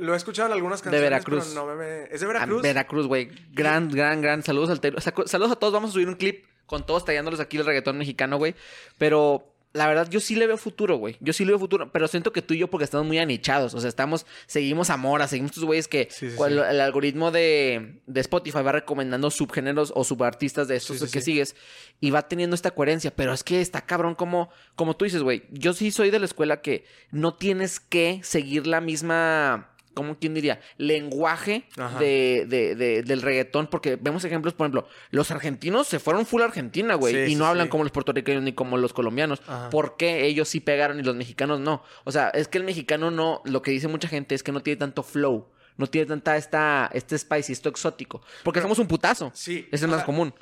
Lo 0.00 0.14
he 0.14 0.16
escuchado 0.16 0.48
en 0.48 0.54
algunas 0.54 0.80
canciones. 0.80 1.00
De 1.00 1.04
Veracruz. 1.10 1.48
Pero 1.48 1.66
no 1.66 1.74
me... 1.74 2.04
¿Es 2.04 2.20
de 2.20 2.26
Veracruz? 2.26 2.62
Veracruz, 2.62 3.06
güey. 3.06 3.28
Gran, 3.52 3.90
gran, 3.90 4.22
gran. 4.22 4.42
Saludos 4.42 4.70
al 4.70 4.80
Taylor. 4.80 5.02
saludos 5.02 5.52
a 5.52 5.56
todos. 5.56 5.72
Vamos 5.72 5.90
a 5.90 5.92
subir 5.92 6.08
un 6.08 6.14
clip 6.14 6.46
con 6.66 6.84
todos 6.84 7.04
tallándolos 7.04 7.40
aquí 7.40 7.56
el 7.56 7.66
reggaetón 7.66 7.98
mexicano, 7.98 8.38
güey. 8.38 8.54
Pero 8.98 9.56
la 9.76 9.86
verdad, 9.86 10.08
yo 10.08 10.20
sí 10.20 10.36
le 10.36 10.46
veo 10.46 10.56
futuro, 10.56 10.96
güey. 10.96 11.18
Yo 11.20 11.34
sí 11.34 11.44
le 11.44 11.52
veo 11.52 11.58
futuro, 11.58 11.92
pero 11.92 12.08
siento 12.08 12.32
que 12.32 12.40
tú 12.40 12.54
y 12.54 12.58
yo, 12.58 12.68
porque 12.68 12.84
estamos 12.84 13.06
muy 13.06 13.18
anichados. 13.18 13.74
O 13.74 13.80
sea, 13.80 13.88
estamos, 13.88 14.24
seguimos 14.46 14.88
a 14.88 14.96
Mora, 14.96 15.28
seguimos 15.28 15.50
estos 15.50 15.64
güeyes 15.64 15.86
que 15.86 16.08
el, 16.46 16.80
algoritmo 16.80 17.30
de, 17.30 18.00
Spotify 18.14 18.62
va 18.62 18.72
recomendando 18.72 19.30
subgéneros 19.30 19.92
o 19.94 20.02
subartistas 20.02 20.66
de 20.66 20.76
estos 20.76 21.10
que 21.10 21.20
sigues 21.20 21.54
y 22.00 22.10
va 22.10 22.26
teniendo 22.26 22.54
esta 22.54 22.70
coherencia. 22.70 23.14
Pero 23.14 23.34
es 23.34 23.44
que 23.44 23.60
está 23.60 23.82
cabrón, 23.82 24.14
como, 24.14 24.48
como 24.76 24.96
tú 24.96 25.04
dices, 25.04 25.22
güey. 25.22 25.44
Yo 25.50 25.74
sí 25.74 25.90
soy 25.90 26.10
de 26.10 26.20
la 26.20 26.24
escuela 26.24 26.62
que 26.62 26.86
no 27.10 27.34
tienes 27.34 27.78
que 27.78 28.20
seguir 28.22 28.66
la 28.66 28.80
misma 28.80 29.75
¿cómo 29.96 30.18
quién 30.18 30.34
diría? 30.34 30.60
Lenguaje 30.76 31.64
de, 31.98 32.44
de, 32.46 33.02
del 33.02 33.22
reggaetón, 33.22 33.66
porque 33.66 33.96
vemos 33.96 34.22
ejemplos, 34.24 34.52
por 34.52 34.66
ejemplo, 34.66 34.86
los 35.10 35.30
argentinos 35.30 35.86
se 35.88 35.98
fueron 35.98 36.26
full 36.26 36.42
Argentina, 36.42 36.94
güey, 36.94 37.32
y 37.32 37.34
no 37.34 37.46
hablan 37.46 37.68
como 37.68 37.82
los 37.82 37.92
puertorriqueños 37.92 38.42
ni 38.42 38.52
como 38.52 38.76
los 38.76 38.92
colombianos. 38.92 39.40
¿Por 39.70 39.96
qué 39.96 40.26
ellos 40.26 40.50
sí 40.50 40.60
pegaron 40.60 41.00
y 41.00 41.02
los 41.02 41.16
mexicanos 41.16 41.60
no? 41.60 41.82
O 42.04 42.12
sea, 42.12 42.28
es 42.28 42.46
que 42.46 42.58
el 42.58 42.64
mexicano 42.64 43.10
no, 43.10 43.40
lo 43.46 43.62
que 43.62 43.70
dice 43.70 43.88
mucha 43.88 44.06
gente 44.06 44.34
es 44.34 44.42
que 44.42 44.52
no 44.52 44.62
tiene 44.62 44.76
tanto 44.76 45.02
flow. 45.02 45.48
No 45.78 45.86
tiene 45.86 46.06
tanta 46.06 46.38
esta, 46.38 46.90
este 46.94 47.18
spicy, 47.18 47.52
esto 47.52 47.68
exótico. 47.68 48.22
Porque 48.44 48.62
somos 48.62 48.78
un 48.78 48.86
putazo. 48.86 49.30
Sí. 49.34 49.68
Es 49.70 49.82
el 49.82 49.88
más 49.88 50.04
común. 50.04 50.34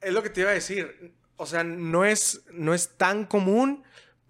Es 0.00 0.12
lo 0.12 0.22
que 0.22 0.30
te 0.30 0.42
iba 0.42 0.50
a 0.50 0.54
decir. 0.54 1.14
O 1.36 1.46
sea, 1.46 1.64
no 1.64 2.04
es, 2.04 2.44
no 2.52 2.72
es 2.72 2.96
tan 2.96 3.24
común, 3.26 3.82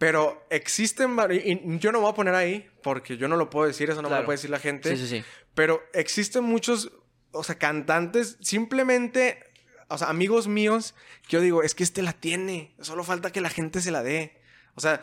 pero 0.02 0.44
existen, 0.50 1.16
y 1.30 1.78
yo 1.78 1.92
no 1.92 1.98
me 1.98 2.02
voy 2.02 2.10
a 2.10 2.14
poner 2.16 2.34
ahí, 2.34 2.68
porque 2.82 3.16
yo 3.16 3.28
no 3.28 3.36
lo 3.36 3.50
puedo 3.50 3.68
decir, 3.68 3.88
eso 3.88 4.02
no 4.02 4.10
me 4.10 4.16
lo 4.16 4.24
puede 4.24 4.36
decir 4.36 4.50
la 4.50 4.58
gente. 4.58 4.96
Sí, 4.96 5.06
sí, 5.06 5.06
sí. 5.06 5.24
Pero 5.54 5.80
existen 5.92 6.42
muchos, 6.42 6.90
o 7.30 7.44
sea, 7.44 7.54
cantantes, 7.54 8.36
simplemente, 8.40 9.44
o 9.86 9.96
sea, 9.96 10.08
amigos 10.08 10.48
míos, 10.48 10.96
que 11.28 11.36
yo 11.36 11.40
digo, 11.40 11.62
es 11.62 11.76
que 11.76 11.84
este 11.84 12.02
la 12.02 12.14
tiene, 12.14 12.74
solo 12.80 13.04
falta 13.04 13.30
que 13.30 13.40
la 13.40 13.48
gente 13.48 13.80
se 13.80 13.92
la 13.92 14.02
dé. 14.02 14.42
O 14.74 14.80
sea, 14.80 15.02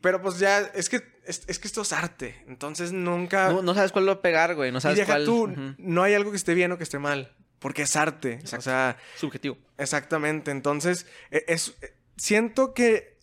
pero 0.00 0.22
pues 0.22 0.38
ya, 0.38 0.60
es 0.74 0.88
que, 0.88 1.02
es, 1.26 1.58
que 1.58 1.68
esto 1.68 1.82
es 1.82 1.92
arte. 1.92 2.42
Entonces 2.48 2.92
nunca. 2.92 3.52
No, 3.52 3.74
sabes 3.74 3.92
cuál 3.92 4.06
lo 4.06 4.22
pegar, 4.22 4.54
güey. 4.54 4.72
No 4.72 4.80
sabes 4.80 4.96
y 4.96 5.00
deja 5.02 5.22
tú, 5.22 5.52
no 5.76 6.02
hay 6.02 6.14
algo 6.14 6.30
que 6.30 6.38
esté 6.38 6.54
bien 6.54 6.72
o 6.72 6.78
que 6.78 6.84
esté 6.84 6.98
mal. 6.98 7.36
Porque 7.58 7.82
es 7.82 7.94
arte. 7.94 8.38
O 8.42 8.60
sea. 8.62 8.96
Subjetivo. 9.16 9.58
Exactamente. 9.76 10.50
Entonces, 10.50 11.06
e, 11.30 11.44
es, 11.46 11.76
siento 12.16 12.72
que. 12.72 13.13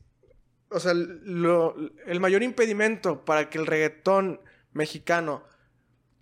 O 0.72 0.80
sea, 0.80 0.94
lo, 0.94 1.76
el 2.06 2.20
mayor 2.20 2.44
impedimento 2.44 3.26
para 3.26 3.50
que 3.50 3.58
el 3.58 3.68
reggaetón 3.68 4.42
mexicano 4.74 5.44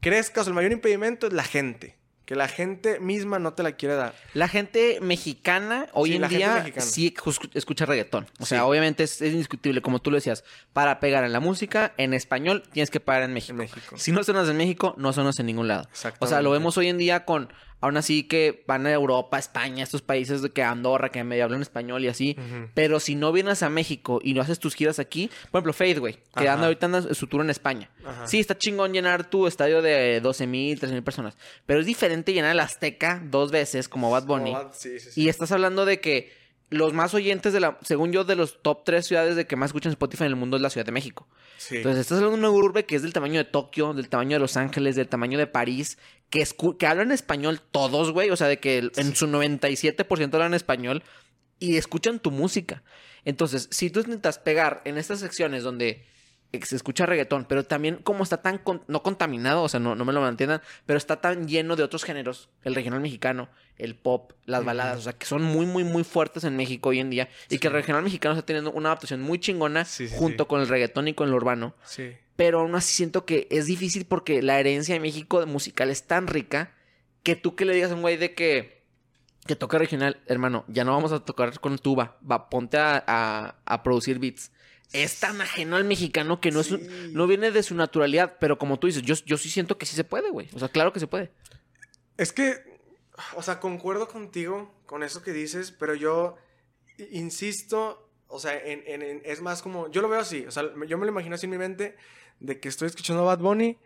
crezca, 0.02 0.41
o 0.41 0.43
sea, 0.43 0.52
el 0.52 0.56
mayor 0.56 0.72
impedimento 0.72 1.28
es 1.28 1.34
la 1.34 1.43
gente 1.43 2.00
que 2.30 2.36
la 2.36 2.47
gente 2.47 3.00
misma 3.00 3.39
no 3.39 3.56
te 3.56 3.64
la 3.64 3.72
quiere 3.72 3.95
dar. 3.95 4.14
La 4.36 4.47
gente 4.47 5.00
mexicana 5.02 5.88
hoy 5.93 6.14
en 6.14 6.28
día 6.28 6.64
sí 6.78 7.12
escucha 7.56 7.88
reggaetón. 7.88 8.28
O 8.39 8.45
sea, 8.45 8.68
obviamente 8.68 9.02
es, 9.02 9.20
indiscutible, 9.20 9.82
como 9.82 9.97
tú 9.97 10.12
lo 10.12 10.18
decías, 10.18 10.43
para 10.72 11.00
pegar 11.00 11.24
en 11.24 11.34
la 11.34 11.39
música, 11.39 11.91
en 11.97 12.14
español, 12.14 12.62
tienes 12.72 12.91
que 12.91 13.00
pagar 13.00 13.24
en 13.24 13.34
México. 13.34 13.58
México. 13.58 13.97
Si 13.97 14.12
no 14.12 14.24
sonas 14.24 14.47
en 14.47 14.58
México, 14.58 14.93
no 14.95 15.12
sonas 15.12 15.39
en 15.39 15.47
ningún 15.47 15.68
lado. 15.68 15.89
O 16.20 16.28
sea, 16.28 16.43
lo 16.43 16.52
vemos 16.52 16.78
hoy 16.78 16.89
en 16.89 17.00
día 17.00 17.26
con 17.26 17.52
Aún 17.82 17.97
así 17.97 18.23
que 18.23 18.63
van 18.67 18.86
a 18.86 18.91
Europa, 18.91 19.39
España, 19.39 19.84
estos 19.84 20.01
países 20.01 20.41
de 20.41 20.49
que 20.49 20.63
Andorra, 20.63 21.09
que 21.09 21.23
medio 21.23 21.45
hablan 21.45 21.61
español 21.61 22.03
y 22.03 22.07
así. 22.07 22.36
Pero 22.73 22.99
si 22.99 23.15
no 23.15 23.32
vienes 23.32 23.63
a 23.63 23.69
México 23.69 24.19
y 24.23 24.34
no 24.34 24.41
haces 24.41 24.59
tus 24.59 24.75
giras 24.75 24.99
aquí, 24.99 25.30
por 25.51 25.59
ejemplo, 25.59 25.73
Faith, 25.73 25.99
güey, 25.99 26.17
que 26.36 26.49
anda 26.49 26.65
ahorita 26.65 26.88
anda 26.88 27.13
su 27.13 27.27
tour 27.27 27.41
en 27.41 27.49
España. 27.49 27.89
Sí, 28.25 28.39
está 28.39 28.57
chingón 28.57 28.93
llenar 28.93 29.30
tu 29.30 29.47
estadio 29.47 29.82
de 29.82 30.19
12 30.21 30.47
mil, 30.47 30.80
13 30.80 30.93
mil 30.93 31.03
personas. 31.03 31.38
Pero 31.65 31.80
es 31.80 31.86
diferente 31.86 32.34
llenar 32.34 32.51
el 32.51 32.59
Azteca 32.59 33.21
dos 33.23 33.51
veces 33.51 33.88
como 33.88 34.11
Bad 34.11 34.25
Bunny. 34.25 34.55
Y 35.15 35.30
estás 35.30 35.51
hablando 35.51 35.86
de 35.86 35.99
que 36.01 36.39
los 36.70 36.93
más 36.93 37.13
oyentes 37.13 37.53
de 37.53 37.59
la, 37.59 37.80
según 37.82 38.11
yo, 38.11 38.24
de 38.24 38.36
los 38.36 38.61
top 38.61 38.84
tres 38.84 39.07
ciudades 39.07 39.36
de 39.36 39.47
que 39.47 39.55
más 39.55 39.70
escuchan 39.70 39.91
Spotify 39.91 40.24
en 40.26 40.30
el 40.30 40.36
mundo 40.36 40.57
es 40.57 40.61
la 40.61 40.70
Ciudad 40.70 40.86
de 40.86 40.91
México. 40.91 41.28
Entonces, 41.72 42.01
estás 42.01 42.17
hablando 42.17 42.38
de 42.38 42.39
una 42.39 42.51
urbe 42.51 42.86
que 42.86 42.95
es 42.95 43.01
del 43.01 43.13
tamaño 43.13 43.39
de 43.39 43.45
Tokio, 43.45 43.93
del 43.93 44.09
tamaño 44.09 44.36
de 44.36 44.39
Los 44.39 44.55
Ángeles, 44.55 44.95
del 44.95 45.07
tamaño 45.07 45.38
de 45.39 45.47
París, 45.47 45.97
que, 46.30 46.47
que 46.78 46.88
hablan 46.88 47.11
español 47.11 47.61
todos, 47.72 48.11
güey. 48.11 48.30
O 48.30 48.38
sea, 48.38 48.47
de 48.47 48.59
que 48.59 48.89
en 48.95 49.15
su 49.15 49.28
97% 49.28 50.34
hablan 50.34 50.53
español 50.53 51.03
y 51.59 51.78
escuchan 51.78 52.20
tu 52.20 52.32
música. 52.32 52.84
Entonces, 53.26 53.67
si 53.72 53.89
tú 53.89 54.01
intentas 54.01 54.39
pegar 54.39 54.82
en 54.86 54.97
estas 54.97 55.20
secciones 55.20 55.63
donde 55.63 56.05
se 56.64 56.76
escucha 56.76 57.06
reggaetón, 57.06 57.45
pero 57.45 57.64
también 57.64 57.97
como 57.97 58.24
está 58.24 58.41
tan 58.41 58.62
no 58.88 59.04
contaminado, 59.04 59.62
o 59.62 59.70
sea, 59.70 59.80
no, 59.80 59.95
no 59.95 60.04
me 60.04 60.14
lo 60.14 60.22
mantiendan, 60.22 60.62
pero 60.86 60.97
está 60.97 61.22
tan 61.22 61.47
lleno 61.47 61.76
de 61.76 61.84
otros 61.84 62.04
géneros, 62.04 62.50
el 62.64 62.74
regional 62.74 63.02
mexicano, 63.02 63.50
el 63.78 63.95
pop, 63.95 64.34
las 64.45 64.66
baladas, 64.66 64.97
o 64.97 65.02
sea, 65.02 65.14
que 65.14 65.28
son 65.28 65.43
muy, 65.43 65.66
muy, 65.68 65.84
muy 65.84 66.04
fuertes 66.04 66.43
en 66.43 66.56
México 66.56 66.89
hoy 66.89 67.00
en 67.00 67.12
día 67.12 67.30
y 67.50 67.60
que 67.60 67.68
el 67.68 67.74
regional 67.74 68.04
mexicano 68.04 68.34
está 68.34 68.45
teniendo 68.45 68.72
una 68.72 68.89
adaptación 68.89 69.22
muy 69.22 69.39
chingona 69.39 69.86
junto 70.18 70.47
con 70.47 70.62
el 70.62 70.68
reggaetón 70.68 71.08
y 71.08 71.14
con 71.14 71.28
el 71.28 71.36
urbano. 71.36 71.76
Sí. 71.84 72.14
Pero 72.36 72.62
aún 72.62 72.74
así 72.74 72.93
siento 72.93 73.26
que 73.26 73.47
es 73.52 73.68
difícil 73.68 74.06
porque 74.06 74.41
la 74.41 74.60
herencia 74.60 74.95
de 74.95 75.02
México 75.02 75.39
de 75.39 75.45
musical 75.45 75.91
es 75.91 76.08
tan 76.08 76.28
rica 76.28 76.74
que 77.22 77.36
tú 77.36 77.56
que 77.56 77.66
le 77.66 77.76
digas 77.76 77.91
a 77.91 77.95
un 77.95 78.02
güey 78.02 78.18
de 78.18 78.34
que 78.34 78.80
que 79.45 79.56
toca 79.56 79.80
regional, 79.80 80.22
hermano, 80.28 80.64
ya 80.68 80.84
no 80.84 80.91
vamos 80.91 81.12
a 81.12 81.22
tocar 81.22 81.60
con 81.60 81.80
tuba, 81.80 82.18
va, 82.30 82.50
ponte 82.50 82.78
a, 82.78 83.56
a 83.66 83.84
producir 83.84 84.20
beats 84.20 84.52
es 84.94 85.20
tan 85.20 85.40
ajeno 85.42 85.76
al 85.76 85.84
mexicano 85.84 86.42
que 86.42 86.52
no, 86.52 86.62
es 86.62 86.72
no 86.72 87.28
viene 87.28 87.52
de 87.52 87.64
su 87.64 87.76
naturalidad. 87.76 88.38
Pero 88.40 88.58
como 88.58 88.80
tú 88.80 88.88
dices, 88.88 89.04
yo, 89.04 89.16
yo 89.26 89.38
sí 89.38 89.50
siento 89.50 89.78
que 89.78 89.86
sí 89.86 89.96
se 89.96 90.04
puede, 90.04 90.30
güey. 90.30 90.50
O 90.54 90.60
sea, 90.60 90.70
claro 90.70 90.94
que 90.94 91.00
se 91.00 91.08
puede. 91.08 91.32
Es 92.18 92.34
que, 92.34 92.80
o 93.36 93.44
sea, 93.44 93.60
concuerdo 93.60 94.08
contigo 94.08 94.74
con 94.86 95.04
eso 95.04 95.22
que 95.22 95.32
dices, 95.32 95.72
pero 95.72 95.96
yo 95.96 96.38
insisto, 97.12 98.12
o 98.28 98.40
sea, 98.40 98.58
en, 98.58 98.84
en, 98.86 99.22
es 99.24 99.42
más 99.42 99.62
como, 99.62 99.90
yo 99.90 100.02
lo 100.02 100.10
veo 100.10 100.20
así, 100.20 100.46
o 100.46 100.52
sea, 100.52 100.64
yo 100.88 100.98
me 100.98 101.06
lo 101.06 101.12
imagino 101.12 101.36
así 101.36 101.46
en 101.46 101.52
mi 101.52 101.58
mente, 101.58 101.96
de 102.40 102.60
que 102.60 102.68
estoy 102.68 102.88
escuchando 102.88 103.24
Bad 103.24 103.40
Bunny, 103.40 103.78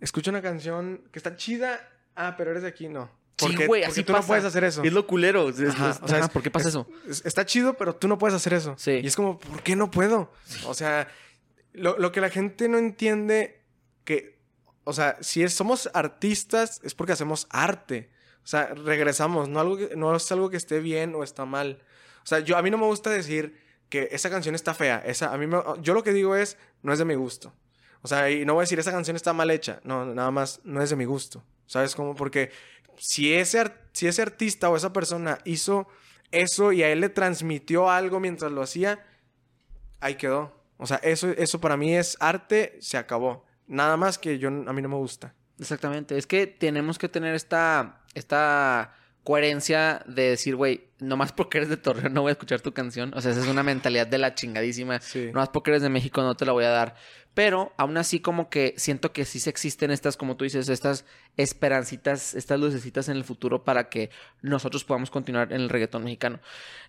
escucho 0.00 0.30
una 0.30 0.40
canción 0.42 1.06
que 1.12 1.18
está 1.18 1.36
chida, 1.36 1.90
ah, 2.14 2.34
pero 2.36 2.50
eres 2.50 2.62
de 2.62 2.68
aquí, 2.68 2.88
no. 2.88 3.10
Porque, 3.46 3.62
sí, 3.62 3.66
güey, 3.66 3.84
así 3.84 4.02
tú 4.02 4.12
no 4.12 4.22
puedes 4.22 4.44
hacer 4.44 4.64
eso. 4.64 4.82
Es 4.82 4.92
lo 4.92 5.06
culero. 5.06 5.46
o 5.46 5.52
sea, 5.52 6.28
¿por 6.32 6.42
qué 6.42 6.50
pasa 6.50 6.68
eso? 6.68 6.86
está 7.06 7.44
chido, 7.44 7.74
pero 7.74 7.94
tú 7.94 8.08
no 8.08 8.18
puedes 8.18 8.34
hacer 8.34 8.54
eso. 8.54 8.74
Sí. 8.78 9.00
Y 9.02 9.06
es 9.06 9.16
como, 9.16 9.38
¿por 9.38 9.62
qué 9.62 9.76
no 9.76 9.90
puedo? 9.90 10.32
O 10.66 10.74
sea, 10.74 11.08
lo, 11.72 12.12
que 12.12 12.20
la 12.20 12.30
gente 12.30 12.68
no 12.68 12.78
entiende 12.78 13.60
que, 14.04 14.38
o 14.84 14.92
sea, 14.92 15.16
si 15.20 15.46
somos 15.48 15.90
artistas 15.94 16.80
es 16.82 16.94
porque 16.94 17.12
hacemos 17.12 17.46
arte. 17.50 18.10
O 18.44 18.46
sea, 18.46 18.66
regresamos, 18.74 19.48
no, 19.48 19.60
algo 19.60 19.78
no 19.96 20.16
es 20.16 20.32
algo 20.32 20.50
que 20.50 20.56
esté 20.56 20.80
bien 20.80 21.14
o 21.14 21.22
está 21.22 21.44
mal. 21.44 21.82
O 22.24 22.26
sea, 22.26 22.40
yo, 22.40 22.56
a 22.56 22.62
mí 22.62 22.70
no 22.70 22.78
me 22.78 22.86
gusta 22.86 23.10
decir 23.10 23.60
que 23.88 24.08
esa 24.10 24.30
canción 24.30 24.54
está 24.54 24.74
fea. 24.74 25.02
Esa, 25.04 25.32
a 25.32 25.38
mí 25.38 25.46
yo 25.80 25.94
lo 25.94 26.02
que 26.02 26.12
digo 26.12 26.34
es, 26.34 26.56
no 26.82 26.92
es 26.92 26.98
de 26.98 27.04
mi 27.04 27.14
gusto. 27.14 27.52
O 28.02 28.08
sea, 28.08 28.30
y 28.30 28.44
no 28.44 28.54
voy 28.54 28.62
a 28.62 28.64
decir, 28.64 28.78
esa 28.78 28.90
canción 28.90 29.16
está 29.16 29.32
mal 29.32 29.50
hecha. 29.50 29.80
No, 29.84 30.04
nada 30.04 30.30
más, 30.30 30.60
no 30.64 30.82
es 30.82 30.90
de 30.90 30.96
mi 30.96 31.04
gusto. 31.04 31.42
¿Sabes 31.66 31.94
cómo? 31.94 32.14
Porque 32.14 32.50
si 32.98 33.34
ese, 33.34 33.72
si 33.92 34.06
ese 34.06 34.22
artista 34.22 34.70
o 34.70 34.76
esa 34.76 34.92
persona 34.92 35.38
hizo 35.44 35.88
eso 36.30 36.72
y 36.72 36.82
a 36.82 36.90
él 36.90 37.00
le 37.00 37.08
transmitió 37.08 37.90
algo 37.90 38.20
mientras 38.20 38.50
lo 38.50 38.62
hacía, 38.62 39.04
ahí 40.00 40.16
quedó. 40.16 40.62
O 40.78 40.86
sea, 40.86 40.96
eso, 40.98 41.28
eso 41.30 41.60
para 41.60 41.76
mí 41.76 41.94
es 41.94 42.16
arte, 42.20 42.76
se 42.80 42.96
acabó. 42.96 43.44
Nada 43.66 43.96
más 43.96 44.18
que 44.18 44.38
yo, 44.38 44.48
a 44.48 44.72
mí 44.72 44.82
no 44.82 44.88
me 44.88 44.96
gusta. 44.96 45.34
Exactamente. 45.58 46.18
Es 46.18 46.26
que 46.26 46.46
tenemos 46.46 46.98
que 46.98 47.08
tener 47.08 47.34
esta, 47.34 48.02
esta 48.14 48.94
coherencia 49.22 50.02
de 50.06 50.30
decir, 50.30 50.56
güey, 50.56 50.88
nomás 51.02 51.32
porque 51.32 51.58
eres 51.58 51.68
de 51.68 51.76
Torreón 51.76 52.14
no 52.14 52.22
voy 52.22 52.30
a 52.30 52.32
escuchar 52.32 52.60
tu 52.60 52.72
canción. 52.72 53.12
O 53.14 53.20
sea, 53.20 53.32
esa 53.32 53.40
es 53.40 53.48
una 53.48 53.62
mentalidad 53.62 54.06
de 54.06 54.18
la 54.18 54.34
chingadísima. 54.34 55.00
Sí. 55.00 55.30
Nomás 55.32 55.48
porque 55.48 55.70
eres 55.70 55.82
de 55.82 55.88
México 55.88 56.22
no 56.22 56.34
te 56.34 56.46
la 56.46 56.52
voy 56.52 56.64
a 56.64 56.70
dar. 56.70 56.94
Pero 57.34 57.72
aún 57.78 57.96
así 57.96 58.20
como 58.20 58.50
que 58.50 58.74
siento 58.76 59.12
que 59.12 59.24
sí 59.24 59.40
se 59.40 59.48
existen 59.48 59.90
estas, 59.90 60.18
como 60.18 60.36
tú 60.36 60.44
dices, 60.44 60.68
estas 60.68 61.06
esperancitas, 61.38 62.34
estas 62.34 62.60
lucecitas 62.60 63.08
en 63.08 63.16
el 63.16 63.24
futuro 63.24 63.64
para 63.64 63.88
que 63.88 64.10
nosotros 64.42 64.84
podamos 64.84 65.10
continuar 65.10 65.50
en 65.50 65.62
el 65.62 65.70
reggaetón 65.70 66.04
mexicano. 66.04 66.40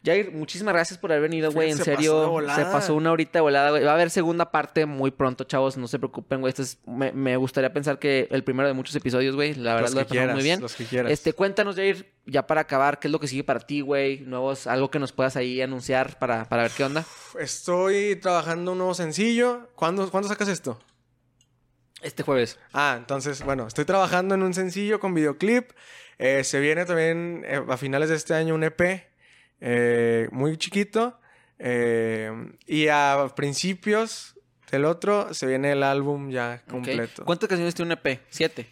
Jair, 0.04 0.34
muchísimas 0.34 0.74
gracias 0.74 1.00
por 1.00 1.14
haber 1.14 1.30
venido, 1.30 1.50
güey. 1.50 1.72
En 1.72 1.78
serio, 1.78 2.42
se 2.54 2.66
pasó 2.66 2.94
una 2.94 3.14
horita 3.14 3.40
de 3.40 3.42
volada, 3.42 3.70
güey. 3.70 3.86
Va 3.86 3.92
a 3.92 3.94
haber 3.94 4.10
segunda 4.10 4.52
parte 4.52 4.86
muy 4.86 5.12
pronto, 5.12 5.46
chavos. 5.46 5.78
No 5.78 5.88
se 5.88 5.98
preocupen, 5.98 6.42
güey. 6.42 6.50
Este 6.50 6.64
es, 6.64 6.78
me, 6.86 7.38
gustaría 7.38 7.72
pensar 7.72 7.98
que 7.98 8.28
el 8.30 8.44
primero 8.44 8.68
de 8.68 8.74
muchos 8.74 8.94
episodios, 8.98 9.36
güey. 9.36 9.54
La 9.54 9.76
verdad 9.76 9.94
lo 9.94 10.02
he 10.02 10.06
pasado 10.06 10.34
muy 10.34 10.44
bien. 10.44 10.60
Los 10.60 10.76
que 10.76 10.84
quieras. 10.84 11.10
Este, 11.10 11.32
cuéntanos, 11.32 11.78
Jair, 11.78 12.12
ya 12.26 12.46
para 12.46 12.62
acabar, 12.62 13.00
¿qué 13.00 13.08
es 13.08 13.14
lo 13.14 13.20
que 13.22 13.28
sigue 13.28 13.46
para 13.46 13.62
ti, 13.62 13.80
güey? 13.80 14.03
Nuevos, 14.26 14.68
algo 14.68 14.92
que 14.92 15.00
nos 15.00 15.12
puedas 15.12 15.36
ahí 15.36 15.62
anunciar 15.62 16.20
para, 16.20 16.48
para 16.50 16.64
ver 16.64 16.72
qué 16.72 16.84
onda. 16.84 17.06
Estoy 17.40 18.16
trabajando 18.18 18.74
un 18.74 18.78
nuevo 18.78 18.94
sencillo. 18.94 19.70
¿Cuándo, 19.76 20.10
¿Cuándo 20.10 20.30
sacas 20.30 20.48
esto? 20.48 20.80
Este 22.02 22.22
jueves. 22.24 22.60
Ah, 22.74 22.96
entonces, 22.98 23.44
bueno, 23.44 23.68
estoy 23.68 23.86
trabajando 23.86 24.36
en 24.36 24.44
un 24.44 24.54
sencillo 24.54 25.00
con 25.00 25.14
videoclip. 25.14 25.72
Eh, 26.20 26.44
se 26.44 26.60
viene 26.60 26.86
también 26.86 27.44
eh, 27.46 27.64
a 27.68 27.78
finales 27.78 28.10
de 28.10 28.16
este 28.16 28.34
año 28.34 28.56
un 28.56 28.64
EP 28.64 29.08
eh, 29.62 30.28
muy 30.32 30.58
chiquito. 30.58 31.20
y 31.60 32.88
a 32.90 33.32
principios 33.36 34.36
del 34.70 34.86
otro 34.86 35.34
se 35.34 35.48
viene 35.48 35.72
el 35.72 35.84
álbum 35.84 36.30
ya 36.30 36.64
completo. 36.68 37.24
¿Cuántas 37.26 37.48
canciones 37.48 37.74
tiene 37.74 37.94
un 37.94 38.00
EP? 38.00 38.22
¿Siete? 38.30 38.68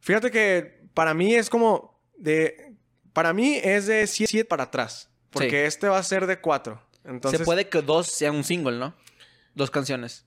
Fíjate 0.00 0.30
que 0.30 0.80
para 0.94 1.14
mí 1.14 1.34
es 1.34 1.50
como 1.50 2.00
de... 2.16 2.71
Para 3.12 3.32
mí 3.32 3.58
es 3.62 3.86
de 3.86 4.06
siete 4.06 4.44
para 4.44 4.64
atrás. 4.64 5.10
Porque 5.30 5.66
este 5.66 5.88
va 5.88 5.98
a 5.98 6.02
ser 6.02 6.26
de 6.26 6.40
cuatro. 6.40 6.82
Entonces... 7.04 7.40
Se 7.40 7.44
puede 7.44 7.68
que 7.68 7.82
dos 7.82 8.06
sean 8.06 8.36
un 8.36 8.44
single, 8.44 8.78
¿no? 8.78 8.94
Dos 9.54 9.70
canciones. 9.70 10.26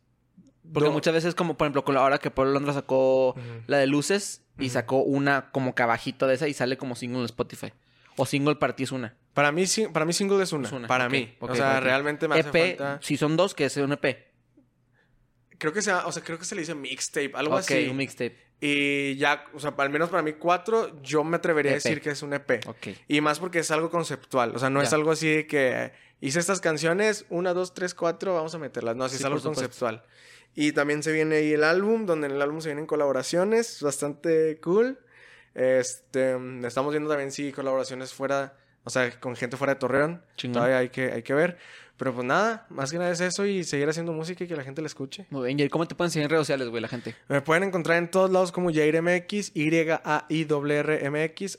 Porque 0.74 0.90
muchas 0.90 1.14
veces, 1.14 1.36
como 1.36 1.58
por 1.58 1.66
ejemplo, 1.66 1.84
con 1.84 1.96
la 1.96 2.02
hora 2.02 2.18
que 2.18 2.32
Pablo 2.32 2.52
Londra 2.52 2.74
sacó 2.74 3.36
la 3.68 3.78
de 3.78 3.88
luces 3.88 4.44
y 4.58 4.70
sacó 4.70 5.04
una 5.04 5.52
como 5.52 5.76
cabajito 5.76 6.28
de 6.28 6.36
esa 6.36 6.48
y 6.48 6.54
sale 6.54 6.78
como 6.78 6.96
single 6.96 7.20
en 7.20 7.26
Spotify. 7.26 7.72
O 8.18 8.26
single 8.26 8.56
para 8.56 8.76
ti 8.76 8.84
es 8.84 8.92
una. 8.92 9.16
Para 9.34 9.52
mí, 9.52 9.66
para 9.92 10.06
mí 10.06 10.14
single 10.14 10.42
es 10.42 10.54
una. 10.54 10.88
Para 10.88 11.10
mí. 11.10 11.36
o 11.40 11.56
sea, 11.56 11.80
realmente 11.80 12.28
me 12.28 12.40
hace 12.40 12.50
EP, 12.50 12.78
falta... 12.78 13.00
Si 13.04 13.18
son 13.18 13.36
dos, 13.38 13.54
que 13.54 13.66
es 13.66 13.78
un 13.78 13.92
EP. 13.92 14.34
Creo 15.58 15.72
que, 15.72 15.82
sea, 15.82 16.06
o 16.08 16.12
sea, 16.12 16.24
creo 16.24 16.40
que 16.40 16.46
se 16.46 16.56
le 16.56 16.62
dice 16.62 16.76
mixtape, 16.76 17.32
algo 17.36 17.58
así. 17.58 17.88
un 17.88 17.98
mixtape. 17.98 18.45
Y 18.62 19.16
ya, 19.18 19.46
o 19.54 19.60
sea, 19.60 19.74
al 19.78 19.90
menos 19.90 20.10
para 20.10 20.24
mí 20.24 20.34
cuatro, 20.34 21.02
yo 21.02 21.24
me 21.24 21.38
atrevería 21.38 21.72
a 21.72 21.76
e 21.76 21.78
decir 21.78 22.02
que 22.02 22.12
es 22.12 22.24
un 22.24 22.34
EP. 22.34 22.68
Okay. 22.68 22.98
Y 23.08 23.22
más 23.22 23.40
porque 23.40 23.60
es 23.60 23.70
algo 23.72 23.90
conceptual. 23.90 24.56
O 24.56 24.60
sea, 24.60 24.70
no 24.70 24.82
es 24.82 24.94
algo 24.94 25.12
así 25.12 25.30
de 25.30 25.48
que 25.48 25.92
hice 26.22 26.40
estas 26.40 26.62
canciones, 26.62 27.26
una, 27.30 27.54
dos, 27.54 27.74
tres, 27.74 27.94
cuatro, 27.94 28.34
vamos 28.34 28.56
a 28.56 28.58
meterlas. 28.58 28.96
No, 28.96 29.04
así 29.04 29.18
es 29.18 29.26
algo 29.26 29.42
conceptual. 29.42 30.04
Y 30.56 30.72
también 30.72 31.04
se 31.04 31.12
viene 31.12 31.36
ahí 31.36 31.54
el 31.54 31.66
álbum, 31.66 32.06
donde 32.06 32.28
en 32.28 32.34
el 32.34 32.42
álbum 32.42 32.62
se 32.62 32.70
vienen 32.70 32.86
colaboraciones, 32.86 33.82
bastante 33.82 34.58
cool. 34.62 35.00
Este, 35.54 36.38
estamos 36.66 36.92
viendo 36.92 37.10
también 37.10 37.32
si 37.32 37.52
colaboraciones 37.52 38.14
fuera, 38.14 38.58
o 38.86 38.90
sea, 38.90 39.20
con 39.20 39.36
gente 39.36 39.58
fuera 39.58 39.74
de 39.74 39.80
Torreón. 39.80 40.24
Todavía 40.54 40.78
hay 40.78 40.90
que, 40.90 41.12
hay 41.12 41.24
que 41.24 41.34
ver. 41.34 41.58
Pero 41.98 42.14
pues 42.14 42.26
nada, 42.26 42.66
más 42.70 42.92
que 42.92 42.98
nada 42.98 43.12
es 43.12 43.22
eso 43.22 43.46
y 43.46 43.64
seguir 43.64 43.88
haciendo 43.88 44.12
música 44.12 44.44
y 44.44 44.48
que 44.48 44.56
la 44.56 44.64
gente 44.64 44.82
la 44.82 44.88
escuche. 44.88 45.28
Muy 45.30 45.46
bien, 45.46 45.58
Jair, 45.58 45.70
¿cómo 45.70 45.88
te 45.88 45.96
pueden 45.96 46.12
seguir 46.12 46.26
en 46.26 46.30
redes 46.30 46.42
sociales, 46.42 46.68
güey, 46.68 46.82
la 46.82 46.90
gente? 46.90 47.16
Me 47.30 47.42
pueden 47.42 47.64
encontrar 47.64 47.98
en 47.98 48.12
todos 48.12 48.30
lados 48.30 48.52
como 48.52 48.70
JairMX, 48.72 49.52
Y-A-I-R-M-X, 49.56 49.98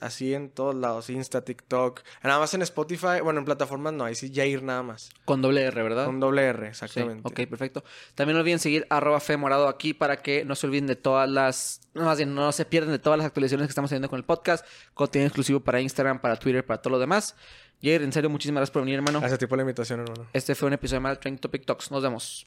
así 0.03 0.34
en 0.34 0.51
todos 0.51 0.74
lados, 0.74 1.09
Insta, 1.09 1.43
TikTok, 1.43 2.03
nada 2.22 2.39
más 2.39 2.53
en 2.55 2.62
Spotify, 2.62 3.20
bueno, 3.22 3.39
en 3.39 3.47
plataformas 3.47 3.95
no, 3.95 4.05
ahí 4.05 4.14
sí 4.14 4.30
Jair 4.34 4.62
nada 4.62 4.82
más. 4.82 5.11
Con 5.24 5.41
doble 5.41 5.62
R, 5.62 5.82
¿verdad? 5.82 6.05
Con 6.05 6.20
doble 6.20 6.43
R, 6.43 6.68
exactamente. 6.68 7.22
ok, 7.26 7.49
perfecto. 7.49 7.82
También 8.14 8.34
no 8.34 8.41
olviden 8.41 8.59
seguir 8.59 8.87
arroba 8.91 9.20
Morado 9.39 9.68
aquí 9.68 9.95
para 9.95 10.18
que 10.22 10.45
no 10.45 10.55
se 10.55 10.66
olviden 10.66 10.87
de 10.87 10.97
todas 10.97 11.28
las, 11.28 11.80
no, 11.95 12.05
más 12.05 12.18
bien, 12.18 12.34
no 12.34 12.53
se 12.53 12.64
pierdan 12.64 12.93
de 12.93 12.99
todas 12.99 13.18
las 13.18 13.26
actualizaciones 13.26 13.66
que 13.66 13.70
estamos 13.70 13.89
haciendo 13.89 14.09
con 14.09 14.18
el 14.18 14.24
podcast, 14.24 14.64
contenido 14.95 15.28
exclusivo 15.28 15.61
para 15.61 15.80
Instagram, 15.80 16.20
para 16.20 16.37
Twitter, 16.37 16.64
para 16.64 16.80
todo 16.80 16.93
lo 16.93 16.99
demás. 16.99 17.34
Jair, 17.83 18.03
en 18.03 18.12
serio, 18.12 18.31
muchísimas 18.31 18.61
gracias 18.61 18.72
por 18.72 18.83
venir, 18.83 18.97
hermano. 18.97 19.20
Gracias 19.20 19.37
a 19.37 19.39
ti 19.39 19.47
por 19.47 19.59
la 19.59 19.62
invitación, 19.62 20.01
hermano. 20.01 20.27
Este 20.33 20.55
fue 20.55 20.68
un 20.68 20.74
episodio 20.74 21.01
más 21.01 21.12
de 21.12 21.16
Trending 21.18 21.41
Topic 21.41 21.64
Talks. 21.64 21.91
Nos 21.91 22.03
vemos. 22.03 22.47